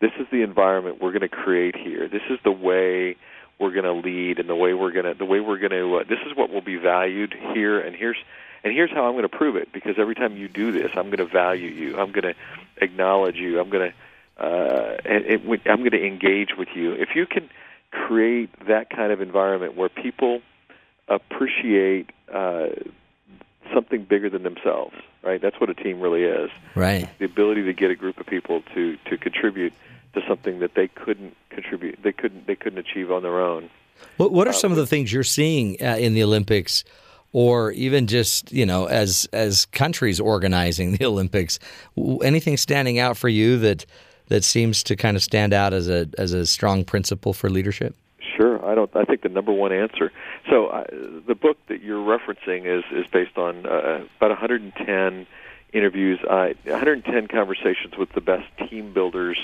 this 0.02 0.12
is 0.20 0.28
the 0.32 0.42
environment 0.42 1.02
we're 1.02 1.12
going 1.12 1.22
to 1.22 1.30
create 1.30 1.78
here. 1.78 2.10
This 2.10 2.24
is 2.30 2.40
the 2.44 2.52
way 2.52 3.16
we're 3.60 3.72
going 3.72 3.86
to 3.86 3.94
lead 3.94 4.40
and 4.40 4.50
the 4.50 4.56
way 4.56 4.74
we're 4.74 4.92
going 4.92 5.06
to 5.06 5.14
the 5.14 5.26
way 5.26 5.40
we're 5.40 5.60
going 5.60 5.72
to 5.72 5.98
uh, 5.98 6.04
this 6.04 6.20
is 6.26 6.36
what 6.36 6.50
will 6.50 6.62
be 6.62 6.78
valued 6.78 7.34
here 7.54 7.80
and 7.80 7.96
here's 7.96 8.18
and 8.64 8.74
here's 8.74 8.90
how 8.92 9.06
I'm 9.06 9.14
going 9.14 9.24
to 9.24 9.30
prove 9.30 9.56
it 9.56 9.72
because 9.72 9.96
every 9.98 10.16
time 10.16 10.38
you 10.38 10.48
do 10.48 10.72
this 10.72 10.92
I'm 10.96 11.08
going 11.08 11.18
to 11.18 11.26
value 11.26 11.70
you 11.70 11.98
I'm 11.98 12.12
going 12.12 12.34
to 12.34 12.36
acknowledge 12.78 13.36
you 13.36 13.60
I'm 13.60 13.70
going 13.70 13.92
to 13.92 14.44
uh, 14.44 14.98
it, 15.04 15.44
it, 15.44 15.62
I'm 15.66 15.80
going 15.80 15.92
to 15.92 16.06
engage 16.06 16.52
with 16.58 16.70
you 16.74 16.94
if 16.94 17.10
you 17.16 17.26
can 17.26 17.50
create 17.92 18.50
that 18.68 18.90
kind 18.90 19.12
of 19.12 19.20
environment 19.20 19.76
where 19.76 19.90
people 19.90 20.42
appreciate 21.10 22.12
uh, 22.34 22.68
something 23.74 24.04
bigger 24.04 24.30
than 24.30 24.44
themselves 24.44 24.96
right? 25.24 25.42
That's 25.42 25.60
what 25.60 25.70
a 25.70 25.74
team 25.74 26.00
really 26.00 26.24
is. 26.24 26.50
Right. 26.76 27.10
The 27.20 27.26
ability 27.26 27.64
to 27.64 27.74
get 27.74 27.92
a 27.92 27.96
group 27.96 28.20
of 28.20 28.26
people 28.26 28.62
to 28.74 28.98
to 29.06 29.18
contribute 29.18 29.74
to 30.14 30.22
something 30.28 30.60
that 30.60 30.74
they 30.76 30.88
couldn't 30.88 31.36
contribute 31.50 32.00
they 32.04 32.12
couldn't 32.12 32.48
they 32.48 32.56
couldn't 32.56 32.80
achieve 32.80 33.12
on 33.12 33.24
their 33.24 33.40
own. 33.40 33.70
What, 34.18 34.32
what 34.32 34.48
are 34.48 34.54
some 34.54 34.72
of 34.72 34.78
the 34.78 34.88
things 34.88 35.12
you're 35.12 35.24
seeing 35.24 35.76
uh, 35.82 35.98
in 35.98 36.14
the 36.14 36.24
olympics 36.24 36.86
or 37.34 37.72
even 37.74 38.08
just 38.08 38.52
you 38.52 38.66
know 38.66 38.86
as 38.86 39.28
as 39.34 39.66
countries 39.68 40.20
organizing 40.20 40.92
the 40.98 41.06
olympics? 41.06 41.60
Anything 42.24 42.58
standing 42.58 43.00
out 43.00 43.18
for 43.18 43.30
you 43.30 43.58
that 43.60 43.86
that 44.28 44.44
seems 44.44 44.84
to 44.84 44.96
kind 44.96 45.18
of 45.18 45.24
stand 45.24 45.54
out 45.54 45.74
as 45.74 45.88
a 45.90 46.08
as 46.18 46.34
a 46.34 46.46
strong 46.46 46.84
principle 46.86 47.34
for 47.34 47.50
leadership? 47.50 47.96
Sure, 48.36 48.64
I 48.66 48.74
don't. 48.74 48.90
I 48.96 49.04
think 49.04 49.22
the 49.22 49.30
number 49.30 49.52
one 49.52 49.74
answer. 49.74 50.12
So 50.50 50.68
uh, 50.68 50.84
the 51.28 51.36
book 51.36 51.58
that 51.68 51.84
you're 51.84 52.04
referencing 52.04 52.66
is 52.66 52.84
is 52.92 53.06
based 53.12 53.38
on 53.38 53.66
uh, 53.66 54.06
about 54.18 54.30
110 54.32 55.28
interviews, 55.74 56.20
uh, 56.28 56.50
110 56.66 57.28
conversations 57.28 57.96
with 57.98 58.10
the 58.14 58.22
best 58.22 58.46
team 58.70 58.94
builders 58.94 59.38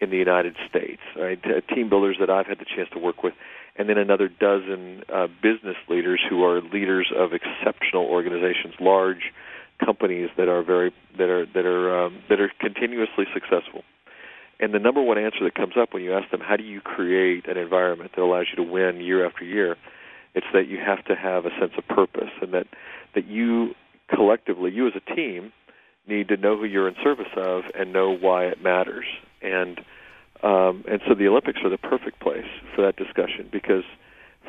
in 0.00 0.10
the 0.10 0.16
United 0.18 0.56
States, 0.68 1.00
right? 1.16 1.40
Uh, 1.44 1.60
team 1.74 1.88
builders 1.88 2.16
that 2.20 2.28
I've 2.28 2.46
had 2.46 2.58
the 2.58 2.66
chance 2.66 2.90
to 2.90 2.98
work 2.98 3.22
with, 3.22 3.34
and 3.76 3.88
then 3.88 3.96
another 3.96 4.28
dozen 4.28 5.04
uh, 5.12 5.28
business 5.42 5.76
leaders 5.88 6.20
who 6.28 6.44
are 6.44 6.60
leaders 6.60 7.10
of 7.16 7.32
exceptional 7.32 8.04
organizations, 8.04 8.74
large 8.80 9.32
companies 9.82 10.28
that 10.36 10.48
are 10.48 10.62
very 10.62 10.92
that 11.16 11.30
are 11.30 11.46
that 11.46 11.64
are 11.64 12.04
um, 12.04 12.18
that 12.28 12.40
are 12.40 12.50
continuously 12.60 13.24
successful. 13.32 13.84
And 14.60 14.72
the 14.74 14.78
number 14.78 15.02
one 15.02 15.18
answer 15.18 15.42
that 15.44 15.54
comes 15.54 15.74
up 15.76 15.92
when 15.92 16.04
you 16.04 16.12
ask 16.12 16.30
them, 16.30 16.40
how 16.40 16.56
do 16.56 16.62
you 16.62 16.80
create 16.80 17.48
an 17.48 17.56
environment 17.56 18.12
that 18.14 18.22
allows 18.22 18.46
you 18.50 18.64
to 18.64 18.70
win 18.70 19.00
year 19.00 19.26
after 19.26 19.44
year? 19.44 19.76
It's 20.34 20.46
that 20.52 20.66
you 20.68 20.78
have 20.78 21.04
to 21.06 21.14
have 21.14 21.44
a 21.44 21.50
sense 21.60 21.72
of 21.76 21.86
purpose, 21.88 22.30
and 22.40 22.54
that 22.54 22.66
that 23.14 23.26
you 23.26 23.74
collectively, 24.08 24.70
you 24.70 24.86
as 24.86 24.94
a 24.96 25.14
team, 25.14 25.52
need 26.06 26.28
to 26.28 26.36
know 26.36 26.56
who 26.56 26.64
you're 26.64 26.88
in 26.88 26.94
service 27.02 27.32
of 27.36 27.64
and 27.74 27.92
know 27.92 28.10
why 28.16 28.46
it 28.46 28.62
matters. 28.62 29.06
And 29.40 29.78
um, 30.42 30.84
and 30.88 31.00
so 31.06 31.14
the 31.14 31.28
Olympics 31.28 31.60
are 31.62 31.70
the 31.70 31.78
perfect 31.78 32.20
place 32.20 32.46
for 32.74 32.82
that 32.82 32.96
discussion 32.96 33.48
because 33.52 33.84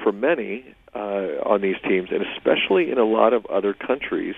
for 0.01 0.11
many 0.11 0.65
uh, 0.95 1.39
on 1.45 1.61
these 1.61 1.75
teams, 1.87 2.09
and 2.11 2.23
especially 2.35 2.91
in 2.91 2.97
a 2.97 3.05
lot 3.05 3.33
of 3.33 3.45
other 3.45 3.73
countries, 3.73 4.35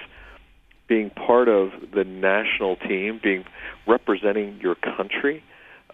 being 0.88 1.10
part 1.10 1.48
of 1.48 1.70
the 1.94 2.04
national 2.04 2.76
team, 2.76 3.20
being 3.24 3.46
representing 3.88 4.60
your 4.62 4.76
country, 4.76 5.44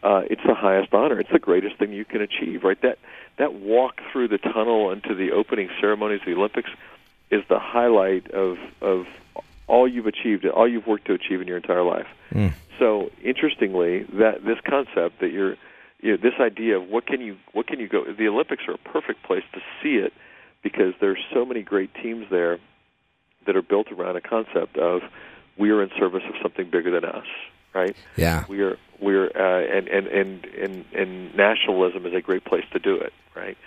uh, 0.03 0.21
it's 0.29 0.41
the 0.45 0.55
highest 0.55 0.93
honor. 0.93 1.19
It's 1.19 1.31
the 1.31 1.39
greatest 1.39 1.77
thing 1.77 1.93
you 1.93 2.05
can 2.05 2.21
achieve, 2.21 2.63
right? 2.63 2.81
That 2.81 2.97
that 3.41 3.55
walk 3.55 4.01
through 4.11 4.27
the 4.27 4.37
tunnel 4.37 4.91
into 4.91 5.15
the 5.15 5.31
opening 5.31 5.67
ceremonies 5.79 6.19
of 6.19 6.27
the 6.27 6.33
Olympics 6.33 6.69
is 7.31 7.41
the 7.49 7.57
highlight 7.57 8.29
of 8.29 8.59
of 8.81 9.07
all 9.65 9.87
you've 9.87 10.05
achieved, 10.05 10.45
all 10.45 10.67
you've 10.67 10.85
worked 10.85 11.05
to 11.07 11.13
achieve 11.13 11.41
in 11.41 11.47
your 11.47 11.57
entire 11.57 11.81
life. 11.81 12.05
Mm. 12.31 12.53
So, 12.77 13.09
interestingly, 13.23 14.03
that 14.13 14.45
this 14.45 14.59
concept 14.63 15.21
that 15.21 15.31
you're, 15.31 15.55
you 16.01 16.11
know, 16.11 16.17
this 16.17 16.35
idea 16.39 16.77
of 16.77 16.87
what 16.87 17.07
can 17.07 17.19
you 17.19 17.35
what 17.53 17.65
can 17.65 17.79
you 17.79 17.87
go? 17.87 18.03
The 18.03 18.27
Olympics 18.27 18.67
are 18.67 18.75
a 18.75 18.77
perfect 18.77 19.23
place 19.23 19.43
to 19.53 19.59
see 19.81 19.95
it 19.95 20.13
because 20.61 20.93
there's 21.01 21.23
so 21.33 21.43
many 21.43 21.63
great 21.63 21.89
teams 21.95 22.27
there 22.29 22.59
that 23.47 23.55
are 23.55 23.63
built 23.63 23.91
around 23.91 24.17
a 24.17 24.21
concept 24.21 24.77
of 24.77 25.01
we 25.57 25.71
are 25.71 25.81
in 25.81 25.89
service 25.97 26.23
of 26.29 26.35
something 26.43 26.69
bigger 26.69 26.91
than 26.91 27.05
us, 27.09 27.25
right? 27.73 27.95
Yeah. 28.15 28.45
We 28.47 28.61
are 28.61 28.77
we're 28.99 29.25
uh, 29.25 29.77
and, 29.77 29.87
and 29.87 30.07
and 30.07 30.45
and 30.45 30.85
and 30.93 31.35
nationalism 31.35 32.05
is 32.05 32.13
a 32.13 32.21
great 32.21 32.45
place 32.45 32.65
to 32.73 32.79
do 32.79 32.95
it, 32.95 33.13
right? 33.35 33.57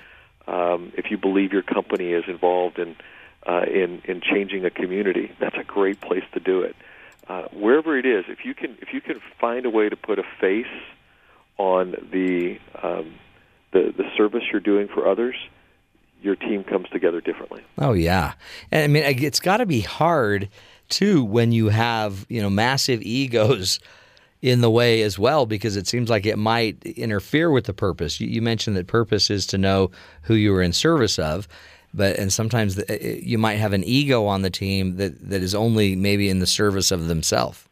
Um, 0.46 0.92
if 0.96 1.10
you 1.10 1.18
believe 1.18 1.52
your 1.52 1.62
company 1.62 2.12
is 2.12 2.24
involved 2.28 2.78
in 2.78 2.96
uh, 3.46 3.64
in 3.66 4.02
in 4.04 4.20
changing 4.20 4.64
a 4.64 4.70
community, 4.70 5.32
that's 5.40 5.56
a 5.56 5.64
great 5.64 6.00
place 6.00 6.24
to 6.32 6.40
do 6.40 6.62
it. 6.62 6.76
Uh, 7.28 7.44
wherever 7.52 7.96
it 7.98 8.06
is, 8.06 8.24
if 8.28 8.44
you 8.44 8.54
can 8.54 8.76
if 8.80 8.92
you 8.92 9.00
can 9.00 9.20
find 9.40 9.66
a 9.66 9.70
way 9.70 9.88
to 9.88 9.96
put 9.96 10.18
a 10.18 10.24
face 10.40 10.66
on 11.58 11.92
the 12.12 12.58
um, 12.82 13.14
the 13.72 13.92
the 13.96 14.04
service 14.16 14.42
you're 14.52 14.60
doing 14.60 14.88
for 14.88 15.08
others, 15.08 15.36
your 16.22 16.36
team 16.36 16.64
comes 16.64 16.88
together 16.90 17.20
differently. 17.20 17.62
Oh 17.78 17.92
yeah, 17.92 18.34
and 18.70 18.84
I 18.84 18.86
mean 18.86 19.02
it's 19.04 19.40
got 19.40 19.58
to 19.58 19.66
be 19.66 19.80
hard 19.80 20.48
too 20.88 21.24
when 21.24 21.50
you 21.50 21.70
have 21.70 22.26
you 22.28 22.42
know 22.42 22.50
massive 22.50 23.02
egos 23.02 23.80
in 24.44 24.60
the 24.60 24.70
way 24.70 25.00
as 25.00 25.18
well 25.18 25.46
because 25.46 25.74
it 25.74 25.86
seems 25.86 26.10
like 26.10 26.26
it 26.26 26.36
might 26.36 26.84
interfere 26.84 27.50
with 27.50 27.64
the 27.64 27.72
purpose. 27.72 28.20
You, 28.20 28.28
you 28.28 28.42
mentioned 28.42 28.76
that 28.76 28.86
purpose 28.86 29.30
is 29.30 29.46
to 29.46 29.56
know 29.56 29.90
who 30.20 30.34
you 30.34 30.54
are 30.54 30.60
in 30.60 30.74
service 30.74 31.18
of, 31.18 31.48
but 31.94 32.18
and 32.18 32.30
sometimes 32.30 32.74
the, 32.74 33.20
you 33.22 33.38
might 33.38 33.54
have 33.54 33.72
an 33.72 33.82
ego 33.84 34.26
on 34.26 34.42
the 34.42 34.50
team 34.50 34.96
that, 34.96 35.30
that 35.30 35.42
is 35.42 35.54
only 35.54 35.96
maybe 35.96 36.28
in 36.28 36.40
the 36.40 36.46
service 36.46 36.90
of 36.90 37.06
themselves. 37.06 37.66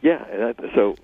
Yeah, 0.00 0.24
and 0.32 0.40
that, 0.40 0.56
so 0.74 0.96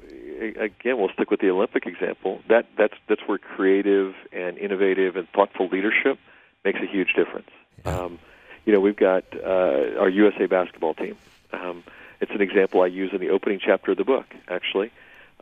again, 0.58 0.98
we'll 0.98 1.10
stick 1.10 1.30
with 1.30 1.40
the 1.40 1.50
Olympic 1.50 1.84
example. 1.84 2.40
That 2.48 2.64
that's 2.78 2.94
that's 3.06 3.20
where 3.26 3.36
creative 3.36 4.14
and 4.32 4.56
innovative 4.56 5.16
and 5.16 5.28
thoughtful 5.34 5.68
leadership 5.68 6.18
makes 6.64 6.80
a 6.80 6.86
huge 6.86 7.12
difference. 7.14 7.50
Yeah. 7.84 8.04
Um, 8.04 8.18
you 8.64 8.72
know, 8.72 8.80
we've 8.80 8.96
got 8.96 9.24
uh, 9.36 10.00
our 10.00 10.08
USA 10.08 10.46
basketball 10.46 10.94
team. 10.94 11.18
Um, 11.52 11.84
it's 12.20 12.32
an 12.32 12.40
example 12.40 12.82
I 12.82 12.86
use 12.86 13.10
in 13.12 13.20
the 13.20 13.30
opening 13.30 13.60
chapter 13.64 13.92
of 13.92 13.98
the 13.98 14.04
book. 14.04 14.26
Actually, 14.48 14.90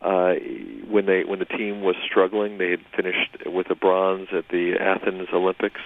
uh, 0.01 0.35
when 0.89 1.07
they 1.07 1.25
when 1.25 1.39
the 1.39 1.45
team 1.45 1.83
was 1.83 1.97
struggling, 2.05 2.59
they 2.59 2.71
had 2.71 2.81
finished 2.97 3.47
with 3.47 3.71
a 3.71 3.75
bronze 3.75 4.29
at 4.33 4.49
the 4.49 4.75
Athens 4.81 5.29
Olympics. 5.33 5.81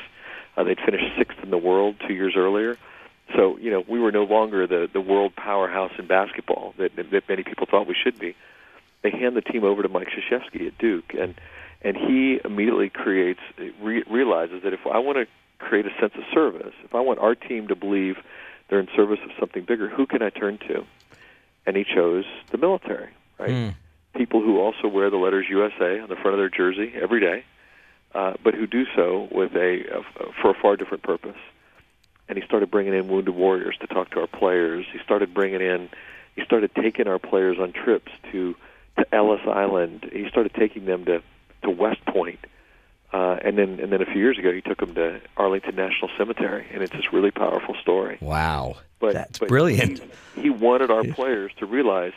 Uh, 0.57 0.65
they'd 0.65 0.81
finished 0.81 1.05
sixth 1.19 1.39
in 1.43 1.51
the 1.51 1.59
world 1.59 1.97
two 2.07 2.15
years 2.15 2.35
earlier. 2.37 2.77
so 3.35 3.59
you 3.59 3.71
know 3.71 3.85
we 3.89 3.99
were 3.99 4.13
no 4.13 4.25
longer 4.25 4.67
the 4.67 4.89
the 4.93 5.01
world 5.01 5.35
powerhouse 5.37 5.93
in 5.99 6.07
basketball 6.07 6.75
that 6.79 6.93
that 6.97 7.29
many 7.29 7.43
people 7.43 7.67
thought 7.71 7.87
we 7.87 7.97
should 8.03 8.19
be. 8.19 8.35
They 9.03 9.11
hand 9.11 9.37
the 9.37 9.43
team 9.43 9.65
over 9.65 9.83
to 9.83 9.89
Mike 9.89 10.09
Krzyzewski 10.09 10.67
at 10.67 10.79
Duke, 10.79 11.13
and 11.19 11.35
and 11.83 11.97
he 11.97 12.41
immediately 12.45 12.89
creates 12.89 13.41
re- 13.83 14.05
realizes 14.11 14.63
that 14.63 14.73
if 14.73 14.81
I 14.87 14.99
want 14.99 15.19
to 15.19 15.27
create 15.59 15.87
a 15.87 16.01
sense 16.01 16.13
of 16.17 16.23
service, 16.33 16.75
if 16.85 16.95
I 16.95 17.01
want 17.01 17.19
our 17.19 17.35
team 17.35 17.69
to 17.69 17.77
believe 17.77 18.17
they're 18.69 18.81
in 18.81 18.89
service 18.97 19.21
of 19.25 19.31
something 19.39 19.65
bigger, 19.65 19.89
who 19.89 20.07
can 20.07 20.23
I 20.23 20.31
turn 20.31 20.59
to? 20.69 20.85
And 21.67 21.77
he 21.77 21.85
chose 21.85 22.25
the 22.51 22.59
military, 22.59 23.11
right? 23.39 23.51
Mm. 23.51 23.75
People 24.15 24.41
who 24.41 24.59
also 24.59 24.89
wear 24.89 25.11
the 25.11 25.17
letters 25.17 25.47
USA 25.49 26.01
on 26.01 26.09
the 26.09 26.17
front 26.17 26.35
of 26.35 26.39
their 26.39 26.49
jersey 26.49 26.93
every 27.01 27.21
day, 27.21 27.45
uh, 28.15 28.35
but 28.43 28.55
who 28.55 28.67
do 28.67 28.85
so 28.95 29.29
with 29.31 29.55
a, 29.55 29.85
a 29.99 30.33
for 30.41 30.51
a 30.51 30.55
far 30.55 30.77
different 30.77 31.03
purpose. 31.03 31.37
And 32.29 32.39
he 32.39 32.45
started 32.45 32.71
bringing 32.71 32.95
in 32.95 33.09
wounded 33.09 33.35
warriors 33.35 33.77
to 33.81 33.87
talk 33.87 34.11
to 34.11 34.21
our 34.21 34.27
players. 34.27 34.87
He 34.93 34.99
started 35.05 35.33
bringing 35.35 35.61
in, 35.61 35.89
he 36.35 36.45
started 36.45 36.75
taking 36.75 37.07
our 37.07 37.19
players 37.19 37.59
on 37.61 37.73
trips 37.73 38.11
to 38.33 38.57
to 38.99 39.15
Ellis 39.15 39.43
Island. 39.47 40.09
He 40.13 40.29
started 40.29 40.55
taking 40.55 40.87
them 40.87 41.05
to 41.05 41.23
to 41.63 41.71
West 41.71 42.05
Point, 42.07 42.41
uh, 43.13 43.39
and 43.43 43.57
then 43.57 43.79
and 43.81 43.93
then 43.93 44.03
a 44.03 44.07
few 44.07 44.21
years 44.21 44.39
ago 44.39 44.53
he 44.53 44.61
took 44.61 44.79
them 44.79 44.95
to 44.95 45.21
Arlington 45.37 45.77
National 45.77 46.11
Cemetery, 46.19 46.67
and 46.73 46.83
it's 46.83 46.93
this 46.93 47.13
really 47.13 47.31
powerful 47.31 47.75
story. 47.81 48.19
Wow, 48.21 48.77
But 48.99 49.15
that's 49.15 49.39
but 49.39 49.49
brilliant. 49.49 50.01
He, 50.35 50.43
he 50.43 50.51
wanted 50.51 50.91
our 50.91 51.05
players 51.05 51.53
to 51.59 51.67
realize 51.67 52.13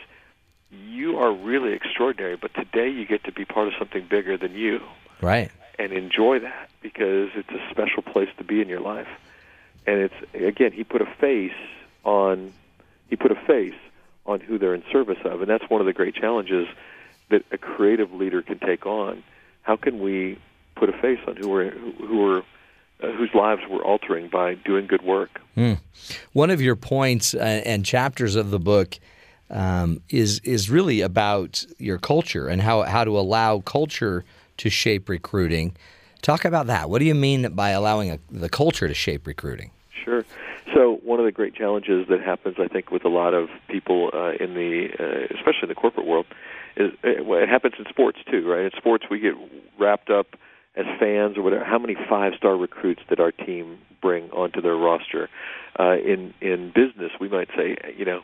you 0.70 1.18
are 1.18 1.32
really 1.32 1.72
extraordinary, 1.72 2.36
but 2.36 2.54
today 2.54 2.88
you 2.88 3.04
get 3.06 3.24
to 3.24 3.32
be 3.32 3.44
part 3.44 3.68
of 3.68 3.74
something 3.78 4.06
bigger 4.08 4.36
than 4.36 4.52
you, 4.54 4.80
Right. 5.20 5.50
and 5.78 5.92
enjoy 5.92 6.38
that 6.40 6.70
because 6.80 7.30
it's 7.34 7.50
a 7.50 7.70
special 7.70 8.02
place 8.02 8.28
to 8.38 8.44
be 8.44 8.60
in 8.60 8.68
your 8.68 8.80
life. 8.80 9.08
And 9.86 9.98
it's 10.00 10.14
again, 10.34 10.72
he 10.72 10.84
put 10.84 11.02
a 11.02 11.06
face 11.20 11.52
on 12.04 12.52
he 13.08 13.16
put 13.16 13.32
a 13.32 13.36
face 13.46 13.74
on 14.26 14.40
who 14.40 14.58
they're 14.58 14.74
in 14.74 14.84
service 14.92 15.18
of, 15.24 15.40
and 15.40 15.48
that's 15.50 15.68
one 15.70 15.80
of 15.80 15.86
the 15.86 15.92
great 15.92 16.14
challenges 16.14 16.68
that 17.30 17.44
a 17.52 17.58
creative 17.58 18.12
leader 18.12 18.42
can 18.42 18.58
take 18.58 18.86
on. 18.86 19.22
How 19.62 19.76
can 19.76 20.00
we 20.00 20.38
put 20.80 20.88
a 20.88 20.98
face 20.98 21.18
on 21.28 21.36
who 21.36 21.48
we're 21.48 21.70
who 21.70 22.26
are 22.26 22.38
uh, 23.02 23.12
whose 23.12 23.30
lives 23.34 23.60
we're 23.70 23.84
altering 23.84 24.28
by 24.28 24.54
doing 24.54 24.86
good 24.86 25.02
work? 25.02 25.40
Mm. 25.56 25.78
One 26.32 26.50
of 26.50 26.60
your 26.60 26.74
points 26.74 27.34
uh, 27.34 27.38
and 27.38 27.84
chapters 27.84 28.34
of 28.34 28.50
the 28.50 28.58
book 28.58 28.98
um, 29.50 30.00
is 30.08 30.40
is 30.40 30.70
really 30.70 31.02
about 31.02 31.64
your 31.78 31.98
culture 31.98 32.48
and 32.48 32.62
how 32.62 32.82
how 32.82 33.04
to 33.04 33.18
allow 33.18 33.60
culture 33.60 34.24
to 34.56 34.70
shape 34.70 35.08
recruiting. 35.08 35.76
Talk 36.22 36.44
about 36.44 36.66
that. 36.66 36.90
What 36.90 36.98
do 36.98 37.04
you 37.04 37.14
mean 37.14 37.52
by 37.54 37.70
allowing 37.70 38.10
a, 38.10 38.18
the 38.30 38.48
culture 38.48 38.88
to 38.88 38.94
shape 38.94 39.26
recruiting? 39.26 39.70
Sure. 40.04 40.24
So 40.74 41.00
one 41.02 41.18
of 41.18 41.24
the 41.24 41.32
great 41.32 41.54
challenges 41.54 42.06
that 42.08 42.20
happens, 42.20 42.56
I 42.58 42.68
think, 42.68 42.90
with 42.90 43.04
a 43.04 43.08
lot 43.08 43.34
of 43.34 43.48
people 43.68 44.10
uh, 44.12 44.32
in 44.38 44.54
the, 44.54 44.88
uh, 44.98 45.34
especially 45.34 45.64
in 45.64 45.68
the 45.68 45.74
corporate 45.74 46.06
world, 46.06 46.26
is 46.76 46.92
uh, 47.02 47.24
well, 47.24 47.42
it 47.42 47.48
happens 47.48 47.74
in 47.78 47.86
sports 47.88 48.18
too, 48.30 48.46
right? 48.48 48.64
In 48.66 48.70
sports, 48.76 49.06
we 49.10 49.18
get 49.18 49.34
wrapped 49.78 50.10
up 50.10 50.36
as 50.76 50.86
fans 50.98 51.36
or 51.36 51.42
whatever. 51.42 51.64
How 51.64 51.78
many 51.78 51.96
five-star 52.08 52.56
recruits 52.56 53.02
did 53.08 53.20
our 53.20 53.32
team 53.32 53.78
bring 54.00 54.30
onto 54.30 54.60
their 54.60 54.76
roster? 54.76 55.28
Uh, 55.78 55.96
in 55.98 56.34
in 56.40 56.72
business, 56.74 57.12
we 57.20 57.28
might 57.28 57.48
say, 57.56 57.76
you 57.96 58.04
know, 58.04 58.22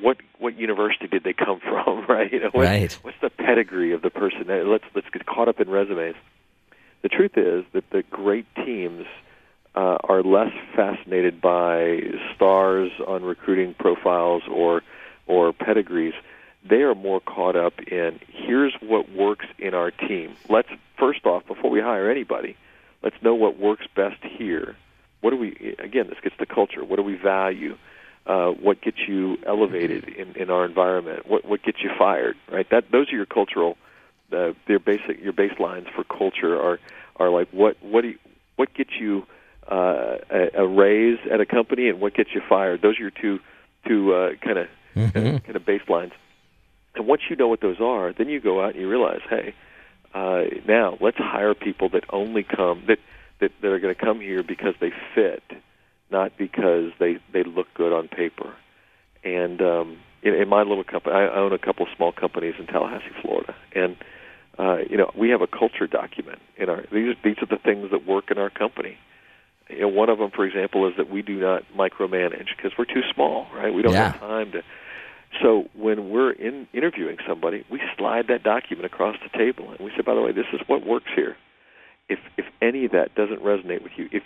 what 0.00 0.18
what 0.38 0.56
university 0.58 1.06
did 1.08 1.24
they 1.24 1.32
come 1.32 1.60
from, 1.68 2.04
right? 2.08 2.32
You 2.32 2.40
know, 2.40 2.50
what, 2.52 2.64
Right. 2.64 2.92
what's 3.02 3.16
the 3.20 3.30
pedigree 3.30 3.92
of 3.92 4.02
the 4.02 4.10
person? 4.10 4.44
Uh, 4.48 4.64
Let's 4.64 4.84
let's 4.94 5.08
get 5.10 5.26
caught 5.26 5.48
up 5.48 5.60
in 5.60 5.68
resumes. 5.68 6.16
The 7.02 7.08
truth 7.08 7.36
is 7.36 7.64
that 7.74 7.84
the 7.90 8.02
great 8.10 8.46
teams 8.56 9.06
uh, 9.76 9.98
are 10.02 10.22
less 10.22 10.52
fascinated 10.74 11.40
by 11.40 12.00
stars 12.34 12.90
on 13.06 13.22
recruiting 13.22 13.74
profiles 13.78 14.42
or 14.50 14.82
or 15.26 15.52
pedigrees. 15.52 16.14
They 16.64 16.82
are 16.82 16.94
more 16.94 17.20
caught 17.20 17.56
up 17.56 17.80
in 17.80 18.18
here's 18.28 18.74
what 18.80 19.10
works 19.12 19.46
in 19.58 19.74
our 19.74 19.90
team. 19.90 20.34
Let's 20.48 20.68
first 20.98 21.24
off, 21.24 21.46
before 21.46 21.70
we 21.70 21.80
hire 21.80 22.10
anybody, 22.10 22.56
let's 23.02 23.16
know 23.22 23.34
what 23.34 23.58
works 23.58 23.86
best 23.94 24.22
here. 24.22 24.76
What 25.20 25.30
do 25.30 25.36
we 25.36 25.76
again? 25.78 26.08
This 26.08 26.18
gets 26.22 26.36
to 26.38 26.46
culture. 26.46 26.84
What 26.84 26.96
do 26.96 27.02
we 27.02 27.14
value? 27.16 27.76
Uh, 28.26 28.50
what 28.50 28.80
gets 28.82 28.98
you 29.08 29.38
elevated 29.46 30.04
in, 30.08 30.34
in 30.36 30.50
our 30.50 30.64
environment? 30.64 31.28
What 31.28 31.44
what 31.44 31.62
gets 31.62 31.82
you 31.82 31.90
fired? 31.98 32.36
Right. 32.50 32.68
That 32.70 32.90
those 32.90 33.10
are 33.12 33.16
your 33.16 33.26
cultural. 33.26 33.76
Uh, 34.30 34.52
their 34.66 34.78
basic 34.78 35.22
your 35.22 35.32
baselines 35.32 35.90
for 35.94 36.04
culture 36.04 36.60
are 36.60 36.78
are 37.16 37.30
like 37.30 37.48
what 37.50 37.76
what 37.82 38.02
do 38.02 38.08
you, 38.08 38.18
what 38.56 38.74
gets 38.74 38.90
you 39.00 39.24
uh, 39.70 40.18
a, 40.30 40.50
a 40.62 40.66
raise 40.66 41.18
at 41.32 41.40
a 41.40 41.46
company 41.46 41.88
and 41.88 42.00
what 42.00 42.14
gets 42.14 42.34
you 42.34 42.42
fired. 42.48 42.82
Those 42.82 42.98
are 42.98 43.02
your 43.02 43.10
two 43.10 43.38
two 43.86 44.12
uh, 44.12 44.30
kind 44.42 44.58
of 44.58 44.68
Mhm. 44.96 45.44
kind 45.44 45.54
of 45.56 45.62
baselines. 45.64 46.10
And 46.94 47.06
once 47.06 47.22
you 47.28 47.36
know 47.36 47.48
what 47.48 47.60
those 47.60 47.80
are, 47.80 48.12
then 48.12 48.28
you 48.28 48.40
go 48.40 48.62
out 48.62 48.72
and 48.72 48.80
you 48.80 48.88
realize, 48.88 49.20
hey, 49.28 49.54
uh, 50.14 50.44
now 50.66 50.96
let's 51.00 51.18
hire 51.18 51.54
people 51.54 51.88
that 51.90 52.04
only 52.10 52.42
come 52.42 52.84
that 52.88 52.98
that, 53.40 53.52
that 53.62 53.68
are 53.68 53.78
going 53.78 53.94
to 53.94 54.00
come 54.00 54.20
here 54.20 54.42
because 54.42 54.74
they 54.80 54.90
fit, 55.14 55.42
not 56.10 56.36
because 56.36 56.90
they 56.98 57.18
they 57.32 57.44
look 57.44 57.72
good 57.74 57.92
on 57.92 58.08
paper. 58.08 58.54
And 59.22 59.60
um, 59.60 59.98
in, 60.22 60.34
in 60.34 60.48
my 60.48 60.62
little 60.62 60.84
company, 60.84 61.14
I 61.14 61.28
own 61.28 61.52
a 61.52 61.58
couple 61.58 61.86
small 61.96 62.12
companies 62.12 62.54
in 62.58 62.66
Tallahassee, 62.66 63.14
Florida, 63.22 63.54
and 63.74 63.96
uh, 64.58 64.78
you 64.88 64.96
know 64.96 65.10
we 65.16 65.30
have 65.30 65.42
a 65.42 65.46
culture 65.46 65.86
document 65.86 66.40
in 66.56 66.68
our 66.68 66.84
these 66.92 67.14
these 67.22 67.36
are 67.42 67.46
the 67.46 67.58
things 67.62 67.90
that 67.90 68.06
work 68.06 68.30
in 68.30 68.38
our 68.38 68.50
company. 68.50 68.96
You 69.68 69.80
know, 69.82 69.88
one 69.88 70.08
of 70.08 70.18
them, 70.18 70.30
for 70.30 70.46
example, 70.46 70.88
is 70.88 70.96
that 70.96 71.10
we 71.10 71.20
do 71.20 71.38
not 71.38 71.62
micromanage 71.76 72.48
because 72.56 72.72
we're 72.78 72.86
too 72.86 73.02
small, 73.14 73.46
right? 73.54 73.72
We 73.72 73.82
don't 73.82 73.92
Yeah. 73.92 74.12
have 74.12 74.20
time 74.20 74.52
to. 74.52 74.62
So 75.42 75.68
when 75.74 76.10
we're 76.10 76.32
in 76.32 76.66
interviewing 76.72 77.18
somebody, 77.26 77.64
we 77.70 77.80
slide 77.96 78.26
that 78.28 78.42
document 78.42 78.86
across 78.86 79.16
the 79.22 79.36
table 79.36 79.70
and 79.70 79.80
we 79.80 79.90
say, 79.90 80.02
by 80.02 80.14
the 80.14 80.22
way, 80.22 80.32
this 80.32 80.46
is 80.52 80.60
what 80.66 80.86
works 80.86 81.10
here. 81.14 81.36
If 82.08 82.18
if 82.36 82.46
any 82.62 82.86
of 82.86 82.92
that 82.92 83.14
doesn't 83.14 83.42
resonate 83.42 83.82
with 83.82 83.92
you, 83.96 84.08
if 84.10 84.22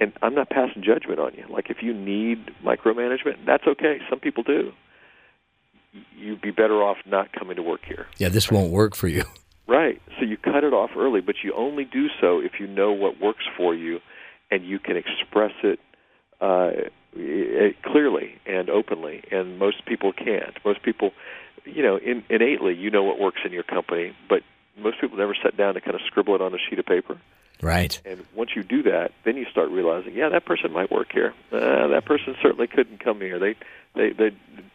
and 0.00 0.12
I'm 0.20 0.34
not 0.34 0.50
passing 0.50 0.82
judgment 0.82 1.20
on 1.20 1.32
you. 1.34 1.44
Like 1.48 1.70
if 1.70 1.78
you 1.82 1.94
need 1.94 2.50
micromanagement, 2.64 3.46
that's 3.46 3.66
okay. 3.66 3.98
Some 4.10 4.20
people 4.20 4.42
do. 4.42 4.72
You'd 6.16 6.40
be 6.40 6.50
better 6.50 6.82
off 6.82 6.98
not 7.06 7.32
coming 7.32 7.56
to 7.56 7.62
work 7.62 7.80
here. 7.86 8.06
Yeah, 8.18 8.28
this 8.28 8.50
won't 8.50 8.72
work 8.72 8.94
for 8.94 9.08
you. 9.08 9.24
Right. 9.66 10.00
So 10.18 10.24
you 10.24 10.36
cut 10.36 10.64
it 10.64 10.72
off 10.72 10.90
early, 10.96 11.20
but 11.20 11.36
you 11.44 11.54
only 11.54 11.84
do 11.84 12.08
so 12.20 12.40
if 12.40 12.52
you 12.58 12.66
know 12.66 12.92
what 12.92 13.20
works 13.20 13.44
for 13.56 13.74
you 13.74 14.00
and 14.50 14.64
you 14.64 14.78
can 14.78 14.96
express 14.96 15.52
it 15.62 15.78
uh, 16.42 16.72
clearly 17.82 18.38
and 18.44 18.68
openly. 18.68 19.22
And 19.30 19.58
most 19.58 19.86
people 19.86 20.12
can't. 20.12 20.56
Most 20.64 20.82
people, 20.82 21.12
you 21.64 21.82
know, 21.82 21.96
in, 21.96 22.24
innately, 22.28 22.74
you 22.74 22.90
know 22.90 23.04
what 23.04 23.18
works 23.18 23.40
in 23.44 23.52
your 23.52 23.62
company, 23.62 24.14
but 24.28 24.42
most 24.76 25.00
people 25.00 25.16
never 25.16 25.34
sit 25.42 25.56
down 25.56 25.74
to 25.74 25.80
kind 25.80 25.94
of 25.94 26.00
scribble 26.06 26.34
it 26.34 26.42
on 26.42 26.52
a 26.52 26.58
sheet 26.58 26.78
of 26.78 26.86
paper. 26.86 27.18
Right. 27.62 28.00
And 28.04 28.26
once 28.34 28.50
you 28.56 28.64
do 28.64 28.82
that, 28.82 29.12
then 29.24 29.36
you 29.36 29.46
start 29.50 29.70
realizing, 29.70 30.14
yeah, 30.14 30.28
that 30.30 30.44
person 30.44 30.72
might 30.72 30.90
work 30.90 31.12
here. 31.12 31.32
Uh, 31.52 31.86
that 31.88 32.04
person 32.04 32.34
certainly 32.42 32.66
couldn't 32.66 32.98
come 32.98 33.20
here. 33.20 33.38
They, 33.38 33.54
they, 33.94 34.10
they, 34.10 34.30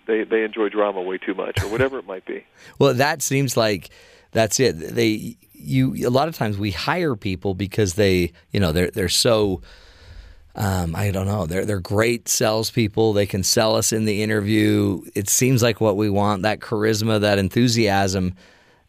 they, 0.05 0.23
they 0.23 0.43
enjoy 0.43 0.69
drama 0.69 1.01
way 1.01 1.17
too 1.17 1.33
much, 1.33 1.61
or 1.61 1.67
whatever 1.67 1.99
it 1.99 2.07
might 2.07 2.25
be. 2.25 2.45
Well, 2.79 2.93
that 2.93 3.21
seems 3.21 3.57
like 3.57 3.89
that's 4.31 4.59
it. 4.59 4.73
They 4.73 5.37
you 5.53 6.07
a 6.07 6.11
lot 6.11 6.27
of 6.27 6.35
times 6.35 6.57
we 6.57 6.71
hire 6.71 7.15
people 7.15 7.55
because 7.55 7.95
they 7.95 8.33
you 8.51 8.59
know 8.59 8.71
they're 8.71 8.91
they're 8.91 9.09
so 9.09 9.61
um, 10.57 10.95
I 10.95 11.11
don't 11.11 11.27
know 11.27 11.45
they're 11.45 11.65
they're 11.65 11.79
great 11.79 12.27
salespeople. 12.27 13.13
They 13.13 13.27
can 13.27 13.43
sell 13.43 13.75
us 13.75 13.93
in 13.93 14.05
the 14.05 14.23
interview. 14.23 15.03
It 15.13 15.29
seems 15.29 15.61
like 15.61 15.79
what 15.79 15.95
we 15.97 16.09
want 16.09 16.41
that 16.43 16.59
charisma, 16.59 17.21
that 17.21 17.37
enthusiasm, 17.37 18.33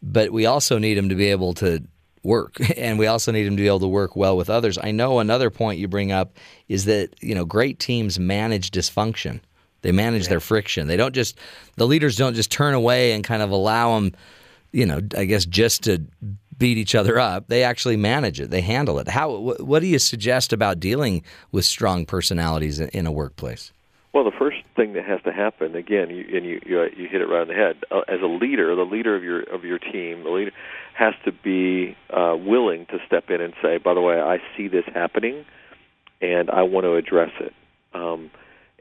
but 0.03 0.33
we 0.33 0.47
also 0.47 0.79
need 0.79 0.95
them 0.95 1.11
to 1.11 1.15
be 1.15 1.27
able 1.27 1.53
to 1.55 1.85
work 2.25 2.57
and 2.77 2.99
we 2.99 3.07
also 3.07 3.31
need 3.31 3.45
them 3.45 3.57
to 3.57 3.63
be 3.63 3.69
able 3.69 3.81
to 3.81 3.89
work 3.89 4.17
well 4.17 4.37
with 4.37 4.49
others. 4.49 4.79
I 4.83 4.93
know 4.93 5.19
another 5.19 5.51
point 5.51 5.79
you 5.79 5.89
bring 5.89 6.11
up 6.11 6.37
is 6.69 6.87
that 6.87 7.15
you 7.21 7.35
know 7.35 7.45
great 7.45 7.79
teams 7.79 8.19
manage 8.19 8.71
dysfunction. 8.71 9.41
They 9.83 9.93
manage 9.93 10.29
their 10.29 10.41
friction. 10.41 10.89
They 10.89 10.97
don't 10.97 11.15
just 11.15 11.39
the 11.77 11.87
leaders 11.87 12.17
don't 12.17 12.35
just 12.35 12.51
turn 12.51 12.73
away 12.73 13.13
and 13.13 13.23
kind 13.23 13.43
of 13.43 13.51
allow 13.51 13.95
them, 13.95 14.13
you 14.73 14.87
know, 14.87 15.01
I 15.17 15.27
guess 15.27 15.45
just 15.45 15.83
to 15.85 16.03
beat 16.59 16.77
each 16.77 16.95
other 16.95 17.19
up. 17.19 17.49
They 17.49 17.63
actually 17.63 17.97
manage 17.97 18.41
it. 18.41 18.51
They 18.51 18.61
handle 18.61 18.99
it. 18.99 19.09
How 19.09 19.35
wh- 19.37 19.61
what 19.61 19.81
do 19.81 19.87
you 19.87 19.99
suggest 19.99 20.53
about 20.53 20.81
dealing 20.81 21.23
with 21.53 21.65
strong 21.65 22.05
personalities 22.05 22.81
in, 22.81 22.89
in 22.89 23.07
a 23.07 23.13
workplace? 23.13 23.73
Well, 24.13 24.25
the 24.25 24.37
first 24.37 24.59
thing 24.75 24.95
that 24.95 25.05
has 25.05 25.23
to 25.23 25.33
happen, 25.33 25.77
again, 25.77 26.11
you, 26.11 26.25
and 26.37 26.45
you, 26.45 26.61
you 26.65 26.83
you 26.97 27.09
hit 27.09 27.21
it 27.21 27.27
right 27.27 27.43
on 27.43 27.49
the 27.49 27.55
head. 27.55 27.77
Uh, 27.91 28.01
as 28.09 28.21
a 28.23 28.27
leader, 28.27 28.75
the 28.75 28.85
leader 28.85 29.15
of 29.15 29.23
your 29.23 29.43
of 29.43 29.65
your 29.65 29.79
team, 29.79 30.25
the 30.25 30.31
leader 30.31 30.53
has 30.95 31.15
to 31.25 31.33
be 31.33 31.97
uh, 32.11 32.35
willing 32.37 32.87
to 32.87 32.99
step 33.07 33.31
in 33.31 33.41
and 33.41 33.55
say, 33.63 33.77
"By 33.79 33.95
the 33.95 34.01
way, 34.01 34.19
I 34.19 34.39
see 34.57 34.67
this 34.67 34.85
happening, 34.87 35.45
and 36.21 36.51
I 36.51 36.63
want 36.63 36.85
to 36.85 36.95
address 36.95 37.33
it." 37.39 37.55
Um, 37.93 38.31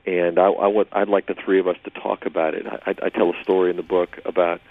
and 0.06 0.40
I, 0.40 0.46
I 0.46 0.68
want 0.68 0.88
I'd 0.94 1.10
like 1.10 1.28
the 1.28 1.36
three 1.36 1.60
of 1.60 1.68
us 1.68 1.78
to 1.84 1.90
talk 1.92 2.26
about 2.26 2.54
it. 2.54 2.66
I, 2.66 2.96
I 3.04 3.10
tell 3.10 3.30
a 3.30 3.44
story 3.44 3.70
in 3.70 3.78
the 3.78 3.84
book 3.84 4.20
about. 4.26 4.62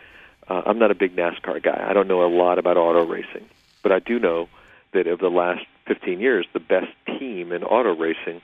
Uh, 0.49 0.63
I'm 0.67 0.79
not 0.79 0.91
a 0.91 0.95
big 0.95 1.17
NASCAR 1.17 1.63
guy. 1.63 1.85
I 1.89 1.93
don't 1.93 2.09
know 2.09 2.25
a 2.25 2.31
lot 2.33 2.59
about 2.59 2.77
auto 2.77 3.05
racing, 3.05 3.47
but 3.83 3.93
I 3.93 3.99
do 3.99 4.19
know 4.19 4.49
that 4.93 5.07
over 5.07 5.21
the 5.23 5.31
last 5.31 5.65
15 5.87 6.21
years, 6.21 6.47
the 6.53 6.61
best 6.61 6.93
team 7.19 7.53
in 7.53 7.65
auto 7.65 7.95
racing 7.95 8.41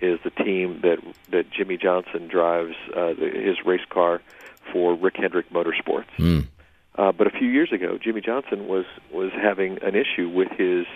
is 0.00 0.18
the 0.24 0.30
team 0.30 0.80
that 0.82 0.98
that 1.30 1.50
Jimmie 1.50 1.76
Johnson 1.76 2.26
drives 2.28 2.74
uh, 2.94 3.14
the- 3.14 3.30
his 3.30 3.64
race 3.64 3.84
car 3.88 4.20
for 4.72 4.94
Rick 4.94 5.16
Hendrick 5.16 5.50
Motorsports. 5.50 6.06
Mm. 6.18 6.46
Uh, 6.96 7.12
but 7.12 7.26
a 7.26 7.30
few 7.30 7.48
years 7.48 7.72
ago, 7.72 7.98
Jimmie 7.98 8.20
Johnson 8.20 8.66
was 8.66 8.84
was 9.12 9.30
having 9.32 9.78
an 9.82 9.94
issue 9.94 10.28
with 10.28 10.48
his 10.50 10.86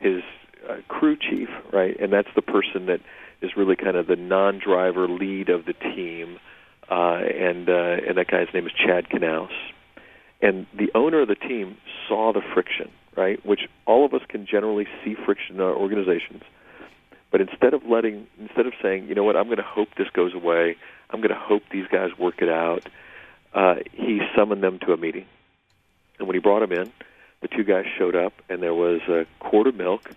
his 0.00 0.22
uh, 0.68 0.76
crew 0.88 1.16
chief, 1.16 1.48
right? 1.72 1.96
And 2.00 2.12
that's 2.12 2.28
the 2.34 2.42
person 2.42 2.86
that 2.86 3.00
is 3.40 3.56
really 3.56 3.76
kind 3.76 3.96
of 3.96 4.06
the 4.06 4.16
non-driver 4.16 5.08
lead 5.08 5.48
of 5.48 5.64
the 5.64 5.72
team, 5.74 6.38
uh, 6.90 7.20
and 7.24 7.68
uh, 7.68 7.96
and 8.06 8.16
that 8.18 8.26
guy's 8.28 8.48
name 8.52 8.66
is 8.66 8.72
Chad 8.72 9.08
Knaus. 9.08 9.50
And 10.42 10.66
the 10.74 10.90
owner 10.94 11.22
of 11.22 11.28
the 11.28 11.36
team 11.36 11.76
saw 12.08 12.32
the 12.32 12.42
friction, 12.52 12.90
right? 13.16 13.44
Which 13.46 13.60
all 13.86 14.04
of 14.04 14.12
us 14.12 14.22
can 14.28 14.44
generally 14.44 14.86
see 15.04 15.14
friction 15.14 15.56
in 15.56 15.60
our 15.60 15.74
organizations. 15.74 16.42
But 17.30 17.40
instead 17.40 17.72
of 17.72 17.86
letting, 17.86 18.26
instead 18.38 18.66
of 18.66 18.74
saying, 18.82 19.08
you 19.08 19.14
know 19.14 19.24
what, 19.24 19.36
I'm 19.36 19.46
going 19.46 19.56
to 19.56 19.62
hope 19.62 19.88
this 19.96 20.10
goes 20.12 20.34
away. 20.34 20.76
I'm 21.10 21.20
going 21.20 21.30
to 21.30 21.40
hope 21.40 21.62
these 21.70 21.86
guys 21.86 22.10
work 22.18 22.42
it 22.42 22.48
out. 22.48 22.86
Uh, 23.54 23.76
he 23.92 24.20
summoned 24.36 24.62
them 24.62 24.78
to 24.80 24.92
a 24.92 24.96
meeting, 24.96 25.26
and 26.18 26.26
when 26.26 26.34
he 26.34 26.40
brought 26.40 26.60
them 26.60 26.72
in, 26.72 26.90
the 27.42 27.48
two 27.48 27.64
guys 27.64 27.84
showed 27.98 28.16
up, 28.16 28.32
and 28.48 28.62
there 28.62 28.74
was 28.74 29.00
a 29.08 29.26
quart 29.40 29.66
of 29.66 29.74
milk 29.74 30.10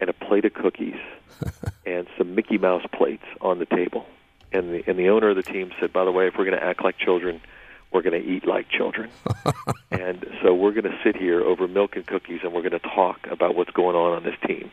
and 0.00 0.08
a 0.08 0.12
plate 0.12 0.44
of 0.44 0.54
cookies 0.54 0.98
and 1.86 2.06
some 2.16 2.34
Mickey 2.34 2.56
Mouse 2.56 2.84
plates 2.92 3.24
on 3.40 3.58
the 3.58 3.66
table. 3.66 4.06
And 4.52 4.72
the 4.72 4.84
and 4.86 4.98
the 4.98 5.08
owner 5.10 5.30
of 5.30 5.36
the 5.36 5.42
team 5.42 5.72
said, 5.80 5.92
by 5.92 6.04
the 6.04 6.12
way, 6.12 6.26
if 6.28 6.34
we're 6.38 6.44
going 6.44 6.58
to 6.58 6.64
act 6.64 6.82
like 6.82 6.98
children, 6.98 7.40
we're 7.92 8.02
going 8.02 8.20
to 8.22 8.28
eat 8.28 8.46
like 8.46 8.68
children. 8.68 9.10
and 9.90 10.26
so 10.42 10.54
we're 10.54 10.72
going 10.72 10.84
to 10.84 10.98
sit 11.02 11.16
here 11.16 11.40
over 11.42 11.66
milk 11.68 11.96
and 11.96 12.06
cookies, 12.06 12.40
and 12.42 12.52
we're 12.52 12.62
going 12.62 12.72
to 12.78 12.78
talk 12.80 13.26
about 13.30 13.54
what's 13.56 13.70
going 13.70 13.96
on 13.96 14.16
on 14.16 14.22
this 14.24 14.36
team. 14.46 14.70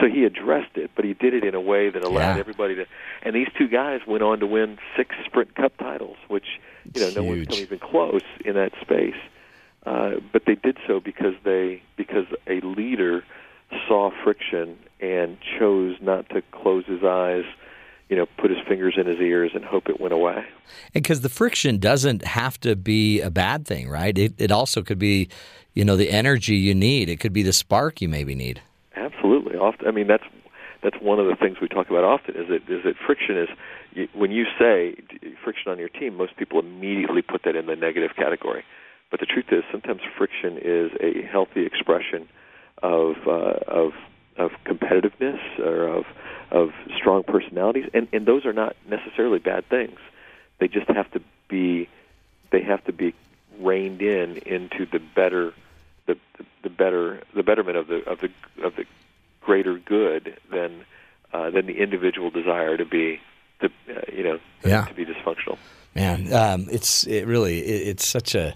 So 0.00 0.08
he 0.08 0.24
addressed 0.24 0.76
it, 0.76 0.90
but 0.96 1.04
he 1.04 1.14
did 1.14 1.34
it 1.34 1.44
in 1.44 1.54
a 1.54 1.60
way 1.60 1.88
that 1.90 2.02
allowed 2.02 2.34
Yeah. 2.34 2.40
everybody 2.40 2.74
to. 2.74 2.86
And 3.22 3.34
these 3.36 3.46
two 3.56 3.68
guys 3.68 4.00
went 4.06 4.24
on 4.24 4.40
to 4.40 4.46
win 4.46 4.78
six 4.96 5.14
Sprint 5.24 5.54
Cup 5.54 5.76
titles, 5.78 6.16
which 6.26 6.58
you 6.92 7.00
know 7.00 7.10
no 7.10 7.22
one's 7.22 7.46
come 7.46 7.58
even 7.58 7.78
close 7.78 8.22
in 8.44 8.54
that 8.54 8.72
space. 8.80 9.14
Uh, 9.86 10.14
but 10.32 10.46
they 10.46 10.56
did 10.56 10.78
so 10.88 10.98
because 10.98 11.34
they 11.44 11.80
because 11.96 12.26
a 12.48 12.60
leader 12.62 13.22
saw 13.86 14.10
friction 14.24 14.76
and 15.00 15.36
chose 15.58 15.96
not 16.00 16.28
to 16.30 16.42
close 16.50 16.84
his 16.86 17.04
eyes, 17.04 17.44
you 18.14 18.20
know, 18.20 18.26
put 18.38 18.48
his 18.48 18.60
fingers 18.68 18.94
in 18.96 19.06
his 19.06 19.18
ears 19.18 19.50
and 19.54 19.64
hope 19.64 19.88
it 19.88 20.00
went 20.00 20.14
away. 20.14 20.44
because 20.92 21.22
the 21.22 21.28
friction 21.28 21.78
doesn't 21.78 22.24
have 22.24 22.60
to 22.60 22.76
be 22.76 23.20
a 23.20 23.28
bad 23.28 23.66
thing, 23.66 23.88
right? 23.88 24.16
It, 24.16 24.34
it 24.38 24.52
also 24.52 24.82
could 24.82 25.00
be, 25.00 25.28
you 25.72 25.84
know, 25.84 25.96
the 25.96 26.10
energy 26.10 26.54
you 26.54 26.76
need. 26.76 27.08
It 27.08 27.18
could 27.18 27.32
be 27.32 27.42
the 27.42 27.52
spark 27.52 28.00
you 28.00 28.08
maybe 28.08 28.36
need. 28.36 28.62
Absolutely. 28.94 29.56
Often, 29.56 29.88
I 29.88 29.90
mean, 29.90 30.06
that's 30.06 30.22
that's 30.80 30.96
one 31.00 31.18
of 31.18 31.26
the 31.26 31.34
things 31.34 31.56
we 31.60 31.66
talk 31.66 31.90
about 31.90 32.04
often. 32.04 32.36
Is 32.36 32.46
that 32.50 32.72
is 32.72 32.84
that 32.84 32.94
friction 33.04 33.36
is 33.36 33.48
you, 33.94 34.08
when 34.14 34.30
you 34.30 34.44
say 34.60 34.94
friction 35.42 35.72
on 35.72 35.78
your 35.80 35.88
team, 35.88 36.16
most 36.16 36.36
people 36.36 36.60
immediately 36.60 37.20
put 37.22 37.42
that 37.42 37.56
in 37.56 37.66
the 37.66 37.74
negative 37.74 38.10
category. 38.14 38.62
But 39.10 39.18
the 39.18 39.26
truth 39.26 39.46
is, 39.50 39.64
sometimes 39.72 40.02
friction 40.16 40.56
is 40.58 40.92
a 41.00 41.22
healthy 41.26 41.66
expression 41.66 42.28
of 42.80 43.16
uh, 43.26 43.58
of 43.66 43.90
of 44.36 44.52
competitiveness 44.64 45.40
or 45.58 45.86
of 45.88 46.04
of 46.50 46.72
strong 46.96 47.22
personalities, 47.22 47.88
and 47.94 48.08
and 48.12 48.26
those 48.26 48.44
are 48.46 48.52
not 48.52 48.76
necessarily 48.88 49.38
bad 49.38 49.68
things. 49.68 49.98
They 50.58 50.68
just 50.68 50.88
have 50.88 51.10
to 51.12 51.20
be 51.48 51.88
they 52.50 52.62
have 52.62 52.84
to 52.84 52.92
be 52.92 53.14
reined 53.58 54.02
in 54.02 54.36
into 54.38 54.86
the 54.86 54.98
better 54.98 55.52
the 56.06 56.16
the, 56.62 56.70
better 56.70 57.22
the 57.34 57.42
betterment 57.42 57.76
of 57.76 57.86
the 57.86 58.08
of 58.08 58.20
the 58.20 58.30
of 58.64 58.76
the 58.76 58.84
greater 59.40 59.78
good 59.78 60.38
than 60.50 60.84
uh, 61.32 61.50
than 61.50 61.66
the 61.66 61.78
individual 61.80 62.30
desire 62.30 62.76
to 62.76 62.84
be 62.84 63.20
to 63.60 63.66
uh, 63.66 64.00
you 64.12 64.22
know 64.22 64.38
Yeah. 64.64 64.84
to 64.86 64.94
be 64.94 65.04
dysfunctional. 65.04 65.58
Man, 65.94 66.32
um, 66.32 66.66
it's 66.70 67.06
it 67.06 67.26
really 67.26 67.58
it, 67.60 67.88
it's 67.88 68.06
such 68.06 68.34
a 68.34 68.54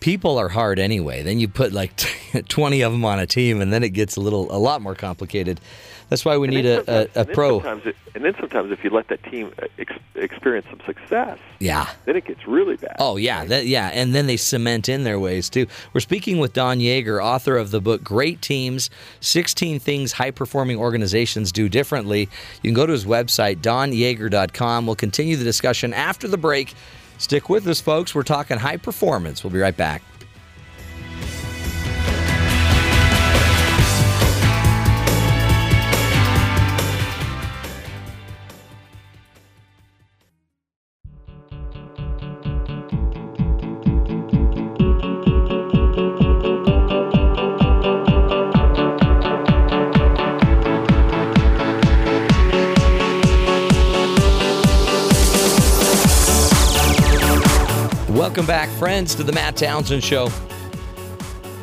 people 0.00 0.38
are 0.38 0.48
hard 0.48 0.78
anyway. 0.78 1.22
Then 1.22 1.38
you 1.40 1.48
put 1.48 1.72
like 1.72 1.92
twenty 2.48 2.82
of 2.82 2.92
them 2.92 3.04
on 3.04 3.18
a 3.18 3.26
team, 3.26 3.60
and 3.60 3.72
then 3.72 3.82
it 3.82 3.90
gets 3.90 4.16
a 4.16 4.20
little 4.20 4.50
a 4.54 4.58
lot 4.58 4.80
more 4.82 4.94
complicated. 4.94 5.60
That's 6.08 6.24
why 6.24 6.38
we 6.38 6.46
And 6.48 6.56
need 6.56 6.64
a, 6.64 6.78
a, 6.78 6.80
a 6.80 7.00
and 7.02 7.10
then 7.14 7.34
pro. 7.34 7.58
Sometimes 7.60 7.86
it, 7.86 7.96
and 8.14 8.24
then 8.24 8.34
sometimes 8.40 8.72
if 8.72 8.82
you 8.82 8.88
let 8.88 9.08
that 9.08 9.22
team 9.24 9.52
uh, 9.62 9.66
ex- 9.78 9.92
experience 10.14 10.66
some 10.70 10.80
success, 10.86 11.38
Yeah. 11.60 11.86
then 12.06 12.16
it 12.16 12.24
gets 12.24 12.46
really 12.48 12.76
bad. 12.76 12.96
Oh 12.98 13.16
yeah, 13.18 13.44
that, 13.44 13.66
yeah, 13.66 13.88
and 13.92 14.14
then 14.14 14.26
they 14.26 14.38
cement 14.38 14.88
in 14.88 15.04
their 15.04 15.20
ways 15.20 15.50
too. 15.50 15.66
We're 15.92 16.00
speaking 16.00 16.38
with 16.38 16.54
Don 16.54 16.78
Yaeger, 16.78 17.22
author 17.22 17.58
of 17.58 17.70
the 17.72 17.80
book 17.82 18.02
"Great 18.02 18.40
Teams: 18.40 18.88
16 19.20 19.80
Things 19.80 20.12
High 20.12 20.30
Performing 20.30 20.78
Organizations 20.78 21.52
Do 21.52 21.68
Differently." 21.68 22.20
You 22.62 22.68
can 22.70 22.74
go 22.74 22.86
to 22.86 22.92
his 22.92 23.04
website 23.04 23.58
donyaeger.com. 23.60 24.86
We'll 24.86 24.96
continue 24.96 25.36
the 25.36 25.44
discussion 25.44 25.92
after 25.92 26.26
the 26.26 26.38
break. 26.38 26.74
Stick 27.18 27.48
with 27.48 27.66
us, 27.66 27.80
folks. 27.80 28.14
We're 28.14 28.22
talking 28.22 28.58
high 28.58 28.78
performance. 28.78 29.44
We'll 29.44 29.52
be 29.52 29.58
right 29.58 29.76
back. 29.76 30.02
Friends, 58.78 59.16
to 59.16 59.24
the 59.24 59.32
Matt 59.32 59.56
Townsend 59.56 60.04
Show. 60.04 60.30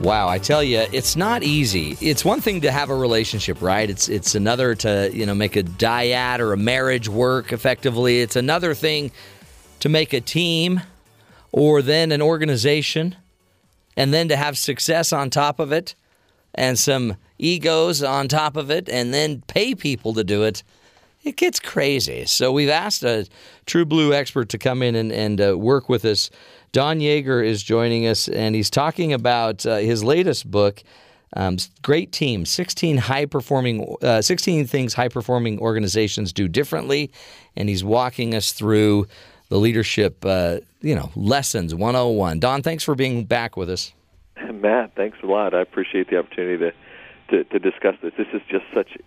Wow, 0.02 0.28
I 0.28 0.38
tell 0.38 0.62
you, 0.62 0.80
it's 0.92 1.16
not 1.16 1.44
easy. 1.44 1.96
It's 2.02 2.26
one 2.26 2.42
thing 2.42 2.60
to 2.60 2.72
have 2.72 2.90
a 2.90 2.96
relationship, 2.96 3.62
right? 3.62 3.90
It's 3.90 4.10
it's 4.10 4.36
another 4.36 4.76
to 4.76 5.10
you 5.14 5.26
know 5.26 5.34
make 5.34 5.56
a 5.56 5.64
dyad 5.64 6.40
or 6.40 6.52
a 6.52 6.58
marriage 6.58 7.08
work 7.08 7.54
effectively. 7.54 8.20
It's 8.20 8.36
another 8.36 8.74
thing 8.74 9.12
to 9.80 9.88
make 9.88 10.12
a 10.12 10.20
team 10.20 10.82
or 11.54 11.82
then 11.82 12.12
an 12.12 12.22
organization, 12.22 13.16
and 13.96 14.14
then 14.14 14.28
to 14.28 14.36
have 14.36 14.58
success 14.58 15.14
on 15.14 15.30
top 15.30 15.58
of 15.62 15.72
it, 15.72 15.96
and 16.54 16.78
some 16.78 17.16
egos 17.38 18.04
on 18.04 18.28
top 18.28 18.58
of 18.58 18.70
it, 18.70 18.90
and 18.90 19.14
then 19.14 19.42
pay 19.48 19.74
people 19.74 20.14
to 20.16 20.24
do 20.26 20.44
it 20.44 20.64
it 21.26 21.36
gets 21.38 21.60
crazy. 21.60 22.26
So 22.26 22.52
we've 22.52 22.70
asked 22.70 23.04
a 23.04 23.28
true 23.66 23.84
blue 23.84 24.14
expert 24.14 24.50
to 24.50 24.58
come 24.58 24.84
in 24.84 24.96
and, 24.96 25.12
and 25.12 25.42
uh, 25.42 25.58
work 25.58 25.90
with 25.90 26.06
us. 26.06 26.30
Don 26.76 27.00
Yaeger 27.00 27.42
is 27.42 27.64
joining 27.64 28.06
us, 28.06 28.28
and 28.28 28.54
he's 28.54 28.70
talking 28.70 29.14
about 29.14 29.66
uh, 29.66 29.78
his 29.78 30.04
latest 30.04 30.52
book, 30.52 30.84
um, 31.32 31.56
"Great 31.82 32.12
Team: 32.12 32.46
16 32.46 32.98
High 32.98 33.28
Performing, 33.28 33.96
uh, 34.02 34.22
16 34.22 34.68
Things 34.68 34.94
High 34.94 35.08
Performing 35.08 35.58
Organizations 35.60 36.34
Do 36.34 36.50
Differently," 36.50 37.14
and 37.56 37.70
he's 37.70 37.82
walking 37.82 38.36
us 38.36 38.52
through 38.52 39.08
the 39.48 39.58
leadership, 39.58 40.26
uh, 40.26 40.58
you 40.82 40.96
know, 40.96 41.12
lessons 41.16 41.74
101. 41.74 42.42
Don, 42.42 42.62
thanks 42.62 42.84
for 42.84 42.94
being 42.94 43.24
back 43.24 43.56
with 43.56 43.70
us. 43.70 43.94
Matt, 44.52 44.96
thanks 44.98 45.20
a 45.24 45.28
lot. 45.28 45.54
I 45.54 45.62
appreciate 45.62 46.10
the 46.10 46.18
opportunity 46.18 46.58
to, 46.58 46.74
to, 47.30 47.44
to 47.46 47.60
discuss 47.60 47.96
this. 48.02 48.14
This 48.18 48.28
is 48.34 48.42
just 48.50 48.66
such 48.74 48.98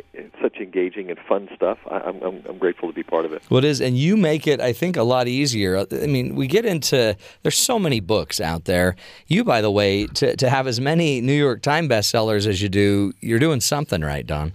such 0.40 0.56
engaging 0.56 1.10
and 1.10 1.18
fun 1.18 1.48
stuff. 1.54 1.78
I, 1.90 1.98
I'm, 1.98 2.22
I'm 2.22 2.42
I'm 2.48 2.58
grateful 2.58 2.88
to 2.88 2.94
be 2.94 3.02
part 3.02 3.24
of 3.24 3.32
it. 3.32 3.42
Well, 3.50 3.58
it 3.58 3.64
is, 3.64 3.80
and 3.80 3.96
you 3.96 4.16
make 4.16 4.46
it, 4.46 4.60
I 4.60 4.72
think, 4.72 4.96
a 4.96 5.02
lot 5.02 5.28
easier. 5.28 5.86
I 5.90 6.06
mean, 6.06 6.34
we 6.34 6.46
get 6.46 6.64
into 6.64 7.16
there's 7.42 7.56
so 7.56 7.78
many 7.78 8.00
books 8.00 8.40
out 8.40 8.64
there. 8.64 8.96
You, 9.26 9.44
by 9.44 9.60
the 9.60 9.70
way, 9.70 10.06
to 10.06 10.36
to 10.36 10.50
have 10.50 10.66
as 10.66 10.80
many 10.80 11.20
New 11.20 11.32
York 11.32 11.62
Times 11.62 11.88
bestsellers 11.88 12.46
as 12.46 12.62
you 12.62 12.68
do, 12.68 13.12
you're 13.20 13.38
doing 13.38 13.60
something 13.60 14.00
right, 14.02 14.26
Don. 14.26 14.52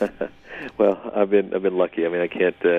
Well, 0.80 0.98
I've 1.14 1.28
been 1.28 1.54
I've 1.54 1.62
been 1.62 1.76
lucky. 1.76 2.06
I 2.06 2.08
mean, 2.08 2.22
I 2.22 2.26
can't. 2.26 2.56
Uh, 2.64 2.78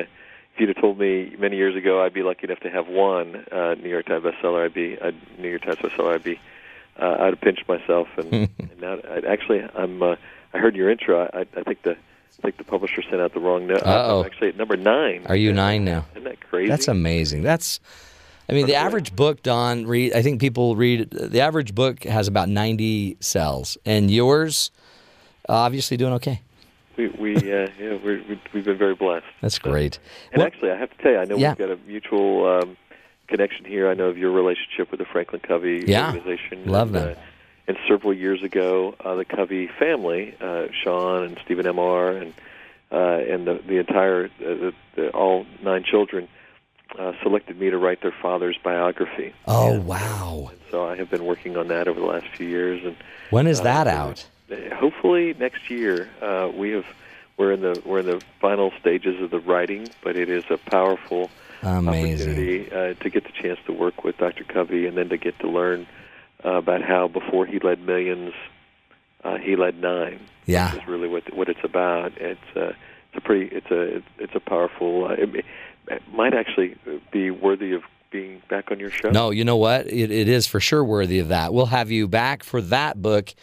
if 0.53 0.59
you'd 0.59 0.69
have 0.69 0.81
told 0.81 0.99
me 0.99 1.35
many 1.37 1.55
years 1.55 1.75
ago 1.75 2.03
I'd 2.03 2.15
be 2.15 2.23
lucky 2.23 2.45
enough 2.45 2.59
to 2.61 2.69
have 2.71 2.87
one 2.87 3.45
uh, 3.51 3.75
New 3.75 3.89
York 3.89 4.07
Times 4.07 4.25
bestseller, 4.25 4.65
I'd 4.65 4.73
be 4.73 4.97
I'd, 4.99 5.15
New 5.37 5.49
York 5.49 5.61
Times 5.61 5.77
bestseller. 5.77 6.15
I'd 6.15 6.23
be 6.23 6.39
uh, 6.99 7.15
I'd 7.19 7.33
have 7.33 7.41
pinched 7.41 7.67
myself. 7.67 8.07
And, 8.17 8.33
and 8.59 8.81
now, 8.81 8.97
I'd, 9.09 9.25
actually, 9.25 9.61
I'm. 9.75 10.01
Uh, 10.01 10.15
I 10.53 10.57
heard 10.57 10.75
your 10.75 10.89
intro. 10.89 11.29
I, 11.33 11.45
I 11.55 11.63
think 11.63 11.83
the 11.83 11.91
I 11.91 12.41
think 12.41 12.57
the 12.57 12.63
publisher 12.63 13.01
sent 13.03 13.21
out 13.21 13.33
the 13.33 13.39
wrong 13.39 13.67
note. 13.67 13.83
Uh-oh. 13.83 14.23
Actually 14.25 14.49
at 14.49 14.57
number 14.57 14.75
nine. 14.75 15.25
Are 15.27 15.35
you 15.35 15.53
nine 15.53 15.85
now? 15.85 16.05
Isn't 16.11 16.23
that 16.23 16.41
crazy? 16.41 16.69
That's 16.69 16.87
amazing. 16.87 17.43
That's, 17.43 17.79
I 18.49 18.53
mean, 18.53 18.65
the 18.65 18.75
average 18.75 19.15
book, 19.15 19.43
Don, 19.43 19.85
read. 19.85 20.13
I 20.13 20.21
think 20.21 20.41
people 20.41 20.75
read. 20.75 21.11
The 21.11 21.39
average 21.39 21.75
book 21.75 22.03
has 22.03 22.27
about 22.27 22.49
90 22.49 23.17
cells, 23.19 23.77
and 23.85 24.09
yours, 24.09 24.71
obviously, 25.47 25.97
doing 25.97 26.13
okay. 26.13 26.41
we 26.97 27.07
we 27.09 27.35
uh, 27.37 27.67
yeah 27.79 27.97
we're, 28.03 28.23
we 28.27 28.41
we've 28.53 28.65
been 28.65 28.77
very 28.77 28.95
blessed. 28.95 29.25
That's 29.41 29.59
great. 29.59 29.99
And 30.33 30.39
Well- 30.39 30.47
actually, 30.47 30.71
I 30.71 30.77
have 30.77 30.89
to 30.89 31.03
tell 31.03 31.11
you, 31.11 31.17
I 31.19 31.25
know 31.25 31.37
Yeah. 31.37 31.49
we've 31.51 31.57
got 31.59 31.71
a 31.71 31.77
mutual 31.87 32.45
um, 32.45 32.77
connection 33.31 33.65
here. 33.65 33.89
I 33.89 33.93
know 33.93 34.09
of 34.09 34.17
your 34.17 34.31
relationship 34.31 34.91
with 34.91 34.99
the 34.99 35.05
Franklin 35.05 35.41
Covey 35.41 35.85
Yeah. 35.87 36.07
organization. 36.07 36.65
Love 36.65 36.93
and, 36.93 36.95
them. 36.95 37.17
Uh, 37.17 37.21
and 37.67 37.77
several 37.87 38.13
years 38.13 38.43
ago, 38.43 38.93
uh, 39.03 39.15
the 39.15 39.25
Covey 39.25 39.67
family, 39.67 40.35
uh, 40.41 40.67
Sean 40.83 41.23
and 41.23 41.39
Stephen 41.43 41.65
M.R. 41.65 42.11
and 42.11 42.33
uh, 42.91 42.97
and 43.31 43.47
the 43.47 43.61
the 43.65 43.77
entire 43.77 44.25
uh, 44.25 44.29
the, 44.39 44.73
the, 44.95 45.09
all 45.11 45.45
nine 45.63 45.83
children 45.83 46.27
uh, 46.99 47.13
selected 47.23 47.57
me 47.57 47.69
to 47.69 47.77
write 47.77 48.01
their 48.01 48.13
father's 48.21 48.57
biography. 48.61 49.33
Oh 49.47 49.79
wow! 49.79 50.49
And 50.51 50.59
so 50.69 50.85
I 50.85 50.97
have 50.97 51.09
been 51.09 51.25
working 51.25 51.55
on 51.55 51.69
that 51.69 51.87
over 51.87 51.99
the 51.99 52.05
last 52.05 52.27
few 52.35 52.47
years. 52.47 52.83
And 52.83 52.97
when 53.29 53.47
is 53.47 53.61
uh, 53.61 53.63
that 53.63 53.87
out? 53.87 54.27
Hopefully 54.73 55.33
next 55.39 55.69
year. 55.69 56.09
Uh, 56.21 56.51
we 56.53 56.71
have 56.71 56.85
we're 57.37 57.53
in 57.53 57.61
the 57.61 57.81
we're 57.85 57.99
in 57.99 58.07
the 58.07 58.21
final 58.41 58.73
stages 58.81 59.21
of 59.21 59.29
the 59.31 59.39
writing, 59.39 59.87
but 60.03 60.17
it 60.17 60.29
is 60.29 60.43
a 60.49 60.57
powerful 60.57 61.31
Amazing. 61.63 62.29
opportunity 62.29 62.71
uh, 62.71 62.93
to 63.03 63.09
get 63.09 63.23
the 63.23 63.31
chance 63.31 63.59
to 63.67 63.73
work 63.73 64.03
with 64.03 64.17
Dr. 64.17 64.43
Covey 64.43 64.87
and 64.87 64.97
then 64.97 65.09
to 65.09 65.17
get 65.17 65.37
to 65.39 65.47
learn 65.47 65.87
uh, 66.43 66.53
about 66.53 66.81
how 66.81 67.07
before 67.07 67.45
he 67.45 67.59
led 67.59 67.79
millions, 67.81 68.33
uh, 69.23 69.37
he 69.37 69.55
led 69.55 69.79
nine. 69.79 70.19
Yeah, 70.45 70.75
is 70.75 70.87
really 70.87 71.07
what 71.07 71.33
what 71.35 71.49
it's 71.49 71.63
about. 71.63 72.13
It's 72.17 72.39
uh, 72.55 72.73
it's 73.13 73.17
a 73.17 73.21
pretty 73.21 73.55
it's 73.55 73.69
a 73.69 74.01
it's 74.17 74.33
a 74.35 74.39
powerful. 74.39 75.05
Uh, 75.05 75.13
it, 75.13 75.45
it 75.87 76.01
might 76.13 76.33
actually 76.33 76.75
be 77.11 77.29
worthy 77.31 77.73
of 77.73 77.83
being 78.11 78.41
back 78.49 78.71
on 78.71 78.79
your 78.79 78.89
show. 78.89 79.09
No, 79.09 79.29
you 79.29 79.45
know 79.45 79.57
what? 79.57 79.87
It, 79.87 80.11
it 80.11 80.27
is 80.27 80.47
for 80.47 80.59
sure 80.59 80.83
worthy 80.83 81.19
of 81.19 81.29
that. 81.29 81.53
We'll 81.53 81.67
have 81.67 81.91
you 81.91 82.07
back 82.07 82.43
for 82.43 82.61
that 82.61 83.01
book. 83.01 83.33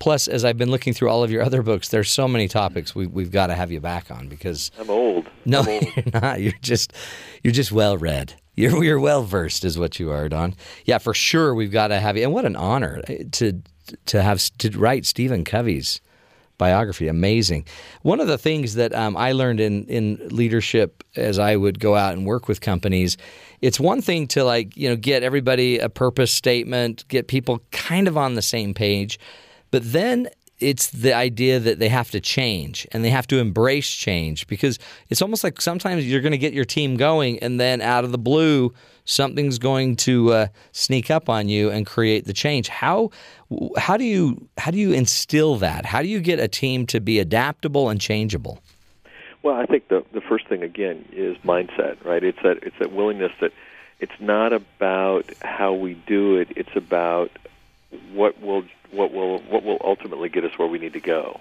Plus, 0.00 0.26
as 0.28 0.46
I've 0.46 0.56
been 0.56 0.70
looking 0.70 0.94
through 0.94 1.10
all 1.10 1.22
of 1.22 1.30
your 1.30 1.42
other 1.42 1.62
books, 1.62 1.88
there's 1.88 2.10
so 2.10 2.26
many 2.26 2.48
topics 2.48 2.94
we, 2.94 3.06
we've 3.06 3.30
got 3.30 3.48
to 3.48 3.54
have 3.54 3.70
you 3.70 3.80
back 3.80 4.10
on 4.10 4.28
because 4.28 4.70
I'm 4.78 4.90
old. 4.90 5.28
No, 5.44 5.60
I'm 5.60 5.68
old. 5.68 5.84
you're 5.96 6.20
not. 6.20 6.40
You're 6.40 6.54
just 6.62 6.92
you're 7.44 7.52
just 7.52 7.70
well 7.70 7.98
read. 7.98 8.34
You're 8.56 8.82
you're 8.82 8.98
well 9.00 9.22
versed, 9.22 9.64
is 9.64 9.78
what 9.78 10.00
you 10.00 10.10
are, 10.10 10.28
Don. 10.28 10.54
Yeah, 10.86 10.98
for 10.98 11.14
sure. 11.14 11.54
We've 11.54 11.70
got 11.70 11.88
to 11.88 12.00
have 12.00 12.16
you, 12.16 12.24
and 12.24 12.32
what 12.32 12.46
an 12.46 12.56
honor 12.56 13.02
to 13.32 13.62
to 14.06 14.22
have 14.22 14.42
to 14.58 14.70
write 14.78 15.04
Stephen 15.04 15.44
Covey's 15.44 16.00
biography. 16.56 17.08
Amazing. 17.08 17.66
One 18.02 18.20
of 18.20 18.28
the 18.28 18.38
things 18.38 18.74
that 18.74 18.94
um, 18.94 19.16
I 19.16 19.32
learned 19.32 19.60
in 19.60 19.84
in 19.84 20.28
leadership 20.28 21.04
as 21.16 21.38
I 21.38 21.56
would 21.56 21.78
go 21.78 21.94
out 21.94 22.14
and 22.14 22.24
work 22.24 22.48
with 22.48 22.60
companies, 22.60 23.16
it's 23.60 23.80
one 23.80 24.00
thing 24.00 24.28
to 24.28 24.44
like 24.44 24.76
you 24.76 24.88
know 24.88 24.96
get 24.96 25.22
everybody 25.22 25.78
a 25.78 25.88
purpose 25.88 26.32
statement, 26.32 27.04
get 27.08 27.28
people 27.28 27.60
kind 27.70 28.08
of 28.08 28.16
on 28.16 28.34
the 28.34 28.42
same 28.42 28.74
page, 28.74 29.18
but 29.70 29.92
then 29.92 30.28
it's 30.60 30.90
the 30.90 31.14
idea 31.14 31.58
that 31.58 31.78
they 31.78 31.88
have 31.88 32.10
to 32.10 32.20
change 32.20 32.86
and 32.92 33.02
they 33.02 33.10
have 33.10 33.26
to 33.26 33.38
embrace 33.38 33.90
change 33.90 34.46
because 34.46 34.78
it's 35.08 35.22
almost 35.22 35.42
like 35.42 35.60
sometimes 35.60 36.06
you're 36.06 36.20
going 36.20 36.32
to 36.32 36.38
get 36.38 36.52
your 36.52 36.66
team 36.66 36.96
going 36.96 37.38
and 37.38 37.58
then 37.58 37.80
out 37.80 38.04
of 38.04 38.12
the 38.12 38.18
blue 38.18 38.72
something's 39.06 39.58
going 39.58 39.96
to 39.96 40.32
uh, 40.32 40.46
sneak 40.72 41.10
up 41.10 41.28
on 41.28 41.48
you 41.48 41.70
and 41.70 41.86
create 41.86 42.26
the 42.26 42.32
change. 42.32 42.68
How 42.68 43.10
how 43.76 43.96
do 43.96 44.04
you 44.04 44.48
how 44.58 44.70
do 44.70 44.78
you 44.78 44.92
instill 44.92 45.56
that? 45.56 45.84
How 45.84 46.02
do 46.02 46.08
you 46.08 46.20
get 46.20 46.38
a 46.38 46.46
team 46.46 46.86
to 46.86 47.00
be 47.00 47.18
adaptable 47.18 47.88
and 47.88 48.00
changeable? 48.00 48.60
Well 49.42 49.56
i 49.56 49.66
think 49.66 49.88
the 49.88 50.04
the 50.12 50.20
first 50.20 50.46
thing 50.48 50.62
again 50.62 51.04
is 51.12 51.36
mindset 51.38 52.04
right? 52.04 52.22
It's 52.22 52.38
that 52.42 52.62
it's 52.62 52.76
that 52.78 52.92
willingness 52.92 53.32
that 53.40 53.52
it's 53.98 54.18
not 54.20 54.52
about 54.52 55.30
how 55.42 55.74
we 55.74 55.94
do 55.94 56.36
it. 56.36 56.48
It's 56.56 56.74
about 56.74 57.30
what 58.12 58.40
will 58.40 58.64
what 58.92 59.12
will 59.12 59.40
what 59.42 59.62
will 59.64 59.78
ultimately 59.84 60.28
get 60.28 60.44
us 60.44 60.52
where 60.56 60.68
we 60.68 60.78
need 60.78 60.92
to 60.94 61.00
go, 61.00 61.40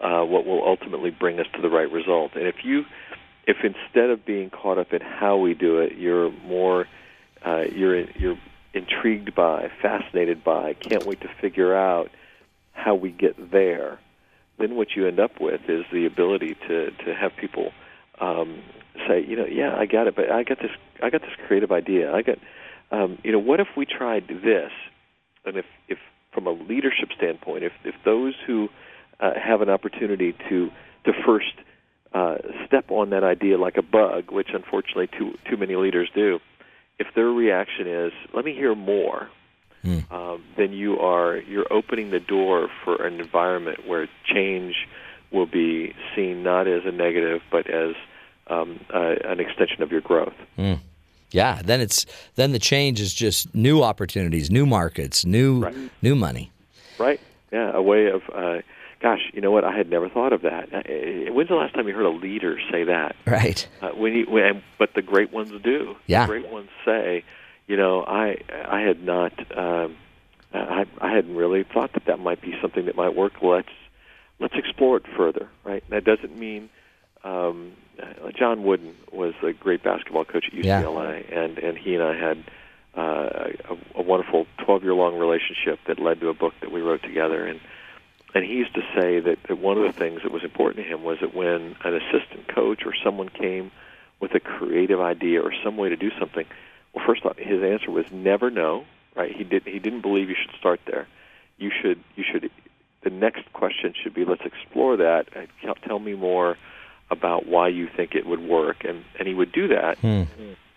uh, 0.00 0.22
what 0.22 0.46
will 0.46 0.66
ultimately 0.66 1.10
bring 1.10 1.38
us 1.38 1.46
to 1.54 1.62
the 1.62 1.70
right 1.70 1.90
result. 1.90 2.32
And 2.34 2.46
if 2.46 2.64
you 2.64 2.84
if 3.46 3.58
instead 3.62 4.10
of 4.10 4.24
being 4.24 4.50
caught 4.50 4.78
up 4.78 4.92
in 4.92 5.00
how 5.00 5.36
we 5.36 5.54
do 5.54 5.78
it, 5.78 5.96
you're 5.96 6.30
more 6.30 6.86
uh, 7.44 7.64
you're 7.72 8.10
you're 8.12 8.38
intrigued 8.74 9.34
by, 9.34 9.70
fascinated 9.80 10.44
by, 10.44 10.74
can't 10.74 11.04
wait 11.04 11.20
to 11.22 11.28
figure 11.40 11.74
out 11.74 12.10
how 12.72 12.94
we 12.94 13.10
get 13.10 13.50
there, 13.50 13.98
then 14.58 14.76
what 14.76 14.88
you 14.94 15.06
end 15.06 15.18
up 15.18 15.40
with 15.40 15.62
is 15.68 15.84
the 15.92 16.06
ability 16.06 16.54
to 16.68 16.90
to 16.90 17.14
have 17.14 17.32
people 17.36 17.72
um, 18.20 18.62
say, 19.06 19.24
you 19.24 19.36
know, 19.36 19.46
yeah, 19.46 19.74
I 19.76 19.86
got 19.86 20.06
it, 20.06 20.16
but 20.16 20.30
I 20.30 20.42
got 20.42 20.58
this 20.58 20.70
I 21.02 21.10
got 21.10 21.22
this 21.22 21.34
creative 21.46 21.72
idea. 21.72 22.12
I 22.12 22.22
got 22.22 22.38
um, 22.90 23.18
you 23.24 23.32
know, 23.32 23.38
what 23.38 23.60
if 23.60 23.68
we 23.76 23.86
tried 23.86 24.28
this? 24.28 24.70
And 25.44 25.56
if 25.56 25.66
if 25.88 25.98
from 26.36 26.46
a 26.46 26.52
leadership 26.52 27.08
standpoint, 27.16 27.64
if 27.64 27.72
if 27.82 27.94
those 28.04 28.34
who 28.46 28.68
uh, 29.18 29.30
have 29.42 29.62
an 29.62 29.70
opportunity 29.70 30.34
to 30.50 30.70
to 31.04 31.12
first 31.24 31.54
uh, 32.12 32.36
step 32.66 32.90
on 32.90 33.08
that 33.10 33.24
idea 33.24 33.56
like 33.56 33.78
a 33.78 33.82
bug, 33.82 34.30
which 34.30 34.48
unfortunately 34.52 35.08
too 35.18 35.32
too 35.48 35.56
many 35.56 35.76
leaders 35.76 36.10
do, 36.14 36.38
if 36.98 37.06
their 37.14 37.30
reaction 37.30 37.86
is 37.86 38.12
"Let 38.34 38.44
me 38.44 38.52
hear 38.54 38.74
more," 38.74 39.30
mm. 39.82 40.12
um, 40.12 40.44
then 40.58 40.74
you 40.74 40.98
are 40.98 41.38
you're 41.38 41.72
opening 41.72 42.10
the 42.10 42.20
door 42.20 42.68
for 42.84 43.06
an 43.06 43.18
environment 43.18 43.88
where 43.88 44.06
change 44.26 44.74
will 45.32 45.46
be 45.46 45.94
seen 46.14 46.42
not 46.42 46.68
as 46.68 46.82
a 46.84 46.92
negative 46.92 47.40
but 47.50 47.68
as 47.68 47.94
um, 48.48 48.78
uh, 48.94 49.14
an 49.24 49.40
extension 49.40 49.82
of 49.82 49.90
your 49.90 50.02
growth. 50.02 50.34
Mm. 50.58 50.80
Yeah, 51.30 51.60
then 51.64 51.80
it's 51.80 52.06
then 52.36 52.52
the 52.52 52.58
change 52.58 53.00
is 53.00 53.12
just 53.12 53.54
new 53.54 53.82
opportunities, 53.82 54.50
new 54.50 54.64
markets, 54.64 55.24
new 55.24 55.64
right. 55.64 55.76
new 56.02 56.14
money. 56.14 56.52
Right. 56.98 57.20
Yeah, 57.52 57.72
a 57.74 57.82
way 57.82 58.06
of. 58.06 58.22
Uh, 58.32 58.62
gosh, 59.00 59.30
you 59.32 59.40
know 59.40 59.50
what? 59.50 59.64
I 59.64 59.76
had 59.76 59.90
never 59.90 60.08
thought 60.08 60.32
of 60.32 60.42
that. 60.42 60.72
Uh, 60.72 61.32
when's 61.32 61.48
the 61.48 61.56
last 61.56 61.74
time 61.74 61.88
you 61.88 61.94
heard 61.94 62.06
a 62.06 62.10
leader 62.10 62.58
say 62.70 62.84
that? 62.84 63.16
Right. 63.26 63.66
Uh, 63.82 63.90
when 63.90 64.14
you, 64.14 64.26
when, 64.28 64.62
but 64.78 64.94
the 64.94 65.02
great 65.02 65.32
ones 65.32 65.50
do. 65.62 65.96
Yeah. 66.06 66.26
The 66.26 66.32
great 66.32 66.48
ones 66.50 66.70
say, 66.84 67.24
you 67.66 67.76
know, 67.76 68.04
I 68.04 68.38
I 68.68 68.80
had 68.80 69.02
not, 69.02 69.32
um, 69.56 69.96
I 70.54 70.86
I 71.00 71.10
hadn't 71.10 71.34
really 71.34 71.64
thought 71.64 71.92
that 71.94 72.04
that 72.06 72.20
might 72.20 72.40
be 72.40 72.54
something 72.62 72.86
that 72.86 72.96
might 72.96 73.14
work. 73.14 73.42
Let's 73.42 73.68
let's 74.38 74.54
explore 74.54 74.96
it 74.98 75.04
further. 75.16 75.48
Right. 75.64 75.82
That 75.90 76.04
doesn't 76.04 76.36
mean. 76.38 76.70
Um, 77.24 77.72
uh, 78.00 78.30
John 78.36 78.62
Wooden 78.62 78.94
was 79.12 79.34
a 79.42 79.52
great 79.52 79.82
basketball 79.82 80.24
coach 80.24 80.46
at 80.48 80.52
UCLA, 80.52 81.28
yeah. 81.28 81.40
and 81.40 81.58
and 81.58 81.78
he 81.78 81.94
and 81.94 82.02
I 82.02 82.14
had 82.16 82.44
uh, 82.96 83.50
a, 83.70 83.98
a 83.98 84.02
wonderful 84.02 84.46
12 84.64 84.82
year 84.82 84.94
long 84.94 85.18
relationship 85.18 85.78
that 85.86 85.98
led 85.98 86.20
to 86.20 86.28
a 86.28 86.34
book 86.34 86.54
that 86.60 86.72
we 86.72 86.80
wrote 86.80 87.02
together. 87.02 87.46
And 87.46 87.60
and 88.34 88.44
he 88.44 88.52
used 88.52 88.74
to 88.74 88.82
say 88.94 89.20
that, 89.20 89.38
that 89.48 89.58
one 89.58 89.78
of 89.78 89.84
the 89.84 89.98
things 89.98 90.22
that 90.22 90.32
was 90.32 90.44
important 90.44 90.84
to 90.84 90.92
him 90.92 91.02
was 91.02 91.18
that 91.20 91.34
when 91.34 91.76
an 91.84 91.94
assistant 91.94 92.48
coach 92.48 92.84
or 92.84 92.92
someone 93.02 93.28
came 93.28 93.70
with 94.20 94.34
a 94.34 94.40
creative 94.40 95.00
idea 95.00 95.40
or 95.40 95.52
some 95.64 95.76
way 95.76 95.88
to 95.88 95.96
do 95.96 96.10
something, 96.18 96.46
well, 96.94 97.04
first 97.06 97.24
off, 97.24 97.36
his 97.38 97.62
answer 97.62 97.90
was 97.90 98.06
never 98.10 98.50
no. 98.50 98.84
Right? 99.14 99.34
He 99.34 99.44
did. 99.44 99.64
He 99.64 99.78
didn't 99.78 100.02
believe 100.02 100.28
you 100.28 100.36
should 100.40 100.54
start 100.58 100.80
there. 100.86 101.06
You 101.56 101.70
should. 101.70 102.02
You 102.16 102.24
should. 102.30 102.50
The 103.02 103.10
next 103.10 103.50
question 103.52 103.94
should 104.02 104.12
be, 104.12 104.24
let's 104.24 104.44
explore 104.44 104.96
that. 104.98 105.28
Tell 105.86 105.98
me 105.98 106.14
more 106.14 106.58
about 107.10 107.46
why 107.46 107.68
you 107.68 107.88
think 107.96 108.14
it 108.14 108.26
would 108.26 108.40
work, 108.40 108.84
and 108.84 109.04
and 109.18 109.28
he 109.28 109.34
would 109.34 109.52
do 109.52 109.68
that 109.68 109.98
hmm. 109.98 110.22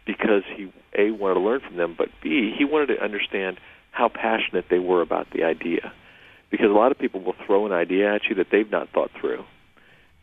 because 0.06 0.44
he 0.56 0.72
a 0.98 1.12
wanted 1.12 1.36
to 1.36 1.40
learn 1.40 1.60
from 1.60 1.78
them, 1.78 1.96
but 1.98 2.10
b 2.22 2.54
he 2.58 2.66
wanted 2.66 2.88
to 2.88 3.04
understand 3.04 3.60
how 3.92 4.10
passionate 4.10 4.66
they 4.70 4.80
were 4.80 5.02
about 5.02 5.28
the 5.32 5.44
idea, 5.44 5.92
because 6.50 6.68
a 6.68 6.74
lot 6.74 6.92
of 6.92 7.00
people 7.00 7.22
will 7.22 7.36
throw 7.46 7.66
an 7.66 7.72
idea 7.72 8.14
at 8.14 8.26
you 8.30 8.36
that 8.36 8.48
they've 8.52 8.70
not 8.72 8.90
thought 8.90 9.12
through, 9.20 9.44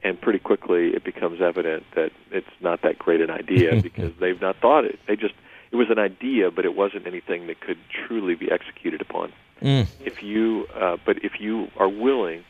and 0.02 0.20
pretty 0.20 0.38
quickly 0.38 0.90
it 0.90 1.04
becomes 1.04 1.40
evident 1.40 1.84
that 1.94 2.12
it's 2.30 2.46
not 2.60 2.82
that 2.82 2.98
great 2.98 3.20
an 3.20 3.30
idea 3.30 3.80
because 3.82 4.12
they've 4.20 4.40
not 4.40 4.56
thought 4.60 4.84
it. 4.84 4.98
They 5.06 5.16
just 5.16 5.34
it 5.72 5.76
was 5.76 5.90
an 5.90 5.98
idea, 5.98 6.50
but 6.50 6.64
it 6.64 6.76
wasn't 6.76 7.06
anything 7.06 7.48
that 7.48 7.60
could 7.60 7.78
truly 8.06 8.34
be 8.34 8.50
executed 8.50 9.00
upon. 9.00 9.32
Mm. 9.60 9.88
If 10.00 10.22
you, 10.22 10.66
uh, 10.74 10.96
but 11.04 11.24
if 11.24 11.40
you 11.40 11.68
are 11.76 11.88
willing 11.88 12.44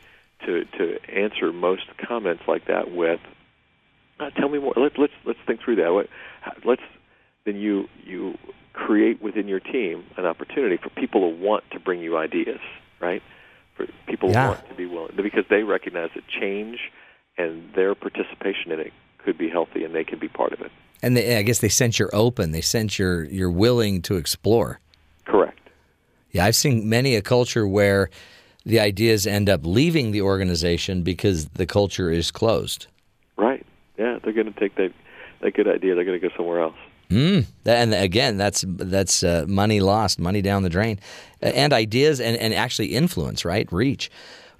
to 0.45 0.65
to 0.77 0.99
answer 1.09 1.51
most 1.51 1.85
comments 1.97 2.43
like 2.47 2.65
that 2.65 2.91
with 2.91 3.19
uh, 4.19 4.29
tell 4.31 4.49
me 4.49 4.59
more. 4.59 4.73
Let's 4.75 4.97
let's 4.97 5.13
let's 5.25 5.39
think 5.45 5.61
through 5.61 5.77
that. 5.77 5.93
What, 5.93 6.07
let's 6.65 6.81
then 7.45 7.57
you 7.57 7.87
you 8.03 8.37
create 8.73 9.21
within 9.21 9.47
your 9.47 9.59
team 9.59 10.03
an 10.17 10.25
opportunity 10.25 10.77
for 10.77 10.89
people 10.89 11.21
to 11.21 11.35
want 11.35 11.63
to 11.71 11.79
bring 11.79 11.99
you 11.99 12.17
ideas, 12.17 12.59
right? 12.99 13.23
For 13.75 13.87
people 14.07 14.29
yeah. 14.31 14.49
want 14.49 14.69
to 14.69 14.75
be 14.75 14.85
willing 14.85 15.15
because 15.15 15.45
they 15.49 15.63
recognize 15.63 16.09
that 16.15 16.27
change 16.27 16.79
and 17.37 17.73
their 17.73 17.95
participation 17.95 18.71
in 18.71 18.79
it 18.79 18.93
could 19.17 19.37
be 19.37 19.49
healthy 19.49 19.83
and 19.83 19.93
they 19.93 20.03
can 20.03 20.19
be 20.19 20.27
part 20.27 20.53
of 20.53 20.61
it. 20.61 20.71
And 21.01 21.15
they, 21.15 21.37
I 21.37 21.41
guess 21.41 21.59
they 21.59 21.69
sense 21.69 21.99
you're 21.99 22.13
open. 22.13 22.51
They 22.51 22.61
sense 22.61 22.97
you're 22.97 23.23
you're 23.25 23.51
willing 23.51 24.01
to 24.03 24.15
explore. 24.15 24.79
Correct. 25.25 25.59
Yeah, 26.31 26.45
I've 26.45 26.55
seen 26.55 26.89
many 26.89 27.15
a 27.15 27.21
culture 27.21 27.67
where 27.67 28.09
the 28.65 28.79
ideas 28.79 29.25
end 29.25 29.49
up 29.49 29.65
leaving 29.65 30.11
the 30.11 30.21
organization 30.21 31.03
because 31.03 31.47
the 31.49 31.65
culture 31.65 32.11
is 32.11 32.31
closed. 32.31 32.87
Yeah, 33.97 34.19
they're 34.23 34.33
going 34.33 34.51
to 34.51 34.59
take 34.59 34.75
that 34.75 34.93
that 35.41 35.53
good 35.53 35.67
idea. 35.67 35.95
They're 35.95 36.05
going 36.05 36.19
to 36.19 36.29
go 36.29 36.33
somewhere 36.35 36.61
else. 36.61 36.77
Mm. 37.09 37.45
And 37.65 37.93
again, 37.93 38.37
that's 38.37 38.65
that's 38.67 39.23
uh, 39.23 39.45
money 39.47 39.79
lost, 39.79 40.19
money 40.19 40.41
down 40.41 40.63
the 40.63 40.69
drain, 40.69 40.99
and 41.41 41.73
ideas 41.73 42.19
and, 42.19 42.37
and 42.37 42.53
actually 42.53 42.87
influence, 42.87 43.45
right? 43.45 43.71
Reach. 43.71 44.11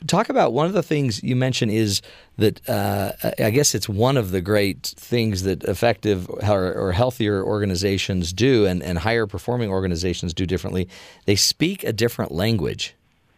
Talk 0.05 0.29
about 0.29 0.53
one 0.53 0.67
of 0.67 0.73
the 0.73 0.83
things 0.83 1.23
you 1.23 1.35
mentioned 1.35 1.71
is 1.71 2.03
that 2.37 2.67
uh, 2.69 3.13
I 3.39 3.49
guess 3.49 3.73
it's 3.73 3.89
one 3.89 4.15
of 4.15 4.29
the 4.29 4.41
great 4.41 4.93
things 4.95 5.41
that 5.41 5.63
effective 5.63 6.29
or, 6.29 6.71
or 6.71 6.91
healthier 6.91 7.43
organizations 7.43 8.31
do, 8.31 8.67
and, 8.67 8.83
and 8.83 8.99
higher 8.99 9.25
performing 9.25 9.71
organizations 9.71 10.35
do 10.35 10.45
differently. 10.45 10.87
They 11.25 11.35
speak 11.35 11.83
a 11.83 11.91
different 11.91 12.31
language. 12.31 12.93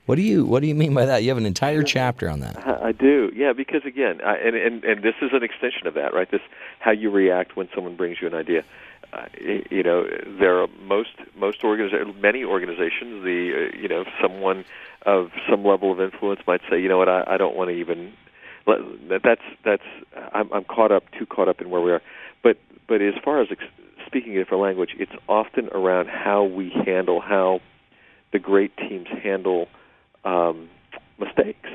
What 0.10 0.16
do 0.16 0.24
you 0.24 0.44
What 0.44 0.62
do 0.64 0.68
you 0.68 0.74
mean 0.74 0.96
by 0.96 1.06
that? 1.06 1.22
You 1.22 1.30
have 1.30 1.38
an 1.38 1.46
entire 1.46 1.84
chapter 1.84 2.28
on 2.32 2.40
that. 2.40 2.58
I 2.82 2.92
do, 2.94 3.32
yeah, 3.36 3.54
because 3.54 3.86
again, 3.86 4.22
I, 4.26 4.38
and, 4.38 4.56
and 4.56 4.84
and 4.84 5.04
this 5.04 5.14
is 5.22 5.30
an 5.34 5.44
extension 5.44 5.86
of 5.86 5.94
that, 5.94 6.16
right? 6.16 6.32
This 6.32 6.42
how 6.80 6.90
you 6.90 7.12
react 7.12 7.56
when 7.56 7.70
someone 7.76 7.96
brings 7.96 8.18
you 8.20 8.26
an 8.28 8.34
idea. 8.34 8.64
Uh, 9.14 9.26
you 9.70 9.84
know, 9.84 10.08
there 10.40 10.60
are 10.60 10.68
most 10.82 11.12
most 11.38 11.64
organizations, 11.64 12.16
many 12.20 12.44
organizations. 12.44 13.24
The 13.24 13.70
uh, 13.72 13.78
you 13.78 13.88
know, 13.88 14.04
someone 14.20 14.66
of 15.06 15.30
some 15.48 15.64
level 15.64 15.92
of 15.92 16.02
influence 16.02 16.42
might 16.48 16.62
say, 16.72 16.82
you 16.82 16.90
know 16.90 16.98
what, 16.98 17.08
I, 17.08 17.24
I 17.28 17.38
don't 17.38 17.56
want 17.56 17.70
to 17.70 17.76
even. 17.76 18.12
let- 18.66 18.80
that- 19.10 19.22
That's 19.24 19.46
that's 19.64 19.84
I'm, 20.34 20.52
I'm 20.52 20.64
caught 20.64 20.92
up 20.92 21.04
too 21.20 21.28
caught 21.28 21.48
up 21.50 21.62
in 21.62 21.70
where 21.70 21.82
we 21.82 21.92
are. 21.92 22.02
But 22.42 22.58
but 22.88 23.00
as 23.04 23.14
far 23.24 23.42
as 23.44 23.50
ex- 23.52 23.62
speaking 24.08 24.36
a 24.36 24.40
different 24.40 24.64
language, 24.64 24.96
it's 24.98 25.12
often 25.28 25.68
around 25.68 26.08
how 26.10 26.46
we 26.46 26.72
handle 26.84 27.22
how 27.22 27.60
the 28.34 28.40
great 28.40 28.76
teams 28.78 29.08
handle 29.22 29.68
um, 30.24 30.70
mistakes, 31.20 31.70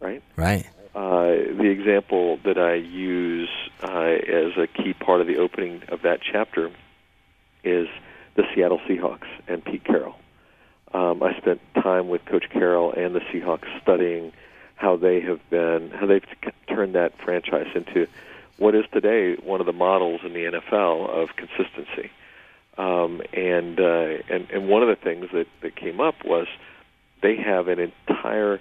right? 0.00 0.22
Right. 0.36 0.66
Uh, 0.94 1.56
the 1.56 1.68
example 1.70 2.38
that 2.44 2.58
I 2.58 2.74
use 2.74 3.48
uh, 3.82 3.88
as 3.88 4.52
a 4.58 4.66
key 4.66 4.92
part 4.92 5.20
of 5.20 5.26
the 5.26 5.38
opening 5.38 5.82
of 5.88 6.02
that 6.02 6.20
chapter 6.20 6.70
is 7.64 7.88
the 8.34 8.44
Seattle 8.54 8.80
Seahawks 8.88 9.28
and 9.48 9.64
Pete 9.64 9.84
Carroll. 9.84 10.16
Um, 10.92 11.22
I 11.22 11.36
spent 11.38 11.60
time 11.74 12.08
with 12.08 12.24
Coach 12.26 12.44
Carroll 12.52 12.92
and 12.92 13.14
the 13.14 13.20
Seahawks 13.20 13.66
studying 13.80 14.32
how 14.74 14.96
they 14.96 15.20
have 15.22 15.40
been, 15.48 15.90
how 15.90 16.06
they've 16.06 16.24
turned 16.68 16.94
that 16.94 17.12
franchise 17.24 17.68
into 17.74 18.06
what 18.58 18.74
is 18.74 18.84
today 18.92 19.36
one 19.36 19.60
of 19.60 19.66
the 19.66 19.72
models 19.72 20.20
in 20.24 20.34
the 20.34 20.44
NFL 20.44 21.08
of 21.08 21.30
consistency. 21.36 22.10
Um, 22.76 23.22
and, 23.32 23.78
uh, 23.78 24.22
and 24.30 24.50
and 24.50 24.68
one 24.68 24.82
of 24.82 24.88
the 24.88 24.96
things 24.96 25.26
that, 25.32 25.46
that 25.60 25.76
came 25.76 26.00
up 26.00 26.24
was 26.24 26.46
they 27.22 27.36
have 27.36 27.68
an 27.68 27.78
entire 27.78 28.60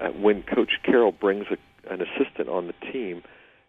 uh, 0.00 0.08
when 0.08 0.42
Coach 0.42 0.72
Carroll 0.84 1.12
brings 1.12 1.46
a, 1.50 1.92
an 1.92 2.00
assistant 2.00 2.48
on 2.48 2.66
the 2.66 2.92
team, 2.92 3.22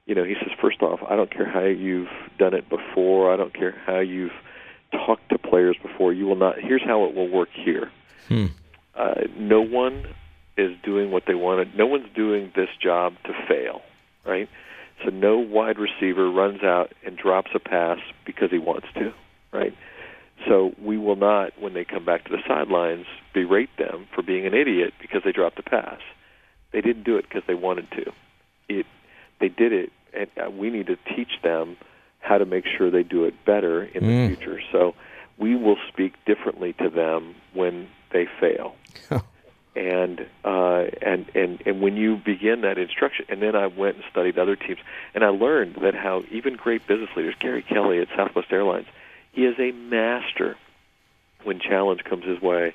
you 0.06 0.16
know, 0.16 0.24
he 0.24 0.36
says 0.36 0.52
first 0.62 0.82
off, 0.82 1.00
I 1.08 1.16
don't 1.16 1.32
care 1.32 1.50
how 1.50 1.66
you've 1.66 2.10
done 2.38 2.54
it 2.54 2.70
before, 2.70 3.34
I 3.34 3.38
don't 3.38 3.54
care 3.54 3.76
how 3.86 4.00
you've 4.00 4.32
talked 4.92 5.30
to 5.30 5.38
players 5.38 5.78
before. 5.82 6.14
You 6.14 6.26
will 6.26 6.36
not. 6.36 6.56
Here's 6.60 6.84
how 6.84 7.06
it 7.06 7.16
will 7.16 7.30
work 7.30 7.50
here. 7.54 7.92
Hmm. 8.28 8.48
Uh, 8.96 9.22
no 9.38 9.62
one 9.62 10.06
is 10.58 10.72
doing 10.84 11.12
what 11.12 11.24
they 11.28 11.36
wanted. 11.36 11.76
No 11.76 11.88
one's 11.88 12.14
doing 12.14 12.52
this 12.56 12.70
job 12.82 13.14
to 13.26 13.34
fail, 13.48 13.82
right? 14.26 14.50
So 15.04 15.10
no 15.10 15.38
wide 15.38 15.78
receiver 15.80 16.30
runs 16.30 16.62
out 16.62 16.94
and 17.06 17.18
drops 17.18 17.52
a 17.56 17.60
pass 17.60 18.00
because 18.26 18.52
he 18.52 18.60
wants 18.60 18.88
to, 18.96 19.14
right? 19.52 19.74
So 20.48 20.74
we 20.82 20.98
will 20.98 21.16
not, 21.16 21.52
when 21.60 21.74
they 21.74 21.86
come 21.86 22.04
back 22.06 22.26
to 22.26 22.32
the 22.32 22.42
sidelines, 22.48 23.06
berate 23.34 23.70
them 23.78 24.08
for 24.14 24.22
being 24.22 24.46
an 24.46 24.54
idiot 24.54 24.94
because 25.02 25.22
they 25.24 25.32
dropped 25.32 25.60
a 25.60 25.64
pass. 25.64 26.00
They 26.72 26.82
didn't 26.82 27.04
do 27.04 27.18
it 27.18 27.26
because 27.28 27.44
they 27.48 27.54
wanted 27.54 27.90
to. 27.92 28.12
It, 28.70 28.86
they 29.40 29.50
did 29.50 29.72
it, 29.74 29.92
and 30.14 30.28
uh, 30.44 30.50
we 30.50 30.70
need 30.70 30.88
to 30.88 30.98
teach 31.16 31.42
them 31.44 31.78
how 32.20 32.38
to 32.38 32.46
make 32.46 32.66
sure 32.66 32.90
they 32.90 33.04
do 33.04 33.26
it 33.26 33.34
better 33.46 33.84
in 33.84 34.04
Mm. 34.04 34.30
the 34.30 34.36
future. 34.36 34.62
So 34.72 34.96
we 35.38 35.56
will 35.56 35.78
speak 35.92 36.14
differently 36.26 36.74
to 36.74 36.90
them 36.90 37.36
when 37.54 37.88
they 38.12 38.28
fail. 38.40 38.76
and 39.76 40.26
uh, 40.44 40.86
and 41.02 41.26
and 41.34 41.62
and 41.66 41.82
when 41.82 41.96
you 41.96 42.18
begin 42.18 42.62
that 42.62 42.78
instruction, 42.78 43.26
and 43.30 43.42
then 43.42 43.56
I 43.56 43.68
went 43.68 43.96
and 43.96 44.06
studied 44.12 44.38
other 44.38 44.56
teams, 44.56 44.80
and 45.16 45.24
I 45.24 45.30
learned 45.30 45.76
that 45.82 45.96
how 45.96 46.24
even 46.32 46.56
great 46.56 46.86
business 46.88 47.10
leaders, 47.16 47.36
Gary 47.40 47.62
Kelly 47.64 48.00
at 48.00 48.08
Southwest 48.16 48.52
Airlines, 48.52 48.88
he 49.32 49.46
is 49.46 49.58
a 49.60 49.72
master 49.72 50.58
when 51.44 51.60
challenge 51.60 52.04
comes 52.04 52.26
his 52.26 52.42
way 52.42 52.74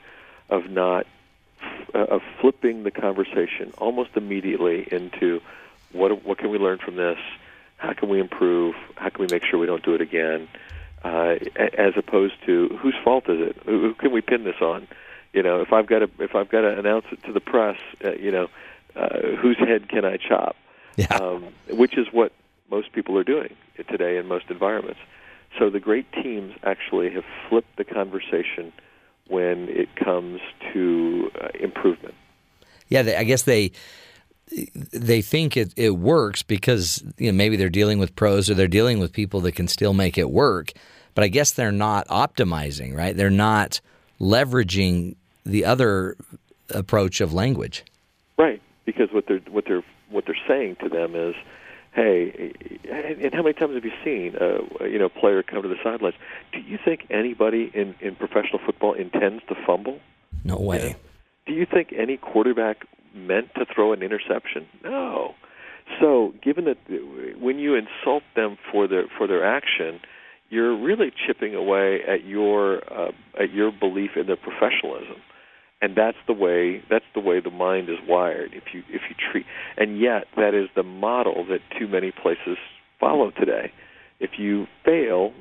of 0.49 0.70
not 0.70 1.07
uh, 1.95 1.99
of 1.99 2.23
flipping 2.41 2.83
the 2.83 2.91
conversation 2.91 3.73
almost 3.78 4.11
immediately 4.16 4.87
into 4.91 5.41
what 5.93 6.24
what 6.24 6.39
can 6.39 6.51
we 6.51 6.59
learn 6.59 6.78
from 6.78 6.97
this? 6.97 7.19
How 7.77 7.93
can 7.93 8.09
we 8.09 8.20
improve? 8.20 8.74
How 8.97 9.11
can 9.11 9.20
we 9.20 9.28
make 9.31 9.45
sure 9.45 9.59
we 9.59 9.66
don't 9.66 9.85
do 9.85 9.95
it 9.95 10.01
again? 10.01 10.49
Uh, 11.05 11.37
as 11.57 11.93
opposed 11.97 12.35
to 12.47 12.69
whose 12.81 12.95
fault 13.05 13.28
is 13.28 13.51
it? 13.51 13.57
Who, 13.65 13.81
who 13.81 13.95
can 13.95 14.12
we 14.12 14.20
pin 14.20 14.45
this 14.45 14.61
on? 14.61 14.89
You 15.33 15.43
know, 15.43 15.61
if 15.61 15.73
I've 15.73 15.87
got 15.87 16.01
to 16.01 16.11
if 16.19 16.35
I've 16.35 16.49
got 16.49 16.62
to 16.62 16.78
announce 16.78 17.05
it 17.12 17.23
to 17.24 17.33
the 17.33 17.41
press, 17.41 17.78
uh, 18.05 18.12
you 18.12 18.33
know, 18.33 18.49
uh, 18.97 19.37
whose 19.41 19.59
head 19.59 19.89
can 19.89 20.05
I 20.05 20.16
chop? 20.16 20.57
Yeah. 20.97 21.15
Um, 21.15 21.49
which 21.70 21.99
is 21.99 22.07
what 22.11 22.33
most 22.70 22.93
people 22.93 23.19
are 23.19 23.24
doing 23.24 23.55
today 23.89 24.16
in 24.16 24.27
most 24.27 24.47
environments. 24.51 24.99
So 25.59 25.70
the 25.70 25.81
great 25.81 26.11
teams 26.12 26.55
actually 26.62 27.11
have 27.11 27.24
flipped 27.49 27.77
the 27.77 27.85
conversation 27.85 28.73
when 29.28 29.69
it 29.69 29.89
comes 29.97 30.41
to 30.73 31.31
uh, 31.41 31.49
improvement. 31.59 32.15
Yeah, 32.89 33.03
they, 33.03 33.16
I 33.16 33.24
guess 33.24 33.43
they 33.43 33.73
they 34.93 35.23
think 35.23 35.57
it, 35.57 35.73
it 35.77 35.91
works 35.91 36.43
because 36.43 37.03
you 37.19 37.33
know 37.33 37.37
maybe 37.37 37.57
they're 37.57 37.69
dealing 37.69 37.99
with 37.99 38.15
pros 38.15 38.49
or 38.49 38.55
they're 38.55 38.69
dealing 38.69 38.99
with 38.99 39.12
people 39.12 39.41
that 39.41 39.53
can 39.53 39.66
still 39.66 39.93
make 39.93 40.16
it 40.16 40.31
work. 40.31 40.73
But 41.15 41.24
I 41.24 41.28
guess 41.28 41.51
they're 41.53 41.73
not 41.73 42.07
optimizing, 42.09 42.95
right? 42.95 43.16
They're 43.16 43.31
not 43.31 43.81
leveraging 44.20 45.16
the 45.45 45.65
other 45.65 46.16
approach 46.70 47.20
of 47.20 47.33
language. 47.33 47.85
Right, 48.39 48.61
because 48.85 49.09
what 49.12 49.27
they're 49.27 49.41
what 49.51 49.65
they're 49.66 49.85
what 50.11 50.24
they're 50.27 50.37
saying 50.47 50.77
to 50.83 50.89
them 50.89 51.15
is, 51.15 51.35
"Hey, 51.97 52.52
and 52.90 53.35
how 53.35 53.43
many 53.43 53.55
times 53.55 53.74
have 53.74 53.85
you 53.85 53.93
seen 54.05 54.36
a 54.39 54.86
you 54.86 54.98
know 54.98 55.09
player 55.09 55.43
come 55.43 55.62
to 55.62 55.68
the 55.68 55.81
sidelines? 55.82 56.14
Do 56.52 56.60
you 56.60 56.78
think 56.85 57.06
anybody 57.10 57.70
in 57.73 57.94
in 58.01 58.14
professional 58.14 58.60
football 58.64 58.93
intends 58.93 59.43
to 59.48 59.55
fumble? 59.66 59.98
No 60.44 60.59
way. 60.59 60.94
Do 61.47 61.55
you 61.55 61.64
think 61.64 61.94
any 61.97 62.18
quarterback 62.18 62.86
meant 63.14 63.55
to 63.55 63.64
throw 63.64 63.93
an 63.93 64.02
interception? 64.02 64.66
No. 64.85 65.35
So, 66.01 66.35
given 66.43 66.64
that 66.64 66.78
when 67.40 67.59
you 67.59 67.74
insult 67.74 68.24
them 68.35 68.59
for 68.70 68.86
their 68.86 69.06
for 69.16 69.27
their 69.27 69.44
action, 69.44 70.01
you're 70.51 70.77
really 70.77 71.12
chipping 71.27 71.55
away 71.55 72.02
at 72.06 72.24
your 72.24 72.82
uh, 72.93 73.12
at 73.40 73.52
your 73.52 73.73
belief 73.73 74.10
in 74.16 74.27
their 74.27 74.36
professionalism, 74.36 75.16
and 75.82 75.94
that's 75.97 76.16
the 76.27 76.32
way 76.32 76.82
that's 76.89 77.05
the 77.15 77.20
way 77.20 77.40
the 77.40 77.51
mind 77.51 77.89
is 77.89 77.98
wired. 78.09 78.53
If 78.55 78.73
you 78.74 78.82
if 78.89 79.03
you 79.09 79.15
treat, 79.31 79.47
and 79.77 79.98
yet 80.01 80.27
that 80.36 80.55
is 80.55 80.69
the 80.74 80.82
model 80.82 81.44
that 81.47 81.61
too 81.78 81.86
many 81.89 82.11
places 82.12 82.57
follow 82.98 83.31
today. 83.31 83.73
If 84.19 84.39
you 84.39 84.66
fail, 84.85 85.32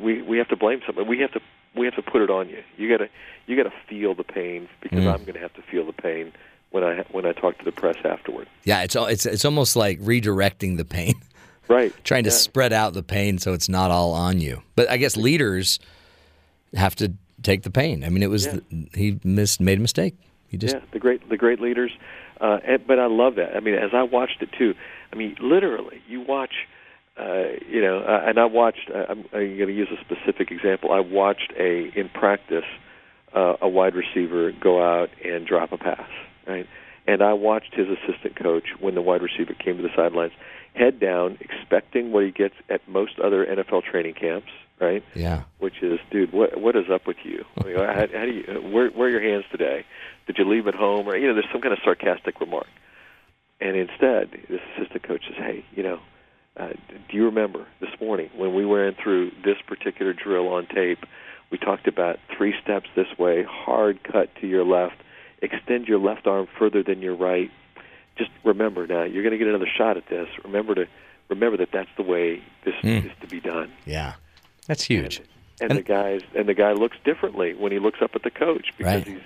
we 0.00 0.22
we 0.22 0.38
have 0.38 0.48
to 0.48 0.56
blame 0.56 0.80
someone. 0.86 1.08
We 1.08 1.18
have 1.18 1.32
to 1.32 1.40
we 1.74 1.86
have 1.86 1.96
to 1.96 2.02
put 2.02 2.22
it 2.22 2.30
on 2.30 2.48
you. 2.48 2.62
You 2.76 2.88
gotta 2.88 3.08
you 3.46 3.56
gotta 3.56 3.74
feel 3.88 4.14
the 4.14 4.22
pain 4.24 4.68
because 4.80 5.00
Mm. 5.00 5.12
I'm 5.12 5.22
going 5.22 5.34
to 5.34 5.40
have 5.40 5.54
to 5.54 5.62
feel 5.62 5.84
the 5.84 5.92
pain 5.92 6.32
when 6.70 6.84
I 6.84 7.02
when 7.10 7.26
I 7.26 7.32
talk 7.32 7.58
to 7.58 7.64
the 7.64 7.72
press 7.72 7.96
afterward. 8.04 8.46
Yeah, 8.64 8.82
it's 8.82 8.94
it's 8.96 9.26
it's 9.26 9.44
almost 9.44 9.74
like 9.74 9.98
redirecting 9.98 10.76
the 10.76 10.84
pain, 10.84 11.14
Right. 11.68 11.92
trying 12.04 12.22
to 12.24 12.30
Yeah. 12.30 12.36
spread 12.36 12.72
out 12.72 12.92
the 12.94 13.02
pain 13.02 13.38
so 13.38 13.52
it's 13.54 13.68
not 13.68 13.90
all 13.90 14.12
on 14.12 14.40
you. 14.40 14.62
But 14.76 14.88
I 14.88 14.96
guess 14.98 15.16
leaders 15.16 15.80
have 16.74 16.94
to 16.96 17.12
take 17.42 17.62
the 17.62 17.70
pain. 17.70 18.04
I 18.04 18.08
mean, 18.08 18.22
it 18.22 18.30
was 18.30 18.46
Yeah. 18.46 18.58
he 18.94 19.18
missed 19.24 19.60
made 19.60 19.78
a 19.78 19.82
mistake. 19.82 20.14
He 20.48 20.56
just 20.58 20.74
yeah, 20.74 20.80
the 20.92 20.98
great 20.98 21.28
the 21.28 21.36
great 21.36 21.60
leaders. 21.60 21.92
Uh, 22.40 22.58
and, 22.66 22.86
but 22.86 22.98
I 22.98 23.06
love 23.06 23.36
that. 23.36 23.56
I 23.56 23.60
mean, 23.60 23.74
as 23.74 23.90
I 23.94 24.02
watched 24.02 24.42
it 24.42 24.50
too. 24.58 24.74
I 25.12 25.16
mean, 25.16 25.36
literally, 25.40 26.02
you 26.08 26.20
watch. 26.22 26.54
Uh, 27.14 27.58
you 27.68 27.82
know, 27.82 27.98
uh, 28.00 28.22
and 28.26 28.38
I 28.38 28.46
watched. 28.46 28.90
Uh, 28.92 29.04
I'm, 29.08 29.18
I'm 29.32 29.56
going 29.58 29.68
to 29.68 29.74
use 29.74 29.88
a 29.92 30.00
specific 30.02 30.50
example. 30.50 30.92
I 30.92 31.00
watched 31.00 31.52
a 31.58 31.92
in 31.94 32.08
practice 32.08 32.64
uh, 33.34 33.56
a 33.60 33.68
wide 33.68 33.94
receiver 33.94 34.52
go 34.52 34.82
out 34.82 35.10
and 35.24 35.46
drop 35.46 35.72
a 35.72 35.78
pass, 35.78 36.08
right? 36.46 36.66
And 37.06 37.22
I 37.22 37.32
watched 37.34 37.74
his 37.74 37.86
assistant 37.88 38.36
coach 38.36 38.64
when 38.80 38.94
the 38.94 39.02
wide 39.02 39.22
receiver 39.22 39.54
came 39.54 39.76
to 39.76 39.82
the 39.82 39.90
sidelines, 39.94 40.32
head 40.74 41.00
down, 41.00 41.36
expecting 41.40 42.12
what 42.12 42.24
he 42.24 42.30
gets 42.30 42.54
at 42.70 42.86
most 42.88 43.18
other 43.18 43.44
NFL 43.44 43.82
training 43.84 44.14
camps, 44.14 44.48
right? 44.82 45.02
yeah. 45.14 45.44
which 45.58 45.82
is, 45.82 45.98
dude, 46.10 46.32
what 46.32 46.60
what 46.60 46.76
is 46.76 46.90
up 46.90 47.06
with 47.06 47.18
you? 47.24 47.44
I 47.58 47.64
mean, 47.64 47.76
how, 47.76 47.94
how 47.94 48.24
do 48.26 48.32
you 48.32 48.42
where 48.72 48.90
where 48.90 49.08
are 49.08 49.10
your 49.10 49.22
hands 49.22 49.44
today? 49.50 49.84
Did 50.26 50.36
you 50.38 50.44
leave 50.48 50.66
at 50.66 50.74
home? 50.74 51.08
Or 51.08 51.16
you 51.16 51.28
know, 51.28 51.34
there's 51.34 51.46
some 51.52 51.60
kind 51.62 51.72
of 51.72 51.78
sarcastic 51.84 52.40
remark. 52.40 52.66
And 53.60 53.76
instead, 53.76 54.30
this 54.48 54.60
assistant 54.76 55.02
coach 55.04 55.22
says, 55.28 55.36
"Hey, 55.36 55.64
you 55.74 55.82
know, 55.84 56.00
uh, 56.56 56.68
do 57.08 57.16
you 57.16 57.24
remember 57.26 57.66
this 57.80 57.90
morning 58.00 58.28
when 58.36 58.54
we 58.54 58.66
went 58.66 58.96
through 58.98 59.30
this 59.44 59.56
particular 59.66 60.12
drill 60.12 60.48
on 60.48 60.66
tape? 60.66 60.98
We 61.50 61.58
talked 61.58 61.86
about 61.86 62.18
three 62.36 62.54
steps 62.62 62.88
this 62.96 63.06
way, 63.18 63.44
hard 63.48 64.02
cut 64.02 64.34
to 64.40 64.46
your 64.46 64.64
left, 64.64 64.96
extend 65.42 65.86
your 65.86 65.98
left 65.98 66.26
arm 66.26 66.48
further 66.58 66.82
than 66.82 67.02
your 67.02 67.14
right. 67.14 67.50
Just 68.16 68.30
remember 68.42 68.86
now, 68.86 69.04
you're 69.04 69.22
going 69.22 69.32
to 69.32 69.38
get 69.38 69.48
another 69.48 69.68
shot 69.78 69.96
at 69.96 70.08
this. 70.08 70.28
Remember 70.44 70.74
to 70.74 70.86
remember 71.28 71.56
that 71.58 71.70
that's 71.72 71.88
the 71.96 72.02
way 72.02 72.42
this 72.64 72.74
Hmm. 72.80 73.06
is 73.06 73.12
to 73.20 73.26
be 73.28 73.38
done." 73.40 73.70
Yeah. 73.86 74.14
That's 74.72 74.84
huge. 74.84 75.20
and, 75.60 75.70
And- 75.70 75.78
the 75.78 75.82
guys 75.82 76.20
and 76.34 76.48
the 76.48 76.54
guy 76.54 76.72
looks 76.72 76.96
differently 77.04 77.54
when 77.54 77.72
he 77.72 77.78
looks 77.78 78.00
up 78.02 78.12
at 78.14 78.22
the 78.22 78.30
coach 78.30 78.68
because 78.78 78.94
Right. 78.94 79.06
he's 79.06 79.20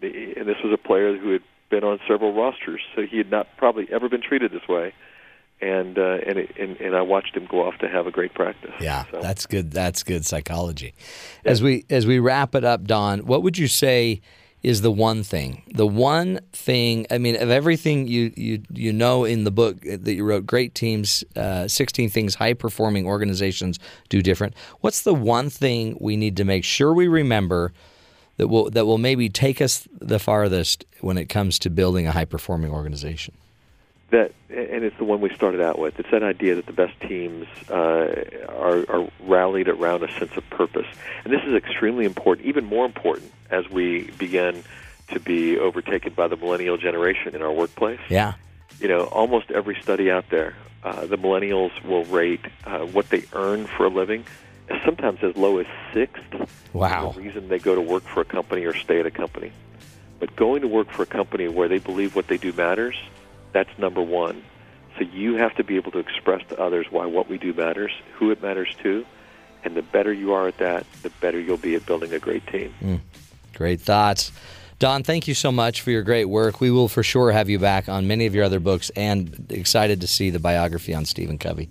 the, 0.00 0.34
and 0.38 0.48
this 0.48 0.56
was 0.64 0.72
a 0.72 0.78
player 0.78 1.16
who 1.16 1.30
had 1.32 1.42
been 1.68 1.84
on 1.84 2.00
several 2.08 2.32
rosters, 2.32 2.80
so 2.96 3.02
he 3.02 3.18
had 3.18 3.30
not 3.30 3.46
probably 3.56 3.86
ever 3.92 4.08
been 4.08 4.22
treated 4.22 4.50
this 4.52 4.66
way. 4.68 4.92
And 5.62 5.98
uh, 5.98 6.18
and, 6.26 6.38
it, 6.38 6.56
and 6.58 6.80
and 6.80 6.96
I 6.96 7.02
watched 7.02 7.36
him 7.36 7.44
go 7.44 7.66
off 7.68 7.76
to 7.78 7.88
have 7.88 8.06
a 8.06 8.10
great 8.10 8.32
practice. 8.32 8.72
Yeah, 8.80 9.04
So- 9.10 9.20
that's 9.20 9.44
good. 9.46 9.70
That's 9.70 10.02
good 10.02 10.24
psychology. 10.24 10.94
As 11.44 11.62
we 11.62 11.84
as 11.90 12.06
we 12.06 12.18
wrap 12.18 12.54
it 12.54 12.64
up, 12.64 12.84
Don, 12.84 13.20
what 13.26 13.42
would 13.42 13.58
you 13.58 13.68
say 13.68 14.22
is 14.62 14.82
the 14.82 14.90
one 14.90 15.22
thing. 15.22 15.62
The 15.74 15.86
one 15.86 16.40
thing. 16.52 17.06
I 17.10 17.18
mean, 17.18 17.36
of 17.36 17.50
everything 17.50 18.06
you 18.06 18.32
you 18.36 18.62
you 18.72 18.92
know 18.92 19.24
in 19.24 19.44
the 19.44 19.50
book 19.50 19.80
that 19.80 20.12
you 20.12 20.24
wrote, 20.24 20.46
great 20.46 20.74
teams, 20.74 21.24
uh, 21.36 21.68
sixteen 21.68 22.10
things 22.10 22.34
high 22.34 22.54
performing 22.54 23.06
organizations 23.06 23.78
do 24.08 24.22
different. 24.22 24.54
What's 24.80 25.02
the 25.02 25.14
one 25.14 25.50
thing 25.50 25.96
we 26.00 26.16
need 26.16 26.36
to 26.36 26.44
make 26.44 26.64
sure 26.64 26.92
we 26.92 27.08
remember 27.08 27.72
that 28.36 28.48
will 28.48 28.70
that 28.70 28.86
will 28.86 28.98
maybe 28.98 29.28
take 29.28 29.60
us 29.60 29.88
the 30.00 30.18
farthest 30.18 30.84
when 31.00 31.16
it 31.16 31.28
comes 31.28 31.58
to 31.60 31.70
building 31.70 32.06
a 32.06 32.12
high 32.12 32.26
performing 32.26 32.70
organization? 32.70 33.34
That 34.10 34.32
and 34.48 34.84
it's 34.84 34.96
the 34.98 35.04
one 35.04 35.20
we 35.20 35.30
started 35.34 35.60
out 35.60 35.78
with. 35.78 35.98
It's 35.98 36.10
that 36.10 36.22
idea 36.22 36.56
that 36.56 36.66
the 36.66 36.72
best 36.72 36.98
teams 37.00 37.46
uh, 37.68 38.24
are, 38.48 38.84
are 38.88 39.10
rallied 39.20 39.68
around 39.68 40.02
a 40.02 40.12
sense 40.18 40.36
of 40.36 40.48
purpose, 40.50 40.86
and 41.24 41.32
this 41.32 41.42
is 41.44 41.54
extremely 41.54 42.04
important, 42.04 42.46
even 42.46 42.64
more 42.64 42.84
important 42.84 43.32
as 43.50 43.68
we 43.68 44.10
begin 44.18 44.62
to 45.08 45.20
be 45.20 45.58
overtaken 45.58 46.12
by 46.14 46.28
the 46.28 46.36
millennial 46.36 46.76
generation 46.76 47.34
in 47.34 47.42
our 47.42 47.52
workplace. 47.52 48.00
Yeah, 48.08 48.34
you 48.80 48.88
know, 48.88 49.04
almost 49.04 49.50
every 49.50 49.80
study 49.80 50.10
out 50.10 50.28
there, 50.30 50.54
uh, 50.82 51.06
the 51.06 51.16
millennials 51.16 51.82
will 51.84 52.04
rate 52.04 52.44
uh, 52.64 52.80
what 52.80 53.08
they 53.10 53.24
earn 53.32 53.66
for 53.66 53.86
a 53.86 53.90
living 53.90 54.24
as 54.68 54.80
sometimes 54.84 55.18
as 55.22 55.36
low 55.36 55.58
as 55.58 55.66
sixth. 55.92 56.22
Wow. 56.72 57.12
The 57.12 57.20
reason 57.20 57.48
they 57.48 57.58
go 57.58 57.74
to 57.74 57.80
work 57.80 58.04
for 58.04 58.20
a 58.20 58.24
company 58.24 58.64
or 58.64 58.74
stay 58.74 59.00
at 59.00 59.06
a 59.06 59.10
company, 59.10 59.52
but 60.18 60.34
going 60.36 60.62
to 60.62 60.68
work 60.68 60.90
for 60.90 61.02
a 61.02 61.06
company 61.06 61.48
where 61.48 61.68
they 61.68 61.78
believe 61.78 62.14
what 62.14 62.28
they 62.28 62.36
do 62.36 62.52
matters 62.52 62.96
that's 63.52 63.70
number 63.78 64.02
one. 64.02 64.42
So 64.98 65.04
you 65.04 65.34
have 65.36 65.54
to 65.56 65.64
be 65.64 65.76
able 65.76 65.92
to 65.92 65.98
express 65.98 66.46
to 66.48 66.60
others 66.60 66.86
why 66.90 67.06
what 67.06 67.28
we 67.28 67.38
do 67.38 67.52
matters, 67.52 67.92
who 68.14 68.30
it 68.30 68.42
matters 68.42 68.74
to, 68.82 69.06
and 69.64 69.76
the 69.76 69.82
better 69.82 70.12
you 70.12 70.32
are 70.32 70.48
at 70.48 70.58
that, 70.58 70.86
the 71.02 71.10
better 71.20 71.38
you'll 71.38 71.56
be 71.56 71.74
at 71.74 71.86
building 71.86 72.12
a 72.12 72.18
great 72.18 72.46
team. 72.48 72.74
Mm, 72.82 73.00
great 73.54 73.80
thoughts. 73.80 74.32
Don, 74.78 75.02
thank 75.02 75.28
you 75.28 75.34
so 75.34 75.52
much 75.52 75.82
for 75.82 75.90
your 75.90 76.02
great 76.02 76.24
work. 76.24 76.60
We 76.60 76.70
will 76.70 76.88
for 76.88 77.02
sure 77.02 77.32
have 77.32 77.50
you 77.50 77.58
back 77.58 77.88
on 77.88 78.08
many 78.08 78.24
of 78.26 78.34
your 78.34 78.44
other 78.44 78.60
books 78.60 78.90
and 78.96 79.46
excited 79.50 80.00
to 80.00 80.06
see 80.06 80.30
the 80.30 80.38
biography 80.38 80.94
on 80.94 81.04
Stephen 81.04 81.36
Covey. 81.36 81.68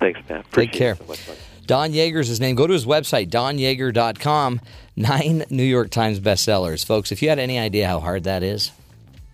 Thanks, 0.00 0.20
Matt. 0.28 0.46
Appreciate 0.46 0.72
Take 0.72 0.78
care. 0.78 0.94
So 0.96 1.04
much, 1.04 1.20
Don 1.66 1.92
Yaeger's 1.92 2.28
his 2.28 2.40
name. 2.40 2.56
Go 2.56 2.66
to 2.66 2.72
his 2.72 2.86
website, 2.86 3.28
donyaeger.com. 3.28 4.60
Nine 4.96 5.44
New 5.50 5.62
York 5.62 5.90
Times 5.90 6.18
bestsellers. 6.18 6.84
Folks, 6.84 7.12
if 7.12 7.22
you 7.22 7.28
had 7.28 7.38
any 7.38 7.58
idea 7.58 7.86
how 7.86 8.00
hard 8.00 8.24
that 8.24 8.42
is, 8.42 8.72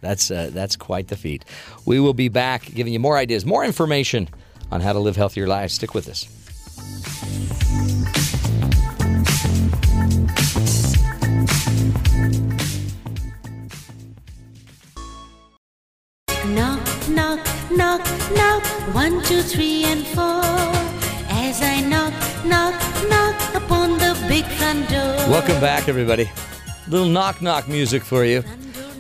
that's 0.05 0.31
uh, 0.31 0.51
that's 0.52 0.76
quite 0.76 1.09
the 1.09 1.16
feat. 1.16 1.44
We 1.86 1.98
will 1.98 2.14
be 2.14 2.28
back 2.28 2.66
giving 2.74 2.93
you 2.93 3.01
more 3.01 3.16
ideas, 3.16 3.44
more 3.47 3.64
information 3.64 4.28
on 4.70 4.81
how 4.81 4.93
to 4.93 4.98
live 4.98 5.16
healthier 5.16 5.47
lives. 5.47 5.74
Stick 5.74 5.94
with 5.94 6.09
us. 6.09 6.28
Knock, 16.47 17.09
knock, 17.09 17.40
knock, 17.70 18.02
knock. 18.36 18.64
One, 18.94 19.22
two, 19.24 19.43
three, 19.43 19.85
and 19.85 20.06
four. 20.09 20.43
As 21.31 21.62
I 21.62 21.81
knock, 21.81 22.12
knock, 22.44 22.74
knock 23.09 23.55
upon 23.55 23.98
the 23.98 24.14
big 24.28 24.44
front 24.44 24.89
door. 24.90 25.16
Welcome 25.31 25.60
back, 25.60 25.89
everybody. 25.89 26.31
Little 26.89 27.09
knock 27.09 27.40
knock 27.40 27.66
music 27.66 28.02
for 28.02 28.24
you. 28.24 28.44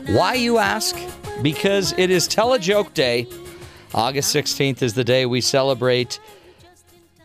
Why, 0.06 0.34
you 0.34 0.58
ask? 0.58 0.96
Because 1.40 1.94
it 1.96 2.10
is 2.10 2.28
Tell 2.28 2.52
a 2.52 2.58
Joke 2.58 2.92
Day. 2.92 3.26
August 3.94 4.34
16th 4.34 4.82
is 4.82 4.94
the 4.94 5.02
day 5.02 5.24
we 5.24 5.40
celebrate 5.40 6.20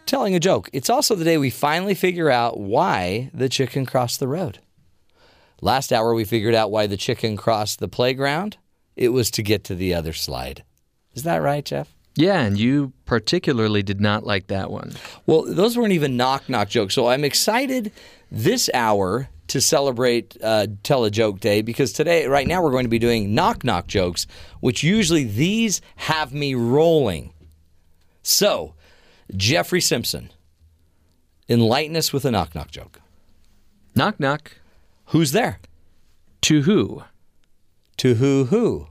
telling 0.05 0.33
a 0.33 0.39
joke. 0.39 0.69
It's 0.71 0.89
also 0.89 1.15
the 1.15 1.25
day 1.25 1.37
we 1.37 1.49
finally 1.49 1.93
figure 1.93 2.29
out 2.29 2.57
why 2.57 3.31
the 3.33 3.49
chicken 3.49 3.85
crossed 3.85 4.19
the 4.19 4.27
road. 4.29 4.59
Last 5.61 5.91
hour, 5.91 6.13
we 6.13 6.23
figured 6.23 6.55
out 6.55 6.71
why 6.71 6.87
the 6.87 6.95
chicken 6.95 7.35
crossed 7.35 7.79
the 7.79 7.89
playground. 7.89 8.57
It 8.95 9.09
was 9.09 9.29
to 9.31 9.43
get 9.43 9.65
to 9.65 9.75
the 9.75 9.93
other 9.93 10.13
slide. 10.13 10.63
Is 11.13 11.23
that 11.23 11.41
right, 11.41 11.65
Jeff? 11.65 11.93
Yeah, 12.15 12.41
and 12.41 12.57
you 12.57 12.93
particularly 13.05 13.83
did 13.83 13.99
not 13.99 14.25
like 14.25 14.47
that 14.47 14.71
one. 14.71 14.93
Well, 15.25 15.43
those 15.47 15.77
weren't 15.77 15.93
even 15.93 16.17
knock 16.17 16.47
knock 16.47 16.69
jokes. 16.69 16.95
So 16.95 17.07
I'm 17.07 17.25
excited 17.25 17.91
this 18.31 18.69
hour 18.73 19.29
to 19.49 19.61
celebrate 19.61 20.37
uh, 20.41 20.67
Tell 20.83 21.03
a 21.03 21.11
Joke 21.11 21.39
Day 21.39 21.61
because 21.61 21.91
today, 21.91 22.27
right 22.27 22.47
now, 22.47 22.61
we're 22.61 22.71
going 22.71 22.85
to 22.85 22.89
be 22.89 22.99
doing 22.99 23.35
knock 23.35 23.63
knock 23.63 23.87
jokes, 23.87 24.25
which 24.59 24.83
usually 24.83 25.23
these 25.23 25.81
have 25.97 26.33
me 26.33 26.55
rolling. 26.55 27.33
So, 28.21 28.75
Jeffrey 29.35 29.81
Simpson, 29.81 30.31
enlighten 31.47 31.95
us 31.95 32.13
with 32.13 32.25
a 32.25 32.31
knock 32.31 32.55
knock 32.55 32.71
joke. 32.71 33.01
Knock 33.95 34.19
knock. 34.19 34.53
Who's 35.07 35.31
there? 35.31 35.59
To 36.41 36.61
who? 36.61 37.03
To 37.97 38.15
who 38.15 38.45
who? 38.45 38.87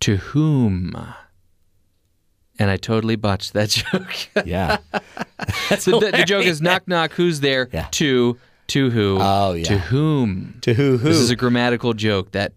To 0.00 0.16
whom? 0.16 0.94
And 2.58 2.70
I 2.70 2.76
totally 2.76 3.16
botched 3.16 3.52
that 3.52 3.68
joke. 3.92 4.14
yeah. 4.44 4.78
so 5.78 6.00
the, 6.00 6.10
the, 6.10 6.24
joke 6.26 6.44
is 6.44 6.60
knock 6.60 6.88
knock. 6.88 7.12
Who's 7.12 7.40
there? 7.40 7.68
Yeah. 7.72 7.86
To 7.92 8.36
to 8.68 8.90
who? 8.90 9.18
Oh 9.20 9.52
yeah. 9.54 9.64
To 9.64 9.78
whom? 9.78 10.58
To 10.62 10.74
who 10.74 10.98
who? 10.98 11.08
This 11.08 11.18
is 11.18 11.30
a 11.30 11.36
grammatical 11.36 11.94
joke 11.94 12.32
that. 12.32 12.52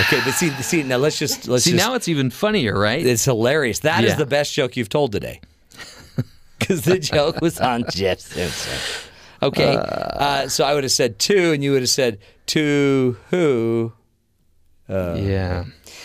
Okay, 0.00 0.20
but 0.24 0.32
see, 0.32 0.48
see 0.62 0.82
now 0.82 0.96
let's 0.96 1.18
just 1.18 1.46
let's 1.46 1.64
see 1.64 1.72
just, 1.72 1.86
now 1.86 1.94
it's 1.94 2.08
even 2.08 2.30
funnier, 2.30 2.78
right? 2.78 3.04
It's 3.04 3.24
hilarious. 3.24 3.80
That 3.80 4.02
is 4.04 4.12
Yeah. 4.12 4.16
the 4.16 4.26
best 4.26 4.52
joke 4.54 4.76
you've 4.76 4.88
told 4.88 5.12
today. 5.12 5.40
Because 6.58 6.82
the 6.82 6.98
joke 6.98 7.42
was 7.42 7.60
on 7.60 7.84
Jeff 7.90 8.20
Simpson. 8.20 8.78
Okay, 9.42 9.76
uh, 9.76 10.48
so 10.48 10.64
I 10.64 10.72
would 10.72 10.84
have 10.84 10.92
said 10.92 11.18
two, 11.18 11.52
and 11.52 11.62
you 11.62 11.72
would 11.72 11.82
have 11.82 11.90
said 11.90 12.18
to 12.46 13.18
who? 13.28 13.92
Uh, 14.88 15.16
yeah. 15.18 15.64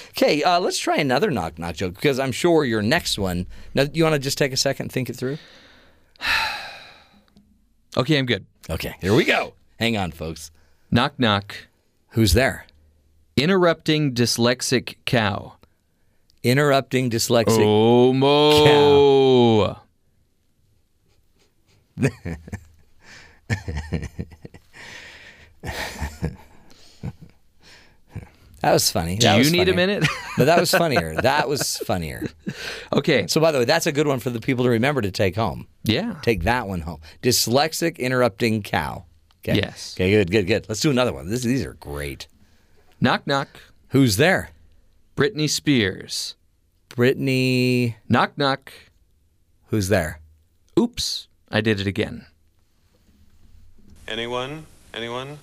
Okay, 0.10 0.44
uh, 0.44 0.60
let's 0.60 0.78
try 0.78 0.98
another 0.98 1.32
knock 1.32 1.58
knock 1.60 1.76
joke 1.76 1.94
because 1.94 2.20
I'm 2.20 2.34
sure 2.34 2.66
your 2.66 2.82
next 2.82 3.18
one. 3.18 3.48
Now, 3.74 3.86
you 3.94 4.04
want 4.04 4.16
to 4.16 4.20
just 4.20 4.38
take 4.38 4.52
a 4.52 4.58
second 4.58 4.86
and 4.86 4.92
think 4.92 5.10
it 5.10 5.16
through? 5.16 5.38
Okay, 7.98 8.18
I'm 8.18 8.26
good. 8.26 8.46
Okay, 8.70 8.96
here 9.02 9.14
we 9.16 9.26
go. 9.26 9.54
Hang 9.80 9.98
on, 9.98 10.12
folks. 10.12 10.52
Knock 10.92 11.20
knock. 11.20 11.56
Who's 12.10 12.34
there? 12.34 12.66
Interrupting 13.36 14.14
dyslexic 14.14 14.96
cow. 15.06 15.56
Interrupting 16.44 17.10
dyslexic. 17.10 17.58
Oh 17.60 18.14
mo. 18.14 19.78
That 28.62 28.74
was 28.74 28.92
funny. 28.92 29.18
Do 29.18 29.28
That 29.28 29.34
you 29.36 29.40
was 29.40 29.52
need 29.52 29.70
a 29.70 29.74
minute? 29.76 30.06
but 30.38 30.46
that 30.46 30.60
was 30.60 30.72
funnier. 30.72 31.16
That 31.22 31.48
was 31.48 31.78
funnier. 31.78 32.28
Okay. 32.92 33.28
So, 33.28 33.40
by 33.40 33.52
the 33.52 33.60
way, 33.60 33.66
that's 33.66 33.88
a 33.88 33.92
good 33.92 34.08
one 34.08 34.20
for 34.20 34.30
the 34.30 34.40
people 34.40 34.66
to 34.66 34.70
remember 34.70 35.02
to 35.02 35.12
take 35.12 35.36
home. 35.36 35.68
Yeah. 35.84 36.16
Take 36.22 36.44
that 36.44 36.68
one 36.68 36.82
home. 36.82 37.00
Dyslexic 37.22 37.98
interrupting 37.98 38.62
cow. 38.64 39.06
Okay. 39.46 39.56
Yes. 39.58 39.96
Okay, 39.96 40.12
good, 40.12 40.30
good, 40.32 40.48
good. 40.48 40.66
Let's 40.68 40.82
do 40.82 40.90
another 40.92 41.14
one. 41.14 41.30
This, 41.30 41.44
these 41.44 41.64
are 41.66 41.76
great. 41.76 42.28
Knock 43.00 43.26
knock. 43.26 43.48
Who's 43.90 44.18
there? 44.18 44.50
Britney 45.16 45.50
Spears. 45.50 46.36
Brittany. 46.90 47.96
Knock 48.10 48.38
knock. 48.38 48.74
Who's 49.68 49.88
there? 49.88 50.20
Oops, 50.78 51.28
I 51.50 51.62
did 51.62 51.80
it 51.80 51.88
again. 51.88 52.26
Anyone? 54.08 54.66
Anyone? 54.94 55.38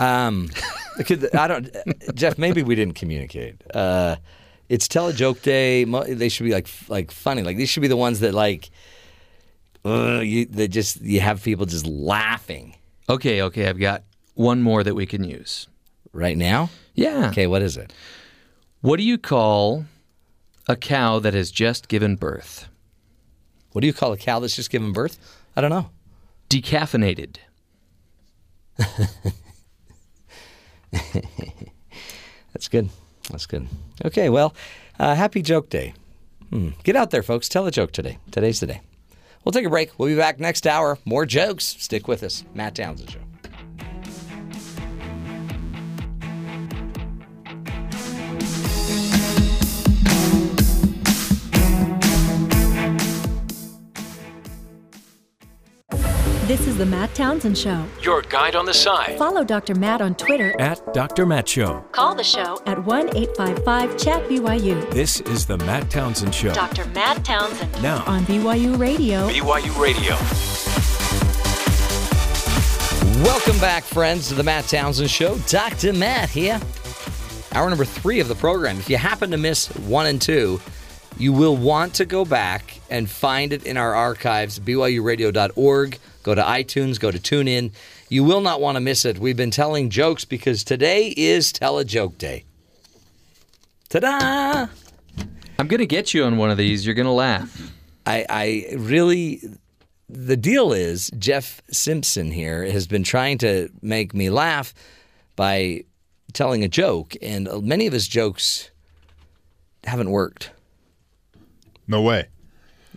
Um, 0.00 0.48
could- 1.06 1.34
I 1.34 1.48
don't, 1.48 1.70
Jeff. 2.14 2.38
Maybe 2.38 2.62
we 2.62 2.74
didn't 2.74 2.94
communicate. 2.94 3.62
Uh, 3.74 4.16
it's 4.68 4.86
tell 4.88 5.08
a 5.08 5.12
joke 5.12 5.42
day. 5.42 5.84
They 5.84 6.28
should 6.28 6.44
be 6.44 6.52
like 6.52 6.68
like 6.88 7.10
funny. 7.10 7.42
Like 7.42 7.56
these 7.56 7.68
should 7.68 7.80
be 7.80 7.88
the 7.88 7.96
ones 7.96 8.20
that 8.20 8.34
like, 8.34 8.70
uh, 9.84 10.20
you 10.20 10.44
that 10.46 10.68
just 10.68 11.00
you 11.00 11.20
have 11.20 11.42
people 11.42 11.66
just 11.66 11.86
laughing 11.86 12.74
Okay, 13.10 13.40
okay, 13.42 13.66
I've 13.68 13.78
got 13.78 14.02
one 14.34 14.60
more 14.62 14.84
that 14.84 14.94
we 14.94 15.06
can 15.06 15.24
use. 15.24 15.66
right 16.12 16.36
now. 16.36 16.68
Yeah. 16.94 17.28
Okay, 17.30 17.46
what 17.46 17.62
is 17.62 17.76
it? 17.78 17.92
What 18.82 18.98
do 18.98 19.02
you 19.02 19.16
call 19.16 19.86
a 20.68 20.76
cow 20.76 21.18
that 21.20 21.32
has 21.32 21.50
just 21.50 21.88
given 21.88 22.16
birth? 22.16 22.68
What 23.72 23.80
do 23.80 23.86
you 23.86 23.94
call 23.94 24.12
a 24.12 24.18
cow 24.18 24.38
that's 24.40 24.54
just 24.54 24.68
given 24.70 24.92
birth? 24.92 25.18
I 25.56 25.62
don't 25.62 25.70
know. 25.70 25.88
Decaffeinated. 26.50 27.36
That's 32.52 32.68
good. 32.68 32.88
That's 33.30 33.46
good. 33.46 33.66
Okay, 34.04 34.28
well, 34.28 34.54
uh, 34.98 35.14
happy 35.14 35.42
joke 35.42 35.70
day. 35.70 35.94
Hmm. 36.50 36.70
Get 36.82 36.96
out 36.96 37.10
there, 37.10 37.22
folks. 37.22 37.48
Tell 37.48 37.66
a 37.66 37.70
joke 37.70 37.92
today. 37.92 38.18
Today's 38.30 38.60
the 38.60 38.66
day. 38.66 38.80
We'll 39.44 39.52
take 39.52 39.66
a 39.66 39.70
break. 39.70 39.98
We'll 39.98 40.08
be 40.08 40.16
back 40.16 40.40
next 40.40 40.66
hour. 40.66 40.98
More 41.04 41.26
jokes. 41.26 41.64
Stick 41.64 42.08
with 42.08 42.22
us. 42.22 42.44
Matt 42.54 42.74
Townsend 42.74 43.10
Show. 43.10 43.27
Matt 57.08 57.16
Townsend 57.16 57.56
Show. 57.56 57.86
Your 58.02 58.20
guide 58.20 58.54
on 58.54 58.66
the 58.66 58.74
side. 58.74 59.16
Follow 59.16 59.42
Dr. 59.42 59.74
Matt 59.74 60.02
on 60.02 60.14
Twitter. 60.14 60.54
At 60.60 60.92
Dr. 60.92 61.24
Matt 61.24 61.48
Show. 61.48 61.82
Call 61.92 62.14
the 62.14 62.22
show 62.22 62.60
at 62.66 62.84
1 62.84 63.16
855 63.16 63.96
Chat 63.96 64.28
BYU. 64.28 64.90
This 64.90 65.22
is 65.22 65.46
the 65.46 65.56
Matt 65.58 65.88
Townsend 65.90 66.34
Show. 66.34 66.52
Dr. 66.52 66.84
Matt 66.88 67.24
Townsend. 67.24 67.82
Now 67.82 68.04
On 68.06 68.24
BYU 68.26 68.78
Radio. 68.78 69.26
BYU 69.26 69.80
Radio. 69.80 70.16
Welcome 73.24 73.58
back, 73.58 73.84
friends, 73.84 74.28
to 74.28 74.34
the 74.34 74.42
Matt 74.44 74.66
Townsend 74.66 75.10
Show. 75.10 75.38
Dr. 75.46 75.94
Matt 75.94 76.28
here. 76.28 76.60
Hour 77.52 77.70
number 77.70 77.86
three 77.86 78.20
of 78.20 78.28
the 78.28 78.34
program. 78.34 78.76
If 78.76 78.90
you 78.90 78.98
happen 78.98 79.30
to 79.30 79.38
miss 79.38 79.68
one 79.76 80.06
and 80.06 80.20
two, 80.20 80.60
you 81.16 81.32
will 81.32 81.56
want 81.56 81.94
to 81.94 82.04
go 82.04 82.26
back 82.26 82.80
and 82.90 83.08
find 83.08 83.54
it 83.54 83.64
in 83.64 83.78
our 83.78 83.94
archives, 83.94 84.58
BYURadio.org. 84.60 85.98
Go 86.28 86.34
to 86.34 86.42
iTunes, 86.42 87.00
go 87.00 87.10
to 87.10 87.18
TuneIn. 87.18 87.72
You 88.10 88.22
will 88.22 88.42
not 88.42 88.60
want 88.60 88.76
to 88.76 88.80
miss 88.80 89.06
it. 89.06 89.18
We've 89.18 89.34
been 89.34 89.50
telling 89.50 89.88
jokes 89.88 90.26
because 90.26 90.62
today 90.62 91.14
is 91.16 91.52
Tell 91.52 91.78
a 91.78 91.86
Joke 91.86 92.18
Day. 92.18 92.44
Ta 93.88 94.00
da! 94.00 94.66
I'm 95.58 95.68
going 95.68 95.78
to 95.78 95.86
get 95.86 96.12
you 96.12 96.24
on 96.24 96.36
one 96.36 96.50
of 96.50 96.58
these. 96.58 96.84
You're 96.84 96.94
going 96.94 97.06
to 97.06 97.12
laugh. 97.12 97.72
I, 98.04 98.26
I 98.28 98.74
really 98.76 99.40
the 100.10 100.36
deal 100.36 100.74
is 100.74 101.10
Jeff 101.16 101.62
Simpson 101.70 102.30
here 102.30 102.62
has 102.70 102.86
been 102.86 103.04
trying 103.04 103.38
to 103.38 103.70
make 103.80 104.12
me 104.12 104.28
laugh 104.28 104.74
by 105.34 105.84
telling 106.34 106.62
a 106.62 106.68
joke, 106.68 107.14
and 107.22 107.48
many 107.62 107.86
of 107.86 107.94
his 107.94 108.06
jokes 108.06 108.70
haven't 109.84 110.10
worked. 110.10 110.50
No 111.86 112.02
way. 112.02 112.26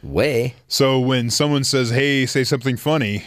Way. 0.03 0.55
So 0.67 0.99
when 0.99 1.29
someone 1.29 1.63
says, 1.63 1.89
"Hey, 1.91 2.25
say 2.25 2.43
something 2.43 2.77
funny," 2.77 3.23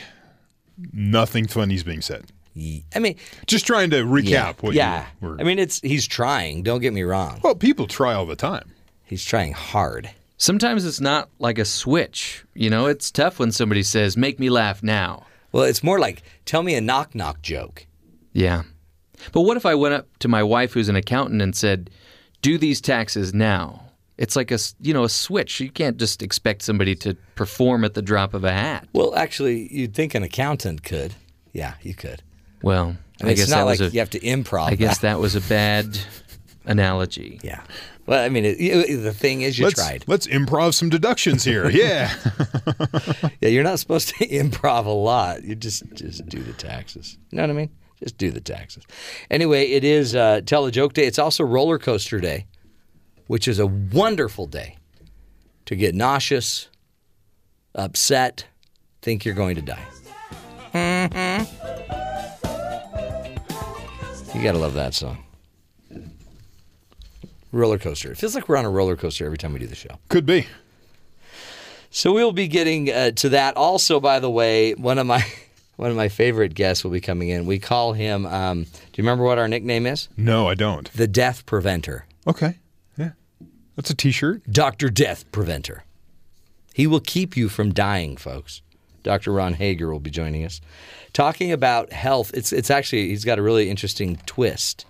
nothing 0.93 1.47
funny 1.47 1.75
is 1.75 1.85
being 1.85 2.01
said. 2.01 2.27
I 2.57 3.01
mean, 3.01 3.17
just 3.47 3.67
trying 3.67 3.91
to 3.91 4.05
recap 4.05 4.29
yeah, 4.29 4.53
what 4.61 4.75
yeah. 4.75 5.07
you 5.21 5.29
were. 5.29 5.41
I 5.41 5.45
mean, 5.45 5.59
it's 5.59 5.81
he's 5.81 6.07
trying. 6.07 6.63
Don't 6.63 6.81
get 6.81 6.93
me 6.93 7.03
wrong. 7.03 7.41
Well, 7.43 7.57
people 7.57 7.87
try 7.87 8.15
all 8.15 8.27
the 8.27 8.37
time. 8.37 8.73
He's 9.05 9.25
trying 9.25 9.53
hard. 9.53 10.11
Sometimes 10.37 10.85
it's 10.85 11.01
not 11.01 11.31
like 11.39 11.59
a 11.59 11.65
switch. 11.65 12.45
You 12.55 12.71
know, 12.71 12.87
it's 12.87 13.11
tough 13.11 13.39
when 13.39 13.51
somebody 13.51 13.83
says, 13.83 14.17
"Make 14.17 14.39
me 14.39 14.51
laugh 14.51 14.83
now." 14.83 15.27
Well, 15.51 15.65
it's 15.65 15.83
more 15.83 15.99
like, 15.99 16.23
"Tell 16.45 16.63
me 16.63 16.75
a 16.75 16.81
knock 16.81 17.15
knock 17.15 17.43
joke." 17.43 17.87
Yeah. 18.33 18.63
But 19.33 19.43
what 19.43 19.57
if 19.57 19.67
I 19.67 19.75
went 19.75 19.95
up 19.95 20.07
to 20.21 20.29
my 20.29 20.43
wife 20.43 20.73
who's 20.73 20.89
an 20.89 20.97
accountant 20.97 21.43
and 21.43 21.57
said, 21.57 21.91
"Do 22.41 22.57
these 22.59 22.81
taxes 22.81 23.35
now?" 23.35 23.84
It's 24.17 24.37
like 24.37 24.51
a, 24.51 24.55
s- 24.55 24.75
you 24.81 24.95
know, 24.95 25.05
a 25.05 25.09
switch. 25.09 25.59
You 25.61 25.71
can't 25.71 25.97
just 25.97 26.23
expect 26.23 26.63
somebody 26.63 26.95
to 26.97 27.15
perform 27.35 27.85
at 27.85 27.95
the 27.95 28.03
drop 28.03 28.33
of 28.35 28.45
a 28.45 28.53
hat. 28.53 28.87
Well, 28.93 29.15
actually, 29.17 29.73
you'd 29.75 29.95
think 29.95 30.15
an 30.15 30.23
accountant 30.23 30.83
could. 30.85 31.15
Yeah, 31.53 31.75
you 31.83 31.95
could. 31.95 32.23
Well, 32.63 32.97
I 33.21 33.25
mean, 33.25 33.33
it's 33.33 33.41
guess 33.43 33.51
not 33.51 33.57
that 33.59 33.65
like 33.65 33.81
was 33.81 33.91
a, 33.91 33.95
you 33.95 33.99
have 34.01 34.11
to 34.11 34.21
improv. 34.21 34.67
I 34.69 34.75
guess 34.77 34.99
that. 34.99 35.15
that 35.15 35.21
was 35.21 35.35
a 35.35 35.41
bad 35.43 35.99
analogy. 36.65 37.41
Yeah. 37.43 37.63
Well, 38.07 38.23
I 38.23 38.29
mean, 38.29 38.45
it, 38.45 38.59
you- 38.61 39.01
the 39.01 39.13
thing 39.13 39.43
is, 39.43 39.59
you 39.59 39.65
let's, 39.65 39.77
tried. 39.81 40.05
Let's 40.07 40.27
improv 40.27 40.75
some 40.75 40.91
deductions 40.91 41.43
here. 41.45 41.69
Yeah. 41.75 42.15
Yeah, 43.41 43.49
you're 43.49 43.65
not 43.65 43.79
supposed 43.79 44.09
to 44.09 44.15
improv 44.29 44.87
a 44.87 44.91
lot. 44.91 45.43
You 45.43 45.55
just 45.55 45.83
just 45.95 46.27
do 46.27 46.43
the 46.43 46.53
taxes. 46.53 47.19
You 47.31 47.37
know 47.37 47.43
what 47.45 47.51
I 47.51 47.55
mean? 47.55 47.71
Just 48.01 48.19
do 48.19 48.31
the 48.31 48.41
taxes. 48.41 48.85
Anyway, 49.31 49.71
it 49.73 49.85
is 49.85 50.15
uh, 50.15 50.41
Tell 50.45 50.67
a 50.67 50.71
Joke 50.71 50.93
Day. 50.93 51.05
It's 51.07 51.19
also 51.19 51.45
Roller 51.45 51.79
Coaster 51.79 52.21
Day, 52.21 52.47
which 53.27 53.49
is 53.49 53.59
a 53.59 53.67
wonderful 53.67 54.47
day 54.47 54.77
to 55.67 55.77
get 55.77 55.95
nauseous, 55.95 56.69
upset, 57.75 58.47
think 59.03 59.25
you're 59.25 59.35
going 59.35 59.57
to 59.57 59.63
die. 59.63 61.47
You 64.35 64.43
gotta 64.43 64.59
love 64.59 64.75
that 64.75 64.95
song. 64.95 65.19
Roller 67.53 67.79
coaster. 67.79 68.11
It 68.11 68.19
feels 68.19 68.35
like 68.35 68.49
we're 68.49 68.57
on 68.57 68.65
a 68.65 68.71
roller 68.71 68.97
coaster 68.97 69.25
every 69.25 69.39
time 69.39 69.53
we 69.53 69.61
do 69.61 69.69
the 69.69 69.77
show. 69.77 69.97
Could 70.09 70.27
be. 70.27 70.49
So 71.91 72.13
we'll 72.13 72.33
be 72.33 72.49
getting 72.49 72.91
uh, 72.91 73.13
to 73.13 73.29
that. 73.29 73.57
Also, 73.57 74.01
by 74.01 74.19
the 74.19 74.29
way, 74.29 74.73
one 74.75 74.99
of 74.99 75.07
my 75.07 75.25
one 75.77 75.89
of 75.91 75.97
my 75.97 76.09
favorite 76.09 76.55
guests 76.55 76.83
will 76.83 76.91
be 76.91 77.01
coming 77.01 77.29
in. 77.29 77.47
We 77.47 77.61
call 77.61 77.93
him. 77.93 78.27
Um, 78.27 78.65
do 78.65 78.71
you 78.97 79.05
remember 79.05 79.23
what 79.23 79.39
our 79.39 79.47
nickname 79.47 79.87
is? 79.87 80.09
No, 80.17 80.49
I 80.49 80.55
don't. 80.55 80.93
The 80.95 81.07
Death 81.07 81.47
Preventer. 81.47 82.05
Okay. 82.27 82.57
That's 83.77 83.91
a 83.91 83.95
T-shirt. 83.95 84.43
Doctor 84.51 84.89
Death 84.89 85.31
Preventer. 85.33 85.85
He 86.73 86.87
will 86.87 87.01
keep 87.01 87.37
you 87.37 87.49
from 87.49 87.73
dying, 87.73 88.17
folks. 88.17 88.63
Dr. 89.03 89.33
Ron 89.33 89.55
Hager 89.55 89.93
will 89.93 90.01
be 90.01 90.11
joining 90.11 90.45
us, 90.45 90.61
talking 91.13 91.53
about 91.53 91.93
health. 91.93 92.31
It's 92.35 92.53
it's 92.53 92.71
actually 92.71 93.09
he's 93.11 93.25
got 93.25 93.39
a 93.39 93.43
really 93.43 93.69
interesting 93.71 94.17
twist 94.27 94.87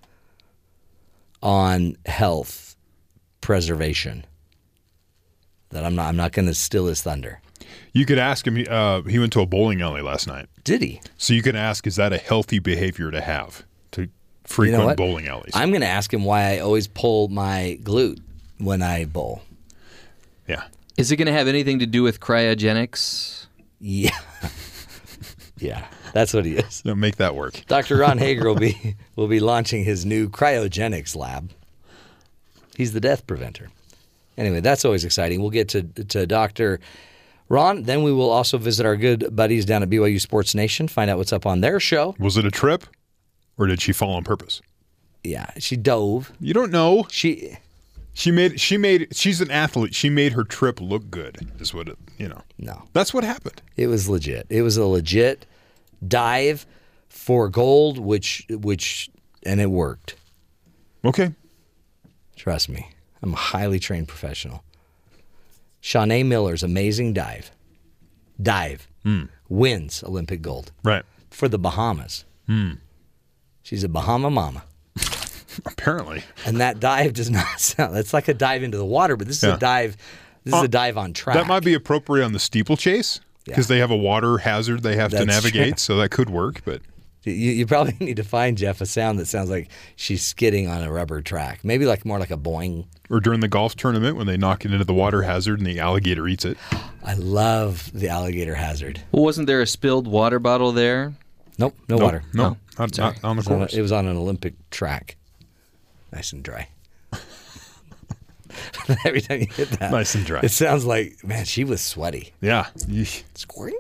on 1.43 1.97
health 2.07 2.77
preservation. 3.41 4.25
That 5.71 5.85
I'm 5.85 5.97
not 5.97 6.07
I'm 6.07 6.17
not 6.17 6.33
going 6.33 6.47
to 6.47 6.55
steal 6.55 6.87
his 6.87 7.03
thunder. 7.03 7.41
You 7.93 8.07
could 8.07 8.19
ask 8.19 8.47
him. 8.47 8.65
Uh, 8.69 9.03
he 9.03 9.19
went 9.19 9.33
to 9.35 9.41
a 9.41 9.47
bowling 9.47 9.83
alley 9.83 10.01
last 10.01 10.27
night. 10.27 10.47
Did 10.63 10.81
he? 10.81 11.01
So 11.17 11.35
you 11.35 11.43
can 11.43 11.57
ask, 11.57 11.87
is 11.87 11.97
that 11.97 12.13
a 12.13 12.19
healthy 12.19 12.61
behavior 12.61 13.11
to 13.11 13.21
have 13.21 13.65
to 13.93 14.03
You 14.03 14.09
frequent 14.45 14.87
know 14.87 14.95
bowling 14.95 15.29
alleys? 15.29 15.53
I'm 15.55 15.71
going 15.71 15.81
to 15.81 15.87
ask 15.87 16.13
him 16.13 16.25
why 16.25 16.55
I 16.55 16.59
always 16.61 16.87
pull 16.87 17.29
my 17.29 17.79
glute 17.83 18.21
when 18.65 18.83
I 18.83 19.05
bowl. 19.05 19.43
yeah. 20.47 20.65
Is 20.97 21.11
it 21.11 21.17
going 21.17 21.27
to 21.27 21.33
have 21.33 21.49
anything 21.49 21.81
to 21.81 21.87
do 21.87 22.03
with 22.03 22.21
cryogenics? 22.21 23.47
Yeah. 23.81 24.17
yeah, 25.59 25.87
that's 26.13 26.33
what 26.33 26.45
he 26.45 26.57
is. 26.57 26.85
No, 26.85 26.95
make 26.95 27.17
that 27.17 27.35
work. 27.35 27.63
Dr. 27.67 27.97
Ron 27.97 28.19
Hager 28.27 28.49
will 28.49 28.55
be 28.55 28.97
will 29.17 29.27
be 29.29 29.41
launching 29.41 29.85
his 29.85 30.07
new 30.07 30.29
cryogenics 30.29 31.17
lab. 31.17 31.51
He's 32.77 32.93
the 32.93 33.01
death 33.01 33.27
preventer. 33.27 33.71
Anyway, 34.37 34.61
that's 34.61 34.85
always 34.85 35.05
exciting. 35.05 35.41
We'll 35.41 35.51
get 35.51 35.69
to 35.71 35.83
to 35.83 36.27
Dr. 36.27 36.81
Ron. 37.49 37.83
Then 37.85 38.03
we 38.03 38.13
will 38.13 38.31
also 38.31 38.57
visit 38.59 38.87
our 38.87 38.97
good 38.97 39.35
buddies 39.35 39.65
down 39.65 39.83
at 39.83 39.91
BYU 39.91 40.21
Sports 40.21 40.55
Nation, 40.55 40.87
find 40.89 41.11
out 41.11 41.19
what's 41.19 41.33
up 41.33 41.45
on 41.47 41.61
their 41.61 41.81
show. 41.81 42.15
Was 42.19 42.37
it 42.37 42.45
a 42.45 42.51
trip, 42.51 42.85
or 43.59 43.67
did 43.67 43.81
she 43.83 43.93
fall 43.93 44.15
on 44.15 44.25
purpose? 44.25 44.63
Yeah, 45.23 45.51
she 45.59 45.77
dove. 45.77 46.33
You 46.41 46.53
don't 46.55 46.71
know. 46.71 47.07
She 47.11 47.57
She 48.15 48.31
made. 48.31 48.61
She 48.61 48.77
made. 48.77 49.09
She's 49.13 49.41
an 49.41 49.51
athlete. 49.51 49.95
She 49.95 50.09
made 50.09 50.33
her 50.33 50.45
trip 50.45 50.81
look 50.81 51.11
good. 51.11 51.51
Is 51.59 51.75
what 51.75 51.89
it. 51.89 51.99
You 52.17 52.29
know. 52.29 52.43
no. 52.59 52.85
That's 52.93 53.13
what 53.13 53.25
happened. 53.25 53.61
It 53.77 53.89
was 53.89 54.09
legit. 54.09 54.47
It 54.49 54.63
was 54.63 54.77
a 54.77 54.85
legit 54.87 55.47
dive 56.07 56.65
for 57.09 57.49
gold, 57.49 57.99
which 57.99 58.47
which 58.49 59.11
and 59.45 59.61
it 59.61 59.71
worked. 59.71 60.15
Okay. 61.05 61.33
Trust 62.37 62.69
me, 62.69 62.89
I'm 63.23 63.33
a 63.33 63.37
highly 63.37 63.79
trained 63.79 64.09
professional. 64.09 64.65
Shaunae 65.83 66.25
Miller's 66.27 66.63
amazing 66.63 67.13
dive, 67.13 67.51
dive 68.41 68.89
mm. 69.05 69.29
wins 69.49 70.03
Olympic 70.03 70.41
gold 70.43 70.73
Right. 70.83 71.05
for 71.31 71.47
the 71.49 71.59
Bahamas. 71.59 72.25
She's 73.63 73.85
a 73.85 73.89
Bahama 73.89 74.31
mama, 74.31 74.65
Apparently. 75.67 76.23
and 76.47 76.61
that 76.61 76.81
dive 76.81 77.13
does 77.15 77.31
not 77.31 77.47
sound. 77.61 77.97
It's 77.97 78.13
like 78.15 78.29
a 78.29 78.35
dive 78.35 78.63
into 78.63 78.79
the 78.79 78.85
water, 78.85 79.17
but 79.17 79.27
this 79.27 79.39
is 79.39 79.45
Yeah. 79.45 79.57
a 79.57 79.59
dive. 79.59 79.97
This 80.45 80.55
is 80.55 80.61
a 80.61 80.65
uh, 80.65 80.67
dive 80.67 80.99
on 80.99 81.13
track. 81.13 81.37
That 81.37 81.47
might 81.47 81.65
be 81.65 81.75
appropriate 81.75 82.25
on 82.25 82.33
the 82.33 82.39
steeplechase 82.39 83.21
because 83.45 83.69
Yeah. 83.69 83.75
they 83.77 83.81
have 83.81 83.91
a 83.91 83.97
water 83.97 84.39
hazard 84.39 84.83
they 84.83 84.97
have 84.97 85.11
to 85.13 85.25
navigate. 85.25 85.69
true. 85.75 85.79
So 85.79 85.97
that 85.97 86.11
could 86.11 86.29
work. 86.31 86.63
But 86.65 86.83
You, 87.23 87.33
you 87.33 87.67
probably 87.67 87.97
need 88.01 88.17
to 88.17 88.25
find 88.25 88.59
Jeff 88.59 88.81
a 88.83 88.87
sound 88.87 89.19
that 89.19 89.27
sounds 89.27 89.49
like 89.49 89.69
she's 89.97 90.23
skidding 90.23 90.69
on 90.69 90.83
a 90.83 90.93
rubber 90.93 91.23
track. 91.23 91.61
Maybe 91.65 91.87
like 91.87 92.05
more 92.05 92.19
like 92.19 92.31
a 92.31 92.37
boing. 92.37 92.85
or 93.09 93.21
during 93.21 93.41
the 93.41 93.49
golf 93.49 93.75
tournament 93.77 94.17
when 94.19 94.27
they 94.27 94.37
knock 94.37 94.65
it 94.67 94.73
into 94.73 94.85
the 94.85 94.93
water 94.95 95.23
hazard 95.23 95.59
and 95.61 95.67
the 95.67 95.79
alligator 95.81 96.29
eats 96.29 96.45
it. 96.45 96.59
I 97.03 97.15
love 97.15 97.91
the 97.95 98.09
alligator 98.09 98.55
hazard. 98.57 99.01
Well, 99.13 99.25
wasn't 99.25 99.47
there 99.47 99.63
a 99.63 99.67
spilled 99.67 100.07
water 100.07 100.39
bottle 100.39 100.73
there? 100.73 101.15
Nope, 101.59 101.75
no 101.89 101.97
Nope, 101.97 102.03
water. 102.03 102.23
No, 102.35 102.45
Oh, 102.45 102.57
not, 102.79 102.99
not 102.99 103.25
on 103.25 103.37
the 103.37 103.41
It 103.41 103.45
was 103.45 103.47
on, 103.49 103.55
a, 103.55 103.59
course. 103.61 103.75
it 103.75 103.81
was 103.83 103.93
on 103.93 104.07
an 104.07 104.17
Olympic 104.17 104.55
track. 104.71 105.17
Nice 106.15 106.33
and 106.33 106.43
dry. 106.45 106.69
Every 109.05 109.21
time 109.21 109.41
you 109.41 109.47
hit 109.47 109.69
that, 109.81 109.91
Nice 109.91 110.15
and 110.15 110.25
dry. 110.25 110.41
It 110.43 110.51
sounds 110.51 110.85
like, 110.85 111.25
man, 111.25 111.45
she 111.45 111.65
was 111.65 111.83
sweaty. 111.83 112.33
yeah. 112.41 112.69
Squirting. 113.35 113.79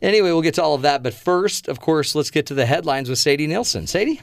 Anyway, 0.00 0.30
we'll 0.30 0.42
get 0.42 0.54
to 0.54 0.62
all 0.62 0.74
of 0.74 0.82
that. 0.82 1.02
But 1.04 1.14
first, 1.14 1.68
of 1.68 1.78
course, 1.78 2.14
let's 2.16 2.30
get 2.30 2.46
to 2.46 2.54
the 2.54 2.66
headlines 2.66 3.08
with 3.08 3.20
Sadie 3.20 3.46
Nielsen. 3.46 3.86
Sadie? 3.86 4.20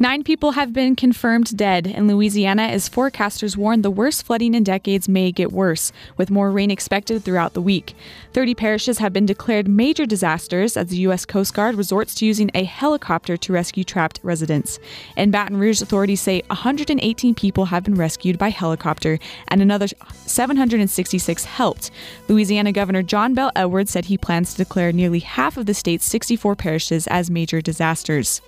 Nine 0.00 0.22
people 0.22 0.52
have 0.52 0.72
been 0.72 0.94
confirmed 0.94 1.56
dead 1.56 1.84
in 1.84 2.06
Louisiana 2.06 2.62
as 2.62 2.88
forecasters 2.88 3.56
warn 3.56 3.82
the 3.82 3.90
worst 3.90 4.24
flooding 4.24 4.54
in 4.54 4.62
decades 4.62 5.08
may 5.08 5.32
get 5.32 5.50
worse, 5.50 5.90
with 6.16 6.30
more 6.30 6.52
rain 6.52 6.70
expected 6.70 7.24
throughout 7.24 7.54
the 7.54 7.60
week. 7.60 7.96
30 8.32 8.54
parishes 8.54 8.98
have 8.98 9.12
been 9.12 9.26
declared 9.26 9.66
major 9.66 10.06
disasters 10.06 10.76
as 10.76 10.86
the 10.86 10.98
U.S. 10.98 11.26
Coast 11.26 11.52
Guard 11.52 11.74
resorts 11.74 12.14
to 12.14 12.26
using 12.26 12.48
a 12.54 12.62
helicopter 12.62 13.36
to 13.38 13.52
rescue 13.52 13.82
trapped 13.82 14.20
residents. 14.22 14.78
In 15.16 15.32
Baton 15.32 15.56
Rouge, 15.56 15.82
authorities 15.82 16.20
say 16.20 16.42
118 16.46 17.34
people 17.34 17.64
have 17.64 17.82
been 17.82 17.96
rescued 17.96 18.38
by 18.38 18.50
helicopter 18.50 19.18
and 19.48 19.60
another 19.60 19.88
766 20.26 21.44
helped. 21.44 21.90
Louisiana 22.28 22.70
Governor 22.70 23.02
John 23.02 23.34
Bell 23.34 23.50
Edwards 23.56 23.90
said 23.90 24.04
he 24.04 24.16
plans 24.16 24.52
to 24.52 24.58
declare 24.58 24.92
nearly 24.92 25.18
half 25.18 25.56
of 25.56 25.66
the 25.66 25.74
state's 25.74 26.04
64 26.04 26.54
parishes 26.54 27.08
as 27.08 27.32
major 27.32 27.60
disasters. 27.60 28.40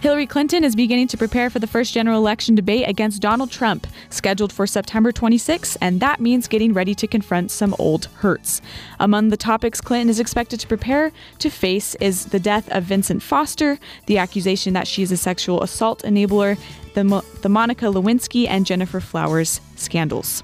Hillary 0.00 0.26
Clinton 0.26 0.64
is 0.64 0.74
beginning 0.74 1.08
to 1.08 1.18
prepare 1.18 1.50
for 1.50 1.58
the 1.58 1.66
first 1.66 1.92
general 1.92 2.16
election 2.16 2.54
debate 2.54 2.88
against 2.88 3.20
Donald 3.20 3.50
Trump, 3.50 3.86
scheduled 4.08 4.50
for 4.50 4.66
September 4.66 5.12
26, 5.12 5.76
and 5.82 6.00
that 6.00 6.20
means 6.20 6.48
getting 6.48 6.72
ready 6.72 6.94
to 6.94 7.06
confront 7.06 7.50
some 7.50 7.76
old 7.78 8.06
hurts. 8.16 8.62
Among 8.98 9.28
the 9.28 9.36
topics 9.36 9.78
Clinton 9.78 10.08
is 10.08 10.18
expected 10.18 10.58
to 10.60 10.66
prepare 10.66 11.12
to 11.40 11.50
face 11.50 11.96
is 11.96 12.24
the 12.24 12.40
death 12.40 12.66
of 12.70 12.84
Vincent 12.84 13.22
Foster, 13.22 13.78
the 14.06 14.16
accusation 14.16 14.72
that 14.72 14.88
she 14.88 15.02
is 15.02 15.12
a 15.12 15.18
sexual 15.18 15.62
assault 15.62 16.02
enabler, 16.02 16.58
the, 16.94 17.04
Mo- 17.04 17.24
the 17.42 17.50
Monica 17.50 17.84
Lewinsky 17.84 18.48
and 18.48 18.64
Gennifer 18.64 19.02
Flowers 19.02 19.60
scandals. 19.76 20.42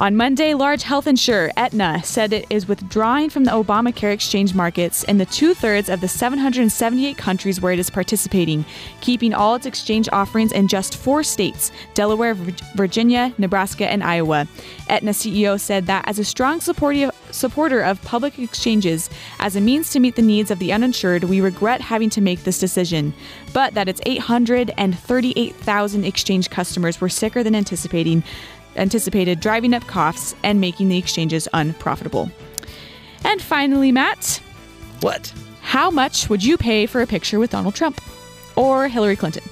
On 0.00 0.16
Monday, 0.16 0.54
large 0.54 0.82
health 0.82 1.06
insurer 1.06 1.52
Aetna 1.56 2.02
said 2.02 2.32
it 2.32 2.46
is 2.50 2.66
withdrawing 2.66 3.30
from 3.30 3.44
the 3.44 3.52
Obamacare 3.52 4.12
exchange 4.12 4.52
markets 4.52 5.04
in 5.04 5.18
the 5.18 5.26
two 5.26 5.54
thirds 5.54 5.88
of 5.88 6.00
the 6.00 6.08
778 6.08 7.16
countries 7.16 7.60
where 7.60 7.72
it 7.72 7.78
is 7.78 7.90
participating, 7.90 8.64
keeping 9.00 9.32
all 9.32 9.54
its 9.54 9.66
exchange 9.66 10.08
offerings 10.10 10.50
in 10.50 10.66
just 10.66 10.96
four 10.96 11.22
states 11.22 11.70
Delaware, 11.94 12.34
Virginia, 12.74 13.32
Nebraska, 13.38 13.88
and 13.88 14.02
Iowa. 14.02 14.48
Aetna 14.88 15.12
CEO 15.12 15.60
said 15.60 15.86
that 15.86 16.08
as 16.08 16.18
a 16.18 16.24
strong 16.24 16.60
supporter 16.60 17.80
of 17.80 18.02
public 18.02 18.36
exchanges 18.40 19.08
as 19.38 19.54
a 19.54 19.60
means 19.60 19.90
to 19.90 20.00
meet 20.00 20.16
the 20.16 20.22
needs 20.22 20.50
of 20.50 20.58
the 20.58 20.72
uninsured, 20.72 21.22
we 21.22 21.40
regret 21.40 21.80
having 21.80 22.10
to 22.10 22.20
make 22.20 22.42
this 22.42 22.58
decision, 22.58 23.14
but 23.52 23.74
that 23.74 23.88
its 23.88 24.00
838,000 24.06 26.04
exchange 26.04 26.50
customers 26.50 27.00
were 27.00 27.08
sicker 27.08 27.44
than 27.44 27.54
anticipating 27.54 28.24
anticipated 28.76 29.40
driving 29.40 29.74
up 29.74 29.86
costs 29.86 30.34
and 30.42 30.60
making 30.60 30.88
the 30.88 30.98
exchanges 30.98 31.48
unprofitable. 31.52 32.30
And 33.24 33.40
finally, 33.40 33.90
Matt, 33.92 34.40
What? 35.00 35.32
how 35.62 35.90
much 35.90 36.28
would 36.28 36.44
you 36.44 36.56
pay 36.56 36.86
for 36.86 37.00
a 37.02 37.06
picture 37.06 37.38
with 37.38 37.50
Donald 37.50 37.74
Trump 37.74 38.00
or 38.56 38.88
Hillary 38.88 39.16
Clinton? 39.16 39.42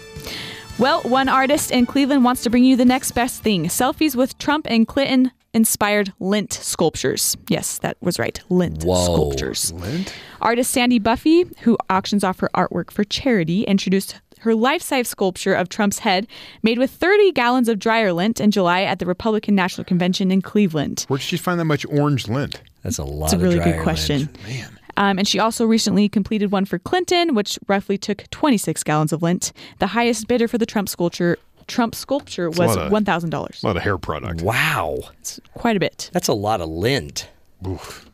Well, 0.78 1.02
one 1.02 1.28
artist 1.28 1.70
in 1.70 1.86
Cleveland 1.86 2.24
wants 2.24 2.42
to 2.42 2.50
bring 2.50 2.64
you 2.64 2.76
the 2.76 2.84
next 2.84 3.12
best 3.12 3.42
thing 3.42 3.66
selfies 3.66 4.16
with 4.16 4.36
Trump 4.38 4.66
and 4.68 4.86
Clinton 4.88 5.30
inspired 5.54 6.12
lint 6.18 6.52
sculptures. 6.52 7.36
Yes, 7.48 7.78
that 7.78 7.98
was 8.00 8.18
right. 8.18 8.40
Lint 8.48 8.82
Whoa. 8.84 9.04
sculptures. 9.04 9.70
Lint? 9.74 10.14
Artist 10.40 10.70
Sandy 10.70 10.98
Buffy, 10.98 11.44
who 11.60 11.76
auctions 11.90 12.24
off 12.24 12.40
her 12.40 12.48
artwork 12.54 12.90
for 12.90 13.04
charity, 13.04 13.64
introduced 13.64 14.16
her 14.42 14.54
life 14.54 14.82
size 14.82 15.08
sculpture 15.08 15.54
of 15.54 15.68
Trump's 15.68 16.00
head 16.00 16.26
made 16.62 16.78
with 16.78 16.90
30 16.90 17.32
gallons 17.32 17.68
of 17.68 17.78
dryer 17.78 18.12
lint 18.12 18.40
in 18.40 18.50
July 18.50 18.82
at 18.82 18.98
the 18.98 19.06
Republican 19.06 19.54
National 19.54 19.84
Convention 19.84 20.30
in 20.30 20.42
Cleveland. 20.42 21.04
Where 21.08 21.18
did 21.18 21.24
she 21.24 21.36
find 21.36 21.58
that 21.60 21.64
much 21.64 21.86
orange 21.86 22.28
lint? 22.28 22.60
That's 22.82 22.98
a 22.98 23.04
lot 23.04 23.26
It's 23.26 23.34
a 23.34 23.38
really 23.38 23.58
good 23.58 23.82
question. 23.82 24.18
lint. 24.20 24.42
Man. 24.44 24.78
Um, 24.96 25.18
and 25.18 25.26
she 25.26 25.38
also 25.38 25.64
recently 25.64 26.08
completed 26.08 26.52
one 26.52 26.64
for 26.64 26.78
Clinton, 26.78 27.34
which 27.34 27.58
roughly 27.66 27.96
took 27.96 28.28
26 28.30 28.82
gallons 28.82 29.12
of 29.12 29.22
lint. 29.22 29.52
The 29.78 29.86
highest 29.88 30.28
bidder 30.28 30.48
for 30.48 30.58
the 30.58 30.66
Trump 30.66 30.88
sculpture 30.88 31.38
Trump 31.68 31.94
sculpture 31.94 32.46
a 32.46 32.50
was 32.50 32.76
one 32.90 33.04
thousand 33.04 33.30
dollars. 33.30 33.62
A 33.62 33.66
lot 33.68 33.76
of 33.76 33.82
hair 33.84 33.96
product. 33.96 34.42
Wow. 34.42 34.98
It's 35.20 35.38
quite 35.54 35.76
a 35.76 35.80
bit. 35.80 36.10
That's 36.12 36.28
a 36.28 36.34
lot 36.34 36.60
of 36.60 36.68
lint. 36.68 37.30
Oof. 37.66 38.10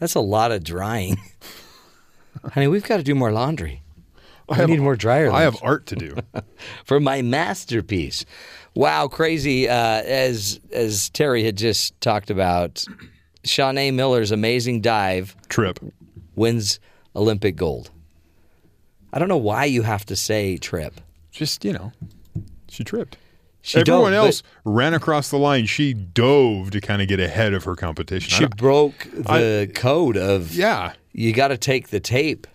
That's 0.00 0.16
a 0.16 0.20
lot 0.20 0.50
of 0.50 0.64
drying. 0.64 1.16
Honey, 2.52 2.66
we've 2.66 2.84
got 2.84 2.96
to 2.96 3.02
do 3.02 3.14
more 3.14 3.32
laundry. 3.32 3.82
I 4.50 4.56
have- 4.56 4.68
need 4.68 4.80
more 4.80 4.96
dryer 4.96 5.26
lint. 5.26 5.36
I 5.36 5.42
have 5.42 5.56
art 5.62 5.86
to 5.86 5.96
do. 5.96 6.16
for 6.84 7.00
my 7.00 7.22
masterpiece. 7.22 8.24
Wow, 8.74 9.08
crazy! 9.08 9.68
Uh, 9.68 10.02
as 10.02 10.60
as 10.72 11.10
Terry 11.10 11.44
had 11.44 11.56
just 11.56 12.00
talked 12.00 12.30
about, 12.30 12.84
Shaunae 13.44 13.92
Miller's 13.92 14.30
amazing 14.30 14.80
dive 14.80 15.34
Trip. 15.48 15.78
wins 16.36 16.78
Olympic 17.16 17.56
gold. 17.56 17.90
I 19.12 19.18
don't 19.18 19.28
know 19.28 19.36
why 19.36 19.64
you 19.64 19.82
have 19.82 20.06
to 20.06 20.16
say 20.16 20.56
trip. 20.56 21.00
Just, 21.32 21.64
you 21.64 21.72
know, 21.72 21.92
she 22.68 22.84
tripped. 22.84 23.16
She 23.62 23.78
Everyone 23.78 24.14
else 24.14 24.42
ran 24.64 24.94
across 24.94 25.30
the 25.30 25.38
line. 25.38 25.66
She 25.66 25.92
dove 25.92 26.70
to 26.70 26.80
kind 26.80 27.02
of 27.02 27.08
get 27.08 27.20
ahead 27.20 27.52
of 27.52 27.64
her 27.64 27.76
competition. 27.76 28.30
She 28.30 28.46
broke 28.46 29.06
the 29.12 29.70
code 29.74 30.16
of 30.16 30.54
yeah. 30.54 30.94
you 31.12 31.32
got 31.32 31.48
to 31.48 31.58
take 31.58 31.88
the 31.88 32.00
tape. 32.00 32.46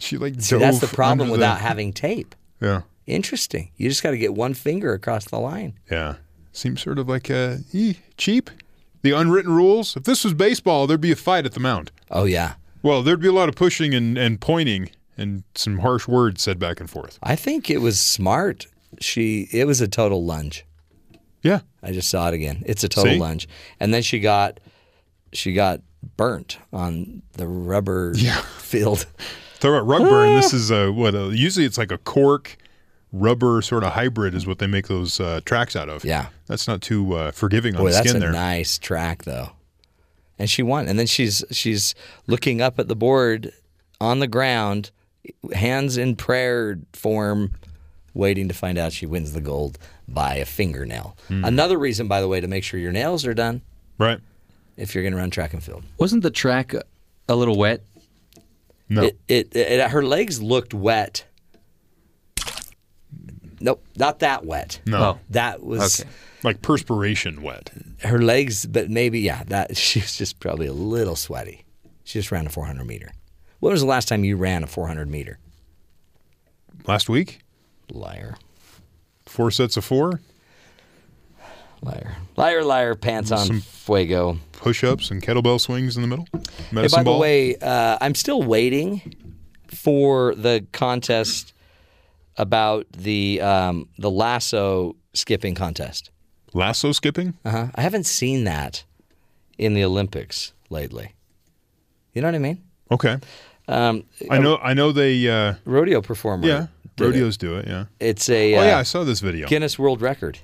She 0.00 0.16
like 0.18 0.40
See, 0.40 0.56
that's 0.58 0.80
the 0.80 0.86
problem 0.88 1.28
without 1.30 1.54
the- 1.58 1.62
having 1.62 1.92
tape. 1.92 2.34
Yeah. 2.60 2.82
Interesting. 3.06 3.70
You 3.76 3.88
just 3.88 4.02
got 4.02 4.10
to 4.12 4.18
get 4.18 4.34
one 4.34 4.54
finger 4.54 4.92
across 4.92 5.24
the 5.26 5.38
line. 5.38 5.74
Yeah. 5.90 6.16
Seems 6.52 6.80
sort 6.82 6.98
of 6.98 7.08
like 7.08 7.30
uh, 7.30 7.56
eh, 7.74 7.94
cheap. 8.16 8.50
The 9.02 9.12
unwritten 9.12 9.52
rules. 9.54 9.96
If 9.96 10.04
this 10.04 10.24
was 10.24 10.34
baseball, 10.34 10.86
there'd 10.86 11.00
be 11.00 11.12
a 11.12 11.16
fight 11.16 11.46
at 11.46 11.52
the 11.52 11.60
mound. 11.60 11.90
Oh 12.10 12.24
yeah. 12.24 12.54
Well, 12.82 13.02
there'd 13.02 13.20
be 13.20 13.28
a 13.28 13.32
lot 13.32 13.48
of 13.48 13.54
pushing 13.56 13.94
and, 13.94 14.16
and 14.18 14.40
pointing 14.40 14.90
and 15.16 15.42
some 15.54 15.78
harsh 15.78 16.06
words 16.08 16.42
said 16.42 16.58
back 16.58 16.80
and 16.80 16.88
forth. 16.90 17.18
I 17.22 17.36
think 17.36 17.70
it 17.70 17.78
was 17.78 17.98
smart. 18.00 18.66
She 19.00 19.48
it 19.52 19.66
was 19.66 19.80
a 19.80 19.88
total 19.88 20.24
lunge. 20.24 20.64
Yeah. 21.42 21.60
I 21.82 21.92
just 21.92 22.10
saw 22.10 22.28
it 22.28 22.34
again. 22.34 22.62
It's 22.66 22.84
a 22.84 22.88
total 22.88 23.12
See? 23.14 23.18
lunge. 23.18 23.48
And 23.80 23.92
then 23.94 24.02
she 24.02 24.20
got 24.20 24.60
she 25.32 25.52
got 25.52 25.80
burnt 26.16 26.58
on 26.72 27.22
the 27.34 27.46
rubber 27.46 28.12
Yeah. 28.16 28.40
field. 28.58 29.06
Talk 29.60 29.68
about 29.70 29.86
rug 29.86 30.02
burn. 30.02 30.34
This 30.36 30.52
is 30.52 30.70
a 30.70 30.90
what? 30.90 31.14
A, 31.14 31.30
usually 31.36 31.66
it's 31.66 31.78
like 31.78 31.92
a 31.92 31.98
cork 31.98 32.56
rubber 33.12 33.60
sort 33.62 33.82
of 33.84 33.92
hybrid 33.92 34.34
is 34.34 34.46
what 34.46 34.58
they 34.58 34.66
make 34.66 34.86
those 34.88 35.20
uh, 35.20 35.40
tracks 35.44 35.74
out 35.76 35.88
of. 35.88 36.04
Yeah. 36.04 36.26
That's 36.46 36.66
not 36.68 36.80
too 36.80 37.14
uh, 37.14 37.30
forgiving 37.32 37.74
on 37.74 37.82
Boy, 37.82 37.88
the 37.88 37.94
that's 37.94 38.06
a 38.06 38.08
skin 38.10 38.20
there. 38.20 38.32
nice 38.32 38.78
track 38.78 39.24
though. 39.24 39.50
And 40.38 40.48
she 40.48 40.62
won. 40.62 40.88
And 40.88 40.98
then 40.98 41.06
she's 41.06 41.44
she's 41.50 41.94
looking 42.26 42.60
up 42.62 42.78
at 42.78 42.88
the 42.88 42.96
board 42.96 43.52
on 44.00 44.20
the 44.20 44.26
ground, 44.26 44.90
hands 45.52 45.98
in 45.98 46.16
prayer 46.16 46.78
form, 46.94 47.52
waiting 48.14 48.48
to 48.48 48.54
find 48.54 48.78
out 48.78 48.92
she 48.94 49.04
wins 49.06 49.32
the 49.34 49.40
gold 49.42 49.76
by 50.08 50.36
a 50.36 50.46
fingernail. 50.46 51.16
Hmm. 51.28 51.44
Another 51.44 51.76
reason, 51.78 52.08
by 52.08 52.20
the 52.22 52.28
way, 52.28 52.40
to 52.40 52.48
make 52.48 52.64
sure 52.64 52.80
your 52.80 52.92
nails 52.92 53.26
are 53.26 53.34
done 53.34 53.60
Right. 53.98 54.18
if 54.78 54.94
you're 54.94 55.02
going 55.04 55.12
to 55.12 55.18
run 55.18 55.30
track 55.30 55.52
and 55.52 55.62
field. 55.62 55.84
Wasn't 55.98 56.22
the 56.22 56.30
track 56.30 56.72
a- 56.72 56.84
a 57.28 57.36
little 57.36 57.56
wet? 57.58 57.82
No. 58.90 59.04
It, 59.04 59.18
it, 59.28 59.56
it 59.56 59.90
her 59.90 60.02
legs 60.02 60.42
looked 60.42 60.74
wet. 60.74 61.24
Nope, 63.60 63.84
not 63.96 64.18
that 64.20 64.44
wet. 64.44 64.80
no. 64.86 64.98
Oh. 64.98 65.18
That 65.30 65.62
was 65.62 66.00
Okay. 66.00 66.10
Like 66.42 66.62
perspiration 66.62 67.42
wet. 67.42 67.70
her 68.02 68.20
legs, 68.22 68.64
but 68.64 68.88
maybe 68.90 69.20
yeah. 69.20 69.44
That 69.46 69.76
she 69.76 70.00
was 70.00 70.16
just 70.16 70.40
probably 70.40 70.66
a 70.66 70.72
little 70.72 71.16
sweaty. 71.16 71.64
She 72.04 72.18
just 72.18 72.32
ran 72.32 72.46
a 72.46 72.50
400 72.50 72.84
meter. 72.84 73.12
When 73.60 73.72
was 73.72 73.82
the 73.82 73.86
last 73.86 74.08
time 74.08 74.24
you 74.24 74.36
ran 74.36 74.64
a 74.64 74.66
400 74.66 75.08
meter? 75.08 75.38
Last 76.86 77.08
week, 77.10 77.40
Liar, 77.92 78.36
four 79.26 79.50
sets 79.50 79.76
of 79.76 79.84
four, 79.84 80.20
liar, 81.82 82.16
liar, 82.36 82.64
liar. 82.64 82.94
Pants 82.94 83.30
on 83.32 83.46
Some- 83.46 83.60
fuego. 83.60 84.38
push 84.52 84.84
ups 84.84 85.10
and 85.10 85.22
kettlebell 85.22 85.60
swings 85.60 85.96
in 85.96 86.02
the 86.02 86.08
middle. 86.08 86.26
Hey, 86.32 86.40
Medicine 86.72 87.04
by 87.04 87.10
the 87.10 87.16
way, 87.16 87.56
uh, 87.56 87.98
I'm 88.00 88.14
still 88.14 88.42
waiting 88.42 89.14
for 89.68 90.34
the 90.34 90.66
contest 90.72 91.52
about 92.36 92.86
the 92.92 93.40
um, 93.40 93.88
the 93.98 94.10
lasso 94.10 94.96
skipping 95.14 95.54
contest. 95.54 96.10
lasso 96.52 96.92
skipping. 96.92 97.34
Uh-huh. 97.44 97.68
I 97.74 97.80
haven't 97.80 98.06
seen 98.06 98.44
that 98.44 98.84
in 99.58 99.74
the 99.74 99.84
Olympics 99.84 100.52
lately. 100.68 101.14
You 102.14 102.22
know 102.22 102.28
what 102.28 102.34
I 102.34 102.38
mean? 102.38 102.62
Okay. 102.90 103.18
Um, 103.68 104.04
I 104.30 104.38
know. 104.38 104.56
I 104.56 104.74
know 104.74 104.90
they. 104.90 105.28
Uh, 105.28 105.54
rodeo 105.64 106.00
performer. 106.02 106.46
yeah. 106.46 106.66
did 106.96 107.04
it. 107.04 107.06
Rodeos 107.06 107.36
do 107.36 107.56
it. 107.56 107.68
Yeah. 107.68 107.84
It's 108.00 108.28
a 108.28 108.54
oh 108.56 108.60
uh, 108.60 108.64
yeah, 108.64 108.78
I 108.78 108.82
saw 108.82 109.04
this 109.04 109.20
video. 109.20 109.46
Guinness 109.46 109.78
World 109.78 110.02
Record 110.02 110.40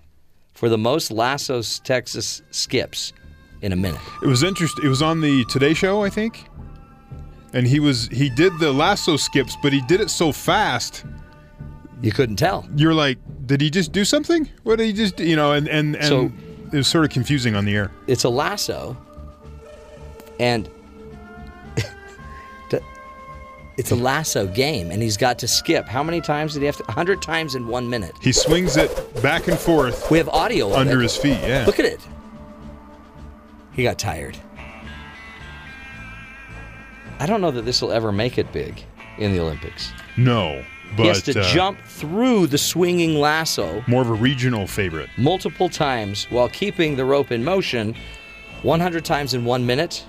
for 0.56 0.68
the 0.68 0.78
most 0.78 1.10
lassos 1.12 1.78
Texas 1.80 2.42
skips 2.50 3.12
in 3.62 3.72
a 3.72 3.76
minute. 3.76 4.00
It 4.22 4.26
was 4.26 4.42
interesting. 4.42 4.84
It 4.84 4.88
was 4.88 5.02
on 5.02 5.20
the 5.20 5.44
Today 5.44 5.74
Show, 5.74 6.02
I 6.02 6.10
think. 6.10 6.44
And 7.52 7.66
he 7.66 7.78
was 7.78 8.08
he 8.08 8.28
did 8.28 8.58
the 8.58 8.72
lasso 8.72 9.16
skips, 9.16 9.56
but 9.62 9.72
he 9.72 9.80
did 9.82 10.00
it 10.00 10.10
so 10.10 10.32
fast. 10.32 11.04
You 12.02 12.12
couldn't 12.12 12.36
tell. 12.36 12.68
You're 12.76 12.92
like, 12.94 13.18
did 13.46 13.60
he 13.60 13.70
just 13.70 13.92
do 13.92 14.04
something? 14.04 14.50
What 14.64 14.76
did 14.76 14.86
he 14.86 14.92
just, 14.92 15.16
do? 15.16 15.24
you 15.24 15.36
know? 15.36 15.52
And 15.52 15.68
and 15.68 15.94
and 15.96 16.04
So- 16.06 16.32
it 16.72 16.78
was 16.78 16.88
sort 16.88 17.04
of 17.04 17.10
confusing 17.12 17.54
on 17.54 17.64
the 17.64 17.74
air. 17.76 17.92
It's 18.08 18.24
a 18.24 18.28
lasso, 18.28 18.96
and 20.40 20.68
It's 23.76 23.90
a 23.90 23.96
lasso 23.96 24.46
game, 24.46 24.90
and 24.90 25.02
he's 25.02 25.16
got 25.18 25.38
to 25.40 25.48
skip. 25.48 25.86
How 25.86 26.02
many 26.02 26.20
times 26.20 26.54
did 26.54 26.60
he 26.60 26.66
have 26.66 26.76
to? 26.78 26.84
100 26.84 27.20
times 27.20 27.54
in 27.54 27.66
one 27.68 27.88
minute. 27.88 28.12
He 28.22 28.32
swings 28.32 28.76
it 28.76 28.90
back 29.22 29.48
and 29.48 29.58
forth 29.58 30.10
We 30.10 30.16
have 30.18 30.28
audio 30.30 30.72
under 30.72 31.00
his 31.00 31.16
feet. 31.16 31.38
Yeah. 31.42 31.64
Look 31.66 31.78
at 31.78 31.84
it. 31.84 32.00
He 33.72 33.82
got 33.82 33.98
tired. 33.98 34.38
I 37.18 37.26
don't 37.26 37.40
know 37.40 37.50
that 37.50 37.62
this 37.66 37.82
will 37.82 37.92
ever 37.92 38.12
make 38.12 38.38
it 38.38 38.50
big 38.52 38.82
in 39.18 39.32
the 39.32 39.40
Olympics. 39.40 39.92
No, 40.16 40.64
but 40.96 41.02
he 41.02 41.08
has 41.08 41.22
to 41.24 41.38
uh, 41.38 41.44
jump 41.52 41.78
through 41.80 42.46
the 42.46 42.58
swinging 42.58 43.16
lasso 43.16 43.82
More 43.86 44.02
of 44.02 44.10
a 44.10 44.14
regional 44.14 44.66
favorite. 44.66 45.08
multiple 45.18 45.68
times 45.68 46.24
while 46.30 46.48
keeping 46.48 46.96
the 46.96 47.04
rope 47.04 47.32
in 47.32 47.42
motion 47.44 47.94
100 48.62 49.04
times 49.04 49.34
in 49.34 49.44
one 49.44 49.64
minute, 49.64 50.04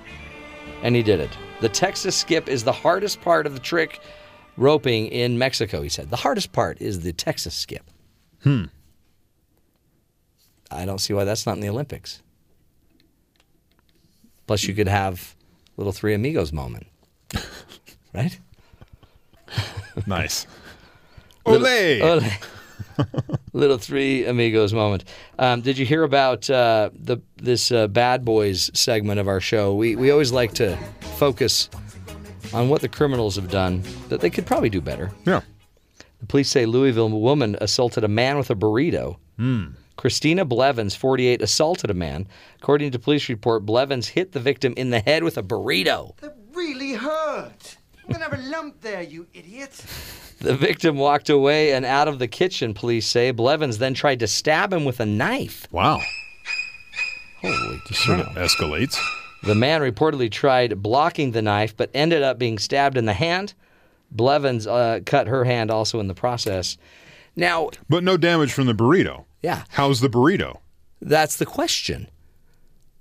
and 0.84 0.96
he 0.96 1.04
did 1.04 1.20
it. 1.20 1.30
The 1.62 1.70
Texas 1.70 2.16
skip 2.16 2.48
is 2.48 2.64
the 2.64 2.72
hardest 2.72 3.22
part 3.22 3.46
of 3.48 3.54
the 3.54 3.60
trick 3.60 4.00
roping 4.58 5.08
in 5.08 5.38
Mexico, 5.38 5.82
he 5.82 5.90
said. 5.90 6.10
The 6.10 6.16
hardest 6.18 6.52
part 6.52 6.82
is 6.82 7.02
the 7.02 7.14
Texas 7.14 7.56
skip. 7.56 7.84
Hmm. 8.44 8.66
I 10.70 10.86
don't 10.86 11.00
see 11.00 11.14
why 11.14 11.24
that's 11.24 11.46
not 11.46 11.56
in 11.56 11.62
the 11.62 11.70
Olympics. 11.70 12.22
Plus, 14.46 14.64
you 14.66 14.74
could 14.74 14.88
have 14.88 15.36
little 15.78 15.92
Three 15.94 16.14
Amigos 16.14 16.54
moment, 16.54 16.88
right? 18.14 18.40
Nice. 20.06 20.46
Little- 21.46 21.66
Ole! 21.68 22.22
Ole. 22.98 23.06
little 23.54 23.78
Three 23.78 24.26
Amigos 24.26 24.74
moment. 24.74 25.04
Um, 25.40 25.62
did 25.62 25.78
you 25.78 25.86
hear 25.86 26.04
about 26.04 26.50
uh, 26.50 26.90
the 26.94 27.18
this 27.38 27.72
uh, 27.72 27.88
Bad 27.88 28.26
Boys 28.26 28.70
segment 28.74 29.20
of 29.20 29.28
our 29.28 29.40
show? 29.40 29.74
We 29.76 29.96
we 29.96 30.12
always 30.12 30.32
like 30.32 30.54
to 30.56 30.78
focus 31.18 31.70
on 32.54 32.70
what 32.70 32.82
the 32.82 32.90
criminals 32.90 33.36
have 33.36 33.50
done 33.50 33.84
that 34.10 34.22
they 34.22 34.30
could 34.30 34.46
probably 34.46 34.70
do 34.70 34.82
better. 34.82 35.12
Yeah. 35.26 35.42
The 36.20 36.26
police 36.26 36.50
say 36.50 36.66
Louisville 36.66 37.10
woman 37.10 37.58
assaulted 37.62 38.04
a 38.04 38.08
man 38.08 38.38
with 38.38 38.50
a 38.50 38.56
burrito. 38.56 39.18
Hmm. 39.38 39.68
Christina 39.98 40.46
Blevins, 40.46 40.96
48, 40.96 41.42
assaulted 41.42 41.90
a 41.90 41.94
man. 41.94 42.28
According 42.62 42.92
to 42.92 43.00
police 43.00 43.30
report, 43.30 43.66
Blevins 43.66 44.08
hit 44.08 44.32
the 44.32 44.40
victim 44.40 44.74
in 44.78 44.92
the 44.92 45.00
head 45.00 45.24
with 45.24 45.38
a 45.38 45.44
burrito. 45.44 46.16
That 46.18 46.38
really 46.54 46.94
hurt. 46.94 47.78
I'm 48.08 48.14
gonna 48.14 48.24
have 48.30 48.40
a 48.40 48.50
lump 48.50 48.82
there, 48.82 49.02
you 49.02 49.28
idiot. 49.34 49.84
The 50.40 50.56
victim 50.56 50.98
walked 50.98 51.32
away 51.32 51.74
and 51.74 51.84
out 51.84 52.08
of 52.08 52.20
the 52.20 52.28
kitchen, 52.28 52.76
police 52.76 53.08
say. 53.08 53.32
Blevins 53.32 53.80
then 53.80 53.96
tried 53.96 54.20
to 54.20 54.28
stab 54.28 54.72
him 54.72 54.86
with 54.86 55.00
a 55.00 55.06
knife. 55.06 55.66
Wow. 55.72 56.00
Holy 57.42 57.82
This 57.90 57.98
Sort 58.06 58.20
of 58.20 58.28
escalates. 58.36 58.96
The 59.42 59.56
man 59.56 59.82
reportedly 59.82 60.30
tried 60.30 60.84
blocking 60.84 61.32
the 61.32 61.42
knife, 61.42 61.76
but 61.76 61.90
ended 61.92 62.22
up 62.22 62.38
being 62.38 62.60
stabbed 62.60 62.98
in 62.98 63.06
the 63.06 63.14
hand. 63.14 63.56
Blevins 64.12 64.68
uh, 64.68 65.00
cut 65.08 65.26
her 65.26 65.44
hand 65.44 65.72
also 65.72 66.00
in 66.00 66.08
the 66.08 66.14
process. 66.14 66.78
Now, 67.36 67.72
But 67.90 68.04
no 68.04 68.16
damage 68.16 68.54
from 68.54 68.68
the 68.68 68.76
burrito. 68.76 69.26
Yeah. 69.42 69.64
How's 69.70 70.02
the 70.02 70.10
burrito? 70.10 70.60
that's 71.02 71.38
the 71.38 71.48
question. 71.48 72.10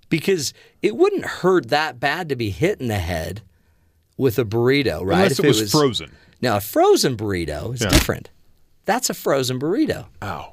Because 0.08 0.54
it 0.80 0.96
wouldn't 0.96 1.26
hurt 1.26 1.68
that 1.68 2.00
bad 2.00 2.30
to 2.30 2.36
be 2.36 2.48
hit 2.48 2.80
in 2.80 2.88
the 2.88 2.94
head 2.98 3.42
with 4.16 4.38
a 4.38 4.44
burrito, 4.44 5.00
right? 5.04 5.16
Unless 5.18 5.38
If 5.38 5.44
it 5.44 5.48
was 5.48 5.70
frozen. 5.72 6.10
Now, 6.40 6.56
a 6.56 6.60
frozen 6.60 7.16
burrito 7.16 7.74
is 7.74 7.82
Yeah. 7.82 7.88
different. 7.88 8.30
That's 8.84 9.10
a 9.10 9.14
frozen 9.14 9.58
burrito. 9.58 10.06
Ow. 10.22 10.52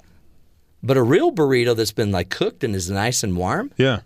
But 0.82 0.98
a 0.98 1.04
real 1.04 1.32
burrito 1.32 1.76
that's 1.76 1.92
been 1.94 2.12
like 2.12 2.30
cooked 2.30 2.64
and 2.64 2.76
is 2.76 2.90
nice 2.90 3.24
and 3.24 3.38
warm. 3.38 3.72
Yeah. 3.78 4.02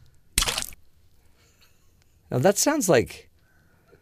Now 2.29 2.39
that 2.39 2.57
sounds 2.57 2.89
like 2.89 3.29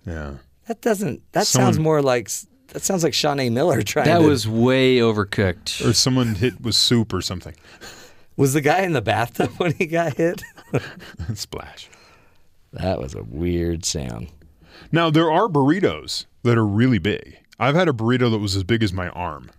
Yeah. 0.06 0.36
that 0.68 0.82
doesn't. 0.82 1.22
That 1.34 1.48
Someone- 1.48 1.74
sounds 1.74 1.80
more 1.80 2.02
like 2.02 2.30
that 2.70 2.82
sounds 2.84 3.04
like 3.04 3.14
Shaunae 3.14 3.52
Miller 3.52 3.82
trying. 3.84 4.08
That 4.08 4.20
to, 4.20 4.28
was 4.28 4.48
way 4.48 4.98
overcooked. 4.98 5.86
Or 5.88 5.94
someone 5.94 6.36
hit 6.36 6.60
with 6.60 6.76
soup 6.76 7.14
or 7.14 7.22
something. 7.22 7.56
was 8.36 8.54
the 8.54 8.62
guy 8.62 8.82
in 8.82 8.94
the 8.94 9.02
bathtub 9.02 9.50
when 9.58 9.74
he 9.74 9.86
got 9.86 10.18
hit. 10.18 10.42
Splash. 11.36 11.90
That 12.74 13.00
was 13.00 13.14
a 13.14 13.24
weird 13.24 13.86
sound. 13.86 14.28
Now 14.92 15.10
there 15.10 15.32
are 15.32 15.48
burritos 15.48 16.26
that 16.44 16.58
are 16.58 16.66
really 16.66 17.00
big. 17.00 17.38
I've 17.60 17.76
had 17.76 17.88
a 17.88 17.94
burrito 17.94 18.30
that 18.32 18.40
was 18.40 18.56
as 18.56 18.64
big 18.64 18.84
as 18.84 18.92
my 18.94 19.10
arm. 19.10 19.50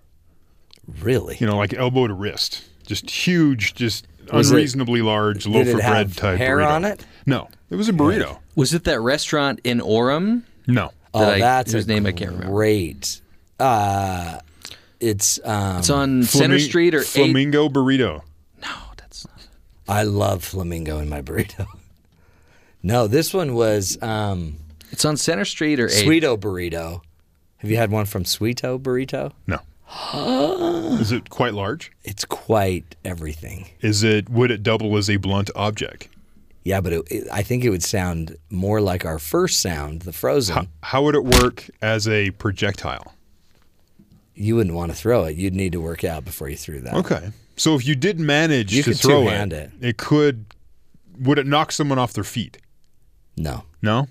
Really? 1.00 1.36
You 1.40 1.46
know, 1.46 1.56
like 1.56 1.74
elbow 1.74 2.06
to 2.06 2.14
wrist. 2.14 2.62
Just 2.86 3.10
huge, 3.10 3.74
just 3.74 4.06
Was 4.32 4.50
it- 4.50 4.54
unreasonably 4.54 5.02
large 5.02 5.46
loaf 5.46 5.66
of 5.68 5.74
bread 5.74 6.16
type 6.16 6.38
hair 6.38 6.58
burrito. 6.58 6.70
on 6.70 6.84
it? 6.84 7.04
No, 7.26 7.48
it 7.70 7.76
was 7.76 7.88
a 7.88 7.92
burrito. 7.92 8.38
Was 8.54 8.72
it 8.74 8.84
that 8.84 9.00
restaurant 9.00 9.60
in 9.64 9.80
Orem? 9.80 10.42
No. 10.66 10.92
Oh, 11.12 11.20
That 11.20 11.34
I- 11.34 11.38
that's 11.40 11.72
whose 11.72 11.84
a 11.86 11.88
name 11.88 12.06
I 12.06 12.12
can't 12.12 12.32
remember. 12.32 12.52
Great. 12.52 13.20
Uh, 13.58 14.38
it's 15.00 15.40
um, 15.44 15.78
It's 15.78 15.90
on 15.90 16.22
Center 16.22 16.58
Street 16.58 16.94
or 16.94 17.00
8th. 17.00 17.06
Flamingo 17.14 17.68
burrito. 17.68 18.22
No, 18.62 18.68
that's 18.96 19.26
not. 19.26 19.46
I 19.88 20.02
love 20.04 20.44
flamingo 20.44 20.98
in 20.98 21.08
my 21.08 21.22
burrito. 21.22 21.66
no, 22.82 23.06
this 23.06 23.32
one 23.34 23.54
was 23.54 24.00
um, 24.02 24.56
It's 24.90 25.04
on 25.04 25.16
Center 25.16 25.44
Street 25.44 25.80
or 25.80 25.88
8th. 25.88 26.04
Sweeto 26.04 26.36
burrito. 26.38 27.00
Have 27.58 27.70
you 27.70 27.76
had 27.76 27.90
one 27.90 28.06
from 28.06 28.24
Sweeto 28.24 28.78
burrito? 28.80 29.32
No. 29.46 29.58
Is 31.00 31.12
it 31.12 31.30
quite 31.30 31.54
large? 31.54 31.92
It's 32.04 32.24
quite 32.24 32.96
everything. 33.04 33.70
Is 33.80 34.02
it 34.02 34.28
would 34.28 34.50
it 34.50 34.62
double 34.62 34.96
as 34.96 35.08
a 35.08 35.16
blunt 35.16 35.50
object? 35.54 36.08
Yeah, 36.64 36.80
but 36.80 36.92
it, 36.92 37.02
it, 37.10 37.28
I 37.32 37.42
think 37.42 37.64
it 37.64 37.70
would 37.70 37.82
sound 37.84 38.36
more 38.50 38.80
like 38.80 39.04
our 39.04 39.20
first 39.20 39.60
sound, 39.60 40.02
the 40.02 40.12
frozen. 40.12 40.54
How, 40.56 40.66
how 40.82 41.02
would 41.04 41.14
it 41.14 41.24
work 41.24 41.70
as 41.80 42.08
a 42.08 42.32
projectile? 42.32 43.14
You 44.34 44.56
wouldn't 44.56 44.74
want 44.74 44.90
to 44.90 44.96
throw 44.98 45.24
it. 45.24 45.36
You'd 45.36 45.54
need 45.54 45.72
to 45.72 45.80
work 45.80 46.02
out 46.02 46.24
before 46.24 46.48
you 46.48 46.56
threw 46.56 46.80
that. 46.80 46.94
Okay. 46.94 47.30
So 47.56 47.74
if 47.76 47.86
you 47.86 47.94
did 47.94 48.18
manage 48.18 48.72
You 48.74 48.82
to 48.82 48.90
could 48.90 48.98
throw 49.00 49.28
it, 49.28 49.52
it. 49.52 49.70
it 49.80 49.96
could 49.96 50.46
would 51.20 51.38
it 51.38 51.46
knock 51.46 51.72
someone 51.72 51.98
off 51.98 52.12
their 52.12 52.24
feet? 52.24 52.58
No, 53.36 53.64
No? 53.80 54.08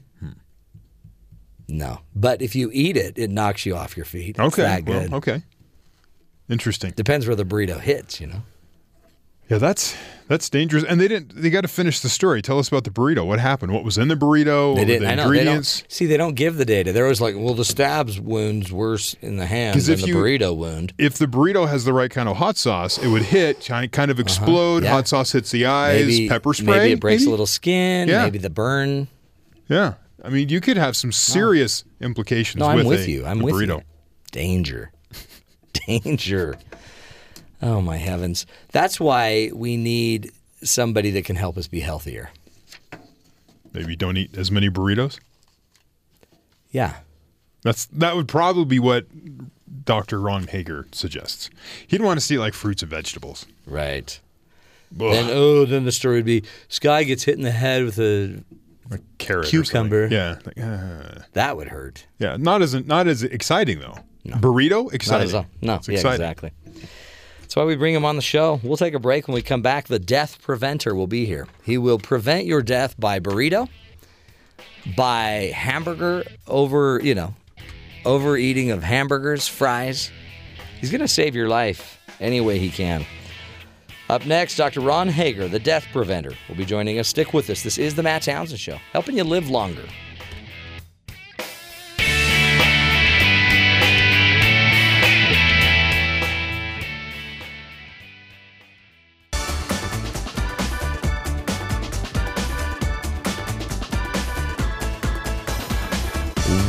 No. 1.67 1.99
But 2.15 2.41
if 2.41 2.55
you 2.55 2.69
eat 2.73 2.97
it, 2.97 3.17
it 3.17 3.29
knocks 3.29 3.65
you 3.65 3.75
off 3.75 3.95
your 3.97 4.05
feet. 4.05 4.37
It's 4.37 4.39
Okay. 4.39 4.61
that 4.63 4.85
well, 4.85 5.15
okay. 5.15 5.43
Interesting. 6.49 6.91
Depends 6.95 7.25
where 7.27 7.35
the 7.35 7.45
burrito 7.45 7.79
hits, 7.79 8.21
you 8.21 8.27
know. 8.27 8.43
Yeah, 9.49 9.59
that's 9.59 9.95
that's 10.27 10.49
dangerous. 10.49 10.83
And 10.83 10.99
they 10.99 11.07
didn't. 11.07 11.39
They 11.39 11.51
got 11.51 11.61
to 11.61 11.67
finish 11.67 11.99
the 11.99 12.09
story. 12.09 12.41
Tell 12.41 12.57
us 12.57 12.67
about 12.67 12.83
the 12.83 12.89
burrito. 12.89 13.25
What 13.27 13.39
happened? 13.39 13.73
What 13.73 13.83
was 13.83 13.95
in 13.95 14.07
the 14.07 14.15
burrito? 14.15 14.75
They 14.75 14.85
didn't. 14.85 15.03
the 15.03 15.09
I 15.11 15.15
know. 15.15 15.29
They 15.29 15.37
ingredients? 15.39 15.83
see, 15.87 16.07
they 16.07 16.17
don't 16.17 16.33
give 16.33 16.57
the 16.57 16.65
data. 16.65 16.91
They're 16.91 17.03
always 17.05 17.21
like, 17.21 17.35
"Well, 17.37 17.53
the 17.53 17.63
stabs 17.65 18.19
wound's 18.19 18.71
worse 18.71 19.15
in 19.21 19.37
the 19.37 19.45
hand 19.45 19.79
than 19.79 20.01
the 20.01 20.07
you- 20.07 20.15
burrito 20.15 20.55
wound." 20.55 20.93
If 20.97 21.19
the 21.19 21.27
burrito 21.27 21.67
has 21.69 21.85
the 21.85 21.93
right 21.93 22.09
kind 22.09 22.27
of 22.27 22.37
hot 22.37 22.57
sauce, 22.57 22.97
it 22.97 23.07
would 23.07 23.21
hit, 23.21 23.63
kind 23.63 23.91
kind 23.91 24.09
of 24.09 24.19
explode. 24.19 24.77
Uh-huh. 24.77 24.85
yeah. 24.85 24.91
Hot 24.93 25.07
sauce 25.07 25.31
hits 25.31 25.51
the 25.51 25.67
eyes. 25.67 26.07
Maybe 26.07 26.27
pepper 26.29 26.53
spray. 26.55 26.65
Maybe 26.77 26.91
it 26.93 26.99
breaks 26.99 27.21
maybe? 27.21 27.27
a 27.27 27.31
little 27.31 27.45
skin. 27.45 28.07
Yeah. 28.07 28.23
Maybe 28.23 28.39
the 28.39 28.49
burn. 28.49 29.07
Yeah, 29.69 29.93
I 30.25 30.29
mean, 30.29 30.49
you 30.49 30.59
could 30.59 30.77
have 30.77 30.95
some 30.97 31.11
serious 31.11 31.83
implications. 32.01 32.59
No, 32.59 32.67
I'm 32.67 32.77
with, 32.77 32.87
with 32.87 33.01
a- 33.01 33.11
you. 33.11 33.25
I'm 33.25 33.39
with 33.39 33.53
burrito. 33.55 33.79
you. 33.79 33.83
Danger. 34.31 34.91
Danger. 35.87 36.57
Oh 37.61 37.81
my 37.81 37.97
heavens. 37.97 38.45
That's 38.71 38.99
why 38.99 39.51
we 39.53 39.77
need 39.77 40.31
somebody 40.63 41.11
that 41.11 41.25
can 41.25 41.35
help 41.35 41.57
us 41.57 41.67
be 41.67 41.79
healthier. 41.79 42.31
Maybe 43.73 43.95
don't 43.95 44.17
eat 44.17 44.35
as 44.37 44.51
many 44.51 44.69
burritos. 44.69 45.19
Yeah. 46.71 46.95
That's 47.61 47.85
that 47.87 48.15
would 48.15 48.27
probably 48.27 48.65
be 48.65 48.79
what 48.79 49.05
Dr. 49.85 50.19
Ron 50.19 50.47
Hager 50.47 50.87
suggests. 50.91 51.49
He'd 51.87 52.01
want 52.01 52.19
to 52.19 52.25
see 52.25 52.37
like 52.37 52.53
fruits 52.53 52.81
and 52.81 52.89
vegetables. 52.89 53.45
Right. 53.65 54.19
Ugh. 54.93 55.11
Then 55.11 55.29
oh, 55.29 55.65
then 55.65 55.85
the 55.85 55.91
story 55.91 56.17
would 56.17 56.25
be 56.25 56.43
Sky 56.67 57.03
gets 57.03 57.23
hit 57.23 57.35
in 57.35 57.43
the 57.43 57.51
head 57.51 57.83
with 57.83 57.99
a 57.99 58.43
or 58.91 58.97
something. 59.17 59.43
cucumber. 59.43 60.07
Yeah, 60.07 60.37
like, 60.45 60.57
uh, 60.59 61.21
That 61.33 61.57
would 61.57 61.67
hurt. 61.69 62.05
yeah. 62.19 62.37
Not 62.37 62.61
as 62.61 62.73
not 62.73 63.07
as 63.07 63.23
exciting 63.23 63.79
though. 63.79 63.97
Burrito, 64.25 64.91
exciting. 64.93 65.31
Not 65.31 65.45
as 65.45 65.61
no, 65.61 65.75
It's 65.75 65.87
yeah, 65.87 65.93
exciting. 65.95 66.21
exactly. 66.21 66.51
That's 67.41 67.55
why 67.55 67.63
we 67.63 67.75
bring 67.75 67.93
him 67.93 68.05
on 68.05 68.15
the 68.15 68.21
show. 68.23 68.59
We'll 68.63 68.75
take 68.77 68.95
a 68.95 68.99
break. 68.99 69.27
When 69.27 69.35
we 69.35 69.41
come 69.43 69.61
back, 69.61 69.87
the 69.87 69.99
death 69.99 70.41
preventer 70.41 70.95
will 70.95 71.05
be 71.07 71.25
here. 71.27 71.47
He 71.63 71.77
will 71.77 71.99
prevent 71.99 72.45
your 72.47 72.63
death 72.63 72.99
by 72.99 73.19
burrito, 73.19 73.69
by 74.97 75.51
hamburger 75.55 76.23
over, 76.47 76.99
you 77.03 77.13
know, 77.15 77.35
overeating 78.03 78.71
of 78.71 78.81
hamburgers, 78.83 79.47
fries. 79.47 80.11
He's 80.79 80.89
going 80.91 81.01
to 81.01 81.07
save 81.07 81.35
your 81.35 81.47
life 81.47 81.99
any 82.19 82.41
way 82.41 82.57
he 82.59 82.69
can. 82.69 83.05
Up 84.07 84.23
next, 84.27 84.55
Dr. 84.55 84.81
Ron 84.81 85.09
Hager, 85.09 85.47
the 85.47 85.57
death 85.57 85.87
preventer, 85.91 86.31
will 86.47 86.55
be 86.55 86.63
joining 86.63 86.99
us. 86.99 87.07
Stick 87.07 87.33
with 87.33 87.49
us. 87.49 87.63
This 87.63 87.79
is 87.79 87.95
the 87.95 88.03
Matt 88.03 88.21
Townsend 88.21 88.59
Show, 88.59 88.77
helping 88.93 89.17
you 89.17 89.23
live 89.23 89.49
longer. 89.49 89.81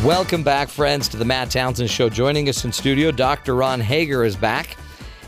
Welcome 0.03 0.43
back, 0.43 0.71
friends, 0.71 1.09
to 1.09 1.19
the 1.19 1.25
Matt 1.27 1.51
Townsend 1.51 1.91
Show. 1.91 2.09
Joining 2.09 2.49
us 2.49 2.65
in 2.65 2.73
studio, 2.73 3.11
Dr. 3.11 3.57
Ron 3.57 3.81
Hager 3.81 4.25
is 4.25 4.37
back. 4.37 4.79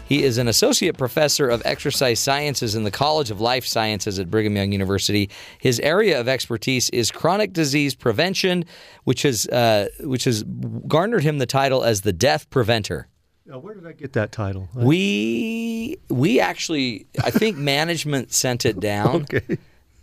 He 0.09 0.25
is 0.25 0.39
an 0.39 0.49
associate 0.49 0.97
professor 0.97 1.49
of 1.49 1.61
exercise 1.67 2.19
sciences 2.19 2.75
in 2.75 2.85
the 2.85 2.91
College 2.91 3.31
of 3.31 3.43
Life 3.43 3.67
Sciences 3.67 4.19
at 4.19 4.31
Brigham 4.31 4.57
Young 4.57 4.73
University. 4.73 5.29
His 5.59 5.79
area 5.81 6.19
of 6.19 6.29
expertise 6.29 6.89
is 6.91 7.11
chronic 7.11 7.53
disease 7.53 7.95
prevention, 7.95 8.65
which 9.05 9.23
has 9.23 9.47
uh, 9.49 9.89
which 10.01 10.25
has 10.25 10.45
garnered 10.87 11.25
him 11.25 11.37
the 11.39 11.47
title 11.47 11.85
as 11.85 12.01
the 12.01 12.13
death 12.15 12.49
preventer. 12.49 13.07
Now, 13.45 13.59
where 13.59 13.75
did 13.75 13.87
I 13.87 13.93
get 13.93 14.15
that 14.15 14.33
title? 14.33 14.71
We 14.75 15.99
we 16.09 16.41
actually 16.41 17.07
I 17.23 17.31
think 17.31 17.57
management 17.77 18.33
sent 18.33 18.65
it 18.65 18.81
down. 18.81 19.27
Okay. 19.33 19.59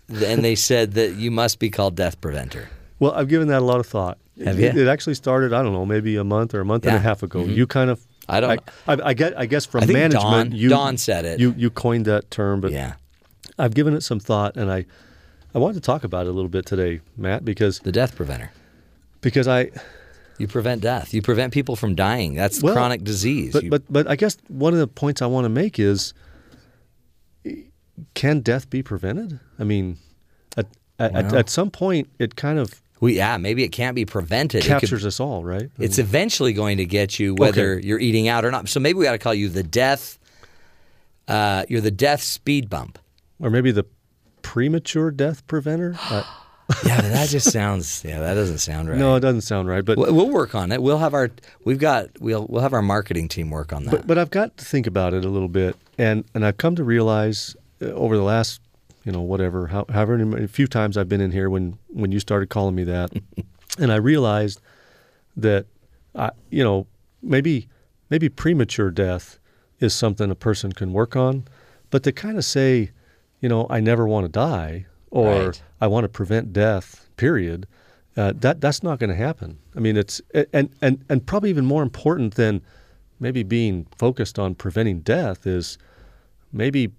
And 0.07 0.45
they 0.45 0.53
said 0.53 0.94
that 0.94 1.15
you 1.15 1.32
must 1.32 1.57
be 1.57 1.72
called 1.72 1.95
death 1.95 2.22
preventer. 2.22 2.69
Well, 2.99 3.14
I've 3.14 3.27
given 3.27 3.48
that 3.48 3.64
a 3.64 3.65
lot 3.65 3.80
of 3.80 3.88
thought. 3.88 4.19
Have 4.44 4.60
it, 4.60 4.76
you? 4.76 4.82
it 4.84 4.88
actually 4.88 5.15
started, 5.15 5.53
I 5.53 5.64
don't 5.64 5.73
know, 5.73 5.86
maybe 5.86 6.15
a 6.18 6.23
month 6.23 6.53
or 6.53 6.60
a 6.60 6.65
month 6.65 6.86
and 6.86 6.95
a 6.95 6.99
half 6.99 7.23
ago. 7.23 7.44
Mhm. 7.44 7.56
You 7.56 7.65
kind 7.65 7.90
of, 7.90 8.06
I 8.27 8.39
don't 8.39 8.60
I, 8.88 8.93
I, 8.93 8.97
I 9.10 9.14
get, 9.14 9.38
I 9.38 9.45
guess 9.45 9.65
from 9.65 9.84
I 9.84 9.88
management, 9.88 10.49
Don- 10.52 10.60
you 10.60 10.69
Don 10.69 10.97
said 10.97 11.26
it. 11.26 11.39
You 11.39 11.53
you 11.57 11.69
coined 11.69 12.06
that 12.06 12.31
term, 12.31 12.61
but 12.61 12.72
Yeah. 12.72 12.93
I've 13.57 13.73
given 13.73 13.93
it 13.93 14.02
some 14.02 14.19
thought, 14.19 14.57
and 14.57 14.72
I, 14.72 14.85
I 15.53 15.60
wanted 15.60 15.76
to 15.76 15.81
talk 15.81 16.03
about 16.03 16.26
it 16.26 16.30
a 16.30 16.34
little 16.34 16.49
bit 16.49 16.65
today, 16.65 16.99
Matt, 17.15 17.45
because 17.45 17.80
the 17.80 17.91
death 17.91 18.15
preventer. 18.15 18.52
Because 19.22 19.47
I, 19.47 19.72
You 20.38 20.47
prevent 20.47 20.81
death. 20.81 21.14
You 21.14 21.22
prevent 21.22 21.53
people 21.53 21.76
from 21.77 21.95
dying. 21.95 22.34
That's 22.34 22.61
Well, 22.61 22.73
chronic 22.73 23.03
disease. 23.03 23.53
But 23.53 23.64
You- 23.64 23.69
but 23.69 23.84
but 23.89 24.10
I 24.10 24.15
guess 24.18 24.38
one 24.49 24.73
of 24.73 24.80
the 24.80 24.88
points 24.88 25.22
I 25.22 25.27
want 25.27 25.45
to 25.45 25.49
make 25.49 25.80
is, 25.80 26.14
can 28.14 28.41
death 28.41 28.69
be 28.69 28.84
prevented? 28.84 29.39
I 29.60 29.64
mean, 29.64 29.97
at 30.57 30.68
at, 30.99 31.15
at, 31.15 31.34
at 31.34 31.49
some 31.49 31.72
point, 31.72 32.10
it 32.19 32.35
kind 32.35 32.60
of 32.60 32.81
well, 33.01 33.11
yeah, 33.11 33.38
maybe 33.38 33.63
it 33.63 33.69
can't 33.69 33.95
be 33.95 34.05
prevented. 34.05 34.61
It 34.63 34.67
could- 34.67 34.80
captures 34.81 35.05
us 35.05 35.19
all, 35.19 35.43
right? 35.43 35.69
I 35.80 35.84
It's 35.84 35.97
mean, 35.97 36.05
eventually 36.07 36.53
going 36.53 36.77
to 36.77 36.85
get 36.85 37.19
you 37.19 37.35
whether 37.35 37.76
Okay. 37.76 37.88
you're 37.88 37.99
eating 37.99 38.27
out 38.27 38.45
or 38.45 38.51
not. 38.51 38.69
So 38.69 38.80
maybe 38.80 38.97
we 38.99 39.05
got 39.05 39.11
to 39.13 39.17
call 39.17 39.34
you 39.34 39.49
the 39.49 39.63
death. 39.63 40.17
Uh, 41.27 41.65
you're 41.69 41.81
the 41.81 41.91
death 41.91 42.22
speed 42.22 42.69
bump. 42.69 42.99
or 43.39 43.49
maybe 43.49 43.72
the 43.72 43.85
premature 44.41 45.11
death 45.11 45.45
preventer. 45.47 45.95
I- 45.99 46.26
Yeah, 46.84 46.99
that 47.01 47.30
just 47.30 47.51
sounds. 47.59 48.03
Yeah, 48.03 48.19
that 48.22 48.34
doesn't 48.34 48.57
sound 48.57 48.89
right. 48.89 48.97
No, 48.97 49.15
it 49.15 49.19
doesn't 49.19 49.41
sound 49.41 49.67
right. 49.67 49.85
But 49.85 49.97
We'll, 49.99 50.15
we'll 50.15 50.30
work 50.31 50.55
on 50.55 50.72
it. 50.72 50.81
We'll 50.81 50.97
have 50.97 51.13
our. 51.13 51.30
We've 51.63 51.77
got. 51.77 52.09
We'll 52.19 52.47
we'll 52.49 52.63
have 52.63 52.73
our 52.73 52.81
marketing 52.81 53.27
team 53.27 53.51
work 53.51 53.72
on 53.72 53.84
that. 53.84 53.91
But, 53.91 54.07
but 54.07 54.17
I've 54.17 54.31
got 54.31 54.57
to 54.57 54.65
think 54.65 54.88
about 54.88 55.13
it 55.13 55.23
a 55.26 55.30
little 55.30 55.47
bit, 55.47 55.76
and, 55.99 56.23
and 56.34 56.43
I've 56.43 56.57
come 56.57 56.76
to 56.77 56.84
realize 56.84 57.55
uh, 57.84 57.85
over 57.88 58.17
the 58.17 58.23
last, 58.23 58.61
you 59.06 59.11
know, 59.11 59.22
whatever, 59.22 59.68
how, 59.68 59.86
however 59.90 60.18
many, 60.18 60.44
a 60.44 60.48
few 60.48 60.68
times 60.68 60.98
I've 60.98 61.07
been 61.07 61.22
in 61.22 61.32
here 61.32 61.49
when 61.49 61.77
when 61.88 62.11
you 62.11 62.19
started 62.19 62.49
calling 62.49 62.76
me 62.76 62.84
that, 62.86 63.11
and 63.80 63.91
I 63.91 63.98
realized 63.98 64.60
that, 65.38 65.68
I, 66.15 66.32
you 66.49 66.64
know, 66.64 66.88
maybe 67.22 67.69
maybe 68.10 68.30
premature 68.30 68.91
death 68.91 69.40
is 69.80 69.94
something 69.94 70.32
a 70.32 70.36
person 70.36 70.72
can 70.73 70.91
work 70.91 71.15
on, 71.15 71.45
but 71.91 72.03
to 72.03 72.11
kind 72.11 72.38
of 72.38 72.45
say, 72.45 72.91
you 73.41 73.48
know, 73.48 73.68
I 73.69 73.80
never 73.80 74.07
want 74.07 74.26
to 74.26 74.32
die 74.32 74.88
or 75.11 75.45
Right. 75.45 75.61
I 75.80 75.88
want 75.88 76.03
to 76.03 76.10
prevent 76.10 76.52
death, 76.52 77.07
period. 77.15 77.68
Uh, 78.18 78.34
that 78.38 78.61
that's 78.61 78.82
not 78.82 78.98
going 78.98 79.10
to 79.10 79.15
happen. 79.15 79.60
I 79.76 79.80
mean, 79.80 79.98
it's 79.98 80.22
and 80.53 80.69
and 80.82 81.03
and 81.10 81.26
probably 81.26 81.49
even 81.49 81.65
more 81.65 81.84
important 81.84 82.36
than 82.36 82.61
maybe 83.19 83.44
being 83.44 83.88
focused 83.98 84.40
on 84.40 84.56
preventing 84.56 85.02
death 85.02 85.45
is 85.45 85.77
maybe 86.52 86.91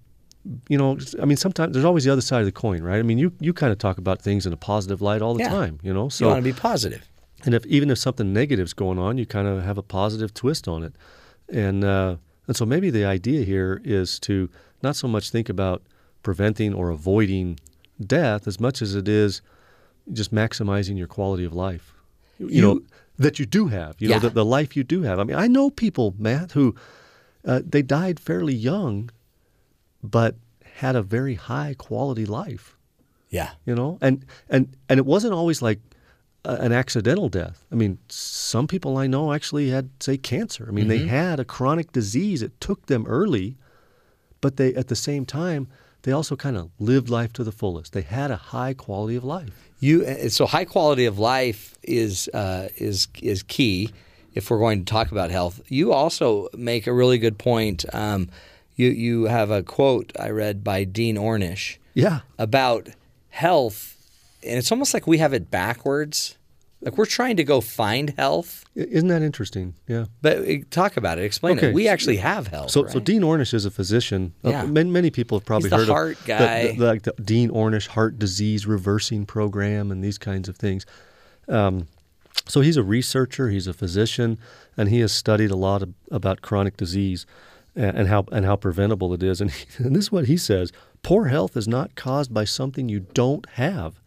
you 0.69 0.77
know 0.77 0.97
i 1.21 1.25
mean 1.25 1.37
sometimes 1.37 1.73
there's 1.73 1.85
always 1.85 2.03
the 2.05 2.11
other 2.11 2.21
side 2.21 2.39
of 2.39 2.45
the 2.45 2.51
coin 2.51 2.81
right 2.81 2.99
i 2.99 3.01
mean 3.03 3.17
you 3.17 3.31
you 3.39 3.53
kind 3.53 3.71
of 3.71 3.77
talk 3.77 3.97
about 3.97 4.21
things 4.21 4.45
in 4.45 4.53
a 4.53 4.57
positive 4.57 5.01
light 5.01 5.21
all 5.21 5.33
the 5.33 5.41
Yeah. 5.41 5.49
time 5.49 5.79
you 5.83 5.93
know 5.93 6.09
so 6.09 6.23
you 6.25 6.27
want 6.29 6.37
to 6.39 6.53
be 6.53 6.53
positive. 6.53 7.03
and 7.45 7.53
if 7.53 7.65
even 7.65 7.89
if 7.89 7.97
something 7.97 8.31
negative's 8.33 8.73
going 8.73 8.99
on 8.99 9.17
you 9.17 9.25
kind 9.25 9.47
of 9.47 9.63
have 9.63 9.77
a 9.77 9.83
positive 9.83 10.33
twist 10.33 10.67
on 10.67 10.83
it 10.83 10.93
and 11.49 11.83
uh, 11.83 12.15
and 12.47 12.55
so 12.55 12.65
maybe 12.65 12.89
the 12.89 13.03
idea 13.05 13.43
here 13.43 13.81
is 13.83 14.19
to 14.21 14.49
not 14.81 14.95
so 14.95 15.07
much 15.07 15.29
think 15.31 15.49
about 15.49 15.81
preventing 16.23 16.73
or 16.73 16.89
avoiding 16.89 17.59
death 18.05 18.47
as 18.47 18.59
much 18.59 18.81
as 18.81 18.95
it 18.95 19.07
is 19.07 19.41
just 20.13 20.33
maximizing 20.33 20.97
your 20.97 21.07
quality 21.07 21.43
of 21.43 21.53
life 21.53 21.93
you, 22.39 22.61
know 22.61 22.79
that 23.17 23.39
you 23.39 23.45
do 23.45 23.67
have 23.67 23.95
you 23.99 24.07
Yeah. 24.07 24.15
know 24.15 24.19
the, 24.21 24.29
the 24.29 24.45
life 24.45 24.77
you 24.77 24.83
do 24.83 25.01
have 25.01 25.19
i 25.19 25.23
mean 25.23 25.35
i 25.35 25.47
know 25.47 25.69
people 25.69 26.15
matt 26.17 26.51
who 26.53 26.75
uh, 27.45 27.61
they 27.65 27.81
died 27.81 28.19
fairly 28.19 28.53
young 28.53 29.09
but 30.03 30.35
had 30.75 30.95
a 30.95 31.01
very 31.01 31.35
high 31.35 31.73
quality 31.77 32.25
life 32.25 32.77
Yeah. 33.29 33.51
you 33.65 33.75
know 33.75 33.97
and 34.01 34.25
and 34.49 34.75
and 34.89 34.99
it 34.99 35.05
wasn't 35.05 35.33
always 35.33 35.61
like 35.61 35.79
a, 36.45 36.53
an 36.65 36.71
accidental 36.71 37.29
death 37.29 37.65
i 37.71 37.75
mean 37.75 37.97
some 38.09 38.67
people 38.67 38.95
i 38.97 39.07
know 39.07 39.33
actually 39.33 39.69
had 39.69 39.89
say 39.99 40.17
cancer 40.17 40.65
i 40.67 40.71
mean 40.71 40.87
they 40.87 40.99
Mhm. 40.99 41.07
had 41.07 41.39
a 41.39 41.45
chronic 41.45 41.91
disease 41.91 42.41
it 42.41 42.53
took 42.61 42.85
them 42.85 43.05
early 43.07 43.55
but 44.41 44.57
they 44.57 44.73
at 44.75 44.87
the 44.87 44.95
same 44.95 45.25
time 45.25 45.67
they 46.03 46.11
also 46.11 46.35
kind 46.35 46.55
of 46.55 46.69
lived 46.79 47.09
life 47.09 47.33
to 47.33 47.43
the 47.43 47.51
fullest 47.51 47.91
they 47.93 48.03
had 48.03 48.29
a 48.31 48.37
high 48.37 48.73
quality 48.73 49.15
of 49.17 49.23
life 49.23 49.53
You 49.79 50.05
uh, 50.05 50.29
so 50.29 50.45
high 50.45 50.65
quality 50.65 51.05
of 51.05 51.17
life 51.19 51.75
is 51.83 52.29
uh, 52.33 52.69
is 52.77 53.07
is 53.21 53.43
key 53.43 53.89
if 54.33 54.49
we're 54.49 54.59
going 54.59 54.85
to 54.85 54.91
talk 54.93 55.11
about 55.11 55.31
health. 55.31 55.61
You 55.67 55.91
also 55.93 56.47
make 56.55 56.85
a 56.87 56.93
really 56.93 57.17
good 57.17 57.37
point. 57.37 57.85
Um, 57.93 58.29
you 58.77 58.87
you 58.89 59.25
have 59.25 59.51
a 59.51 59.61
quote 59.63 60.13
I 60.17 60.29
read 60.29 60.63
by 60.63 60.85
Dean 60.85 61.17
Ornish 61.17 61.77
yeah 61.93 62.21
about 62.39 62.87
health, 63.29 63.97
and 64.43 64.57
it's 64.57 64.71
almost 64.71 64.93
like 64.93 65.05
we 65.07 65.17
have 65.17 65.33
it 65.33 65.51
backwards. 65.51 66.37
Like 66.79 66.95
we're 66.95 67.05
trying 67.07 67.37
to 67.37 67.43
go 67.43 67.59
find 67.59 68.11
health, 68.17 68.63
isn't 68.75 69.07
that 69.09 69.23
interesting 69.23 69.73
yeah 69.87 70.05
but 70.21 70.37
uh, 70.47 70.53
talk 70.69 70.95
about 70.95 71.17
it. 71.17 71.23
Explain 71.25 71.57
Okay. 71.57 71.69
it. 71.69 71.73
We 71.73 71.87
actually 71.87 72.17
have 72.17 72.47
health. 72.47 72.69
So, 72.69 72.83
right? 72.83 72.91
so 72.93 72.99
Dean 72.99 73.23
Ornish 73.23 73.53
is 73.55 73.65
a 73.65 73.71
physician. 73.71 74.33
Uh, 74.45 74.51
Yeah. 74.51 74.65
many, 74.65 74.91
many 74.91 75.09
people 75.09 75.39
have 75.39 75.45
probably 75.45 75.69
He's 75.69 75.71
the 75.71 75.77
heard 75.85 75.87
heart 75.87 76.19
of 76.21 76.25
guy. 76.27 76.67
The, 76.67 76.75
the, 76.77 76.85
like 76.85 77.01
the 77.01 77.13
Dean 77.23 77.49
Ornish 77.49 77.87
Heart 77.87 78.19
Disease 78.19 78.67
Reversing 78.67 79.25
Program 79.25 79.91
and 79.91 80.03
these 80.03 80.19
kinds 80.19 80.47
of 80.47 80.55
things. 80.55 80.85
Um, 81.47 81.87
so 82.47 82.61
he's 82.61 82.77
a 82.77 82.83
researcher. 82.83 83.49
He's 83.49 83.65
a 83.65 83.73
physician, 83.73 84.37
and 84.77 84.89
he 84.89 84.99
has 84.99 85.11
studied 85.11 85.49
a 85.49 85.55
lot 85.55 85.81
of, 85.81 85.95
about 86.11 86.41
chronic 86.41 86.77
disease 86.77 87.25
and, 87.77 88.07
how 88.07 88.25
and 88.31 88.45
how 88.45 88.55
preventable 88.55 89.13
it 89.13 89.23
is. 89.23 89.39
And, 89.39 89.51
he, 89.51 89.65
and 89.83 89.95
this 89.95 90.05
is 90.05 90.11
what 90.11 90.25
he 90.25 90.37
says: 90.37 90.71
Poor 91.03 91.25
health 91.25 91.55
is 91.55 91.67
not 91.67 91.95
caused 91.95 92.33
by 92.33 92.43
something 92.43 92.89
you 92.89 92.99
don't 92.99 93.47
have. 93.51 94.01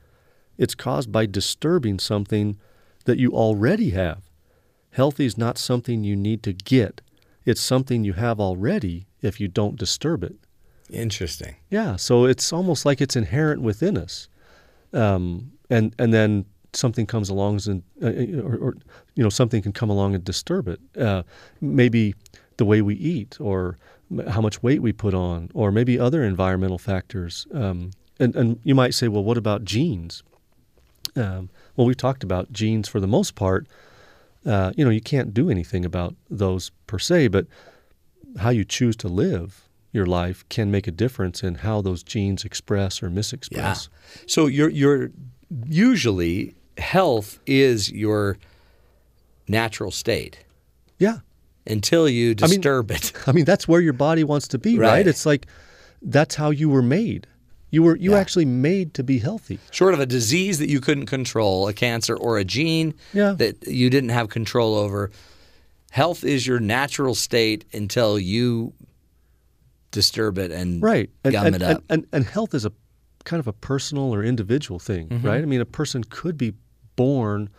It's 0.59 0.75
caused 0.75 1.11
by 1.11 1.27
disturbing 1.27 1.99
something 1.99 2.59
that 3.07 3.19
you 3.19 3.33
already 3.33 3.91
have. 3.91 4.29
Healthy 4.91 5.25
is 5.25 5.39
not 5.39 5.57
something 5.57 6.05
you 6.05 6.17
need 6.17 6.43
to 6.43 6.53
get. 6.53 7.01
It's 7.47 7.61
something 7.61 8.05
you 8.05 8.13
have 8.15 8.41
already 8.41 9.07
if 9.23 9.41
you 9.41 9.49
don't 9.49 9.77
disturb 9.77 10.23
it. 10.23 10.37
Interesting. 10.91 11.57
Yeah, 11.71 11.97
so 11.97 12.25
it's 12.25 12.53
almost 12.53 12.85
like 12.85 13.01
it's 13.01 13.17
inherent 13.17 13.63
within 13.63 13.97
us, 13.97 14.29
um, 14.93 15.53
and 15.71 15.95
and 15.99 16.13
then 16.13 16.45
something 16.73 17.07
comes 17.07 17.29
along 17.29 17.61
and 17.67 17.83
uh, 18.03 18.43
or, 18.43 18.57
or 18.57 18.77
you 19.15 19.23
know 19.23 19.29
something 19.29 19.63
can 19.63 19.73
come 19.73 19.91
along 19.91 20.15
and 20.15 20.25
disturb 20.25 20.69
it. 20.69 20.81
Uh, 20.99 21.23
maybe 21.61 22.15
the 22.61 22.65
way 22.67 22.81
we 22.83 22.95
eat, 22.95 23.41
or 23.41 23.77
how 24.29 24.41
much 24.41 24.63
weight 24.63 24.83
we 24.83 24.93
put 24.93 25.15
on, 25.15 25.51
or 25.55 25.73
maybe 25.73 25.99
other 25.99 26.23
environmental 26.23 26.79
factors. 26.79 27.47
Um, 27.53 27.91
and 28.21 28.37
and 28.37 28.61
you 28.63 28.75
might 28.75 28.95
say, 28.95 29.09
well, 29.09 29.25
what 29.25 29.39
about 29.39 29.65
genes? 29.65 30.23
Um, 31.17 31.49
well, 31.75 31.87
we've 31.87 31.97
talked 31.97 32.23
about 32.23 32.53
genes 32.53 32.87
for 32.89 33.01
the 33.01 33.07
most 33.07 33.35
part. 33.35 33.67
Uh, 34.45 34.73
you 34.77 34.85
know, 34.85 34.91
you 34.91 35.01
can't 35.01 35.33
do 35.35 35.51
anything 35.51 35.85
about 35.85 36.15
those 36.29 36.71
per 36.87 36.99
se, 36.99 37.29
but 37.29 37.47
how 38.39 38.51
you 38.51 38.65
choose 38.65 38.97
to 38.97 39.09
live 39.09 39.69
your 39.93 40.07
life 40.07 40.45
can 40.49 40.71
make 40.71 40.87
a 40.87 40.93
difference 40.93 41.43
in 41.43 41.57
how 41.57 41.83
those 41.83 42.03
genes 42.03 42.45
express 42.45 43.03
or 43.03 43.11
misexpress. 43.11 43.51
Yeah. 43.51 43.75
So 44.27 44.47
you're 44.47 44.71
you're 44.71 45.11
usually 45.67 46.55
health 46.79 47.39
is 47.47 47.91
your 47.91 48.39
natural 49.49 49.91
state 49.91 50.45
Yeah. 50.99 51.19
Until 51.71 52.09
you 52.09 52.35
I 52.43 52.47
mean- 52.47 52.61
disturb 52.61 52.91
it. 52.91 53.13
I 53.27 53.33
mean, 53.33 53.45
that's 53.45 53.67
where 53.69 53.81
your 53.81 53.93
body 53.95 54.25
wants 54.25 54.49
to 54.49 54.59
be, 54.59 54.79
right? 54.79 54.89
Right. 54.89 55.07
It's 55.07 55.25
like 55.27 55.47
that's 56.03 56.35
how 56.35 56.51
you 56.51 56.69
were 56.69 56.83
made. 56.83 57.27
You 57.71 57.83
were 57.85 57.97
you 57.97 58.13
Yeah. 58.13 58.19
actually 58.19 58.47
made 58.47 58.95
to 58.95 59.05
be 59.05 59.19
healthy. 59.19 59.59
Short 59.71 59.95
of 59.95 60.01
a 60.01 60.07
disease 60.07 60.59
that 60.59 60.69
you 60.69 60.81
couldn't 60.81 61.07
control, 61.07 61.69
a 61.69 61.73
cancer 61.73 62.17
or 62.17 62.37
a 62.39 62.45
gene 62.45 62.95
Yeah. 63.15 63.33
that 63.39 63.67
you 63.69 63.89
didn't 63.91 64.11
have 64.11 64.29
control 64.29 64.75
over, 64.75 65.11
health 65.91 66.25
is 66.25 66.47
your 66.47 66.59
natural 66.59 67.15
state 67.15 67.65
until 67.73 68.19
you 68.19 68.73
disturb 69.91 70.39
it 70.39 70.51
and 70.53 70.83
Right. 70.83 71.11
And, 71.25 71.33
gum 71.33 71.47
and, 71.47 71.57
it 71.57 71.63
and, 71.63 71.77
up. 71.77 71.85
and, 71.89 72.07
and 72.13 72.25
health 72.25 72.55
is 72.55 72.65
a 72.65 72.73
kind 73.25 73.41
of 73.41 73.47
a 73.47 73.53
personal 73.53 74.15
or 74.15 74.23
individual 74.25 74.79
thing, 74.79 75.09
Mhm. 75.09 75.25
right? 75.25 75.43
I 75.43 75.47
mean, 75.47 75.61
a 75.61 75.65
person 75.67 76.05
could 76.05 76.39
be 76.39 76.55
born, 76.97 77.51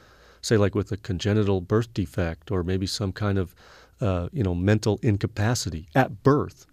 say, 0.42 0.58
like 0.58 0.74
with 0.74 0.92
a 0.92 0.98
congenital 0.98 1.62
birth 1.62 1.94
defect 1.94 2.50
or 2.52 2.64
maybe 2.64 2.88
some 2.88 3.12
kind 3.12 3.38
of, 3.38 3.54
uh, 4.02 4.30
you 4.34 4.44
know, 4.44 4.54
mental 4.56 5.00
incapacity 5.02 5.88
at 5.96 6.24
birth. 6.24 6.66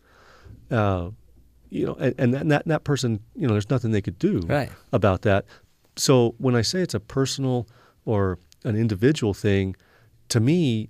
Uh, 0.71 1.11
you 1.71 1.87
know, 1.87 1.95
and, 1.95 2.15
and 2.19 2.35
that, 2.35 2.49
that, 2.49 2.67
that 2.67 2.85
person, 2.85 3.21
you 3.37 3.47
know, 3.47 3.53
there's 3.55 3.71
nothing 3.71 3.91
they 3.91 4.01
could 4.01 4.19
do 4.19 4.41
Right. 4.47 4.71
about 4.93 5.23
that. 5.23 5.45
So 5.97 6.35
when 6.39 6.57
I 6.57 6.63
say 6.63 6.81
it's 6.81 6.95
a 6.95 7.01
personal 7.01 7.69
or 8.05 8.39
an 8.65 8.77
individual 8.77 9.35
thing, 9.35 9.77
to 10.31 10.41
me, 10.41 10.89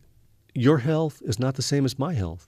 your 0.55 0.79
health 0.79 1.21
is 1.25 1.39
not 1.39 1.55
the 1.55 1.63
same 1.63 1.85
as 1.85 1.99
my 1.99 2.15
health. 2.15 2.48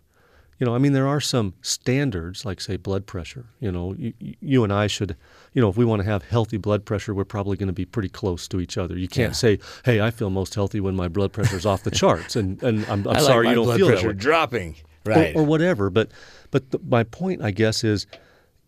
You 0.61 0.67
know, 0.67 0.75
I 0.75 0.79
mean, 0.79 0.93
there 0.93 1.09
are 1.09 1.21
some 1.21 1.55
standards, 1.63 2.45
like 2.45 2.61
say 2.61 2.77
blood 2.77 3.07
pressure. 3.07 3.47
You 3.61 3.73
know, 3.73 3.95
you, 3.99 4.13
you 4.21 4.63
and 4.63 4.71
I 4.73 4.87
should, 4.89 5.17
you 5.55 5.63
know, 5.63 5.71
if 5.71 5.77
we 5.79 5.87
want 5.87 6.03
to 6.03 6.07
have 6.09 6.23
healthy 6.23 6.59
blood 6.59 6.85
pressure, 6.85 7.15
we're 7.15 7.25
probably 7.25 7.57
going 7.57 7.69
to 7.69 7.73
be 7.73 7.87
pretty 7.87 8.11
close 8.11 8.47
to 8.49 8.61
each 8.61 8.77
other. 8.77 8.97
You 8.97 9.09
can't 9.09 9.31
Yeah. 9.31 9.57
say, 9.57 9.59
"Hey, 9.87 10.03
I 10.03 10.11
feel 10.11 10.29
most 10.29 10.55
healthy 10.55 10.79
when 10.79 10.95
my 10.95 11.09
blood 11.09 11.33
pressure's 11.33 11.65
off 11.65 11.83
the 11.83 11.91
charts," 12.03 12.37
and 12.37 12.63
and 12.63 12.85
I'm, 12.87 13.01
I'm 13.09 13.09
I 13.09 13.13
like 13.13 13.23
sorry 13.23 13.49
you 13.49 13.55
don't 13.55 13.75
feel 13.77 13.89
that 13.89 14.05
way. 14.05 14.13
dropping. 14.13 14.71
Or- 14.73 14.85
Right. 15.07 15.35
or, 15.35 15.45
whatever. 15.45 15.89
But 15.89 16.11
but 16.51 16.71
the, 16.73 16.79
my 16.87 17.05
point, 17.05 17.41
I 17.43 17.53
guess, 17.53 17.83
is 17.85 18.07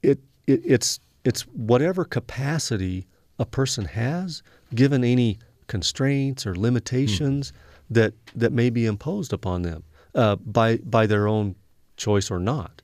it, 0.02 0.18
it 0.46 0.62
it's 0.64 0.98
it's 1.24 1.42
whatever 1.42 2.06
capacity 2.06 3.06
a 3.38 3.44
person 3.44 3.84
has, 3.84 4.42
given 4.74 5.04
any 5.04 5.38
constraints 5.66 6.46
or 6.46 6.54
limitations 6.56 7.52
that 7.90 8.14
that 8.34 8.50
may 8.50 8.70
be 8.70 8.86
imposed 8.86 9.34
upon 9.34 9.60
them 9.60 9.84
uh, 10.14 10.36
by 10.36 10.78
by 10.78 11.06
their 11.06 11.28
own 11.28 11.54
choice 12.06 12.30
or 12.34 12.40
not. 12.40 12.74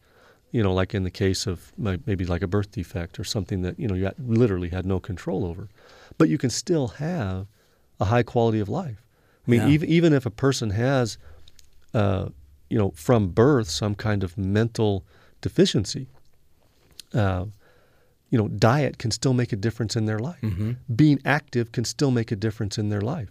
You 0.50 0.62
know, 0.64 0.72
like 0.80 0.94
in 0.98 1.02
the 1.04 1.10
case 1.24 1.46
of 1.52 1.72
my- 1.76 2.00
maybe 2.06 2.24
like 2.24 2.42
a 2.44 2.46
birth 2.56 2.70
defect 2.70 3.18
or 3.20 3.24
something 3.24 3.62
that 3.62 3.74
you 3.80 3.86
know 3.88 3.94
you 4.00 4.10
literally 4.42 4.70
had 4.76 4.84
no 4.86 4.98
control 5.00 5.40
over, 5.50 5.68
but 6.18 6.28
you 6.28 6.38
can 6.38 6.50
still 6.50 6.86
have 6.88 7.46
a 8.00 8.06
high 8.06 8.22
quality 8.32 8.60
of 8.64 8.68
life. 8.68 9.00
I 9.46 9.50
mean, 9.50 9.60
Yeah. 9.60 9.74
even 9.74 9.88
even 9.98 10.12
if 10.18 10.24
a 10.26 10.30
person 10.46 10.70
has 10.70 11.18
uh, 11.94 12.24
you 12.70 12.78
know, 12.78 12.90
from 12.94 13.28
birth, 13.28 13.68
some 13.82 13.94
kind 13.94 14.22
of 14.24 14.36
mental 14.36 14.92
deficiency, 15.40 16.06
uh, 17.14 17.46
you 18.30 18.38
know, 18.38 18.48
diet 18.48 18.98
can 18.98 19.10
still 19.10 19.32
make 19.32 19.52
a 19.52 19.56
difference 19.56 19.96
in 19.96 20.04
their 20.04 20.18
life. 20.18 20.40
Mm-hmm. 20.42 20.72
Being 20.94 21.18
active 21.24 21.72
can 21.72 21.84
still 21.84 22.10
make 22.10 22.30
a 22.32 22.36
difference 22.36 22.76
in 22.82 22.88
their 22.90 23.00
life. 23.00 23.30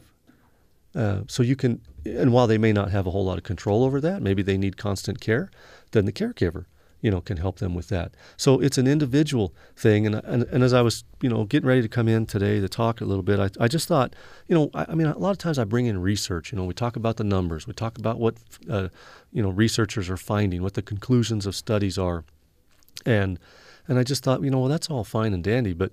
Uh, 0.97 1.21
so 1.27 1.43
you 1.43 1.55
can, 1.55 1.79
and 2.05 2.33
while 2.33 2.47
they 2.47 2.57
may 2.57 2.73
not 2.73 2.89
have 2.89 3.05
a 3.05 3.11
whole 3.11 3.23
lot 3.23 3.37
of 3.37 3.43
control 3.43 3.83
over 3.83 4.01
that, 4.01 4.19
maybe 4.19 4.41
they 4.41 4.57
need 4.57 4.77
constant 4.77 5.21
care, 5.21 5.51
then 5.91 6.05
the 6.05 6.11
caregiver, 6.11 6.65
you 7.01 7.11
know, 7.11 7.21
can 7.21 7.37
help 7.37 7.59
them 7.59 7.75
with 7.75 7.87
that. 7.89 8.15
So 8.35 8.59
it's 8.59 8.79
an 8.79 8.87
individual 8.87 9.53
thing. 9.75 10.07
And, 10.07 10.15
and, 10.15 10.41
and 10.45 10.63
as 10.63 10.73
I 10.73 10.81
was, 10.81 11.03
you 11.21 11.29
know, 11.29 11.43
getting 11.43 11.67
ready 11.67 11.83
to 11.83 11.87
come 11.87 12.07
in 12.07 12.25
today 12.25 12.59
to 12.59 12.67
talk 12.67 12.99
a 12.99 13.05
little 13.05 13.21
bit, 13.21 13.39
I, 13.39 13.49
I 13.63 13.67
just 13.67 13.87
thought, 13.87 14.15
you 14.47 14.55
know, 14.55 14.71
I, 14.73 14.87
I 14.89 14.95
mean, 14.95 15.05
a 15.05 15.19
lot 15.19 15.29
of 15.29 15.37
times 15.37 15.59
I 15.59 15.65
bring 15.65 15.85
in 15.85 16.01
research. 16.01 16.51
You 16.51 16.57
know, 16.57 16.65
we 16.65 16.73
talk 16.73 16.95
about 16.95 17.17
the 17.17 17.23
numbers, 17.23 17.67
we 17.67 17.73
talk 17.73 17.99
about 17.99 18.17
what, 18.17 18.37
uh, 18.67 18.87
you 19.31 19.43
know, 19.43 19.49
researchers 19.49 20.09
are 20.09 20.17
finding, 20.17 20.63
what 20.63 20.73
the 20.73 20.81
conclusions 20.81 21.45
of 21.45 21.55
studies 21.55 21.99
are, 21.99 22.23
and 23.05 23.39
and 23.87 23.99
I 23.99 24.03
just 24.03 24.23
thought, 24.23 24.41
you 24.41 24.49
know, 24.49 24.61
well, 24.61 24.69
that's 24.69 24.89
all 24.89 25.03
fine 25.03 25.33
and 25.33 25.43
dandy, 25.43 25.73
but 25.73 25.91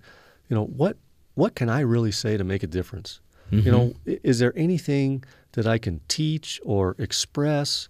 you 0.49 0.57
know, 0.57 0.65
what 0.65 0.97
what 1.35 1.55
can 1.55 1.69
I 1.69 1.81
really 1.81 2.13
say 2.13 2.39
to 2.39 2.45
make 2.45 2.63
a 2.63 2.67
difference? 2.67 3.21
You 3.51 3.71
know, 3.71 3.95
mm-hmm. 4.07 4.15
is 4.25 4.39
there 4.39 4.53
anything 4.57 5.25
that 5.53 5.67
I 5.67 5.79
can 5.79 6.01
teach 6.09 6.61
or 6.65 6.97
express 6.99 7.89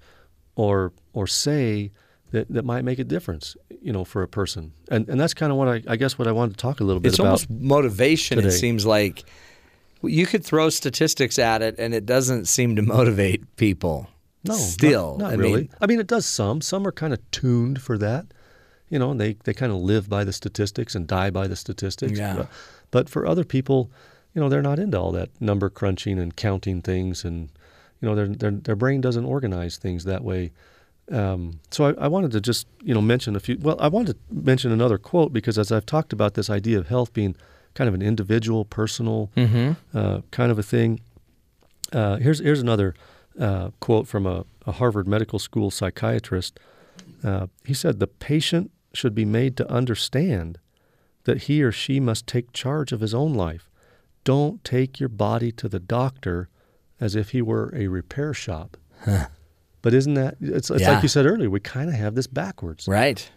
or 0.56 0.93
or 1.12 1.26
say 1.26 1.90
that, 2.32 2.48
that 2.51 2.64
might 2.64 2.85
make 2.85 2.98
a 2.98 3.05
difference, 3.05 3.56
you 3.81 3.93
know, 3.93 4.05
for 4.05 4.22
a 4.22 4.28
person? 4.28 4.72
And 4.89 5.09
and 5.09 5.18
that's 5.18 5.35
kind 5.35 5.51
of 5.52 5.59
what 5.59 5.68
I, 5.68 5.82
I 5.86 5.97
guess 5.97 6.18
what 6.18 6.28
I 6.28 6.32
wanted 6.32 6.52
to 6.52 6.59
talk 6.59 6.81
a 6.81 6.85
little 6.85 7.01
bit 7.01 7.09
It's 7.10 7.18
about. 7.18 7.26
almost 7.26 7.51
motivation. 7.51 8.39
It 8.39 8.51
seems 8.51 8.85
like 8.85 9.24
you 10.02 10.26
could 10.26 10.44
throw 10.44 10.68
statistics 10.68 11.39
at 11.39 11.62
it, 11.62 11.76
and 11.78 11.94
it 11.94 12.05
doesn't 12.05 12.47
seem 12.47 12.76
to 12.76 12.82
motivate 12.82 13.56
people. 13.56 14.09
No, 14.47 14.55
still, 14.55 15.16
not, 15.16 15.24
not 15.24 15.32
I 15.32 15.35
really. 15.36 15.60
mean, 15.62 15.70
I 15.81 15.86
mean, 15.86 16.01
it 16.01 16.06
does 16.06 16.26
some. 16.26 16.60
Some 16.60 16.86
are 16.86 16.93
kind 16.93 17.14
of 17.14 17.31
tuned 17.31 17.81
for 17.81 17.97
that, 17.97 18.26
you 18.90 18.98
know, 18.98 19.10
and 19.12 19.18
they, 19.18 19.39
they 19.44 19.55
kind 19.55 19.72
of 19.72 19.78
live 19.78 20.10
by 20.10 20.22
the 20.22 20.35
statistics 20.35 20.94
and 20.94 21.06
die 21.06 21.31
by 21.31 21.47
the 21.47 21.56
statistics. 21.56 22.18
Yeah. 22.18 22.36
But, 22.36 22.48
but 22.90 23.09
for 23.09 23.26
other 23.26 23.44
people, 23.44 23.90
you 24.35 24.40
know, 24.40 24.48
they're 24.48 24.62
not 24.62 24.78
into 24.78 24.98
all 24.98 25.12
that 25.12 25.31
number 25.40 25.70
crunching 25.70 26.19
and 26.19 26.35
counting 26.36 26.82
things, 26.82 27.24
and 27.24 27.51
you 28.01 28.09
know, 28.09 28.15
their 28.15 28.27
their 28.28 28.51
their 28.51 28.77
brain 28.77 29.01
doesn't 29.01 29.24
organize 29.24 29.77
things 29.77 30.05
that 30.05 30.23
way. 30.24 30.51
Um, 31.12 31.61
so 31.70 31.85
I, 31.86 32.05
I 32.05 32.09
wanted 32.09 32.32
to 32.32 32.40
just 32.40 32.66
you 32.82 32.94
know 32.94 33.02
mention 33.02 33.36
a 33.36 33.40
few. 33.40 33.59
Well, 33.61 33.77
I 33.81 33.89
wanted 33.89 34.15
to 34.15 34.19
mention 34.35 34.73
another 34.73 34.98
quote 34.98 35.32
because 35.32 35.59
as 35.59 35.70
I've 35.70 35.86
talked 35.86 36.12
about 36.12 36.35
this 36.35 36.48
idea 36.51 36.78
of 36.78 36.89
health 36.89 37.12
being 37.12 37.36
kind 37.74 37.89
of 37.89 37.94
an 37.94 38.02
individual, 38.02 38.65
personal 38.65 39.31
Mhm. 39.36 39.77
uh, 39.94 40.20
kind 40.31 40.51
of 40.52 40.59
a 40.59 40.62
thing. 40.62 41.01
Uh, 41.93 42.16
here's 42.16 42.39
here's 42.40 42.61
another 42.61 42.94
uh, 43.39 43.70
quote 43.81 44.06
from 44.09 44.27
a, 44.27 44.44
a 44.66 44.73
Harvard 44.73 45.06
Medical 45.06 45.39
School 45.39 45.70
psychiatrist. 45.70 46.59
Uh, 47.23 47.47
he 47.65 47.74
said, 47.74 47.98
"The 48.01 48.06
patient 48.06 48.70
should 48.93 49.15
be 49.15 49.24
made 49.24 49.56
to 49.59 49.70
understand 49.70 50.59
that 51.24 51.43
he 51.43 51.62
or 51.62 51.73
she 51.73 52.01
must 52.01 52.27
take 52.27 52.52
charge 52.52 52.93
of 52.93 53.01
his 53.01 53.12
own 53.15 53.35
life. 53.35 53.69
Don't 54.24 54.62
take 54.64 54.98
your 54.98 55.09
body 55.09 55.52
to 55.52 55.68
the 55.68 55.78
doctor 55.80 56.48
as 57.01 57.14
if 57.14 57.30
he 57.30 57.42
were 57.42 57.72
a 57.74 57.88
repair 57.88 58.34
shop." 58.34 58.76
But 59.82 59.92
isn't 59.92 60.14
that 60.14 60.36
it's, 60.40 60.70
it's 60.70 60.80
Yeah. 60.80 60.94
like 60.94 61.02
you 61.02 61.09
said 61.10 61.26
earlier? 61.26 61.51
We 61.51 61.60
kind 61.60 61.88
of 61.90 61.94
have 61.94 62.14
this 62.14 62.26
backwards, 62.26 62.88
right? 62.88 63.30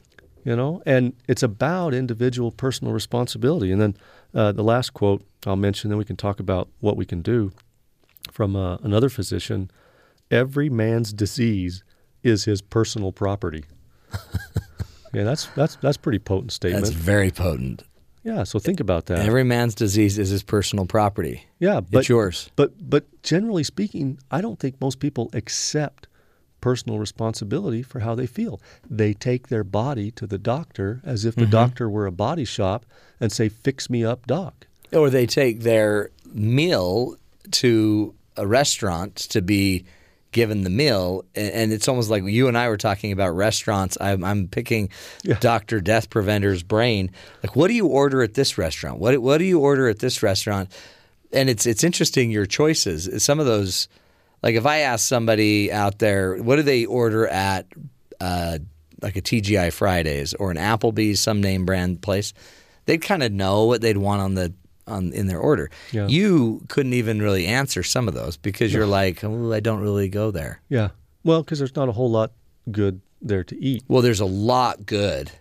You 0.45 0.55
know, 0.55 0.81
and 0.85 1.11
it's 1.27 1.43
about 1.43 1.93
individual 1.93 2.51
personal 2.51 2.93
responsibility. 2.93 3.69
And 3.69 3.81
then 3.81 3.97
uh, 4.33 4.53
the 4.53 4.63
last 4.63 4.93
quote 4.93 5.25
I'll 5.45 5.57
mention, 5.57 5.89
then 5.89 5.97
we 5.97 6.05
can 6.05 6.15
talk 6.15 6.39
about 6.39 6.69
what 6.79 6.95
we 6.95 7.05
can 7.05 7.21
do 7.21 7.51
from 8.31 8.55
uh, 8.55 8.77
another 8.77 9.09
physician. 9.09 9.69
Every 10.31 10.69
man's 10.69 11.11
disease 11.11 11.83
is 12.23 12.45
his 12.45 12.61
personal 12.61 13.11
property. 13.11 13.65
yeah, 15.13 15.23
that's 15.25 15.47
that's 15.47 15.75
that's 15.77 15.97
pretty 15.97 16.19
potent 16.19 16.53
statement. 16.53 16.85
That's 16.85 16.95
very 16.95 17.31
potent. 17.31 17.83
Yeah, 18.23 18.43
so 18.43 18.59
think 18.59 18.79
about 18.79 19.05
that. 19.05 19.19
Every 19.25 19.43
man's 19.43 19.73
disease 19.75 20.17
is 20.17 20.29
his 20.29 20.43
personal 20.43 20.85
property. 20.85 21.45
Yeah, 21.59 21.79
but 21.79 21.99
it's 21.99 22.09
yours. 22.09 22.49
But 22.55 22.89
but 22.89 23.05
generally 23.23 23.63
speaking, 23.63 24.19
I 24.31 24.41
don't 24.41 24.59
think 24.59 24.79
most 24.81 24.99
people 24.99 25.29
accept 25.33 26.07
personal 26.59 26.99
responsibility 26.99 27.83
for 27.83 27.99
how 27.99 28.15
they 28.15 28.25
feel. 28.27 28.59
They 28.89 29.13
take 29.13 29.47
their 29.47 29.63
body 29.63 30.11
to 30.11 30.27
the 30.27 30.37
doctor 30.39 31.01
as 31.05 31.23
if 31.23 31.35
the 31.35 31.45
Mhm. 31.45 31.51
doctor 31.51 31.89
were 31.89 32.05
a 32.05 32.11
body 32.11 32.45
shop 32.45 32.85
and 33.19 33.31
say, 33.31 33.47
"Fix 33.47 33.89
me 33.89 34.03
up, 34.03 34.25
doc." 34.27 34.67
Or 34.91 35.09
they 35.09 35.25
take 35.25 35.61
their 35.61 36.09
meal 36.33 37.15
to 37.51 38.13
a 38.35 38.45
restaurant 38.47 39.15
to 39.15 39.41
be 39.41 39.85
given 40.37 40.61
the 40.61 40.69
meal, 40.69 41.25
and, 41.33 41.73
it's 41.73 41.87
almost 41.87 42.11
like 42.11 42.23
you 42.23 42.47
and 42.47 42.55
I 42.55 42.69
were 42.69 42.77
talking 42.77 43.11
about 43.11 43.35
restaurants. 43.35 43.97
I'm, 43.99 44.23
I'm 44.23 44.47
picking 44.47 44.89
Doctor 45.39 45.81
Death 45.81 46.11
Preventer's 46.11 46.61
brain. 46.61 47.09
Like, 47.41 47.55
what 47.55 47.69
do 47.69 47.73
you 47.73 47.87
order 47.87 48.21
at 48.21 48.35
this 48.35 48.55
restaurant? 48.55 48.99
What 48.99 49.17
what 49.17 49.39
do 49.39 49.45
you 49.45 49.59
order 49.59 49.87
at 49.87 49.97
this 49.97 50.21
restaurant? 50.21 50.71
And 51.33 51.49
it's 51.49 51.65
it's 51.65 51.83
interesting 51.83 52.29
your 52.29 52.45
choices. 52.45 53.23
Some 53.23 53.39
of 53.39 53.47
those, 53.47 53.87
like 54.43 54.53
if 54.53 54.67
I 54.67 54.81
ask 54.81 55.07
somebody 55.07 55.71
out 55.71 55.97
there, 55.97 56.37
what 56.37 56.57
do 56.57 56.61
they 56.61 56.85
order 56.85 57.25
at, 57.27 57.65
uh, 58.21 58.59
like 59.01 59.15
a 59.15 59.23
TGI 59.23 59.73
Fridays 59.73 60.35
or 60.35 60.51
an 60.51 60.57
Applebee's, 60.57 61.19
some 61.19 61.41
name 61.41 61.65
brand 61.65 62.03
place, 62.03 62.31
they'd 62.85 63.01
kind 63.01 63.23
of 63.23 63.31
know 63.31 63.65
what 63.65 63.81
they'd 63.81 63.97
want 63.97 64.21
on 64.21 64.35
the 64.35 64.53
on 64.87 65.11
in 65.13 65.27
their 65.27 65.39
order. 65.39 65.69
Yeah. 65.91 66.07
You 66.07 66.61
couldn't 66.67 66.93
even 66.93 67.21
really 67.21 67.45
answer 67.45 67.83
some 67.83 68.07
of 68.07 68.13
those 68.13 68.37
because 68.37 68.73
you're 68.73 68.87
like, 68.87 69.23
oh, 69.23 69.51
I 69.53 69.59
don't 69.59 69.81
really 69.81 70.09
go 70.09 70.31
there. 70.31 70.61
Yeah. 70.69 70.89
Well, 71.23 71.43
because 71.43 71.59
there's 71.59 71.75
not 71.75 71.89
a 71.89 71.91
whole 71.91 72.09
lot 72.11 72.31
good 72.71 73.01
there 73.21 73.43
to 73.43 73.57
eat. 73.63 73.83
Well, 73.87 74.01
there's 74.01 74.19
a 74.21 74.25
lot 74.25 74.85
good. 74.85 75.31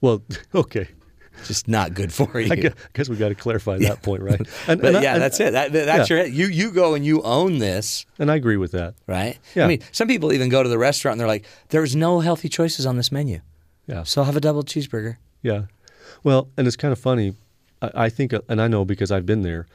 Well, 0.00 0.22
okay. 0.54 0.88
Just 1.46 1.68
not 1.68 1.92
good 1.92 2.12
for 2.14 2.40
you. 2.40 2.50
I 2.50 2.72
guess, 2.94 3.10
we 3.10 3.16
got 3.16 3.28
to 3.28 3.34
clarify 3.34 3.76
that 3.78 4.00
point, 4.00 4.22
right? 4.22 4.40
but 4.66 4.96
I- 4.96 5.02
yeah, 5.02 5.12
and- 5.14 5.22
that's 5.22 5.38
it. 5.38 5.52
That, 5.52 5.70
that's 5.72 6.08
your 6.08 6.24
you 6.24 6.46
you 6.46 6.70
go 6.70 6.94
and 6.94 7.04
you 7.04 7.20
own 7.22 7.58
this, 7.58 8.06
and 8.18 8.30
I 8.30 8.36
agree 8.36 8.56
with 8.56 8.72
that. 8.72 8.94
right? 9.06 9.38
Yeah. 9.54 9.64
I 9.66 9.68
mean, 9.68 9.80
some 9.92 10.08
people 10.08 10.32
even 10.32 10.48
go 10.48 10.62
to 10.62 10.68
the 10.70 10.78
restaurant 10.78 11.12
and 11.14 11.20
they're 11.20 11.28
like, 11.28 11.44
"There's 11.68 11.94
no 11.94 12.20
healthy 12.20 12.48
choices 12.48 12.86
on 12.86 12.96
this 12.96 13.12
menu." 13.12 13.40
Yeah. 13.86 14.04
So 14.04 14.22
I'll 14.22 14.24
have 14.26 14.36
a 14.36 14.40
double 14.40 14.62
cheeseburger. 14.62 15.16
Yeah. 15.42 15.64
Well, 16.24 16.48
and 16.56 16.66
it's 16.66 16.76
kind 16.76 16.90
of 16.92 16.98
funny. 16.98 17.34
I, 17.82 17.90
I 17.94 18.08
think, 18.08 18.32
and 18.48 18.60
I 18.60 18.68
know 18.68 18.84
because 18.84 19.10
I've 19.10 19.26
been 19.26 19.42
there. 19.42 19.66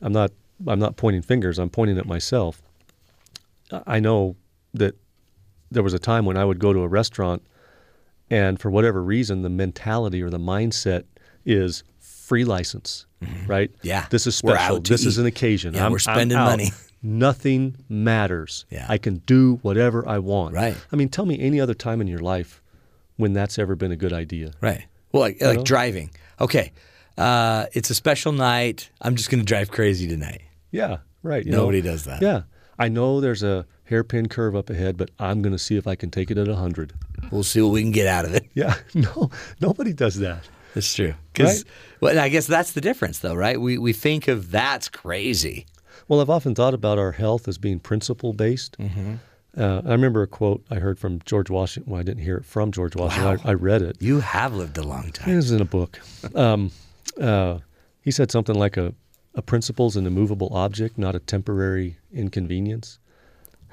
I'm 0.00 0.12
not. 0.12 0.32
I'm 0.66 0.78
not 0.78 0.96
pointing 0.96 1.22
fingers. 1.22 1.58
I'm 1.58 1.68
pointing 1.70 1.98
at 1.98 2.06
myself. 2.06 2.62
I- 3.86 4.00
know 4.00 4.36
that 4.74 4.94
there 5.70 5.82
was 5.82 5.92
a 5.94 5.98
time 5.98 6.24
when 6.24 6.36
I 6.36 6.44
would 6.44 6.58
go 6.58 6.72
to 6.72 6.80
a 6.80 6.88
restaurant, 6.88 7.42
and 8.30 8.58
for 8.60 8.70
whatever 8.70 9.02
reason, 9.02 9.42
the 9.42 9.50
mentality 9.50 10.22
or 10.22 10.30
the 10.30 10.38
mindset 10.38 11.04
is 11.44 11.82
free 11.98 12.44
license, 12.44 13.06
right? 13.46 13.70
Mm-hmm. 13.72 13.86
Yeah. 13.86 14.06
This 14.10 14.26
is 14.26 14.34
special. 14.36 14.80
This 14.80 15.04
is 15.04 15.18
an 15.18 15.26
occasion. 15.26 15.74
Yeah, 15.74 15.86
I'm, 15.86 15.92
we're 15.92 15.98
spending 15.98 16.38
money. 16.38 16.70
Nothing 17.02 17.76
matters. 17.88 18.64
Yeah. 18.70 18.86
I 18.88 18.98
can 18.98 19.18
do 19.26 19.58
whatever 19.62 20.08
I 20.08 20.18
want. 20.18 20.54
Right. 20.54 20.76
I 20.92 20.96
mean, 20.96 21.08
tell 21.08 21.26
me 21.26 21.38
any 21.38 21.60
other 21.60 21.74
time 21.74 22.00
in 22.00 22.06
your 22.08 22.18
life 22.18 22.62
when 23.16 23.32
that's 23.32 23.58
ever 23.58 23.76
been 23.76 23.92
a 23.92 23.96
good 23.96 24.12
idea. 24.12 24.52
Right. 24.60 24.86
Well, 25.12 25.22
like 25.22 25.40
like 25.40 25.64
driving. 25.64 26.10
Okay, 26.40 26.72
uh, 27.18 27.66
it's 27.72 27.90
a 27.90 27.94
special 27.94 28.32
night. 28.32 28.90
I'm 29.00 29.16
just 29.16 29.30
going 29.30 29.40
to 29.40 29.44
drive 29.44 29.70
crazy 29.70 30.06
tonight. 30.06 30.42
Yeah, 30.70 30.98
right. 31.22 31.44
you 31.44 31.52
Nobody 31.52 31.82
know. 31.82 31.92
does 31.92 32.04
that. 32.04 32.22
Yeah, 32.22 32.42
I 32.78 32.88
know 32.88 33.20
there's 33.20 33.42
a 33.42 33.66
hairpin 33.84 34.28
curve 34.28 34.54
up 34.54 34.70
ahead, 34.70 34.96
but 34.96 35.10
I'm 35.18 35.42
going 35.42 35.52
to 35.52 35.58
see 35.58 35.76
if 35.76 35.86
I 35.86 35.94
can 35.94 36.10
take 36.10 36.30
it 36.30 36.38
at 36.38 36.48
hundred. 36.48 36.92
We'll 37.30 37.44
see 37.44 37.60
what 37.62 37.72
we 37.72 37.82
can 37.82 37.92
get 37.92 38.06
out 38.06 38.24
of 38.24 38.34
it. 38.34 38.46
Yeah, 38.54 38.74
no, 38.94 39.30
nobody 39.60 39.92
does 39.92 40.16
that. 40.16 40.48
That's 40.74 40.94
true. 40.94 41.14
Right? 41.38 41.64
Well, 42.00 42.18
I 42.18 42.28
guess 42.28 42.46
that's 42.46 42.72
the 42.72 42.82
difference, 42.82 43.20
though, 43.20 43.34
right? 43.34 43.58
We 43.58 43.78
we 43.78 43.92
think 43.92 44.28
of 44.28 44.50
that's 44.50 44.88
crazy. 44.88 45.66
Well, 46.08 46.20
I've 46.20 46.30
often 46.30 46.54
thought 46.54 46.74
about 46.74 46.98
our 46.98 47.12
health 47.12 47.48
as 47.48 47.58
being 47.58 47.78
principle 47.80 48.32
based. 48.32 48.76
Mm-hmm. 48.78 49.14
Uh, 49.58 49.80
I 49.86 49.92
remember 49.92 50.20
a 50.22 50.26
quote 50.26 50.62
I 50.70 50.74
heard 50.74 50.98
from 50.98 51.20
George 51.24 51.48
Washington. 51.48 51.90
Well, 51.90 52.00
I 52.00 52.04
didn't 52.04 52.22
hear 52.22 52.36
it 52.36 52.44
from 52.44 52.72
George 52.72 52.94
Washington. 52.94 53.38
Wow. 53.38 53.42
I, 53.44 53.50
I 53.52 53.54
read 53.54 53.80
it. 53.80 53.96
You 54.00 54.20
have 54.20 54.52
lived 54.54 54.76
a 54.76 54.82
long 54.82 55.10
time. 55.12 55.32
It 55.32 55.36
was 55.36 55.50
in 55.50 55.62
a 55.62 55.64
book. 55.64 55.98
Um, 56.34 56.70
uh, 57.20 57.58
he 58.00 58.10
said 58.10 58.30
something 58.30 58.54
like 58.54 58.76
a, 58.76 58.94
a 59.34 59.42
principle 59.42 59.86
is 59.86 59.96
an 59.96 60.06
immovable 60.06 60.48
object, 60.52 60.96
not 60.98 61.14
a 61.14 61.18
temporary 61.20 61.98
inconvenience. 62.12 62.98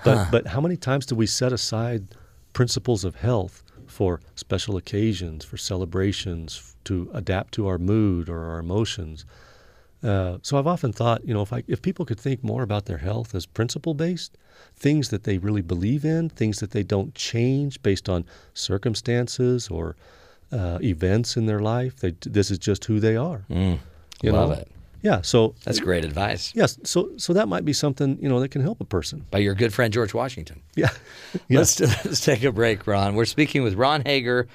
But, 0.03 0.17
Huh. 0.17 0.27
but 0.31 0.47
how 0.47 0.61
many 0.61 0.75
times 0.77 1.05
do 1.05 1.15
we 1.15 1.27
set 1.27 1.53
aside 1.53 2.15
principles 2.51 3.03
of 3.03 3.15
health 3.15 3.63
for 3.87 4.19
special 4.35 4.75
occasions, 4.77 5.45
for 5.45 5.57
celebrations, 5.57 6.75
to 6.85 7.09
adapt 7.13 7.53
to 7.53 7.67
our 7.67 7.77
mood 7.77 8.27
or 8.29 8.43
our 8.43 8.59
emotions? 8.59 9.25
Uh, 10.01 10.37
so 10.41 10.57
I've 10.57 10.67
often 10.67 10.91
thought, 10.91 11.25
you 11.25 11.33
know, 11.33 11.41
if 11.41 11.53
I, 11.53 11.63
if 11.67 11.81
people 11.81 12.05
could 12.05 12.19
think 12.19 12.43
more 12.43 12.61
about 12.63 12.85
their 12.85 12.97
health 12.97 13.33
as 13.33 13.45
principle 13.45 13.93
based, 13.93 14.37
things 14.75 15.09
that 15.09 15.23
they 15.23 15.37
really 15.37 15.61
believe 15.61 16.03
in, 16.03 16.27
things 16.27 16.59
that 16.59 16.71
they 16.71 16.83
don't 16.83 17.15
change 17.15 17.81
based 17.81 18.09
on 18.09 18.25
circumstances 18.53 19.69
or 19.69 19.95
uh, 20.53 20.77
events 20.81 21.35
in 21.37 21.45
their 21.45 21.59
life. 21.59 21.97
They, 21.97 22.11
this 22.21 22.51
is 22.51 22.57
just 22.59 22.85
who 22.85 22.99
they 22.99 23.15
are. 23.15 23.43
Mm, 23.49 23.79
You 24.21 24.31
love 24.31 24.49
know? 24.49 24.55
it. 24.55 24.67
Yeah. 25.01 25.21
So 25.21 25.53
That's 25.65 25.79
great 25.81 26.05
advice. 26.05 26.53
Yes. 26.55 26.77
So 26.83 27.09
so 27.17 27.33
that 27.33 27.47
might 27.49 27.65
be 27.65 27.73
something 27.73 28.17
you 28.21 28.29
know 28.29 28.39
that 28.39 28.51
can 28.51 28.61
help 28.61 28.79
a 28.79 28.85
person. 28.85 29.25
By 29.31 29.39
your 29.39 29.53
good 29.55 29.73
friend 29.73 29.91
George 29.93 30.13
Washington. 30.13 30.61
Yeah. 30.75 30.89
Let's, 31.49 31.79
let's 31.81 32.23
take 32.23 32.43
a 32.43 32.51
break, 32.51 32.87
Ron. 32.87 33.15
We're 33.15 33.25
speaking 33.25 33.63
with 33.63 33.73
Ron 33.73 34.01
Hager, 34.05 34.47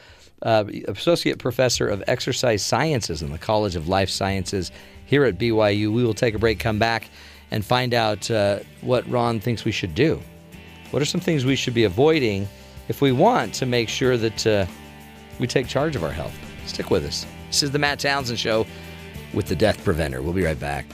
uh, 0.43 0.65
Associate 0.87 1.39
Professor 1.39 1.87
of 1.89 2.03
Exercise 2.07 2.65
Sciences 2.65 3.21
in 3.23 3.31
the 3.33 3.39
College 3.39 3.77
of 3.77 3.89
Life 3.89 4.09
Sciences 4.11 4.71
here 5.05 5.25
at 5.25 5.39
BYU. 5.39 5.93
We 5.93 6.05
will 6.05 6.15
take 6.15 6.35
a 6.35 6.39
break, 6.39 6.59
come 6.61 6.79
back, 6.79 7.11
and 7.51 7.65
find 7.65 7.93
out 7.95 8.31
uh, 8.31 8.61
what 8.81 9.07
Ron 9.11 9.41
thinks 9.41 9.65
we 9.65 9.73
should 9.73 9.95
do. 9.95 10.23
What 10.93 11.03
are 11.03 11.07
some 11.07 11.21
things 11.21 11.45
we 11.45 11.57
should 11.57 11.75
be 11.75 11.85
avoiding 11.85 12.49
if 12.89 13.01
we 13.03 13.13
want 13.13 13.53
to 13.55 13.67
make 13.67 13.89
sure 13.89 14.17
that 14.17 14.47
uh, 14.47 14.67
we 15.39 15.47
take 15.47 15.67
charge 15.67 15.97
of 15.97 16.05
our 16.05 16.13
health? 16.13 16.35
Stick 16.67 16.91
with 16.91 17.05
us. 17.05 17.27
This 17.49 17.63
is 17.63 17.71
the 17.71 17.79
Matt 17.79 18.01
Townsend 18.01 18.39
Show 18.39 18.67
with 19.33 19.47
the 19.47 19.57
Death 19.57 19.83
Preventer. 19.85 20.23
We'll 20.23 20.33
be 20.33 20.45
right 20.45 20.59
back. 20.59 20.87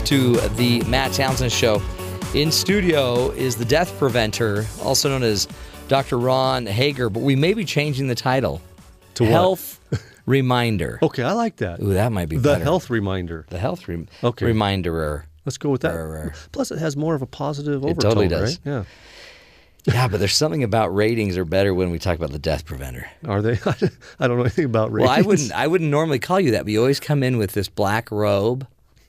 To 0.00 0.36
the 0.56 0.80
Matt 0.88 1.12
Townsend 1.12 1.52
Show. 1.52 1.82
In 2.34 2.50
studio 2.50 3.30
is 3.32 3.56
the 3.56 3.64
Death 3.64 3.96
Preventer, 3.98 4.64
also 4.82 5.08
known 5.08 5.22
as 5.22 5.46
Dr. 5.88 6.18
Ron 6.18 6.66
Hager, 6.66 7.10
but 7.10 7.20
we 7.22 7.36
may 7.36 7.52
be 7.52 7.64
changing 7.64 8.06
the 8.08 8.14
title 8.14 8.60
To 9.14 9.24
what? 9.24 9.30
Health 9.32 9.80
Reminder. 10.26 10.98
Okay, 11.02 11.22
I 11.22 11.32
like 11.32 11.56
that. 11.56 11.80
Ooh, 11.80 11.92
that 11.94 12.10
might 12.12 12.28
be 12.28 12.36
the 12.36 12.42
better. 12.52 12.64
health 12.64 12.88
reminder. 12.90 13.44
The 13.50 13.58
health 13.58 13.86
rem- 13.88 14.08
Okay. 14.24 14.46
reminderer. 14.46 15.26
Let's 15.44 15.58
go 15.58 15.68
with 15.70 15.82
that. 15.82 15.94
Er, 15.94 16.06
er. 16.16 16.34
Plus, 16.52 16.70
it 16.70 16.78
has 16.78 16.96
more 16.96 17.14
of 17.14 17.22
a 17.22 17.26
positive 17.26 17.82
It 17.82 17.86
overtone, 17.90 18.10
totally 18.10 18.28
does. 18.28 18.60
right? 18.64 18.72
Yeah. 18.72 18.84
Yeah, 19.84 20.06
but 20.06 20.20
there's 20.20 20.36
something 20.36 20.62
about 20.62 20.94
ratings 20.94 21.36
are 21.36 21.44
better 21.44 21.74
when 21.74 21.90
we 21.90 21.98
talk 21.98 22.16
about 22.16 22.30
the 22.30 22.38
Death 22.38 22.64
Preventer. 22.64 23.10
Are 23.26 23.42
they? 23.42 23.54
I 24.20 24.28
don't 24.28 24.36
know 24.36 24.42
anything 24.42 24.64
about 24.66 24.92
ratings. 24.92 25.08
Well, 25.08 25.18
I 25.18 25.22
wouldn't. 25.22 25.50
I 25.50 25.66
wouldn't 25.66 25.90
normally 25.90 26.20
call 26.20 26.38
you 26.38 26.52
that, 26.52 26.62
but 26.62 26.70
you 26.70 26.78
always 26.78 27.00
come 27.00 27.24
in 27.24 27.36
with 27.36 27.50
this 27.50 27.68
black 27.68 28.12
robe. 28.12 28.64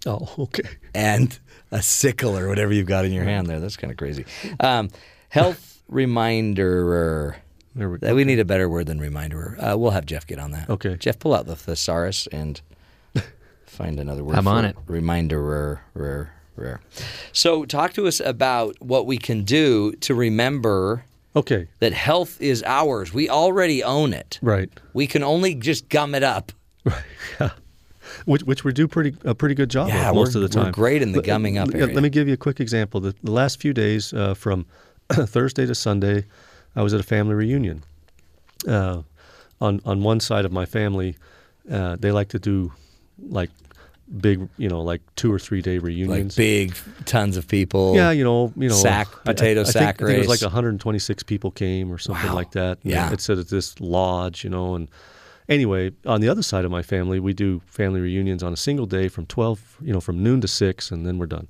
Oh, 0.05 0.29
okay. 0.39 0.63
And 0.93 1.37
a 1.71 1.81
sickle 1.81 2.37
or 2.37 2.47
whatever 2.47 2.73
you've 2.73 2.87
got 2.87 3.05
in 3.05 3.11
your 3.11 3.23
hand 3.23 3.47
there. 3.47 3.59
That's 3.59 3.77
kind 3.77 3.91
of 3.91 3.97
crazy. 3.97 4.25
Um, 4.59 4.89
health 5.29 5.81
reminderer. 5.87 7.37
There 7.75 7.89
we, 7.89 7.97
Uh, 8.07 8.13
we 8.13 8.23
need 8.23 8.39
a 8.39 8.45
better 8.45 8.69
word 8.69 8.85
than 8.87 8.99
reminderer. 8.99 9.57
Uh, 9.59 9.75
we'll 9.77 9.91
have 9.91 10.05
Jeff 10.05 10.27
get 10.27 10.37
on 10.39 10.51
that. 10.51 10.69
Okay. 10.69 10.95
Jeff, 10.97 11.17
pull 11.19 11.33
out 11.33 11.45
the 11.47 11.55
thesaurus 11.55 12.27
and 12.27 12.61
find 13.65 13.99
another 13.99 14.23
word. 14.23 14.35
I'm 14.37 14.43
for 14.43 14.49
on 14.51 14.65
it. 14.65 14.75
Reminderer. 14.87 15.81
Rare, 15.95 16.33
rare. 16.55 16.81
So, 17.31 17.65
talk 17.65 17.93
to 17.93 18.05
us 18.07 18.19
about 18.19 18.75
what 18.79 19.07
we 19.07 19.17
can 19.17 19.43
do 19.43 19.93
to 20.01 20.13
remember. 20.13 21.05
Okay. 21.35 21.67
That 21.79 21.93
health 21.93 22.39
is 22.39 22.61
ours. 22.63 23.11
We 23.11 23.27
already 23.27 23.83
own 23.83 24.13
it. 24.13 24.37
Right. 24.43 24.69
We 24.93 25.07
can 25.07 25.23
only 25.23 25.55
just 25.55 25.89
gum 25.89 26.13
it 26.13 26.21
up. 26.21 26.51
Which, 28.25 28.43
which 28.43 28.63
we 28.63 28.71
do 28.73 28.87
pretty 28.87 29.15
a 29.25 29.33
pretty 29.35 29.55
good 29.55 29.69
job 29.69 29.89
Yeah, 29.89 30.09
of 30.09 30.15
most 30.15 30.33
we're- 30.35 30.45
of 30.45 30.51
the 30.51 30.57
we're 30.57 30.63
time. 30.65 30.71
great 30.73 31.01
in 31.01 31.11
the 31.11 31.19
Let- 31.19 31.25
gumming 31.25 31.57
up 31.57 31.67
let- 31.67 31.75
area. 31.81 31.93
Let 31.93 32.03
me 32.03 32.09
give 32.09 32.27
you 32.27 32.33
a 32.33 32.37
quick 32.37 32.59
example. 32.59 32.99
The, 33.01 33.15
the 33.23 33.31
last 33.31 33.59
few 33.61 33.73
days, 33.73 34.13
uh, 34.13 34.33
from 34.33 34.65
Thursday 35.11 35.65
to 35.65 35.75
Sunday, 35.75 36.25
I 36.75 36.81
was 36.83 36.93
at 36.93 36.99
a 36.99 37.03
family 37.03 37.35
reunion. 37.35 37.83
Uh, 38.67 39.01
on 39.61 39.79
on 39.85 40.01
one 40.03 40.19
side 40.19 40.45
of 40.45 40.51
my 40.51 40.65
family, 40.65 41.15
uh, 41.71 41.95
they 41.99 42.11
like 42.11 42.29
to 42.29 42.39
do 42.39 42.71
like 43.29 43.49
big, 44.19 44.47
you 44.57 44.67
know, 44.69 44.81
like 44.81 45.01
two 45.15 45.31
or 45.31 45.39
three 45.39 45.61
day 45.61 45.77
reunions. 45.77 46.37
Like 46.37 46.37
big, 46.37 46.75
tons 47.05 47.37
of 47.37 47.47
people. 47.47 47.95
Yeah, 47.95 48.11
you 48.11 48.23
know, 48.23 48.51
you 48.57 48.69
know, 48.69 48.75
sack 48.75 49.07
I- 49.07 49.19
I- 49.19 49.33
potato 49.33 49.61
I, 49.61 49.63
think, 49.63 49.73
sack 49.73 50.01
I 50.01 50.05
think 50.05 50.17
it 50.17 50.27
was 50.27 50.41
like 50.41 50.41
126 50.41 51.23
people 51.23 51.51
came 51.51 51.91
or 51.91 51.97
something 51.97 52.29
Wow. 52.29 52.35
like 52.35 52.51
that. 52.51 52.79
And 52.83 52.91
Yeah. 52.91 53.11
it 53.13 53.21
said 53.21 53.37
at 53.39 53.47
this 53.49 53.79
lodge, 53.79 54.43
you 54.43 54.49
know, 54.49 54.75
and 54.75 54.89
anyway, 55.49 55.91
on 56.05 56.21
the 56.21 56.29
other 56.29 56.43
side 56.43 56.65
of 56.65 56.71
my 56.71 56.81
family, 56.81 57.19
we 57.19 57.33
do 57.33 57.61
family 57.65 57.99
reunions 57.99 58.43
on 58.43 58.53
a 58.53 58.57
single 58.57 58.85
day 58.85 59.07
from 59.07 59.25
12, 59.25 59.77
you 59.81 59.93
know, 59.93 60.01
from 60.01 60.23
noon 60.23 60.41
to 60.41 60.47
six, 60.47 60.91
and 60.91 61.05
then 61.05 61.17
we're 61.17 61.25
done. 61.25 61.47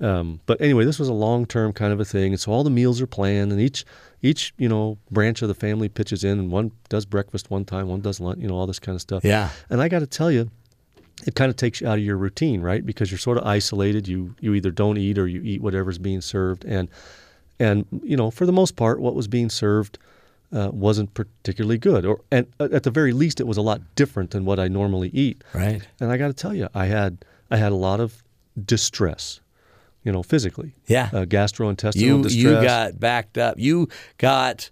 Um, 0.00 0.40
but 0.46 0.60
anyway, 0.60 0.84
this 0.84 0.98
was 0.98 1.08
a 1.08 1.12
long 1.12 1.46
term 1.46 1.72
kind 1.72 1.92
of 1.92 2.00
a 2.00 2.04
thing, 2.04 2.32
and 2.32 2.40
so 2.40 2.50
all 2.50 2.64
the 2.64 2.70
meals 2.70 3.00
are 3.00 3.06
planned, 3.06 3.52
and 3.52 3.60
each 3.60 3.84
each 4.22 4.52
you 4.58 4.68
know 4.68 4.98
branch 5.10 5.40
of 5.42 5.48
the 5.48 5.54
family 5.54 5.88
pitches 5.88 6.24
in, 6.24 6.38
and 6.38 6.50
one 6.50 6.72
does 6.88 7.06
breakfast 7.06 7.50
one 7.50 7.64
time, 7.64 7.88
one 7.88 8.00
does 8.00 8.18
lunch, 8.18 8.40
you 8.40 8.48
know, 8.48 8.54
all 8.54 8.66
this 8.66 8.80
kind 8.80 8.96
of 8.96 9.02
stuff. 9.02 9.24
Yeah. 9.24 9.50
And 9.70 9.80
I 9.80 9.88
got 9.88 10.00
to 10.00 10.06
tell 10.06 10.32
you, 10.32 10.50
it 11.26 11.36
kind 11.36 11.48
of 11.48 11.56
takes 11.56 11.80
you 11.80 11.86
out 11.86 11.98
of 11.98 12.04
your 12.04 12.16
routine, 12.16 12.60
right? 12.60 12.84
Because 12.84 13.10
you're 13.10 13.18
sort 13.18 13.38
of 13.38 13.44
isolated. 13.44 14.08
You 14.08 14.34
you 14.40 14.54
either 14.54 14.72
don't 14.72 14.98
eat 14.98 15.16
or 15.16 15.28
you 15.28 15.40
eat 15.42 15.62
whatever's 15.62 15.98
being 15.98 16.20
served, 16.20 16.64
and 16.64 16.88
and 17.60 17.86
you 18.02 18.16
know 18.16 18.32
for 18.32 18.46
the 18.46 18.52
most 18.52 18.74
part, 18.74 19.00
what 19.00 19.14
was 19.14 19.28
being 19.28 19.48
served 19.48 19.98
uh, 20.52 20.70
wasn't 20.72 21.14
particularly 21.14 21.78
good, 21.78 22.04
or 22.04 22.20
and 22.30 22.46
at 22.60 22.82
the 22.82 22.90
very 22.90 23.12
least, 23.12 23.40
it 23.40 23.46
was 23.46 23.56
a 23.56 23.62
lot 23.62 23.80
different 23.94 24.30
than 24.30 24.44
what 24.44 24.58
I 24.58 24.68
normally 24.68 25.08
eat. 25.08 25.42
Right. 25.52 25.82
And 26.00 26.10
I 26.10 26.16
got 26.16 26.28
to 26.28 26.34
tell 26.34 26.54
you, 26.54 26.68
I 26.74 26.86
had 26.86 27.24
I 27.50 27.56
had 27.56 27.72
a 27.72 27.76
lot 27.76 28.00
of 28.00 28.22
distress, 28.62 29.40
you 30.02 30.12
know, 30.12 30.22
physically. 30.22 30.74
Yeah. 30.86 31.10
Uh, 31.12 31.24
gastrointestinal 31.24 31.94
you 31.96 32.22
distress. 32.22 32.42
you 32.42 32.52
got 32.62 33.00
backed 33.00 33.38
up. 33.38 33.58
You 33.58 33.88
got 34.18 34.70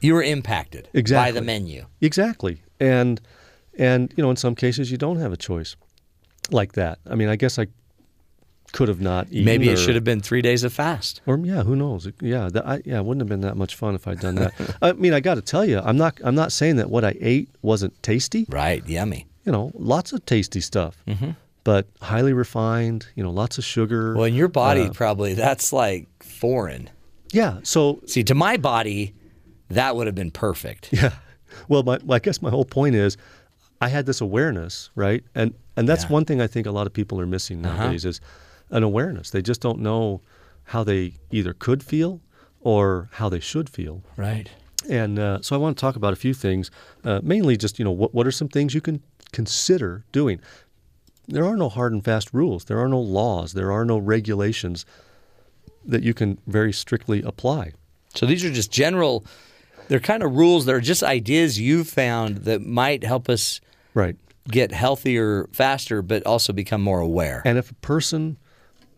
you 0.00 0.14
were 0.14 0.22
impacted 0.22 0.88
exactly. 0.94 1.32
by 1.32 1.40
the 1.40 1.44
menu. 1.44 1.86
Exactly. 2.00 2.62
And 2.80 3.20
and 3.78 4.12
you 4.16 4.22
know, 4.22 4.30
in 4.30 4.36
some 4.36 4.54
cases 4.54 4.90
you 4.90 4.98
don't 4.98 5.18
have 5.18 5.32
a 5.32 5.36
choice 5.36 5.76
like 6.50 6.72
that. 6.72 6.98
I 7.08 7.14
mean, 7.14 7.28
I 7.28 7.36
guess 7.36 7.58
I 7.58 7.66
could 8.72 8.88
have 8.88 9.00
not 9.00 9.28
eaten. 9.30 9.44
Maybe 9.44 9.68
it 9.68 9.74
or- 9.74 9.76
should 9.76 9.94
have 9.94 10.04
been 10.04 10.20
three 10.20 10.42
days 10.42 10.62
of 10.64 10.72
fast. 10.72 11.20
Or 11.26 11.38
yeah, 11.38 11.62
who 11.62 11.74
knows? 11.74 12.08
Yeah, 12.20 12.48
that, 12.50 12.66
I, 12.66 12.82
yeah, 12.84 12.98
it 12.98 13.04
wouldn't 13.04 13.20
have 13.22 13.28
been 13.28 13.40
that 13.40 13.56
much 13.56 13.74
fun 13.74 13.94
if 13.94 14.06
I'd 14.06 14.20
done 14.20 14.34
that. 14.36 14.52
I 14.82 14.92
mean, 14.92 15.12
I 15.14 15.20
got 15.20 15.36
to 15.36 15.42
tell 15.42 15.64
you, 15.64 15.80
I'm 15.82 15.96
not 15.96 16.20
I'm 16.22 16.34
not 16.34 16.52
saying 16.52 16.76
that 16.76 16.90
what 16.90 17.04
I 17.04 17.14
ate 17.20 17.48
wasn't 17.62 18.00
tasty. 18.02 18.46
Right, 18.48 18.86
yummy. 18.86 19.26
You 19.44 19.52
know, 19.52 19.72
lots 19.74 20.12
of 20.12 20.24
tasty 20.26 20.60
stuff, 20.60 21.02
Mhm. 21.06 21.34
but 21.64 21.86
highly 22.02 22.32
refined. 22.34 23.06
You 23.14 23.22
know, 23.22 23.30
lots 23.30 23.56
of 23.58 23.64
sugar. 23.64 24.14
Well, 24.14 24.24
in 24.26 24.34
your 24.34 24.48
body, 24.48 24.82
Uh, 24.82 24.90
probably 24.92 25.34
that's 25.34 25.72
like 25.72 26.06
foreign. 26.22 26.90
yeah. 27.32 27.58
So 27.62 28.00
See, 28.06 28.22
to 28.24 28.34
my 28.34 28.56
body, 28.58 29.14
that 29.70 29.96
would 29.96 30.06
have 30.06 30.14
been 30.16 30.30
perfect. 30.30 30.90
Yeah. 30.92 31.12
Well, 31.68 31.82
my, 31.82 31.98
I 32.10 32.18
guess 32.18 32.42
my 32.42 32.50
whole 32.50 32.66
point 32.66 32.94
is, 32.94 33.16
I 33.80 33.88
had 33.88 34.04
this 34.06 34.20
awareness, 34.20 34.90
right? 34.94 35.24
And 35.34 35.54
and 35.76 35.88
that's 35.88 36.04
Yeah. 36.04 36.10
one 36.12 36.24
thing 36.26 36.40
I 36.42 36.46
think 36.46 36.66
a 36.66 36.70
lot 36.70 36.86
of 36.86 36.92
people 36.92 37.18
are 37.20 37.26
missing 37.26 37.64
Uh-huh. 37.64 37.76
nowadays 37.84 38.04
is 38.04 38.20
an 38.70 38.82
awareness. 38.82 39.30
They 39.30 39.42
just 39.42 39.60
don't 39.60 39.80
know 39.80 40.20
how 40.64 40.84
they 40.84 41.14
either 41.30 41.54
could 41.54 41.82
feel 41.82 42.20
or 42.60 43.08
how 43.12 43.28
they 43.28 43.40
should 43.40 43.68
feel. 43.70 44.02
Right. 44.16 44.50
And 44.88 45.18
uh, 45.18 45.40
so 45.42 45.54
I 45.56 45.58
want 45.58 45.76
to 45.76 45.80
talk 45.80 45.96
about 45.96 46.12
a 46.12 46.16
few 46.16 46.34
things, 46.34 46.70
uh, 47.04 47.20
mainly 47.22 47.56
just 47.56 47.78
you 47.78 47.84
know 47.84 47.90
what 47.90 48.14
what 48.14 48.26
are 48.26 48.30
some 48.32 48.48
things 48.48 48.74
you 48.74 48.80
can 48.80 49.02
consider 49.32 50.04
doing. 50.12 50.40
There 51.26 51.44
are 51.44 51.56
no 51.56 51.68
hard 51.68 51.92
and 51.92 52.02
fast 52.04 52.32
rules. 52.32 52.64
There 52.64 52.78
are 52.78 52.88
no 52.88 53.00
laws. 53.00 53.52
There 53.52 53.70
are 53.70 53.84
no 53.84 53.98
regulations 53.98 54.86
that 55.84 56.02
you 56.02 56.14
can 56.14 56.38
very 56.46 56.72
strictly 56.72 57.22
apply. 57.22 57.72
So 58.14 58.24
these 58.26 58.44
are 58.44 58.50
just 58.52 58.72
general. 58.72 59.24
They're 59.88 60.00
kind 60.00 60.22
of 60.22 60.34
rules. 60.34 60.64
They're 60.64 60.80
just 60.80 61.02
ideas 61.02 61.58
you've 61.60 61.88
found 61.88 62.38
that 62.38 62.62
might 62.62 63.04
help 63.04 63.28
us 63.28 63.60
Right. 63.94 64.16
get 64.50 64.72
healthier 64.72 65.48
faster, 65.52 66.02
but 66.02 66.24
also 66.26 66.52
become 66.52 66.82
more 66.82 67.00
aware. 67.00 67.42
And 67.44 67.58
if 67.58 67.70
a 67.70 67.74
person 67.74 68.38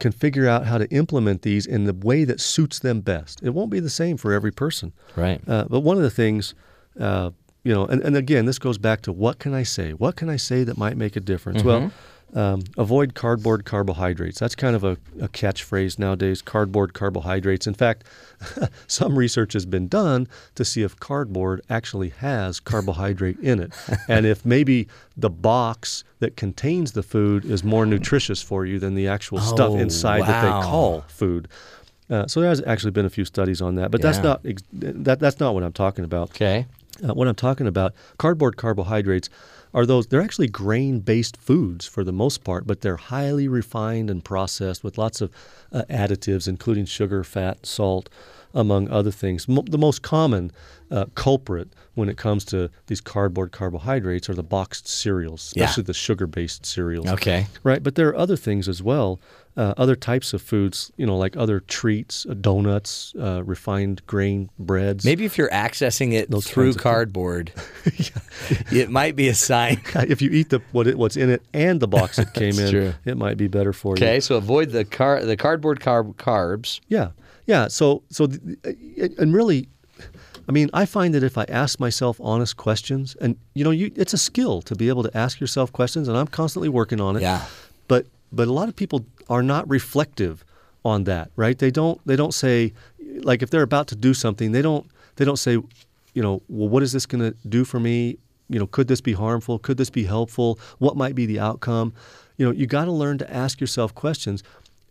can 0.01 0.11
figure 0.11 0.49
out 0.49 0.67
how 0.67 0.79
to 0.79 0.91
implement 0.91 1.43
these 1.43 1.67
in 1.67 1.85
the 1.85 1.93
way 1.93 2.25
that 2.25 2.41
suits 2.41 2.81
them 2.81 3.01
best. 3.01 3.41
It 3.43 3.51
won't 3.51 3.71
be 3.71 3.81
the 3.81 3.91
same 3.91 4.17
for 4.17 4.33
every 4.33 4.51
person. 4.51 4.93
Right. 5.15 5.41
Uh, 5.47 5.67
but 5.69 5.81
one 5.81 5.97
of 5.97 6.03
the 6.03 6.11
things, 6.11 6.55
uh, 6.99 7.31
you 7.63 7.73
know, 7.73 7.87
and, 7.87 8.03
and 8.03 8.17
again, 8.17 8.47
this 8.47 8.59
goes 8.59 8.79
back 8.79 9.03
to 9.03 9.13
what 9.13 9.39
can 9.39 9.55
I 9.55 9.63
say? 9.63 9.93
What 9.93 10.17
can 10.17 10.29
I 10.29 10.37
say 10.37 10.65
that 10.65 10.77
might 10.77 10.97
make 10.97 11.15
a 11.15 11.21
difference? 11.21 11.63
Well, 11.63 11.93
um, 12.35 12.63
avoid 12.79 13.15
cardboard 13.15 13.65
carbohydrates. 13.65 14.39
That's 14.39 14.55
kind 14.55 14.77
of 14.77 14.85
a, 14.85 14.93
a 15.21 15.29
catchphrase 15.29 15.99
nowadays 15.99 16.43
cardboard 16.43 16.95
carbohydrates. 16.95 17.67
In 17.67 17.75
fact, 17.75 18.05
some 18.87 19.17
research 19.19 19.53
has 19.55 19.67
been 19.67 19.89
done 19.89 20.29
to 20.55 20.65
see 20.65 20.83
if 20.83 20.99
cardboard 21.01 21.61
actually 21.69 22.11
has 22.11 22.61
carbohydrate 22.61 23.39
in 23.41 23.61
it. 23.61 23.73
and 24.09 24.27
if 24.27 24.45
maybe 24.47 24.87
the 25.17 25.31
box 25.31 26.05
that 26.21 26.37
contains 26.37 26.93
the 26.93 27.03
food 27.03 27.45
is 27.45 27.65
more 27.65 27.85
nutritious 27.85 28.41
for 28.41 28.65
you 28.65 28.79
than 28.79 28.95
the 28.95 29.09
actual 29.09 29.41
stuff 29.41 29.71
Oh, 29.73 29.77
inside 29.79 30.23
that 30.23 30.43
they 30.43 30.49
call 30.65 31.01
food. 31.09 31.49
Uh, 32.09 32.27
so 32.27 32.41
there 32.41 32.49
has 32.49 32.63
actually 32.67 32.91
been 32.91 33.07
a 33.07 33.11
few 33.11 33.25
studies 33.25 33.61
on 33.61 33.77
that, 33.77 33.91
but 33.91 34.03
that's 34.03 34.19
not 34.19 34.41
ex- 34.45 34.63
that, 34.73 35.21
that's 35.21 35.39
not 35.41 35.55
what 35.55 35.63
I'm 35.63 35.73
talking 35.73 36.05
about. 36.05 36.31
Okay. 36.31 36.67
Uh, 37.03 37.15
what 37.15 37.29
I'm 37.29 37.35
talking 37.37 37.67
about, 37.67 37.95
cardboard 38.19 38.57
carbohydrates 38.57 39.31
are 39.73 39.87
those, 39.87 40.07
they're 40.09 40.23
actually 40.23 40.49
grain 40.49 41.01
based 41.01 41.37
foods 41.37 41.87
for 41.87 42.03
the 42.05 42.13
most 42.13 42.43
part, 42.45 42.67
but 42.67 42.81
they're 42.81 42.97
highly 42.97 43.49
refined 43.49 44.11
and 44.11 44.25
processed 44.25 44.83
with 44.83 44.99
lots 44.99 45.21
of 45.21 45.31
uh, 45.73 45.83
additives, 45.89 46.49
including 46.49 46.85
sugar, 46.85 47.23
fat, 47.25 47.65
salt, 47.67 48.09
among 48.53 48.89
other 48.91 49.13
things. 49.13 49.47
Mo- 49.49 49.65
the 49.69 49.79
most 49.79 50.03
common 50.03 50.51
uh, 50.91 51.05
culprit 51.15 51.69
when 51.95 52.09
it 52.09 52.17
comes 52.17 52.45
to 52.47 52.69
these 52.89 53.01
cardboard 53.01 53.53
carbohydrates 53.53 54.29
are 54.29 54.35
the 54.35 54.43
boxed 54.43 54.89
cereals, 54.89 55.53
Yeah. 55.55 55.65
especially 55.65 55.85
the 55.85 55.95
sugar 55.95 56.27
based 56.27 56.67
cereals. 56.67 57.07
Okay. 57.09 57.47
Right, 57.63 57.81
but 57.83 57.95
there 57.95 58.09
are 58.09 58.17
other 58.17 58.37
things 58.37 58.69
as 58.69 58.83
well, 58.83 59.21
uh, 59.57 59.75
other 59.77 59.97
types 59.97 60.33
of 60.33 60.41
foods, 60.41 60.93
you 60.97 61.05
know, 61.05 61.17
like 61.17 61.37
other 61.37 61.61
treats, 61.61 62.25
uh, 62.27 62.35
donuts, 62.35 63.13
uh, 63.21 63.43
refined 63.45 64.07
grain 64.07 64.49
breads. 64.59 65.05
Maybe 65.05 65.25
if 65.25 65.37
you're 65.37 65.51
accessing 65.51 66.13
it 66.13 66.29
through 66.29 66.41
kinds 66.41 66.49
of 66.49 66.55
things. 66.55 66.77
cardboard, 66.77 67.53
it 68.71 68.91
might 68.91 69.17
be 69.17 69.29
a 69.29 69.35
sign. 69.35 69.81
if 69.95 70.23
you 70.23 70.31
eat 70.31 70.51
the 70.51 70.63
what 70.73 70.87
it, 70.87 70.97
what's 70.97 71.17
in 71.17 71.31
it 71.31 71.43
and 71.53 71.81
the 71.81 71.89
box 71.89 72.19
it 72.19 72.33
came 72.35 72.59
in, 72.59 72.71
true. 72.71 72.95
it 73.05 73.17
might 73.17 73.37
be 73.37 73.49
better 73.49 73.73
for 73.73 73.97
you. 73.97 74.05
Okay, 74.05 74.21
so 74.21 74.37
avoid 74.37 74.71
the 74.71 74.85
car 74.85 75.25
the 75.25 75.37
cardboard 75.37 75.81
carb 75.81 76.15
carbs. 76.15 76.81
Yeah, 76.89 77.11
yeah. 77.47 77.69
So, 77.69 78.03
so, 78.11 78.27
th- 78.27 78.41
th- 78.63 79.13
and 79.19 79.35
really, 79.35 79.69
I 80.49 80.53
mean, 80.53 80.71
I 80.73 80.87
find 80.87 81.13
that 81.15 81.25
if 81.25 81.37
I 81.37 81.45
ask 81.49 81.81
myself 81.81 82.21
honest 82.21 82.57
questions, 82.57 83.17
and 83.21 83.37
you 83.55 83.65
know, 83.65 83.73
you, 83.73 83.91
it's 83.97 84.15
a 84.15 84.19
skill 84.19 84.63
to 84.63 84.75
be 84.75 84.89
able 84.89 85.03
to 85.03 85.17
ask 85.17 85.41
yourself 85.41 85.73
questions, 85.73 86.07
and 86.07 86.17
I'm 86.17 86.29
constantly 86.29 86.69
working 86.69 87.01
on 87.01 87.17
it. 87.17 87.23
Yeah. 87.23 87.45
But 87.89 88.07
but 88.33 88.47
a 88.49 88.53
lot 88.53 88.69
of 88.69 88.77
people 88.77 89.05
are 89.31 89.43
not 89.43 89.69
reflective 89.71 90.45
on 90.85 91.05
that, 91.05 91.31
right? 91.37 91.59
They 91.59 91.71
don't 91.71 92.05
they 92.07 92.17
don't 92.17 92.35
say, 92.35 92.73
like, 93.23 93.43
if 93.43 93.51
they're 93.51 93.63
about 93.63 93.87
to 93.89 93.97
do 93.97 94.13
something, 94.13 94.53
they 94.53 94.61
don't 94.61 94.87
they 95.17 95.25
don't 95.25 95.39
say, 95.39 95.53
you 95.53 96.23
know, 96.23 96.43
well, 96.49 96.69
what 96.69 96.83
is 96.83 96.93
this 96.93 97.07
going 97.07 97.23
to 97.23 97.37
do 97.49 97.65
for 97.65 97.79
me? 97.79 98.19
You 98.49 98.59
know, 98.59 98.67
could 98.67 98.89
this 98.89 99.01
be 99.01 99.13
harmful? 99.13 99.59
Could 99.59 99.77
this 99.77 99.91
be 99.91 100.05
helpful? 100.05 100.59
What 100.79 100.97
might 100.97 101.15
be 101.15 101.25
the 101.25 101.39
outcome? 101.39 101.93
You 102.37 102.47
know, 102.47 102.53
you 102.53 102.67
got 102.67 102.87
to 102.87 102.93
learn 102.93 103.19
to 103.19 103.33
ask 103.33 103.61
yourself 103.61 103.95
questions, 103.95 104.43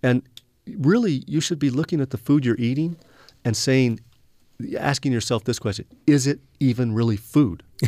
and 0.01 0.21
really, 0.77 1.23
you 1.27 1.41
should 1.41 1.59
be 1.59 1.69
looking 1.69 1.99
at 1.99 2.11
the 2.11 2.17
food 2.17 2.45
you're 2.45 2.55
eating 2.57 2.95
and 3.43 3.57
saying, 3.57 3.99
asking 4.77 5.11
yourself 5.11 5.43
this 5.43 5.59
question: 5.59 5.85
Is 6.07 6.25
it 6.27 6.39
even 6.59 6.93
really 6.93 7.17
food? 7.17 7.63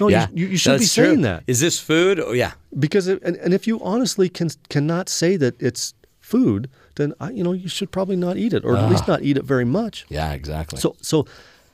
No, 0.00 0.08
yeah, 0.08 0.26
you, 0.32 0.46
you 0.46 0.56
should 0.56 0.72
be 0.72 0.78
That's 0.78 0.94
true. 0.94 1.04
saying 1.04 1.20
that 1.22 1.44
Is 1.46 1.60
this 1.60 1.78
food? 1.78 2.18
Oh, 2.18 2.32
yeah. 2.32 2.52
because 2.78 3.08
it, 3.08 3.22
and, 3.22 3.36
and 3.36 3.52
if 3.52 3.66
you 3.66 3.78
honestly 3.82 4.28
can 4.28 4.48
cannot 4.70 5.08
say 5.08 5.36
that 5.36 5.60
it's 5.60 5.94
food, 6.20 6.70
then 6.94 7.12
I, 7.20 7.30
you 7.30 7.44
know 7.44 7.52
you 7.52 7.68
should 7.68 7.90
probably 7.90 8.16
not 8.16 8.36
eat 8.36 8.52
it, 8.52 8.64
or 8.64 8.76
at 8.76 8.88
least 8.90 9.04
Ah. 9.06 9.12
not 9.12 9.22
eat 9.22 9.36
it 9.36 9.44
very 9.44 9.64
much. 9.66 10.06
Yeah, 10.08 10.32
exactly. 10.32 10.78
So 10.80 10.96
so 11.02 11.26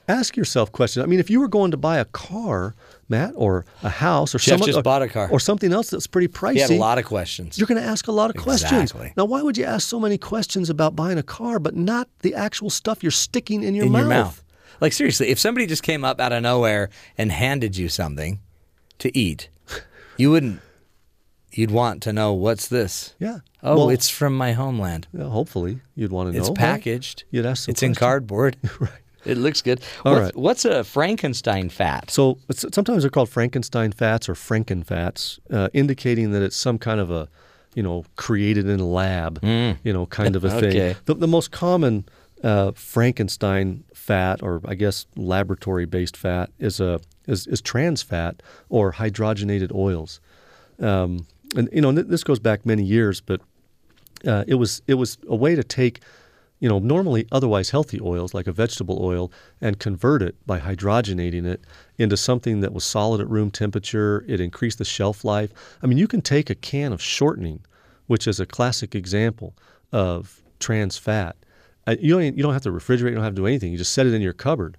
ask 0.09 0.37
yourself 0.37 0.73
questions. 0.73 1.05
I 1.05 1.07
mean, 1.07 1.21
if 1.21 1.31
you 1.31 1.39
were 1.39 1.49
going 1.49 1.71
to 1.71 1.77
buy 1.77 1.99
a 1.99 2.05
car, 2.07 2.75
Matt, 3.09 3.33
or 3.37 3.65
a 3.83 3.89
house, 3.91 4.35
or 4.35 4.39
Jeff 4.39 4.61
just 4.63 4.79
or, 4.79 4.83
bought 4.83 5.03
a 5.03 5.09
car. 5.09 5.29
or 5.31 5.39
something 5.39 5.73
else 5.73 5.91
that's 5.91 6.07
pretty 6.07 6.29
pricey, 6.29 6.55
he 6.55 6.61
had 6.61 6.71
a 6.71 6.77
lot 6.79 6.99
of 6.99 7.05
questions. 7.05 7.59
you're 7.59 7.67
going 7.69 7.81
to 7.81 7.87
ask 7.87 8.09
a 8.09 8.13
lot 8.13 8.31
of 8.35 8.37
questions. 8.43 8.91
Exactly. 8.91 9.13
Now, 9.17 9.27
why 9.27 9.43
would 9.43 9.57
you 9.59 9.65
ask 9.65 9.87
so 9.87 10.01
many 10.01 10.19
questions 10.19 10.71
about 10.71 10.97
buying 10.97 11.19
a 11.19 11.23
car, 11.23 11.59
but 11.59 11.77
not 11.77 12.09
the 12.21 12.35
actual 12.35 12.71
stuff 12.71 13.03
you're 13.03 13.13
sticking 13.13 13.63
in 13.63 13.75
your 13.75 13.87
in 13.87 13.93
mouth? 13.93 14.01
your 14.01 14.09
mouth. 14.09 14.43
Like 14.81 14.93
seriously, 14.93 15.29
if 15.29 15.39
somebody 15.39 15.67
just 15.67 15.83
came 15.83 16.05
up 16.05 16.21
out 16.21 16.33
of 16.33 16.43
nowhere 16.43 16.91
and 17.17 17.33
handed 17.33 17.77
you 17.77 17.89
something 17.89 18.41
to 18.99 19.17
eat, 19.17 19.49
you 20.17 20.31
wouldn't. 20.31 20.61
You'd 21.51 21.71
want 21.71 22.03
to 22.03 22.13
know 22.13 22.35
what's 22.35 22.69
this. 22.69 23.15
Yeah. 23.19 23.39
Oh, 23.63 23.77
Well- 23.77 23.91
it's 23.91 24.09
from 24.11 24.37
my 24.37 24.53
homeland. 24.53 25.09
Yeah, 25.13 25.25
hopefully, 25.25 25.81
you'd 25.97 26.13
want 26.13 26.29
to 26.29 26.33
know. 26.33 26.41
It's 26.41 26.51
right? 26.51 26.59
packaged. 26.59 27.25
You'd 27.31 27.47
ask 27.47 27.65
some 27.65 27.73
It's 27.73 27.83
in 27.83 27.95
cardboard. 27.97 28.57
right. 28.79 28.91
It 29.25 29.37
looks 29.37 29.63
good. 29.63 29.81
All 30.05 30.13
what's, 30.13 30.23
right. 30.25 30.37
what's 30.37 30.65
a 30.65 30.85
Frankenstein 30.85 31.69
fat? 31.71 32.11
So 32.11 32.39
it's, 32.49 32.65
sometimes 32.73 33.03
they're 33.03 33.11
called 33.11 33.29
Frankenstein 33.29 33.91
fats 33.93 34.29
or 34.29 34.35
Frankenfats, 34.35 35.39
uh, 35.51 35.69
indicating 35.75 36.31
that 36.33 36.43
it's 36.43 36.57
some 36.57 36.79
kind 36.79 37.01
of 37.01 37.11
a, 37.11 37.29
you 37.75 37.83
know, 37.83 38.05
created 38.17 38.69
in 38.69 38.79
a 38.79 38.87
lab, 38.87 39.43
you 39.43 39.93
know, 39.93 40.07
kind 40.07 40.37
of 40.37 40.45
a 40.45 40.51
thing. 40.61 40.69
Okay. 40.69 40.97
The, 41.07 41.15
the 41.15 41.27
most 41.27 41.51
common 41.51 42.05
uh, 42.45 42.71
Frankenstein 42.73 43.83
fat, 44.09 44.43
or 44.43 44.63
I 44.65 44.75
guess 44.75 45.07
laboratory-based 45.17 46.17
fat, 46.17 46.51
is 46.59 46.81
a 46.81 47.01
is, 47.27 47.47
is 47.47 47.61
trans 47.61 48.03
fat 48.03 48.43
or 48.71 48.95
hydrogenated 48.95 49.71
oils. 49.75 50.21
Um, 50.81 51.27
and 51.55 51.69
you 51.73 51.83
know, 51.83 51.93
th- 51.93 52.07
this 52.07 52.25
goes 52.25 52.39
back 52.39 52.65
many 52.65 52.83
years, 52.83 53.21
but 53.21 53.41
uh, 54.27 54.45
it 54.47 54.55
was 54.55 54.81
it 54.87 54.95
was 54.95 55.19
a 55.29 55.37
way 55.37 55.55
to 55.55 55.63
take 55.63 56.01
you 56.61 56.69
know 56.69 56.79
normally 56.79 57.27
otherwise 57.31 57.71
healthy 57.71 58.01
oils 58.01 58.33
like 58.33 58.47
a 58.47 58.53
vegetable 58.53 58.99
oil 59.01 59.31
and 59.61 59.79
convert 59.79 60.23
it 60.23 60.35
by 60.47 60.59
hydrogenating 60.59 61.45
it 61.45 61.61
into 61.99 62.17
something 62.17 62.61
that 62.61 62.73
was 62.73 62.85
solid 62.85 63.21
at 63.21 63.29
room 63.29 63.51
temperature 63.51 64.25
it 64.27 64.41
increased 64.41 64.79
the 64.79 64.85
shelf 64.85 65.25
life 65.25 65.53
i 65.83 65.87
mean 65.87 65.99
you 65.99 66.09
can 66.09 66.21
take 66.21 66.51
a 66.51 66.57
can 66.57 66.93
of 66.93 67.01
shortening 67.01 67.61
which 68.09 68.27
is 68.27 68.41
a 68.41 68.47
classic 68.47 68.95
example 68.97 69.55
of 69.93 70.43
trans 70.59 70.99
fat 70.99 71.37
you 71.93 72.15
don't 72.15 72.37
you 72.37 72.43
don't 72.43 72.53
have 72.53 72.63
to 72.63 72.71
refrigerate 72.71 73.11
you 73.11 73.15
don't 73.15 73.25
have 73.25 73.35
to 73.35 73.41
do 73.41 73.47
anything 73.47 73.73
you 73.73 73.79
just 73.79 73.93
set 73.93 74.07
it 74.07 74.15
in 74.15 74.23
your 74.23 74.33
cupboard 74.33 74.77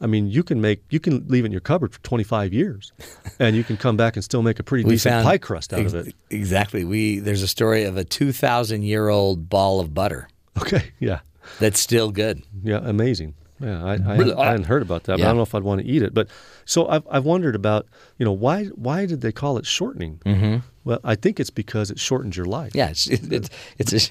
I 0.00 0.06
mean, 0.06 0.26
you 0.26 0.42
can 0.42 0.60
make 0.60 0.82
you 0.90 0.98
can 0.98 1.28
leave 1.28 1.44
it 1.44 1.46
in 1.46 1.52
your 1.52 1.60
cupboard 1.60 1.92
for 1.92 2.00
25 2.00 2.52
years, 2.52 2.90
and 3.38 3.54
you 3.54 3.62
can 3.62 3.76
come 3.76 3.96
back 3.96 4.16
and 4.16 4.24
still 4.24 4.42
make 4.42 4.58
a 4.58 4.64
pretty 4.64 4.82
decent 4.82 5.22
pie 5.24 5.38
crust 5.38 5.72
out 5.72 5.78
ex- 5.78 5.92
of 5.92 6.08
it. 6.08 6.16
Exactly. 6.28 6.84
We 6.84 7.20
there's 7.20 7.42
a 7.42 7.46
story 7.46 7.84
of 7.84 7.96
a 7.96 8.02
two 8.02 8.32
thousand 8.32 8.82
year 8.82 9.08
old 9.08 9.48
ball 9.48 9.78
of 9.78 9.94
butter 9.94 10.28
Okay, 10.60 10.92
yeah, 10.98 11.20
that's 11.60 11.80
still 11.80 12.10
good. 12.10 12.42
Yeah, 12.62 12.80
amazing. 12.82 13.34
Yeah, 13.60 13.84
I, 13.84 13.92
I, 13.92 13.94
Really? 13.94 14.30
hadn't, 14.30 14.38
I 14.38 14.46
hadn't 14.46 14.64
heard 14.64 14.82
about 14.82 15.04
that, 15.04 15.18
but 15.18 15.22
I 15.22 15.26
don't 15.28 15.36
know 15.36 15.42
if 15.42 15.54
I'd 15.54 15.62
want 15.62 15.80
to 15.82 15.86
eat 15.86 16.02
it. 16.02 16.12
But 16.12 16.28
so 16.64 16.88
I've, 16.88 17.06
I've 17.08 17.24
wondered 17.24 17.54
about, 17.54 17.86
you 18.18 18.24
know, 18.24 18.32
why 18.32 18.64
why 18.66 19.06
did 19.06 19.20
they 19.20 19.30
call 19.30 19.56
it 19.56 19.66
shortening? 19.66 20.20
Mm-hmm. 20.26 20.66
Well, 20.84 20.98
I 21.04 21.14
think 21.14 21.38
it's 21.38 21.50
because 21.50 21.90
it 21.90 21.98
shortens 22.00 22.36
your 22.36 22.46
life. 22.46 22.74
Yeah, 22.74 22.90
it's 22.90 23.06
it's, 23.06 23.50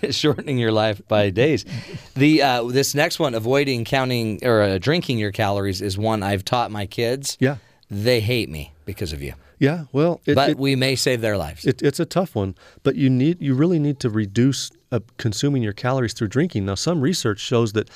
it's 0.02 0.16
shortening 0.24 0.58
your 0.58 0.72
life 0.72 1.02
by 1.08 1.30
days. 1.30 1.66
The 2.16 2.42
uh, 2.42 2.64
this 2.64 2.96
next 2.96 3.20
one, 3.20 3.36
avoiding 3.36 3.84
counting 3.86 4.40
or 4.44 4.62
uh, 4.62 4.78
drinking 4.78 5.18
your 5.20 5.32
calories, 5.32 5.82
is 5.82 5.98
one 5.98 6.24
I've 6.24 6.46
taught 6.46 6.72
my 6.72 6.86
kids. 6.86 7.38
Yeah. 7.40 7.58
they 7.90 8.22
hate 8.22 8.50
me 8.50 8.72
because 8.86 9.12
of 9.14 9.22
you, 9.22 9.34
Yeah, 9.60 9.84
well, 9.92 10.22
it, 10.26 10.36
but 10.36 10.50
it- 10.52 10.58
we 10.58 10.76
may 10.78 10.96
save 10.96 11.20
their 11.22 11.38
lives. 11.38 11.66
it, 11.66 11.82
it's 11.82 12.00
a 12.00 12.06
tough 12.06 12.36
one. 12.36 12.56
But 12.84 12.96
you 12.96 13.10
need 13.10 13.42
you 13.42 13.54
really 13.54 13.80
need 13.80 14.00
to 14.00 14.10
reduce 14.10 14.72
uh, 14.94 15.00
consuming 15.18 15.62
your 15.64 15.74
calories 15.74 16.14
through 16.14 16.30
drinking. 16.30 16.66
Now, 16.66 16.76
some 16.76 17.02
research 17.02 17.40
shows 17.40 17.74
that 17.74 17.90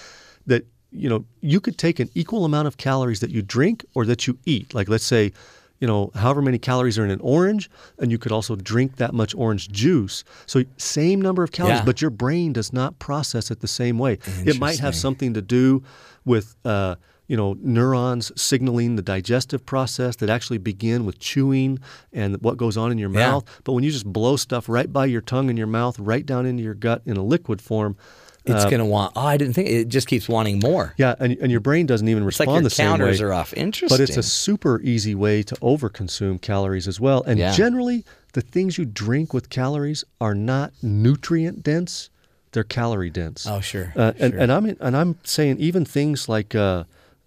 that 0.47 0.64
you 0.91 1.07
know 1.10 1.23
you 1.41 1.60
could 1.61 1.77
take 1.77 1.99
an 2.02 2.10
equal 2.14 2.43
amount 2.45 2.68
of 2.68 2.76
calories 2.76 3.19
that 3.19 3.30
you 3.30 3.41
drink 3.41 3.85
or 3.93 4.06
that 4.06 4.27
you 4.27 4.38
eat. 4.45 4.73
Like 4.73 4.89
let's 4.89 5.06
say. 5.06 5.31
You 5.80 5.88
know, 5.88 6.11
however 6.15 6.41
many 6.41 6.57
calories 6.57 6.97
are 6.97 7.03
in 7.03 7.11
an 7.11 7.19
orange, 7.22 7.69
and 7.99 8.11
you 8.11 8.18
could 8.18 8.31
also 8.31 8.56
drink 8.56 8.95
that 8.95 9.14
much 9.14 9.35
orange 9.35 9.69
juice. 9.69 10.23
So, 10.45 10.64
same 10.77 11.22
number 11.22 11.43
of 11.43 11.52
calories, 11.52 11.80
Yeah. 11.80 11.85
but 11.85 12.02
your 12.02 12.11
brain 12.11 12.53
does 12.53 12.72
not 12.72 12.97
process 12.99 13.52
it 13.52 13.60
the 13.60 13.68
same 13.68 13.97
way. 13.99 14.18
It 14.45 14.60
might 14.60 14.80
have 14.80 14.95
something 14.95 15.34
to 15.34 15.41
do 15.41 15.84
with, 16.23 16.56
uh, 16.64 16.95
you 17.27 17.35
know, 17.35 17.57
neurons 17.60 18.31
signaling 18.39 18.95
the 18.95 19.02
digestive 19.02 19.65
process 19.65 20.15
that 20.18 20.30
actually 20.30 20.60
begin 20.60 21.06
with 21.06 21.19
chewing 21.19 21.80
and 22.14 22.38
what 22.41 22.56
goes 22.56 22.77
on 22.77 22.91
in 22.91 22.97
your 22.97 23.10
Yeah. 23.11 23.31
mouth. 23.31 23.43
But 23.64 23.73
when 23.73 23.84
you 23.84 23.91
just 23.91 24.06
blow 24.06 24.38
stuff 24.38 24.69
right 24.69 24.91
by 24.91 25.07
your 25.07 25.22
tongue 25.22 25.49
and 25.49 25.57
your 25.57 25.68
mouth, 25.68 25.99
right 25.99 26.26
down 26.26 26.45
into 26.45 26.64
your 26.64 26.76
gut 26.76 27.02
in 27.06 27.18
a 27.18 27.23
liquid 27.23 27.61
form, 27.61 27.97
it's 28.45 28.65
uh, 28.65 28.69
gonna 28.69 28.85
want. 28.85 29.13
Oh, 29.15 29.22
I 29.26 29.38
didn't 29.38 29.53
think 29.53 29.69
it 29.69 29.88
just 29.88 30.07
keeps 30.07 30.27
wanting 30.30 30.59
more. 30.59 30.93
yeah, 30.97 31.15
and, 31.19 31.38
and 31.39 31.51
your 31.51 31.59
brain 31.61 31.85
doesn't 31.85 32.07
even 32.07 32.23
like 32.23 32.27
respond 32.27 32.51
your 32.51 32.61
the 32.61 32.69
same 32.69 32.85
way. 32.91 32.97
counters 32.97 33.22
are 33.22 33.34
off. 33.34 33.53
Interesting. 33.53 33.97
But 33.97 34.01
it's 34.07 34.17
a 34.17 34.23
super 34.23 34.80
easy 34.81 35.15
way 35.15 35.43
to 35.43 35.55
overconsume 35.55 36.41
calories 36.41 36.88
as 36.88 36.99
well. 36.99 37.23
And 37.23 37.39
Yeah. 37.39 37.51
generally, 37.53 38.05
the 38.34 38.41
things 38.41 38.77
you 38.77 38.85
drink 38.85 39.34
with 39.34 39.49
calories 39.49 40.03
are 40.22 40.35
not 40.35 40.73
nutrient 40.81 41.63
dense; 41.63 42.09
they're 42.51 42.63
calorie 42.63 43.09
dense. 43.09 43.45
Oh, 43.47 43.59
sure, 43.61 43.91
Uh, 43.95 44.13
and, 44.19 44.34
sure. 44.34 44.41
and 44.41 44.51
I'm 44.51 44.65
and 44.80 44.95
I'm 44.97 45.17
saying 45.23 45.57
even 45.59 45.84
things 45.85 46.27
like 46.30 46.53
uh, 46.55 46.84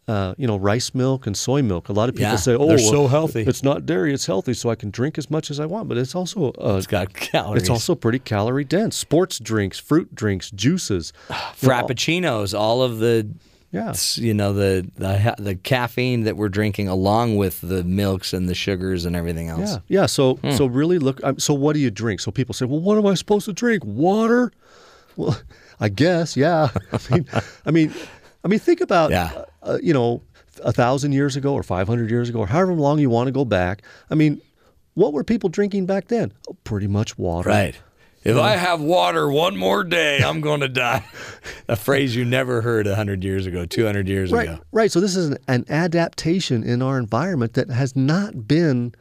uh, 0.08 0.34
you 0.38 0.46
know, 0.46 0.56
rice 0.56 0.94
milk 0.94 1.26
and 1.26 1.36
soy 1.36 1.62
milk. 1.62 1.88
A 1.88 1.92
lot 1.92 2.08
of 2.08 2.14
people 2.16 2.30
Yeah, 2.32 2.36
say, 2.36 2.54
"Oh, 2.54 2.66
they're 2.66 2.78
so 2.78 3.06
healthy." 3.06 3.42
It's 3.42 3.62
not 3.62 3.86
dairy; 3.86 4.12
it's 4.14 4.26
healthy, 4.26 4.54
so 4.54 4.70
I 4.70 4.74
can 4.74 4.90
drink 4.90 5.18
as 5.18 5.30
much 5.30 5.50
as 5.50 5.60
I 5.60 5.66
want." 5.66 5.88
But 5.88 5.98
it's 5.98 6.14
also 6.14 6.52
uh, 6.60 6.76
It's 6.78 6.86
got 6.86 7.12
calories. 7.12 7.62
It's 7.62 7.70
also 7.70 7.94
pretty 7.94 8.18
calorie 8.18 8.64
dense. 8.64 8.96
Sports 8.96 9.38
drinks, 9.38 9.78
fruit 9.78 10.14
drinks, 10.14 10.50
juices, 10.50 11.12
Frappuccinos, 11.60 12.58
all 12.58 12.82
of 12.82 12.98
the 12.98 13.28
Yeah. 13.70 13.92
you 14.14 14.32
know 14.32 14.52
the 14.54 14.88
the 14.96 15.34
the 15.38 15.54
caffeine 15.56 16.24
that 16.24 16.36
we're 16.36 16.48
drinking 16.48 16.88
along 16.88 17.36
with 17.36 17.60
the 17.60 17.84
milks 17.84 18.32
and 18.32 18.48
the 18.48 18.54
sugars 18.54 19.04
and 19.04 19.14
everything 19.14 19.48
else. 19.48 19.72
Yeah, 19.88 20.00
yeah. 20.00 20.06
So, 20.06 20.36
Hmm. 20.36 20.52
so 20.52 20.66
really 20.66 20.98
look. 20.98 21.20
um, 21.22 21.38
So, 21.38 21.52
what 21.54 21.74
do 21.74 21.80
you 21.80 21.90
drink? 21.90 22.20
So 22.20 22.30
people 22.30 22.54
say, 22.54 22.64
"Well, 22.64 22.80
what 22.80 22.96
am 22.96 23.06
I 23.06 23.14
supposed 23.14 23.44
to 23.46 23.52
drink? 23.52 23.84
Water?" 23.84 24.52
Well, 25.16 25.36
I 25.80 25.88
guess, 25.90 26.36
yeah. 26.36 26.70
I 26.92 26.98
mean, 27.14 27.26
I 27.66 27.70
mean, 27.70 27.92
I 28.48 28.50
mean, 28.50 28.60
think 28.60 28.80
about, 28.80 29.10
Yeah. 29.10 29.44
uh, 29.62 29.76
you 29.82 29.92
know, 29.92 30.22
a 30.64 30.72
thousand 30.72 31.12
years 31.12 31.36
ago 31.36 31.52
or 31.52 31.62
five 31.62 31.86
hundred 31.86 32.10
years 32.10 32.30
ago 32.30 32.38
or 32.40 32.46
however 32.46 32.72
long 32.72 32.98
you 32.98 33.10
want 33.10 33.26
to 33.28 33.32
go 33.32 33.44
back. 33.44 33.82
I 34.10 34.14
mean, 34.14 34.40
what 34.94 35.12
were 35.12 35.22
people 35.22 35.50
drinking 35.50 35.84
back 35.84 36.08
then? 36.08 36.32
Oh, 36.48 36.56
pretty 36.64 36.86
much 36.86 37.18
water. 37.18 37.50
Right. 37.50 37.76
If. 38.24 38.36
I 38.38 38.56
have 38.56 38.80
water 38.80 39.30
one 39.30 39.56
more 39.56 39.84
day, 39.84 40.22
I'm 40.22 40.40
going 40.40 40.60
to 40.60 40.68
die. 40.68 41.04
A 41.68 41.76
phrase 41.76 42.16
you 42.16 42.24
never 42.24 42.62
heard 42.62 42.86
100 42.86 43.22
years 43.22 43.44
ago, 43.46 43.64
200 43.66 44.08
years 44.08 44.32
Right, 44.32 44.48
ago. 44.48 44.58
right. 44.72 44.90
So 44.90 44.98
this 45.00 45.14
is 45.14 45.28
an, 45.28 45.38
an 45.46 45.64
adaptation 45.68 46.64
in 46.64 46.80
our 46.82 46.98
environment 46.98 47.52
that 47.52 47.68
has 47.70 47.94
not 47.94 48.48
been 48.48 48.92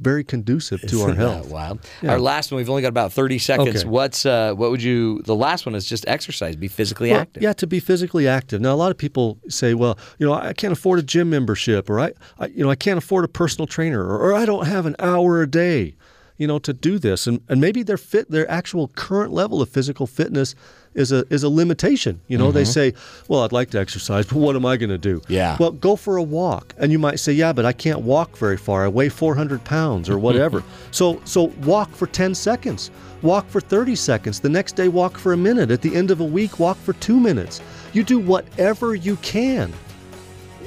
very 0.00 0.24
conducive 0.24 0.80
to 0.82 1.00
our 1.02 1.10
Isn't 1.10 1.18
that 1.20 1.28
health. 1.34 1.50
wild. 1.50 1.80
Yeah. 2.02 2.12
Our 2.12 2.18
last 2.18 2.50
one, 2.50 2.56
we've 2.56 2.68
only 2.68 2.82
got 2.82 2.88
about 2.88 3.12
30 3.12 3.38
seconds. 3.38 3.80
Okay. 3.80 3.88
What's 3.88 4.26
uh, 4.26 4.52
what 4.54 4.70
would 4.70 4.82
you? 4.82 5.22
The 5.22 5.34
last 5.36 5.66
one 5.66 5.74
is 5.74 5.86
just 5.86 6.04
exercise. 6.08 6.56
Be 6.56 6.68
physically 6.68 7.10
Well, 7.10 7.20
active. 7.20 7.42
Yeah, 7.42 7.52
to 7.54 7.66
be 7.66 7.78
physically 7.80 8.26
active. 8.26 8.60
Now, 8.60 8.74
a 8.74 8.76
lot 8.76 8.90
of 8.90 8.98
people 8.98 9.38
say, 9.48 9.74
"Well, 9.74 9.96
you 10.18 10.26
know, 10.26 10.32
I 10.34 10.52
can't 10.52 10.72
afford 10.72 10.98
a 10.98 11.02
gym 11.02 11.30
membership, 11.30 11.88
or 11.88 12.00
I, 12.00 12.12
I 12.38 12.46
you 12.46 12.64
know, 12.64 12.70
I 12.70 12.76
can't 12.76 12.98
afford 12.98 13.24
a 13.24 13.28
personal 13.28 13.66
trainer, 13.66 14.04
or, 14.04 14.18
or 14.18 14.34
I 14.34 14.44
don't 14.46 14.66
have 14.66 14.84
an 14.86 14.96
hour 14.98 15.42
a 15.42 15.46
day, 15.48 15.94
you 16.38 16.46
know, 16.48 16.58
to 16.58 16.72
do 16.72 16.98
this." 16.98 17.26
And 17.28 17.40
and 17.48 17.60
maybe 17.60 17.82
their 17.84 17.96
fit, 17.96 18.30
their 18.30 18.50
actual 18.50 18.88
current 18.88 19.32
level 19.32 19.62
of 19.62 19.68
physical 19.68 20.06
fitness 20.08 20.54
is 20.94 21.12
a 21.12 21.24
is 21.30 21.42
a 21.42 21.48
limitation. 21.48 22.20
You 22.28 22.38
know, 22.38 22.52
they 22.52 22.62
Mhm. 22.62 22.66
say, 22.72 22.94
"Well, 23.28 23.42
I'd 23.42 23.52
like 23.52 23.70
to 23.70 23.78
exercise, 23.80 24.26
but 24.26 24.36
what 24.36 24.54
am 24.56 24.64
I 24.64 24.76
going 24.76 24.90
to 24.90 24.98
do?" 24.98 25.20
Yeah. 25.28 25.56
Well, 25.58 25.72
go 25.72 25.96
for 25.96 26.16
a 26.16 26.22
walk, 26.22 26.74
and 26.78 26.92
you 26.92 26.98
might 26.98 27.18
say, 27.20 27.32
"Yeah, 27.32 27.52
but 27.52 27.64
I 27.64 27.72
can't 27.72 28.00
walk 28.02 28.36
very 28.38 28.56
far. 28.56 28.84
I 28.84 28.88
weigh 28.88 29.08
400 29.08 29.64
pounds, 29.64 30.08
or 30.08 30.18
whatever." 30.18 30.62
so 30.90 31.20
so 31.24 31.52
walk 31.64 31.94
for 31.94 32.06
10 32.06 32.34
seconds. 32.34 32.90
Walk 33.22 33.48
for 33.48 33.60
30 33.60 33.96
seconds. 33.96 34.40
The 34.40 34.48
next 34.50 34.76
day, 34.76 34.88
walk 34.88 35.16
for 35.18 35.32
a 35.32 35.36
minute. 35.36 35.70
At 35.70 35.80
the 35.82 35.94
end 35.96 36.10
of 36.10 36.20
a 36.20 36.24
week, 36.24 36.58
walk 36.58 36.76
for 36.84 36.92
two 36.94 37.18
minutes. 37.18 37.60
You 37.94 38.02
do 38.04 38.18
whatever 38.18 38.94
you 38.94 39.16
can. 39.22 39.72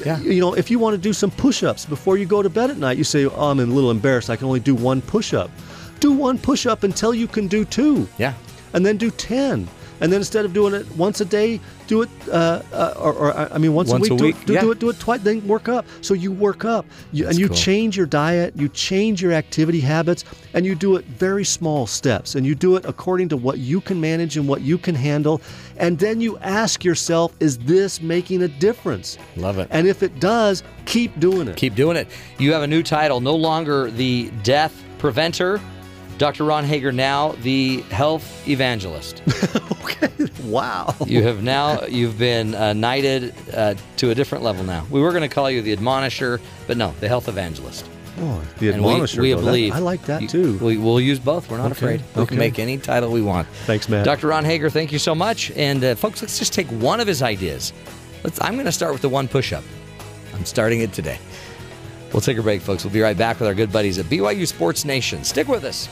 Yeah. 0.05 0.19
You 0.21 0.39
know, 0.41 0.53
if 0.53 0.69
you 0.71 0.79
want 0.79 0.93
to 0.95 0.97
do 1.01 1.13
some 1.13 1.31
push 1.31 1.63
ups 1.63 1.85
before 1.85 2.17
you 2.17 2.25
go 2.25 2.41
to 2.41 2.49
bed 2.49 2.69
at 2.69 2.77
night, 2.77 2.97
you 2.97 3.03
say, 3.03 3.25
oh, 3.25 3.49
I'm 3.49 3.59
a 3.59 3.65
little 3.65 3.91
embarrassed. 3.91 4.29
I 4.29 4.35
can 4.35 4.45
only 4.47 4.59
do 4.59 4.75
one 4.75 5.01
push 5.01 5.33
up. 5.33 5.49
Do 5.99 6.11
one 6.11 6.37
push 6.37 6.65
up 6.67 6.83
until 6.83 7.13
you 7.13 7.27
can 7.27 7.47
do 7.47 7.65
two. 7.65 8.07
Yeah. 8.19 8.33
And 8.73 8.85
then 8.85 8.97
do 8.97 9.09
10. 9.09 9.67
And 9.99 10.11
then 10.11 10.19
instead 10.19 10.45
of 10.45 10.53
doing 10.53 10.73
it 10.73 10.89
once 10.95 11.21
a 11.21 11.25
day, 11.25 11.59
do 11.87 12.01
it, 12.01 12.09
uh, 12.29 12.61
uh, 12.71 12.93
or, 12.99 13.13
or 13.13 13.53
I 13.53 13.57
mean, 13.57 13.73
once, 13.73 13.89
Once 13.89 14.09
a 14.09 14.13
week. 14.13 14.13
a 14.13 14.17
do, 14.17 14.23
week, 14.25 14.35
it, 14.35 14.45
do, 14.45 14.53
yeah. 14.53 14.61
do 14.61 14.71
it, 14.71 14.79
do 14.79 14.89
it 14.89 14.99
twice. 14.99 15.21
Then 15.21 15.47
work 15.47 15.69
up. 15.69 15.85
So 16.01 16.13
you 16.13 16.31
work 16.31 16.65
up, 16.65 16.85
you, 17.11 17.27
and 17.27 17.37
you 17.37 17.47
cool. 17.47 17.55
change 17.55 17.97
your 17.97 18.05
diet, 18.05 18.53
you 18.55 18.69
change 18.69 19.21
your 19.21 19.31
activity 19.31 19.79
habits, 19.79 20.23
and 20.53 20.65
you 20.65 20.75
do 20.75 20.95
it 20.97 21.05
very 21.05 21.45
small 21.45 21.87
steps, 21.87 22.35
and 22.35 22.45
you 22.45 22.55
do 22.55 22.75
it 22.75 22.85
according 22.85 23.29
to 23.29 23.37
what 23.37 23.59
you 23.59 23.81
can 23.81 23.99
manage 23.99 24.37
and 24.37 24.47
what 24.47 24.61
you 24.61 24.77
can 24.77 24.95
handle, 24.95 25.41
and 25.77 25.97
then 25.97 26.21
you 26.21 26.37
ask 26.39 26.83
yourself, 26.83 27.33
is 27.39 27.57
this 27.59 28.01
making 28.01 28.43
a 28.43 28.47
difference? 28.47 29.17
Love 29.35 29.57
it. 29.59 29.67
And 29.71 29.87
if 29.87 30.03
it 30.03 30.19
does, 30.19 30.63
keep 30.85 31.17
doing 31.19 31.47
it. 31.47 31.55
Keep 31.55 31.75
doing 31.75 31.97
it. 31.97 32.07
You 32.37 32.53
have 32.53 32.63
a 32.63 32.67
new 32.67 32.83
title, 32.83 33.21
no 33.21 33.35
longer 33.35 33.89
the 33.91 34.31
death 34.43 34.83
preventer. 34.97 35.61
Dr. 36.17 36.45
Ron 36.45 36.63
Hager, 36.63 36.91
now 36.91 37.33
the 37.43 37.81
health 37.91 38.47
evangelist. 38.47 39.21
okay. 39.83 40.09
Wow. 40.43 40.95
You 41.05 41.21
have 41.23 41.43
now 41.43 41.83
you've 41.85 42.17
been 42.17 42.55
uh, 42.55 42.73
knighted 42.73 43.33
uh, 43.53 43.75
to 43.97 44.09
a 44.11 44.15
different 44.15 44.43
level. 44.43 44.63
Now 44.63 44.85
we 44.89 44.99
were 45.01 45.11
going 45.11 45.27
to 45.27 45.33
call 45.33 45.49
you 45.51 45.61
the 45.61 45.73
admonisher, 45.73 46.39
but 46.65 46.77
no, 46.77 46.93
the 46.99 47.07
health 47.07 47.27
evangelist. 47.27 47.87
Oh, 48.19 48.41
the 48.57 48.69
And 48.69 48.83
we- 48.83 48.91
admonisher. 48.93 49.21
we, 49.21 49.29
though, 49.31 49.37
that- 49.41 49.45
believe 49.45 49.73
I 49.73 49.79
like 49.79 50.01
that 50.05 50.27
too. 50.27 50.57
We, 50.57 50.77
we'll 50.77 50.99
use 50.99 51.19
both. 51.19 51.51
We're 51.51 51.57
not 51.57 51.67
Okay, 51.67 51.71
afraid. 51.73 52.01
We 52.15 52.21
okay. 52.23 52.29
can 52.29 52.37
make 52.39 52.57
any 52.57 52.79
title 52.79 53.11
we 53.11 53.21
want. 53.21 53.47
Thanks, 53.67 53.87
Matt. 53.87 54.05
Dr. 54.05 54.27
Ron 54.27 54.43
Hager, 54.43 54.71
thank 54.71 54.91
you 54.91 54.97
so 54.99 55.13
much. 55.13 55.51
And 55.51 55.83
uh, 55.83 55.93
folks, 55.95 56.21
let's 56.23 56.39
just 56.39 56.51
take 56.51 56.67
one 56.67 56.99
of 56.99 57.05
his 57.07 57.21
ideas. 57.21 57.73
Let's. 58.23 58.41
I'm 58.41 58.53
going 58.53 58.65
to 58.65 58.71
start 58.71 58.91
with 58.93 59.03
the 59.03 59.09
one 59.09 59.27
push-up. 59.27 59.63
I'm 60.33 60.45
starting 60.45 60.79
it 60.81 60.93
today. 60.93 61.19
We'll 62.13 62.21
take 62.21 62.37
a 62.37 62.43
break, 62.43 62.61
folks. 62.61 62.83
We'll 62.83 62.93
be 62.93 63.01
right 63.01 63.17
back 63.17 63.39
with 63.39 63.47
our 63.47 63.53
good 63.53 63.71
buddies 63.71 63.97
at 63.97 64.05
BYU 64.05 64.47
Sports 64.47 64.85
Nation. 64.85 65.23
Stick 65.23 65.47
with 65.47 65.63
us. 65.63 65.89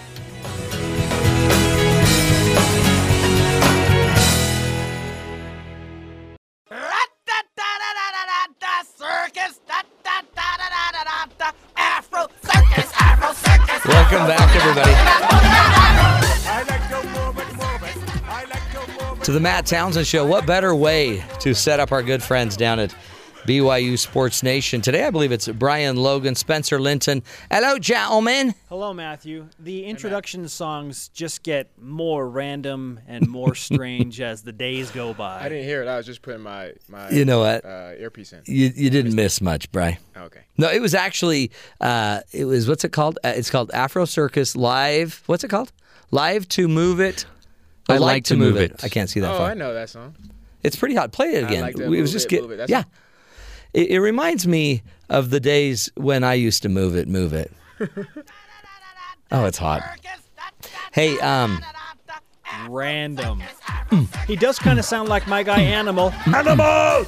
Afro 11.78 12.28
circus, 12.42 12.92
Afro 12.98 13.34
circus. 13.34 13.86
Welcome 13.86 14.28
back, 14.28 14.56
everybody. 14.56 14.92
to 19.26 19.32
the 19.32 19.40
Matt 19.40 19.66
Townsend 19.66 20.06
Show. 20.06 20.24
What 20.24 20.46
better 20.46 20.76
way 20.76 21.24
to 21.40 21.56
set 21.56 21.80
up 21.80 21.92
our 21.92 22.04
good 22.04 22.22
friends 22.22 22.56
down 22.56 22.80
at 22.80 22.94
BYU 23.46 23.98
Sports 24.00 24.42
Nation? 24.42 24.82
Today, 24.82 25.06
I 25.06 25.12
believe 25.12 25.32
it's 25.32 25.48
Brian 25.48 25.98
Logan, 25.98 26.34
Spencer 26.34 26.80
Linton. 26.80 27.22
Hello, 27.52 27.78
gentlemen. 27.78 28.56
Hello, 28.70 28.92
Matthew. 28.92 29.48
The 29.60 29.86
introduction 29.86 30.48
songs 30.48 31.10
just 31.10 31.44
get 31.44 31.70
more 31.80 32.28
random 32.28 33.00
and 33.08 33.28
more 33.28 33.54
strange 33.56 34.20
as 34.20 34.42
the 34.42 34.52
days 34.52 34.90
go 34.90 35.14
by. 35.14 35.42
I 35.42 35.50
didn't 35.50 35.66
hear 35.66 35.84
it. 35.84 35.88
I 35.88 35.98
was 35.98 36.08
just 36.08 36.24
putting 36.24 36.42
my 36.42 36.74
my 36.90 37.12
You 37.12 37.24
know 37.24 37.42
what? 37.42 37.64
uh, 37.64 37.92
earpiece 38.00 38.34
in. 38.34 38.42
You, 38.48 38.72
you 38.76 38.90
didn't 38.90 39.14
miss 39.14 39.40
much, 39.42 39.72
Bry. 39.72 40.00
Okay. 40.18 40.42
No, 40.58 40.72
it 40.72 40.82
was 40.82 40.96
actually, 40.96 41.52
uh, 41.82 42.22
it 42.32 42.46
was, 42.46 42.68
what's 42.68 42.84
it 42.84 42.94
called? 42.94 43.20
Uh, 43.24 43.34
it's 43.36 43.52
called 43.52 43.70
Afro 43.72 44.06
Circus 44.06 44.56
Live. 44.56 45.22
What's 45.28 45.44
it 45.44 45.50
called? 45.50 45.72
Live 46.10 46.48
to 46.50 46.68
Move 46.68 47.00
It. 47.00 47.26
I 47.88 47.98
like 47.98 48.24
to 48.26 48.36
move 48.36 48.58
it. 48.58 48.84
I 48.84 48.90
can't 48.90 49.10
see 49.10 49.20
that 49.20 49.36
oh, 49.36 49.38
far. 49.38 49.52
I 49.52 49.54
know 49.54 49.74
that 49.76 49.92
song. 49.92 50.16
It's 50.64 50.76
pretty 50.76 50.96
hot. 50.96 51.12
Play 51.12 51.36
it 51.36 51.44
I 51.44 51.48
again. 51.48 51.62
like 51.62 51.76
to 51.76 51.84
it 51.84 51.90
move 51.90 52.02
was 52.02 52.12
just 52.12 52.26
it, 52.26 52.30
get, 52.30 52.42
move 52.42 52.52
it. 52.52 52.58
That's 52.58 52.72
yeah. 52.72 52.78
all. 52.80 52.86
It, 53.76 53.90
it 53.90 54.00
reminds 54.00 54.48
me 54.48 54.84
of 55.10 55.30
the 55.32 55.40
days 55.42 55.92
when 55.96 56.24
I 56.24 56.34
used 56.36 56.64
to 56.64 56.70
move 56.70 56.96
it, 56.96 57.10
move 57.10 57.34
it. 57.34 57.52
oh, 59.32 59.46
it's 59.46 59.58
hot. 59.58 59.84
Hey, 60.94 61.20
um, 61.20 61.60
Random. 62.70 63.44
he 64.28 64.38
does 64.38 64.58
kind 64.58 64.80
of 64.80 64.86
sound 64.86 65.10
like 65.10 65.28
my 65.28 65.44
guy 65.44 65.60
Animal. 65.60 66.12
Animal. 66.26 67.06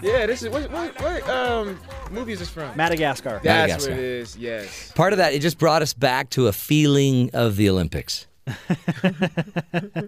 Yeah, 0.00 0.26
this 0.26 0.42
is 0.42 0.48
what 0.48 0.70
what, 0.72 1.00
what 1.00 1.28
um 1.28 1.78
movie 2.10 2.32
is 2.32 2.38
this 2.38 2.48
from? 2.48 2.74
Madagascar. 2.76 3.40
That's 3.44 3.44
Madagascar. 3.44 3.90
what 3.90 3.98
it 4.00 4.04
is. 4.04 4.36
Yes. 4.36 4.90
part 4.92 5.12
of 5.12 5.18
that 5.18 5.32
it 5.34 5.40
just 5.40 5.58
brought 5.58 5.82
us 5.82 5.92
back 5.92 6.30
to 6.30 6.48
a 6.48 6.52
feeling 6.52 7.30
of 7.34 7.56
the 7.56 7.68
Olympics. 7.68 8.26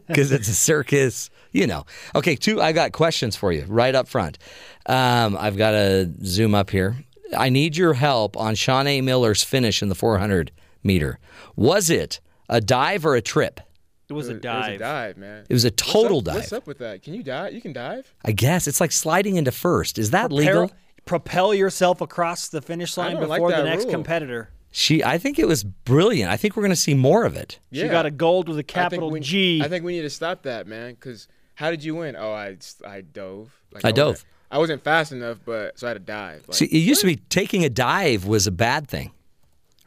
Because 0.06 0.32
it's 0.32 0.48
a 0.48 0.54
circus, 0.54 1.30
you 1.52 1.66
know. 1.66 1.84
Okay, 2.14 2.36
two. 2.36 2.60
I 2.60 2.72
got 2.72 2.92
questions 2.92 3.36
for 3.36 3.52
you 3.52 3.64
right 3.66 3.94
up 3.94 4.06
front. 4.08 4.38
Um, 4.86 5.36
I've 5.38 5.56
got 5.56 5.72
to 5.72 6.12
zoom 6.24 6.54
up 6.54 6.70
here. 6.70 6.96
I 7.36 7.48
need 7.48 7.76
your 7.76 7.94
help 7.94 8.36
on 8.36 8.54
Shaunae 8.54 9.02
Miller's 9.02 9.42
finish 9.42 9.82
in 9.82 9.88
the 9.88 9.94
400 9.94 10.52
meter. 10.82 11.18
Was 11.56 11.90
it 11.90 12.20
a 12.48 12.60
dive 12.60 13.04
or 13.06 13.16
a 13.16 13.22
trip? 13.22 13.60
It 14.08 14.12
was 14.12 14.28
a 14.28 14.32
It 14.32 14.34
was 14.34 14.42
dive. 14.42 14.74
a 14.74 14.78
dive, 14.78 15.16
man. 15.16 15.46
It 15.48 15.52
was 15.52 15.64
a 15.64 15.68
What's 15.68 15.82
total 15.92 16.18
up- 16.18 16.24
dive. 16.24 16.34
What's 16.36 16.52
up 16.52 16.66
with 16.66 16.78
that? 16.78 17.02
Can 17.02 17.14
you 17.14 17.22
dive? 17.22 17.52
You 17.54 17.60
can 17.62 17.72
dive? 17.72 18.12
I 18.24 18.32
guess 18.32 18.68
it's 18.68 18.80
like 18.80 18.92
sliding 18.92 19.36
into 19.36 19.50
first. 19.52 19.98
Is 19.98 20.10
that 20.10 20.28
Propel- 20.30 20.36
legal? 20.36 20.70
Propel 21.06 21.54
yourself 21.54 22.00
across 22.00 22.48
the 22.48 22.62
finish 22.62 22.96
line 22.96 23.16
don't 23.16 23.28
like 23.28 23.38
before 23.40 23.50
the 23.52 23.62
next 23.64 23.84
rule. 23.84 23.92
competitor. 23.92 24.50
She, 24.76 25.04
I 25.04 25.18
think 25.18 25.38
it 25.38 25.46
was 25.46 25.62
brilliant. 25.62 26.32
I 26.32 26.36
think 26.36 26.56
we're 26.56 26.64
going 26.64 26.70
to 26.72 26.76
see 26.76 26.94
more 26.94 27.24
of 27.24 27.36
it. 27.36 27.60
She 27.72 27.86
got 27.86 28.06
a 28.06 28.10
gold 28.10 28.48
with 28.48 28.56
a 28.56 28.62
think 28.62 28.66
capital 28.68 29.08
we- 29.08 29.20
G. 29.20 29.62
I 29.62 29.68
think 29.68 29.84
we 29.84 29.92
need 29.94 30.02
to 30.02 30.10
stop 30.10 30.42
that, 30.42 30.66
man. 30.66 30.94
Because 30.94 31.28
how 31.54 31.70
did 31.70 31.84
you 31.84 31.94
win? 31.94 32.16
Oh, 32.16 32.32
I 32.32 32.56
I 32.84 33.00
dove. 33.02 33.52
Like, 33.72 33.84
I 33.84 33.88
wasn't- 33.90 33.96
dove. 33.96 34.24
I 34.50 34.58
wasn't 34.58 34.82
fast 34.82 35.12
enough, 35.12 35.38
but 35.44 35.78
so 35.78 35.86
I 35.86 35.90
had 35.90 35.94
to 35.94 36.00
dive. 36.00 36.44
Like, 36.48 36.56
See, 36.56 36.64
it 36.66 36.78
used 36.78 37.00
to 37.02 37.06
be 37.06 37.16
taking 37.16 37.64
a 37.64 37.68
dive 37.70 38.24
was 38.26 38.46
a 38.48 38.52
bad 38.52 38.88
thing, 38.88 39.12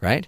right? 0.01 0.27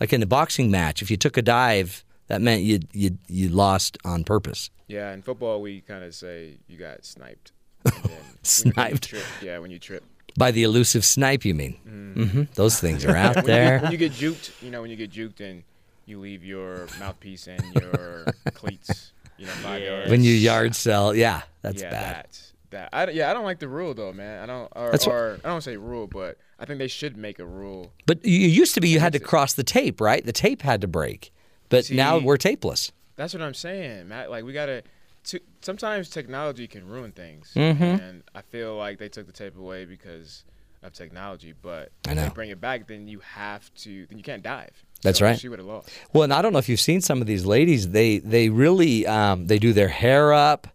Like 0.00 0.12
in 0.12 0.22
a 0.22 0.26
boxing 0.26 0.70
match, 0.70 1.02
if 1.02 1.10
you 1.10 1.16
took 1.16 1.36
a 1.36 1.42
dive, 1.42 2.04
that 2.28 2.40
meant 2.40 2.62
you 2.62 2.78
you 2.92 3.18
you 3.26 3.48
lost 3.48 3.98
on 4.04 4.22
purpose. 4.24 4.70
yeah, 4.88 5.12
in 5.12 5.20
football 5.22 5.60
we 5.60 5.80
kind 5.80 6.04
of 6.04 6.14
say 6.14 6.58
you 6.68 6.76
got 6.78 7.04
sniped. 7.04 7.50
And 7.84 7.92
when 7.94 8.02
you- 8.04 8.10
when 8.10 8.24
you 8.24 8.38
Sniped? 8.42 9.02
trip- 9.08 9.22
yeah, 9.42 9.58
when 9.58 9.70
you 9.72 9.78
trip. 9.80 10.04
By 10.38 10.50
the 10.50 10.62
elusive 10.64 11.04
snipe, 11.04 11.44
you 11.44 11.54
mean? 11.54 11.78
Mm-hmm. 12.16 12.42
Those 12.54 12.80
things 12.80 13.04
are 13.04 13.16
out 13.16 13.36
when 13.36 13.44
there. 13.46 13.76
You, 13.76 13.82
when 13.82 13.92
you 13.92 13.98
get 13.98 14.12
juked, 14.12 14.50
you 14.62 14.70
know, 14.70 14.80
when 14.82 14.90
you 14.90 14.96
get 14.96 15.10
juked 15.10 15.40
and 15.40 15.62
you 16.06 16.18
leave 16.18 16.44
your 16.44 16.86
mouthpiece 16.98 17.46
and 17.46 17.62
your 17.74 18.24
cleats, 18.54 19.12
you 19.38 19.46
know, 19.46 19.52
five 19.52 19.82
yards. 19.82 20.10
when 20.10 20.22
you 20.22 20.32
yard 20.32 20.74
sell, 20.74 21.14
yeah, 21.14 21.42
that's 21.62 21.82
yeah, 21.82 21.90
bad. 21.90 22.14
That, 22.24 22.50
that. 22.70 22.88
I, 22.92 23.10
yeah, 23.10 23.30
I 23.30 23.34
don't 23.34 23.44
like 23.44 23.58
the 23.58 23.68
rule 23.68 23.92
though, 23.94 24.12
man. 24.12 24.42
I 24.42 24.46
don't. 24.46 24.72
Or, 24.74 24.90
That's 24.90 25.06
what- 25.06 25.14
or 25.14 25.40
I 25.44 25.48
don't 25.48 25.62
say 25.62 25.76
rule, 25.76 26.06
but 26.06 26.38
I 26.58 26.64
think 26.64 26.78
they 26.78 26.88
should 26.88 27.16
make 27.16 27.38
a 27.38 27.46
rule. 27.46 27.92
But 28.06 28.24
you 28.24 28.46
it 28.46 28.50
used 28.50 28.74
to 28.74 28.80
be 28.80 28.88
you 28.88 29.00
had 29.00 29.12
to 29.12 29.20
cross 29.20 29.54
the 29.54 29.64
tape, 29.64 30.00
right? 30.00 30.24
The 30.24 30.32
tape 30.32 30.62
had 30.62 30.80
to 30.80 30.88
break. 30.88 31.32
But 31.68 31.90
now 31.90 32.18
we're 32.18 32.36
tapeless. 32.38 32.92
That's 33.16 33.34
what 33.34 33.42
I'm 33.42 33.54
saying, 33.54 34.08
Matt. 34.08 34.30
Like 34.30 34.44
we 34.44 34.52
gotta. 34.52 34.82
To, 35.26 35.40
sometimes 35.60 36.08
technology 36.08 36.66
can 36.68 36.86
ruin 36.86 37.12
things, 37.12 37.52
Mhm. 37.56 38.00
and 38.00 38.22
I 38.34 38.42
feel 38.42 38.76
like 38.76 38.98
they 38.98 39.08
took 39.08 39.26
the 39.26 39.32
tape 39.32 39.56
away 39.58 39.84
because 39.84 40.44
of 40.82 40.92
technology. 40.92 41.52
But 41.60 41.90
if 42.06 42.14
they 42.16 42.28
bring 42.34 42.50
it 42.50 42.60
back, 42.60 42.86
then 42.86 43.08
you 43.08 43.18
have 43.20 43.72
to. 43.76 44.06
Then 44.06 44.18
you 44.18 44.24
can't 44.24 44.42
dive. 44.42 44.70
That's 45.02 45.18
So 45.18 45.24
right. 45.26 45.38
She 45.38 45.48
would 45.48 45.58
have 45.58 45.66
lost. 45.66 45.90
Well, 46.12 46.22
and 46.22 46.32
I 46.32 46.42
don't 46.42 46.52
know 46.52 46.58
if 46.60 46.68
you've 46.68 46.80
seen 46.80 47.00
some 47.00 47.20
of 47.20 47.26
these 47.26 47.44
ladies. 47.44 47.90
They 47.90 48.18
they 48.18 48.48
really 48.50 49.06
um, 49.06 49.46
they 49.48 49.58
do 49.58 49.72
their 49.72 49.88
hair 49.88 50.32
up. 50.32 50.68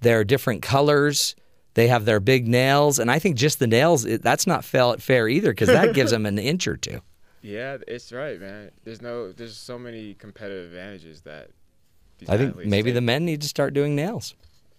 They're 0.00 0.24
different 0.24 0.62
colors. 0.62 1.34
They 1.74 1.88
have 1.88 2.04
their 2.04 2.20
big 2.20 2.46
nails, 2.46 2.98
and 2.98 3.10
I 3.10 3.18
think 3.18 3.36
just 3.36 3.58
the 3.58 3.66
nails 3.66 4.04
it, 4.04 4.22
that's 4.22 4.46
not 4.46 4.64
fair 4.64 5.28
either 5.28 5.50
because 5.52 5.68
that 5.68 5.94
gives 5.94 6.10
them 6.10 6.26
an 6.26 6.38
inch 6.38 6.66
or 6.68 6.76
two. 6.76 7.00
Yeah, 7.44 7.78
it's 7.88 8.12
right, 8.12 8.40
man. 8.40 8.70
There's 8.84 9.02
no. 9.02 9.32
There's 9.32 9.56
so 9.56 9.76
many 9.76 10.14
competitive 10.14 10.66
advantages 10.66 11.22
that. 11.22 11.50
These 12.22 12.28
I 12.30 12.36
think 12.38 12.56
maybe 12.56 12.90
take. 12.90 12.94
the 12.94 13.00
men 13.00 13.24
need 13.24 13.42
to 13.42 13.48
start 13.48 13.74
doing 13.74 13.94
nails. 13.94 14.34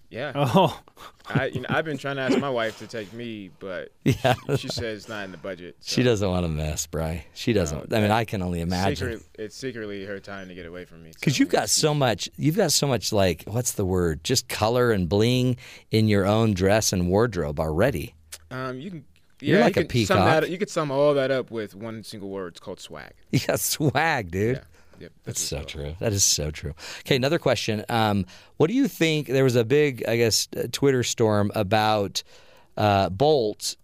Yeah. 0.10 0.32
Oh. 0.36 0.80
I 1.28 1.46
you 1.48 1.62
know 1.62 1.68
I've 1.70 1.86
been 1.86 1.98
trying 1.98 2.18
to 2.18 2.22
ask 2.22 2.38
my 2.38 2.50
wife 2.50 2.78
to 2.80 2.88
take 2.88 3.12
me, 3.14 3.50
but 3.60 3.90
Yeah. 4.04 4.36
she, 4.50 4.58
she 4.58 4.68
says 4.68 4.98
it's 5.00 5.10
not 5.10 5.26
in 5.26 5.32
the 5.32 5.38
budget. 5.38 5.76
She 5.82 6.04
doesn't 6.04 6.30
want 6.30 6.44
to 6.46 6.50
mess, 6.50 6.86
Bry. 6.86 7.26
She 7.34 7.52
doesn't. 7.54 7.92
I 7.94 8.00
mean, 8.02 8.12
I 8.12 8.24
can 8.26 8.42
only 8.44 8.62
imagine. 8.62 9.14
Secret, 9.20 9.24
it's 9.40 9.56
secretly 9.56 10.06
her 10.06 10.20
time 10.20 10.50
to 10.50 10.54
get 10.56 10.66
away 10.68 10.86
from 10.86 11.02
me. 11.04 11.12
Because 11.16 11.40
you've 11.40 11.50
got 11.50 11.70
so 11.70 11.94
much, 11.96 12.30
you've 12.38 12.58
got 12.58 12.72
so 12.72 12.86
much 12.88 13.12
like, 13.12 13.44
what's 13.48 13.72
the 13.72 13.86
word? 13.86 14.24
Just 14.24 14.48
color 14.50 14.92
and 14.92 15.10
bling 15.10 15.58
in 15.90 16.08
your 16.08 16.26
own 16.28 16.54
dress 16.54 16.94
and 16.94 17.08
wardrobe 17.08 17.60
already. 17.60 18.14
Um, 18.52 18.80
you 18.80 18.92
can. 18.92 19.06
You're 19.40 19.58
yeah, 19.58 19.66
like 19.66 19.76
you 19.76 19.82
a 19.82 19.86
can 19.86 20.06
Sum 20.06 20.18
that, 20.20 20.36
peacock. 20.44 20.52
you 20.52 20.58
could 20.58 20.70
sum 20.70 20.90
all 20.92 21.14
that 21.16 21.30
up 21.32 21.52
with 21.52 21.76
one 21.76 22.04
single 22.04 22.30
word. 22.30 22.54
It's 22.54 22.60
called 22.62 22.80
swag. 22.80 23.12
You 23.32 23.40
got 23.40 23.60
swag, 23.60 24.32
dude. 24.32 24.62
Yep, 25.00 25.12
That's 25.24 25.42
so 25.42 25.64
true. 25.64 25.96
That 26.00 26.14
is 26.14 26.24
so 26.24 26.52
true. 26.52 26.74
Okay, 27.00 27.16
another 27.16 27.40
question. 27.40 27.84
Um, 27.90 28.26
what 28.58 28.68
do 28.68 28.74
you 28.74 28.88
think? 28.88 29.28
There 29.28 29.44
was 29.44 29.56
a 29.56 29.64
big, 29.66 30.04
I 30.08 30.18
guess, 30.18 30.48
uh, 30.56 30.64
Twitter 30.72 31.04
storm 31.04 31.52
about 31.56 32.24
uh, 32.78 33.10
Bolt, 33.10 33.76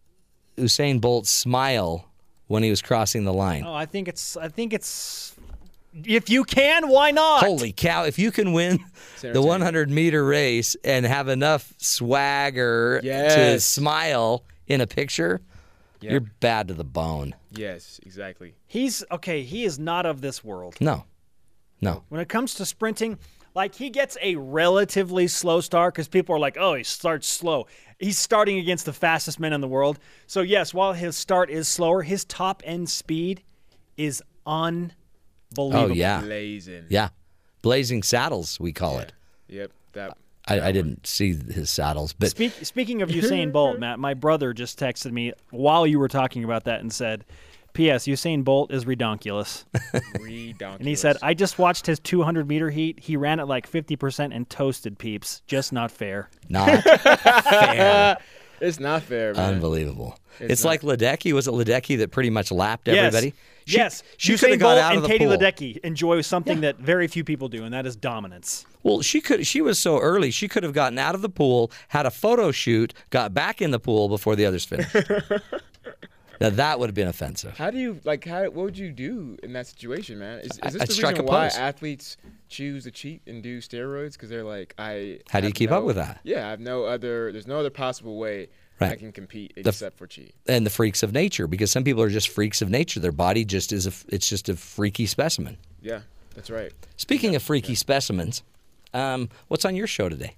Usain 0.58 1.02
Bolt's 1.02 1.30
smile 1.30 2.06
when 2.48 2.64
he 2.64 2.70
was 2.70 2.82
crossing 2.82 3.24
the 3.26 3.34
line. 3.34 3.64
Oh, 3.66 3.74
I 3.74 3.86
think 3.86 4.08
it's. 4.08 4.38
I 4.38 4.48
think 4.50 4.74
it's. 4.74 5.36
If 6.06 6.30
you 6.30 6.44
can, 6.44 6.88
why 6.88 7.12
not? 7.12 7.44
Holy 7.44 7.72
cow! 7.74 8.04
If 8.06 8.20
you 8.20 8.32
can 8.32 8.54
win 8.54 8.80
the 9.22 9.42
100 9.42 9.90
meter 9.90 10.24
race 10.24 10.76
and 10.84 11.06
have 11.06 11.28
enough 11.28 11.74
swagger 11.78 13.02
to 13.02 13.60
smile 13.60 14.44
in 14.68 14.82
a 14.82 14.88
picture, 14.88 15.42
Yep. 16.02 16.12
you're 16.12 16.22
bad 16.40 16.68
to 16.70 16.74
the 16.74 16.84
bone. 16.84 17.36
Yes, 17.52 18.00
exactly. 18.04 18.56
He's 18.68 19.04
okay. 19.12 19.44
He 19.44 19.66
is 19.66 19.78
not 19.80 20.06
of 20.06 20.22
this 20.22 20.44
world. 20.44 20.76
No, 20.80 21.06
no. 21.82 22.04
When 22.10 22.22
it 22.22 22.30
comes 22.30 22.54
to 22.56 22.66
sprinting, 22.66 23.18
like 23.56 23.76
he 23.76 23.90
gets 23.90 24.18
a 24.22 24.36
relatively 24.36 25.28
slow 25.28 25.60
start 25.62 25.94
because 25.94 26.08
people 26.08 26.36
are 26.36 26.40
like, 26.40 26.58
oh, 26.60 26.76
he 26.76 26.84
starts 26.84 27.28
slow. 27.28 27.68
He's 28.00 28.18
starting 28.18 28.60
against 28.60 28.86
the 28.86 28.94
fastest 28.94 29.40
men 29.40 29.52
in 29.52 29.60
the 29.60 29.68
world. 29.68 30.00
So, 30.26 30.40
yes, 30.42 30.74
while 30.74 30.94
his 30.94 31.18
start 31.18 31.50
is 31.50 31.68
slower, 31.68 32.02
his 32.02 32.24
top 32.24 32.64
end 32.66 32.90
speed 32.90 33.44
is 33.98 34.24
unbelievable. 34.46 34.94
Oh 35.58 35.88
yeah, 35.88 36.22
Blazing. 36.22 36.86
yeah, 36.90 37.10
blazing 37.62 38.04
saddles 38.04 38.60
we 38.60 38.72
call 38.72 39.00
it. 39.00 39.14
Yep. 39.48 39.72
That. 39.94 40.18
I, 40.50 40.68
I 40.68 40.72
didn't 40.72 41.06
see 41.06 41.34
his 41.34 41.70
saddles, 41.70 42.14
but 42.14 42.30
Speak, 42.30 42.54
speaking 42.64 43.02
of 43.02 43.10
Usain 43.10 43.52
Bolt, 43.52 43.80
Matt, 43.80 44.00
my 44.00 44.14
brother 44.14 44.54
just 44.54 44.80
texted 44.80 45.12
me 45.12 45.34
while 45.52 45.86
you 45.86 46.00
were 46.00 46.08
talking 46.08 46.44
about 46.44 46.66
that 46.66 46.82
and 46.82 46.92
said, 46.92 47.26
P.S. 47.74 48.06
Usain 48.08 48.44
Bolt 48.44 48.72
is 48.74 48.86
redonkulous. 48.86 49.66
Redonkulous. 49.94 50.80
And 50.80 50.88
he 50.88 50.96
said, 50.96 51.18
I 51.22 51.34
just 51.34 51.60
watched 51.60 51.86
his 51.86 52.00
200 52.00 52.48
meter 52.48 52.70
heat. 52.70 53.00
He 53.00 53.16
ran 53.16 53.40
at 53.40 53.48
like 53.48 53.72
50% 53.72 54.36
and 54.36 54.50
toasted 54.50 54.98
peeps. 54.98 55.42
Just 55.48 55.72
not 55.72 55.92
fair. 55.92 56.30
not 56.50 56.84
fair. 56.84 58.18
It's 58.62 58.80
not 58.80 59.04
fair, 59.04 59.34
man. 59.34 59.56
Unbelievable. 59.56 60.18
It's, 60.40 60.52
It's 60.52 60.66
like 60.66 60.82
Ledecky. 60.82 61.34
Was 61.34 61.48
it 61.48 61.52
Ledecky 61.52 61.98
that 62.00 62.12
pretty 62.12 62.30
much 62.30 62.52
lapped 62.52 62.88
everybody? 62.88 63.34
Yes. 63.66 64.02
yes. 64.02 64.04
She 64.18 64.34
Usain 64.34 64.40
could 64.40 64.50
have 64.52 64.60
got 64.60 64.66
Bolt 64.76 64.78
out 64.80 64.92
and 64.92 64.98
of 64.98 65.04
the 65.04 65.10
Katie 65.10 65.26
pool. 65.26 65.38
Ledecky 65.38 65.78
enjoy 65.80 66.22
something 66.22 66.62
that 66.62 66.78
very 66.78 67.08
few 67.08 67.24
people 67.24 67.50
do, 67.50 67.64
and 67.66 67.74
that 67.74 67.86
is 67.86 67.96
dominance. 67.96 68.66
Well, 68.84 69.02
she 69.02 69.20
could. 69.20 69.46
She 69.46 69.62
was 69.62 69.78
so 69.78 70.00
early. 70.00 70.32
She 70.32 70.48
could 70.48 70.64
have 70.64 70.74
gotten 70.74 70.98
out 70.98 71.14
of 71.16 71.22
the 71.22 71.30
pool, 71.30 71.72
had 71.90 72.06
a 72.06 72.12
photo 72.12 72.52
shoot, 72.52 72.94
got 73.10 73.34
back 73.34 73.62
in 73.62 73.72
the 73.72 73.80
pool 73.80 74.08
before 74.08 74.36
the 74.36 74.46
others 74.46 74.66
finished. 74.66 74.96
now 76.40 76.50
that 76.52 76.80
would 76.80 76.88
have 76.90 76.96
been 76.96 77.08
offensive. 77.08 77.58
How 77.58 77.70
do 77.70 77.78
you 77.78 78.00
like? 78.04 78.26
How 78.26 78.44
what 78.44 78.56
would 78.56 78.78
you 78.78 78.92
do 78.92 79.38
in 79.44 79.54
that 79.54 79.68
situation, 79.68 80.20
man? 80.20 80.40
Is, 80.40 80.52
is 80.64 80.74
this 80.74 80.82
I'd 80.82 80.88
the 80.90 81.08
reason 81.08 81.26
why 81.26 81.50
pose. 81.50 81.58
athletes 81.58 82.18
choose 82.48 82.84
to 82.86 82.92
cheat 82.92 83.22
and 83.28 83.44
do 83.44 83.60
steroids? 83.60 84.14
Because 84.14 84.30
they're 84.30 84.44
like, 84.44 84.74
I. 84.78 85.20
How 85.30 85.40
do 85.40 85.48
you 85.48 85.50
have 85.50 85.56
keep 85.56 85.72
up 85.72 85.84
with 85.84 85.98
that? 85.98 86.20
Yeah, 86.24 86.48
I 86.48 86.52
have 86.52 86.60
no 86.60 86.86
other. 86.86 87.32
There's 87.32 87.48
no 87.48 87.60
other 87.60 87.70
possible 87.70 88.18
way 88.18 88.50
Right. 88.80 88.94
I 88.94 88.96
can 88.96 89.12
compete 89.12 89.54
The 89.56 89.70
except 89.70 89.98
for 89.98 90.08
cheat. 90.08 90.34
And 90.48 90.66
the 90.66 90.70
freaks 90.70 91.04
of 91.04 91.12
nature, 91.12 91.48
because 91.48 91.70
some 91.70 91.84
people 91.84 92.02
are 92.02 92.10
just 92.10 92.30
freaks 92.30 92.62
of 92.62 92.70
nature. 92.70 93.02
Their 93.02 93.12
body 93.12 93.44
just 93.44 93.74
is 93.74 93.86
a. 93.86 93.92
It's 94.08 94.30
just 94.30 94.48
a 94.48 94.56
freaky 94.56 95.06
specimen. 95.06 95.58
Yeah, 95.82 96.02
that's 96.34 96.50
right. 96.50 96.72
Speaking 96.96 97.36
of 97.36 97.44
freaky 97.44 97.76
specimens, 97.76 98.42
um, 98.94 99.30
what's 99.50 99.66
on 99.66 99.76
your 99.76 99.88
show 99.88 100.08
today? 100.08 100.36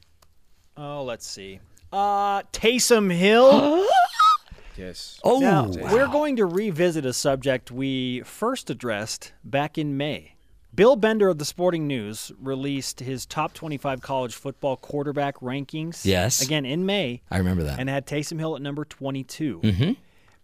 Oh, 0.75 1.03
let's 1.03 1.27
see. 1.27 1.59
Uh, 1.93 2.41
Taysom 2.53 3.11
Hill. 3.11 3.85
Yes. 4.81 5.19
Oh, 5.23 5.39
Now, 5.39 5.65
wow. 5.67 5.93
we're 5.93 6.07
going 6.07 6.35
to 6.37 6.45
revisit 6.45 7.05
a 7.05 7.13
subject 7.13 7.71
we 7.71 8.21
first 8.21 8.69
addressed 8.69 9.33
back 9.43 9.77
in 9.77 9.95
May. 9.95 10.35
Bill 10.73 10.95
Bender 10.95 11.27
of 11.27 11.37
the 11.37 11.45
Sporting 11.45 11.85
News 11.85 12.31
released 12.41 13.01
his 13.01 13.25
top 13.25 13.53
25 13.53 14.01
college 14.01 14.33
football 14.35 14.77
quarterback 14.77 15.35
rankings. 15.41 16.05
Yes. 16.05 16.41
Again 16.41 16.65
in 16.65 16.85
May. 16.85 17.21
I 17.29 17.37
remember 17.37 17.63
that. 17.63 17.79
And 17.79 17.89
had 17.89 18.07
Taysom 18.07 18.39
Hill 18.39 18.55
at 18.55 18.61
number 18.61 18.85
22. 18.85 19.59
Mhm. 19.61 19.97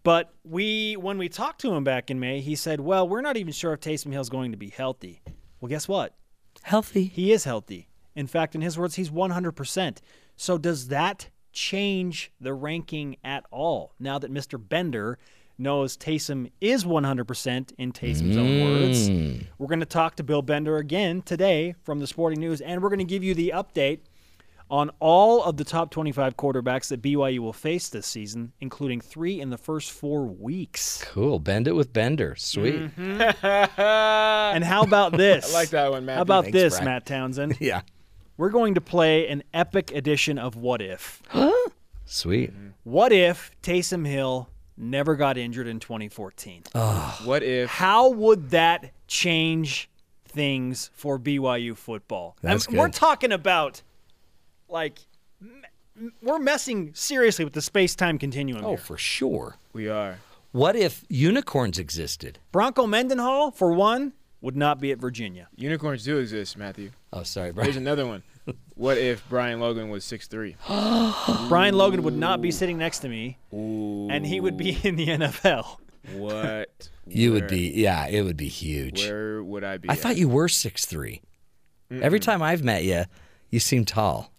But 0.03 0.33
we, 0.43 0.95
when 0.97 1.17
we 1.17 1.29
talked 1.29 1.61
to 1.61 1.73
him 1.73 1.83
back 1.83 2.11
in 2.11 2.19
May, 2.19 2.39
he 2.41 2.55
said, 2.55 2.79
"Well, 2.81 3.07
we're 3.09 3.21
not 3.21 3.35
even 3.37 3.51
sure 3.53 3.73
if 3.73 3.79
Taysom 3.81 4.11
Hill's 4.13 4.29
going 4.29 4.51
to 4.51 4.57
be 4.57 4.69
healthy." 4.69 5.21
Well, 5.59 5.69
guess 5.69 5.87
what? 5.87 6.15
Healthy. 6.63 7.05
He 7.05 7.31
is 7.31 7.43
healthy. 7.45 7.89
In 8.15 8.27
fact, 8.27 8.53
in 8.55 8.61
his 8.61 8.77
words, 8.77 8.95
he's 8.95 9.09
100%. 9.11 10.01
So 10.35 10.57
does 10.57 10.87
that 10.89 11.29
change 11.57 12.31
the 12.39 12.53
ranking 12.53 13.17
at 13.23 13.43
all? 13.49 13.93
Now 13.99 14.19
that 14.19 14.31
Mr. 14.31 14.61
Bender 14.63 15.17
knows 15.57 15.97
Taysom 15.97 16.51
is 16.61 16.85
100% 16.85 17.73
in 17.79 17.91
Taysom's 17.91 18.37
own 18.37 18.61
words. 18.63 19.09
Mm. 19.09 19.47
We're 19.57 19.67
going 19.67 19.79
to 19.79 19.87
talk 19.87 20.17
to 20.17 20.23
Bill 20.23 20.43
Bender 20.43 20.77
again 20.77 21.23
today 21.23 21.73
from 21.83 21.99
the 21.99 22.05
Sporting 22.05 22.39
News, 22.39 22.61
and 22.61 22.83
we're 22.83 22.89
going 22.89 22.99
to 22.99 23.05
give 23.05 23.23
you 23.23 23.33
the 23.33 23.53
update 23.55 24.01
on 24.69 24.91
all 24.99 25.43
of 25.43 25.57
the 25.57 25.63
top 25.63 25.89
25 25.89 26.37
quarterbacks 26.37 26.89
that 26.89 27.01
BYU 27.01 27.39
will 27.39 27.53
face 27.53 27.89
this 27.89 28.05
season, 28.05 28.51
including 28.59 29.01
three 29.01 29.39
in 29.39 29.49
the 29.49 29.57
first 29.57 29.91
four 29.91 30.25
weeks. 30.25 31.03
Cool. 31.05 31.39
Bend 31.39 31.67
it 31.67 31.73
with 31.73 31.91
Bender. 31.91 32.35
Sweet. 32.37 32.91
And 32.97 34.63
how 34.63 34.83
about 34.83 35.11
this? 35.17 35.53
I 35.53 35.57
like 35.57 35.69
that 35.69 35.91
one, 35.91 36.05
Matt. 36.05 36.15
How 36.17 36.21
about 36.21 36.45
Thanks, 36.45 36.55
this, 36.55 36.73
Brian. 36.75 36.85
Matt 36.85 37.05
Townsend? 37.05 37.57
Yeah. 37.61 37.81
We're 38.37 38.49
going 38.49 38.75
to 38.75 38.81
play 38.81 39.27
an 39.27 39.43
epic 39.53 39.91
edition 39.91 40.37
of 40.37 40.55
What 40.55 40.81
If. 40.81 41.21
Sweet. 42.05 42.53
What 42.83 43.11
if 43.11 43.51
Taysom 43.63 44.05
Hill 44.07 44.49
never 44.77 45.15
got 45.15 45.37
injured 45.37 45.67
in 45.67 45.79
2014? 45.79 46.63
What 47.25 47.43
if? 47.43 47.69
How 47.69 48.09
would 48.09 48.51
that 48.51 48.91
change 49.07 49.89
things 50.25 50.89
for 50.93 51.17
BYU 51.19 51.75
football? 51.75 52.37
That's 52.41 52.67
I'm- 52.67 52.77
We're 52.77 52.85
good. 52.85 52.93
talking 52.93 53.31
about, 53.31 53.81
like, 54.69 54.99
m- 55.41 55.63
m- 55.99 56.13
we're 56.21 56.39
messing 56.39 56.93
seriously 56.93 57.43
with 57.43 57.53
the 57.55 57.61
space 57.61 57.95
time 57.95 58.17
continuum 58.19 58.63
Oh, 58.63 58.69
here. 58.69 58.77
for 58.77 58.97
sure. 58.97 59.57
We 59.73 59.89
are. 59.89 60.19
What 60.51 60.75
if 60.75 61.03
unicorns 61.09 61.77
existed? 61.77 62.39
Bronco 62.51 62.87
Mendenhall, 62.87 63.51
for 63.51 63.73
one, 63.73 64.13
would 64.47 64.55
not 64.55 64.79
be 64.79 64.93
at 64.93 64.97
Virginia. 64.97 65.49
Unicorns 65.57 66.05
do 66.05 66.19
exist, 66.19 66.55
Matthew. 66.55 66.91
Oh, 67.11 67.23
sorry, 67.23 67.51
Here's 67.53 67.75
another 67.75 68.07
one. 68.07 68.23
What 68.75 68.97
if 68.97 69.27
Brian 69.27 69.59
Logan 69.59 69.89
was 69.89 70.05
6'3"? 70.05 71.49
Brian 71.49 71.75
Logan 71.75 72.01
would 72.03 72.15
not 72.15 72.41
be 72.41 72.49
sitting 72.51 72.77
next 72.77 72.99
to 72.99 73.09
me, 73.09 73.37
and 73.51 74.25
he 74.25 74.39
would 74.39 74.55
be 74.55 74.77
in 74.83 74.95
the 74.95 75.07
NFL. 75.07 75.77
What? 76.13 76.89
You 77.09 77.31
would 77.33 77.47
be, 77.47 77.71
yeah, 77.73 78.07
it 78.07 78.21
would 78.23 78.35
be 78.37 78.47
huge. 78.49 79.01
Where 79.05 79.41
would 79.41 79.63
I 79.63 79.77
be? 79.77 79.87
I 79.89 79.93
at? 79.93 79.99
thought 79.99 80.17
you 80.17 80.27
were 80.29 80.47
six 80.49 80.85
three. 80.85 81.21
Every 81.89 82.19
time 82.19 82.41
I've 82.41 82.63
met 82.65 82.83
you, 82.83 83.03
you 83.49 83.59
seem 83.61 83.83
tall. 83.85 84.31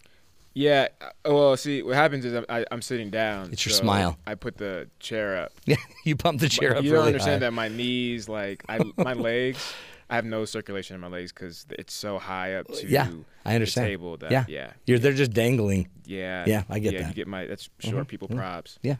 Yeah. 0.54 0.88
uh, 1.00 1.08
Well, 1.24 1.56
see, 1.56 1.82
what 1.82 1.94
happens 1.94 2.24
is 2.26 2.34
I'm, 2.34 2.44
I, 2.50 2.66
I'm 2.70 2.82
sitting 2.82 3.08
down. 3.10 3.50
It's 3.52 3.64
your 3.64 3.72
so 3.74 3.80
smile. 3.82 4.18
I 4.26 4.34
put 4.34 4.58
the 4.58 4.88
chair 5.00 5.38
up. 5.38 5.52
Yeah, 5.64 5.76
you 6.04 6.14
pump 6.16 6.40
the 6.40 6.48
chair 6.50 6.70
But 6.70 6.78
up 6.78 6.84
You 6.84 6.90
don't 6.90 6.98
really 6.98 7.08
understand 7.12 7.42
high. 7.42 7.46
that 7.50 7.52
my 7.52 7.68
knees, 7.68 8.28
like 8.28 8.62
I, 8.68 8.80
my 8.98 9.14
legs, 9.14 9.72
I 10.10 10.16
have 10.16 10.24
no 10.24 10.44
circulation 10.44 10.94
in 10.94 11.00
my 11.00 11.08
legs 11.08 11.32
because 11.32 11.66
it's 11.70 11.92
so 11.92 12.18
high 12.18 12.54
up 12.54 12.66
to 12.68 12.86
yeah, 12.86 13.08
I 13.44 13.54
understand. 13.54 13.86
the 13.86 13.90
table 13.90 14.16
that 14.18 14.30
yeah, 14.30 14.44
yeah. 14.48 14.72
You're 14.86 14.98
they're 14.98 15.12
just 15.12 15.32
dangling. 15.32 15.88
Yeah. 16.06 16.44
yeah, 16.46 16.62
I 16.70 16.78
get 16.78 16.94
yeah, 16.94 17.02
that. 17.02 17.08
You 17.08 17.14
get 17.14 17.28
my 17.28 17.46
that's 17.46 17.68
short 17.80 18.06
Mhm, 18.06 18.08
people 18.08 18.28
mhm. 18.28 18.36
props. 18.36 18.78
Yeah. 18.82 18.96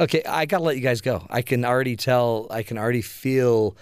Okay, 0.00 0.22
I 0.24 0.46
gotta 0.46 0.64
let 0.64 0.76
you 0.76 0.82
guys 0.82 1.00
go. 1.00 1.24
I 1.30 1.42
can 1.42 1.64
already 1.64 1.94
tell. 1.96 2.48
I 2.50 2.62
can 2.64 2.78
already 2.78 3.02
feel 3.02 3.76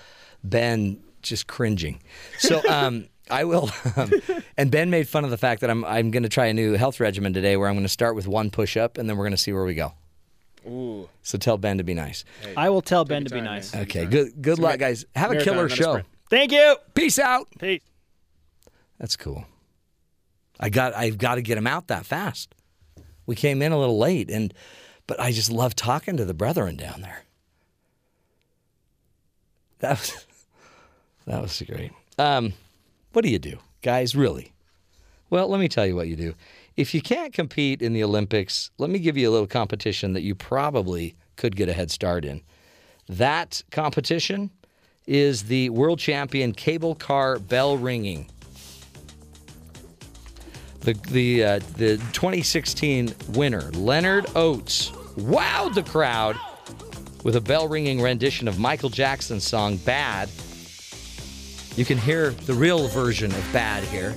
Ben 0.44 1.02
just 1.22 1.46
cringing. 1.46 2.02
So 2.38 2.60
um, 2.68 3.08
I 3.30 3.44
will. 3.44 3.70
Um, 3.96 4.12
and 4.58 4.70
Ben 4.70 4.90
made 4.90 5.08
fun 5.08 5.24
of 5.24 5.30
the 5.30 5.38
fact 5.38 5.62
that 5.62 5.70
I'm 5.70 5.84
I'm 5.86 6.10
going 6.10 6.22
to 6.24 6.28
try 6.28 6.46
a 6.46 6.54
new 6.54 6.74
health 6.74 7.00
regimen 7.00 7.32
today, 7.32 7.56
where 7.56 7.68
I'm 7.68 7.74
going 7.74 7.84
to 7.84 7.88
start 7.88 8.14
with 8.14 8.28
one 8.28 8.50
push 8.50 8.76
up, 8.76 8.98
and 8.98 9.08
then 9.08 9.16
we're 9.16 9.24
going 9.24 9.32
to 9.32 9.38
see 9.42 9.52
where 9.52 9.64
we 9.64 9.74
go. 9.74 9.94
Ooh. 10.66 11.08
So 11.22 11.38
tell 11.38 11.58
Ben 11.58 11.78
to 11.78 11.84
be 11.84 11.94
nice. 11.94 12.24
I 12.56 12.68
will 12.70 12.82
tell 12.82 13.04
Ben 13.04 13.24
to 13.24 13.34
be 13.34 13.40
nice. 13.40 13.74
Okay. 13.74 14.04
Good. 14.04 14.40
Good 14.40 14.52
It's 14.52 14.60
luck, 14.60 14.78
guys. 14.78 15.04
Have 15.16 15.32
a 15.32 15.40
killer 15.42 15.68
not 15.68 15.72
a 15.72 15.76
show. 15.76 16.02
Thank 16.32 16.50
you. 16.50 16.76
Peace 16.94 17.18
out. 17.18 17.46
Peace. 17.58 17.82
That's 18.98 19.16
cool. 19.16 19.44
I 20.58 20.70
got 20.70 20.94
I've 20.94 21.18
got 21.18 21.34
to 21.34 21.42
get 21.42 21.58
him 21.58 21.66
out 21.66 21.88
that 21.88 22.06
fast. 22.06 22.54
We 23.26 23.36
came 23.36 23.60
in 23.60 23.70
a 23.70 23.78
little 23.78 23.98
late 23.98 24.30
and 24.30 24.54
but 25.06 25.20
I 25.20 25.30
just 25.30 25.52
love 25.52 25.76
talking 25.76 26.16
to 26.16 26.24
the 26.24 26.32
brethren 26.32 26.76
down 26.76 27.02
there. 27.02 27.24
That 29.80 29.90
was 29.90 30.26
that 31.26 31.42
was 31.42 31.62
great. 31.66 31.92
Um, 32.18 32.54
what 33.12 33.26
do 33.26 33.30
you 33.30 33.38
do, 33.38 33.58
guys? 33.82 34.16
Really? 34.16 34.54
Well, 35.28 35.48
let 35.48 35.60
me 35.60 35.68
tell 35.68 35.84
you 35.86 35.96
what 35.96 36.08
you 36.08 36.16
do. 36.16 36.34
If 36.78 36.94
you 36.94 37.02
can't 37.02 37.34
compete 37.34 37.82
in 37.82 37.92
the 37.92 38.04
Olympics, 38.04 38.70
let 38.78 38.88
me 38.88 39.00
give 39.00 39.18
you 39.18 39.28
a 39.28 39.32
little 39.32 39.46
competition 39.46 40.14
that 40.14 40.22
you 40.22 40.34
probably 40.34 41.14
could 41.36 41.56
get 41.56 41.68
a 41.68 41.74
head 41.74 41.90
start 41.90 42.24
in. 42.24 42.40
That 43.06 43.62
competition 43.70 44.50
is 45.06 45.44
the 45.44 45.70
world 45.70 45.98
champion 45.98 46.52
cable 46.52 46.94
car 46.94 47.38
bell 47.38 47.76
ringing. 47.76 48.26
The 50.80 50.94
the 51.10 51.44
uh, 51.44 51.58
the 51.76 51.96
2016 52.12 53.14
winner, 53.30 53.70
Leonard 53.72 54.26
Oates, 54.34 54.90
wowed 55.16 55.74
the 55.74 55.82
crowd 55.82 56.36
with 57.24 57.36
a 57.36 57.40
bell 57.40 57.68
ringing 57.68 58.00
rendition 58.00 58.48
of 58.48 58.58
Michael 58.58 58.90
Jackson's 58.90 59.44
song 59.44 59.76
"Bad." 59.78 60.28
You 61.76 61.84
can 61.84 61.98
hear 61.98 62.30
the 62.30 62.54
real 62.54 62.88
version 62.88 63.30
of 63.30 63.52
"Bad" 63.52 63.84
here. 63.84 64.14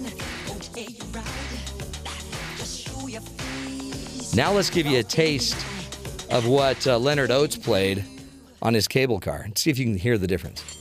Now 4.35 4.51
let's 4.51 4.69
give 4.69 4.85
you 4.85 4.99
a 4.99 5.03
taste 5.03 5.55
of 6.30 6.45
what 6.47 6.85
uh, 6.85 6.97
Leonard 6.97 7.31
Oates 7.31 7.55
played 7.55 8.03
on 8.61 8.73
his 8.73 8.88
cable 8.88 9.19
car 9.19 9.41
and 9.45 9.57
see 9.57 9.69
if 9.69 9.77
you 9.77 9.85
can 9.85 9.97
hear 9.97 10.17
the 10.17 10.27
difference. 10.27 10.74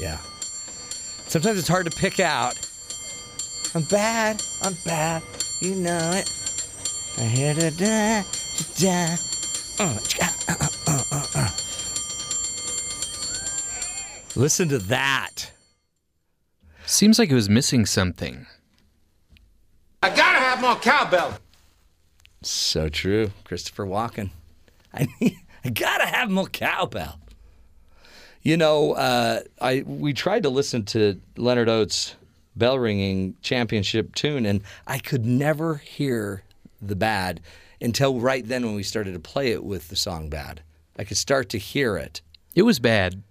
Yeah. 0.00 0.18
Sometimes 1.26 1.58
it's 1.58 1.68
hard 1.68 1.90
to 1.90 1.96
pick 1.96 2.20
out. 2.20 2.58
I'm 3.74 3.82
bad. 3.82 4.42
I'm 4.62 4.74
bad. 4.84 5.22
You 5.60 5.74
know 5.74 6.12
it. 6.12 6.32
I 7.18 7.22
hear 7.22 7.52
da 7.52 7.70
da 7.70 8.22
da. 8.78 9.16
Uh, 9.78 9.98
uh, 10.48 10.68
uh, 10.86 11.02
uh, 11.12 11.26
uh. 11.34 11.48
Listen 14.34 14.70
to 14.70 14.78
that. 14.78 15.50
Seems 16.86 17.18
like 17.18 17.30
it 17.30 17.34
was 17.34 17.50
missing 17.50 17.84
something. 17.84 18.46
I 20.02 20.08
gotta 20.08 20.38
have 20.38 20.62
more 20.62 20.76
cowbell. 20.76 21.38
So 22.42 22.88
true, 22.88 23.32
Christopher 23.44 23.84
Walken. 23.84 24.30
I 24.94 25.08
I 25.64 25.68
gotta 25.68 26.06
have 26.06 26.30
more 26.30 26.46
cowbell. 26.46 27.19
You 28.42 28.56
know, 28.56 28.92
uh, 28.92 29.40
I 29.60 29.82
we 29.86 30.12
tried 30.12 30.44
to 30.44 30.50
listen 30.50 30.84
to 30.86 31.20
Leonard 31.36 31.68
Oates' 31.68 32.16
bell 32.56 32.78
ringing 32.78 33.36
championship 33.42 34.14
tune, 34.14 34.46
and 34.46 34.62
I 34.86 34.98
could 34.98 35.26
never 35.26 35.76
hear 35.76 36.42
the 36.80 36.96
bad 36.96 37.40
until 37.80 38.18
right 38.18 38.46
then 38.46 38.64
when 38.64 38.74
we 38.74 38.82
started 38.82 39.12
to 39.12 39.20
play 39.20 39.52
it 39.52 39.62
with 39.62 39.88
the 39.88 39.96
song 39.96 40.30
"Bad." 40.30 40.62
I 40.98 41.04
could 41.04 41.18
start 41.18 41.48
to 41.50 41.58
hear 41.58 41.96
it. 41.96 42.20
It 42.54 42.62
was 42.62 42.78
bad. 42.78 43.22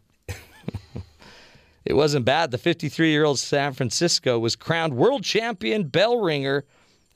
It 1.90 1.94
wasn't 1.94 2.26
bad. 2.26 2.52
The 2.52 2.60
53 2.60 3.10
year 3.10 3.26
old 3.26 3.40
San 3.40 3.74
Francisco 3.74 4.38
was 4.38 4.56
crowned 4.56 4.96
world 4.96 5.24
champion 5.24 5.88
bell 5.88 6.20
ringer 6.20 6.64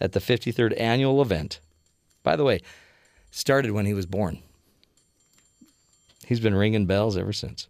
at 0.02 0.14
the 0.14 0.20
53rd 0.20 0.80
annual 0.80 1.22
event. 1.22 1.60
By 2.24 2.36
the 2.36 2.44
way, 2.44 2.62
started 3.30 3.72
when 3.72 3.86
he 3.86 3.94
was 3.94 4.08
born. 4.08 4.40
He's 6.26 6.40
been 6.40 6.56
ringing 6.56 6.88
bells 6.88 7.18
ever 7.18 7.34
since. 7.34 7.68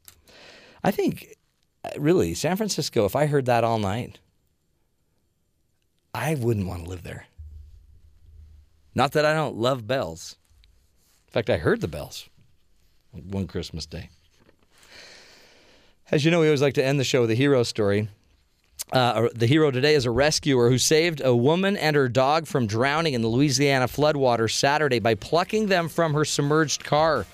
I 0.83 0.91
think, 0.91 1.35
uh, 1.83 1.89
really, 1.97 2.33
San 2.33 2.57
Francisco, 2.57 3.05
if 3.05 3.15
I 3.15 3.25
heard 3.25 3.45
that 3.45 3.63
all 3.63 3.79
night, 3.79 4.19
I 6.13 6.35
wouldn't 6.35 6.67
want 6.67 6.83
to 6.83 6.89
live 6.89 7.03
there. 7.03 7.27
Not 8.95 9.13
that 9.13 9.25
I 9.25 9.33
don't 9.33 9.55
love 9.55 9.87
bells. 9.87 10.35
In 11.27 11.31
fact, 11.31 11.49
I 11.49 11.57
heard 11.57 11.81
the 11.81 11.87
bells 11.87 12.29
one 13.11 13.47
Christmas 13.47 13.85
day. 13.85 14.09
As 16.11 16.23
you 16.23 16.31
know, 16.31 16.41
we 16.41 16.47
always 16.47 16.61
like 16.61 16.75
to 16.75 16.85
end 16.85 16.99
the 16.99 17.03
show 17.03 17.21
with 17.21 17.31
a 17.31 17.35
hero 17.35 17.63
story. 17.63 18.09
Uh, 18.91 19.29
the 19.33 19.47
hero 19.47 19.71
today 19.71 19.95
is 19.95 20.05
a 20.05 20.11
rescuer 20.11 20.69
who 20.69 20.77
saved 20.77 21.21
a 21.23 21.35
woman 21.35 21.75
and 21.77 21.95
her 21.95 22.07
dog 22.09 22.45
from 22.45 22.67
drowning 22.67 23.13
in 23.13 23.21
the 23.21 23.27
Louisiana 23.27 23.87
floodwaters 23.87 24.51
Saturday 24.51 24.99
by 24.99 25.15
plucking 25.15 25.67
them 25.67 25.89
from 25.89 26.13
her 26.13 26.25
submerged 26.25 26.83
car. 26.83 27.25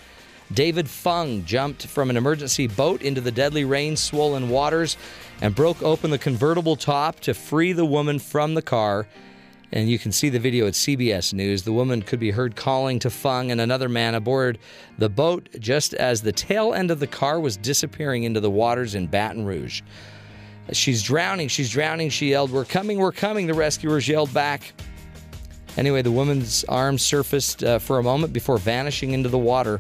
David 0.54 0.88
Phung 0.88 1.46
jumped 1.46 1.86
from 1.86 2.10
an 2.10 2.18
emergency 2.18 2.66
boat 2.66 3.04
into 3.04 3.22
the 3.22 3.32
deadly 3.32 3.66
rain 3.66 3.96
swollen 3.96 4.50
waters 4.50 4.98
and 5.42 5.54
broke 5.54 5.82
open 5.84 6.10
the 6.10 6.18
convertible 6.18 6.76
top 6.76 7.20
to 7.22 7.34
free 7.34 7.72
the 7.72 7.86
woman 7.86 8.18
from 8.18 8.56
the 8.56 8.62
car. 8.62 9.08
And 9.72 9.88
you 9.88 10.00
can 10.00 10.12
see 10.12 10.30
the 10.30 10.40
video 10.40 10.66
at 10.66 10.74
CBS 10.74 11.34
News. 11.34 11.62
The 11.62 11.72
woman 11.72 12.02
could 12.02 12.20
be 12.20 12.32
heard 12.32 12.56
calling 12.56 12.98
to 13.00 13.10
Phung 13.10 13.52
and 13.52 13.62
another 13.62 13.88
man 13.88 14.16
aboard 14.16 14.58
the 14.98 15.10
boat 15.10 15.48
just 15.60 15.94
as 15.94 16.24
the 16.24 16.32
tail 16.32 16.74
end 16.74 16.90
of 16.90 17.00
the 17.00 17.06
car 17.06 17.40
was 17.40 17.56
disappearing 17.56 18.24
into 18.24 18.40
the 18.40 18.50
waters 18.50 18.96
in 18.96 19.06
Baton 19.06 19.46
Rouge. 19.46 19.84
She's 20.72 21.04
drowning, 21.04 21.48
she's 21.48 21.70
drowning, 21.70 22.10
she 22.10 22.32
yelled. 22.32 22.52
We're 22.52 22.66
coming, 22.66 22.98
we're 22.98 23.12
coming, 23.12 23.46
the 23.46 23.54
rescuers 23.54 24.08
yelled 24.08 24.34
back. 24.34 24.74
Anyway, 25.78 26.02
the 26.02 26.12
woman's 26.12 26.64
arm 26.66 26.98
surfaced 26.98 27.64
uh, 27.64 27.78
for 27.78 28.00
a 28.00 28.04
moment 28.04 28.34
before 28.34 28.58
vanishing 28.58 29.12
into 29.12 29.30
the 29.30 29.38
water. 29.38 29.80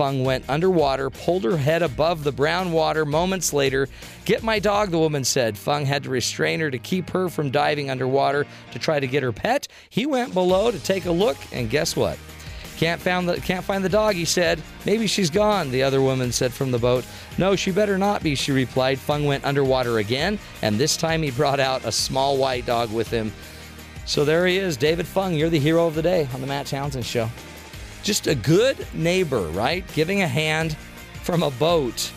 Phung 0.00 0.24
went 0.24 0.48
underwater, 0.48 1.10
pulled 1.10 1.44
her 1.44 1.58
head 1.58 1.82
above 1.82 2.24
the 2.24 2.32
brown 2.32 2.72
water 2.72 3.04
moments 3.04 3.52
later. 3.52 3.86
Get 4.24 4.42
my 4.42 4.58
dog, 4.58 4.90
the 4.90 4.98
woman 4.98 5.24
said. 5.24 5.56
Phung 5.56 5.84
had 5.84 6.04
to 6.04 6.08
restrain 6.08 6.58
her 6.60 6.70
to 6.70 6.78
keep 6.78 7.10
her 7.10 7.28
from 7.28 7.50
diving 7.50 7.90
underwater 7.90 8.46
to 8.72 8.78
try 8.78 8.98
to 8.98 9.06
get 9.06 9.22
her 9.22 9.30
pet. 9.30 9.68
He 9.90 10.06
went 10.06 10.32
below 10.32 10.70
to 10.70 10.78
take 10.82 11.04
a 11.04 11.10
look, 11.10 11.36
and 11.52 11.68
guess 11.68 11.96
what? 11.96 12.18
Can't 12.78 12.98
found 12.98 13.28
the 13.28 13.42
can't 13.42 13.62
find 13.62 13.84
the 13.84 13.90
dog, 13.90 14.14
he 14.14 14.24
said. 14.24 14.62
Maybe 14.86 15.06
she's 15.06 15.28
gone, 15.28 15.70
the 15.70 15.82
other 15.82 16.00
woman 16.00 16.32
said 16.32 16.54
from 16.54 16.70
the 16.70 16.78
boat. 16.78 17.04
No, 17.36 17.54
she 17.54 17.70
better 17.70 17.98
not 17.98 18.22
be, 18.22 18.34
she 18.34 18.52
replied. 18.52 18.96
Phung 18.96 19.26
went 19.26 19.44
underwater 19.44 19.98
again, 19.98 20.38
and 20.62 20.78
this 20.78 20.96
time 20.96 21.22
he 21.22 21.30
brought 21.30 21.60
out 21.60 21.84
a 21.84 21.92
small 21.92 22.38
white 22.38 22.64
dog 22.64 22.90
with 22.90 23.10
him. 23.10 23.34
So 24.06 24.24
there 24.24 24.46
he 24.46 24.56
is, 24.56 24.78
David 24.78 25.04
Phung. 25.04 25.36
You're 25.36 25.50
the 25.50 25.58
hero 25.58 25.86
of 25.86 25.94
the 25.94 26.00
day 26.00 26.26
on 26.32 26.40
the 26.40 26.46
Matt 26.46 26.64
Townsend 26.64 27.04
Show. 27.04 27.28
Just 28.02 28.26
a 28.26 28.34
good 28.34 28.86
neighbor, 28.94 29.42
right? 29.48 29.84
Giving 29.94 30.22
a 30.22 30.28
hand 30.28 30.76
from 31.22 31.42
a 31.42 31.50
boat 31.52 32.10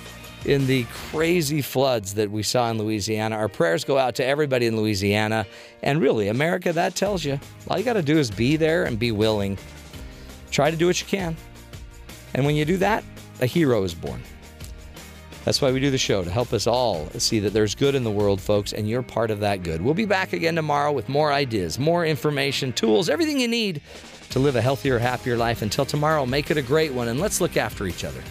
in 0.46 0.66
the 0.68 0.84
crazy 0.86 1.62
floods 1.62 2.14
that 2.16 2.30
we 2.30 2.44
saw 2.44 2.70
in 2.70 2.78
Louisiana. 2.78 3.36
Our 3.38 3.48
prayers 3.48 3.84
go 3.84 3.98
out 3.98 4.16
to 4.16 4.26
everybody 4.26 4.66
in 4.66 4.76
Louisiana. 4.76 5.46
And 5.82 6.02
really, 6.02 6.28
America, 6.28 6.74
that 6.74 6.96
tells 6.96 7.24
you 7.24 7.40
all 7.68 7.78
you 7.78 7.84
got 7.84 7.94
to 7.94 8.02
do 8.02 8.18
is 8.18 8.30
be 8.32 8.56
there 8.56 8.84
and 8.84 9.00
be 9.00 9.12
willing. 9.12 9.58
Try 10.52 10.70
to 10.72 10.78
do 10.78 10.88
what 10.88 11.00
you 11.00 11.08
can. 11.08 11.36
And 12.34 12.46
when 12.46 12.56
you 12.56 12.66
do 12.66 12.78
that, 12.78 13.04
a 13.42 13.46
hero 13.46 13.84
is 13.84 13.94
born. 13.94 14.22
That's 15.46 15.62
why 15.62 15.72
we 15.74 15.82
do 15.82 15.92
the 15.92 15.98
show, 15.98 16.24
to 16.24 16.30
help 16.30 16.54
us 16.54 16.68
all 16.68 17.10
see 17.18 17.40
that 17.40 17.52
there's 17.52 17.76
good 17.76 17.96
in 17.96 18.06
the 18.06 18.12
world, 18.12 18.40
folks, 18.40 18.72
and 18.72 18.90
you're 18.90 19.04
part 19.04 19.30
of 19.30 19.42
that 19.42 19.62
good. 19.62 19.82
We'll 19.82 19.94
be 19.94 20.06
back 20.06 20.32
again 20.32 20.56
tomorrow 20.56 20.94
with 20.94 21.10
more 21.10 21.34
ideas, 21.34 21.78
more 21.78 22.06
information, 22.06 22.72
tools, 22.72 23.10
everything 23.10 23.40
you 23.40 23.50
need 23.50 23.82
to 24.34 24.40
live 24.40 24.56
a 24.56 24.62
healthier, 24.62 25.00
happier 25.00 25.38
life. 25.38 25.62
Until 25.62 25.86
tomorrow, 25.86 26.26
make 26.26 26.52
it 26.52 26.58
a 26.58 26.62
great 26.62 26.92
one, 26.92 27.08
and 27.08 27.20
let's 27.20 27.40
look 27.40 27.56
after 27.56 27.88
each 27.88 28.04
other. 28.04 28.22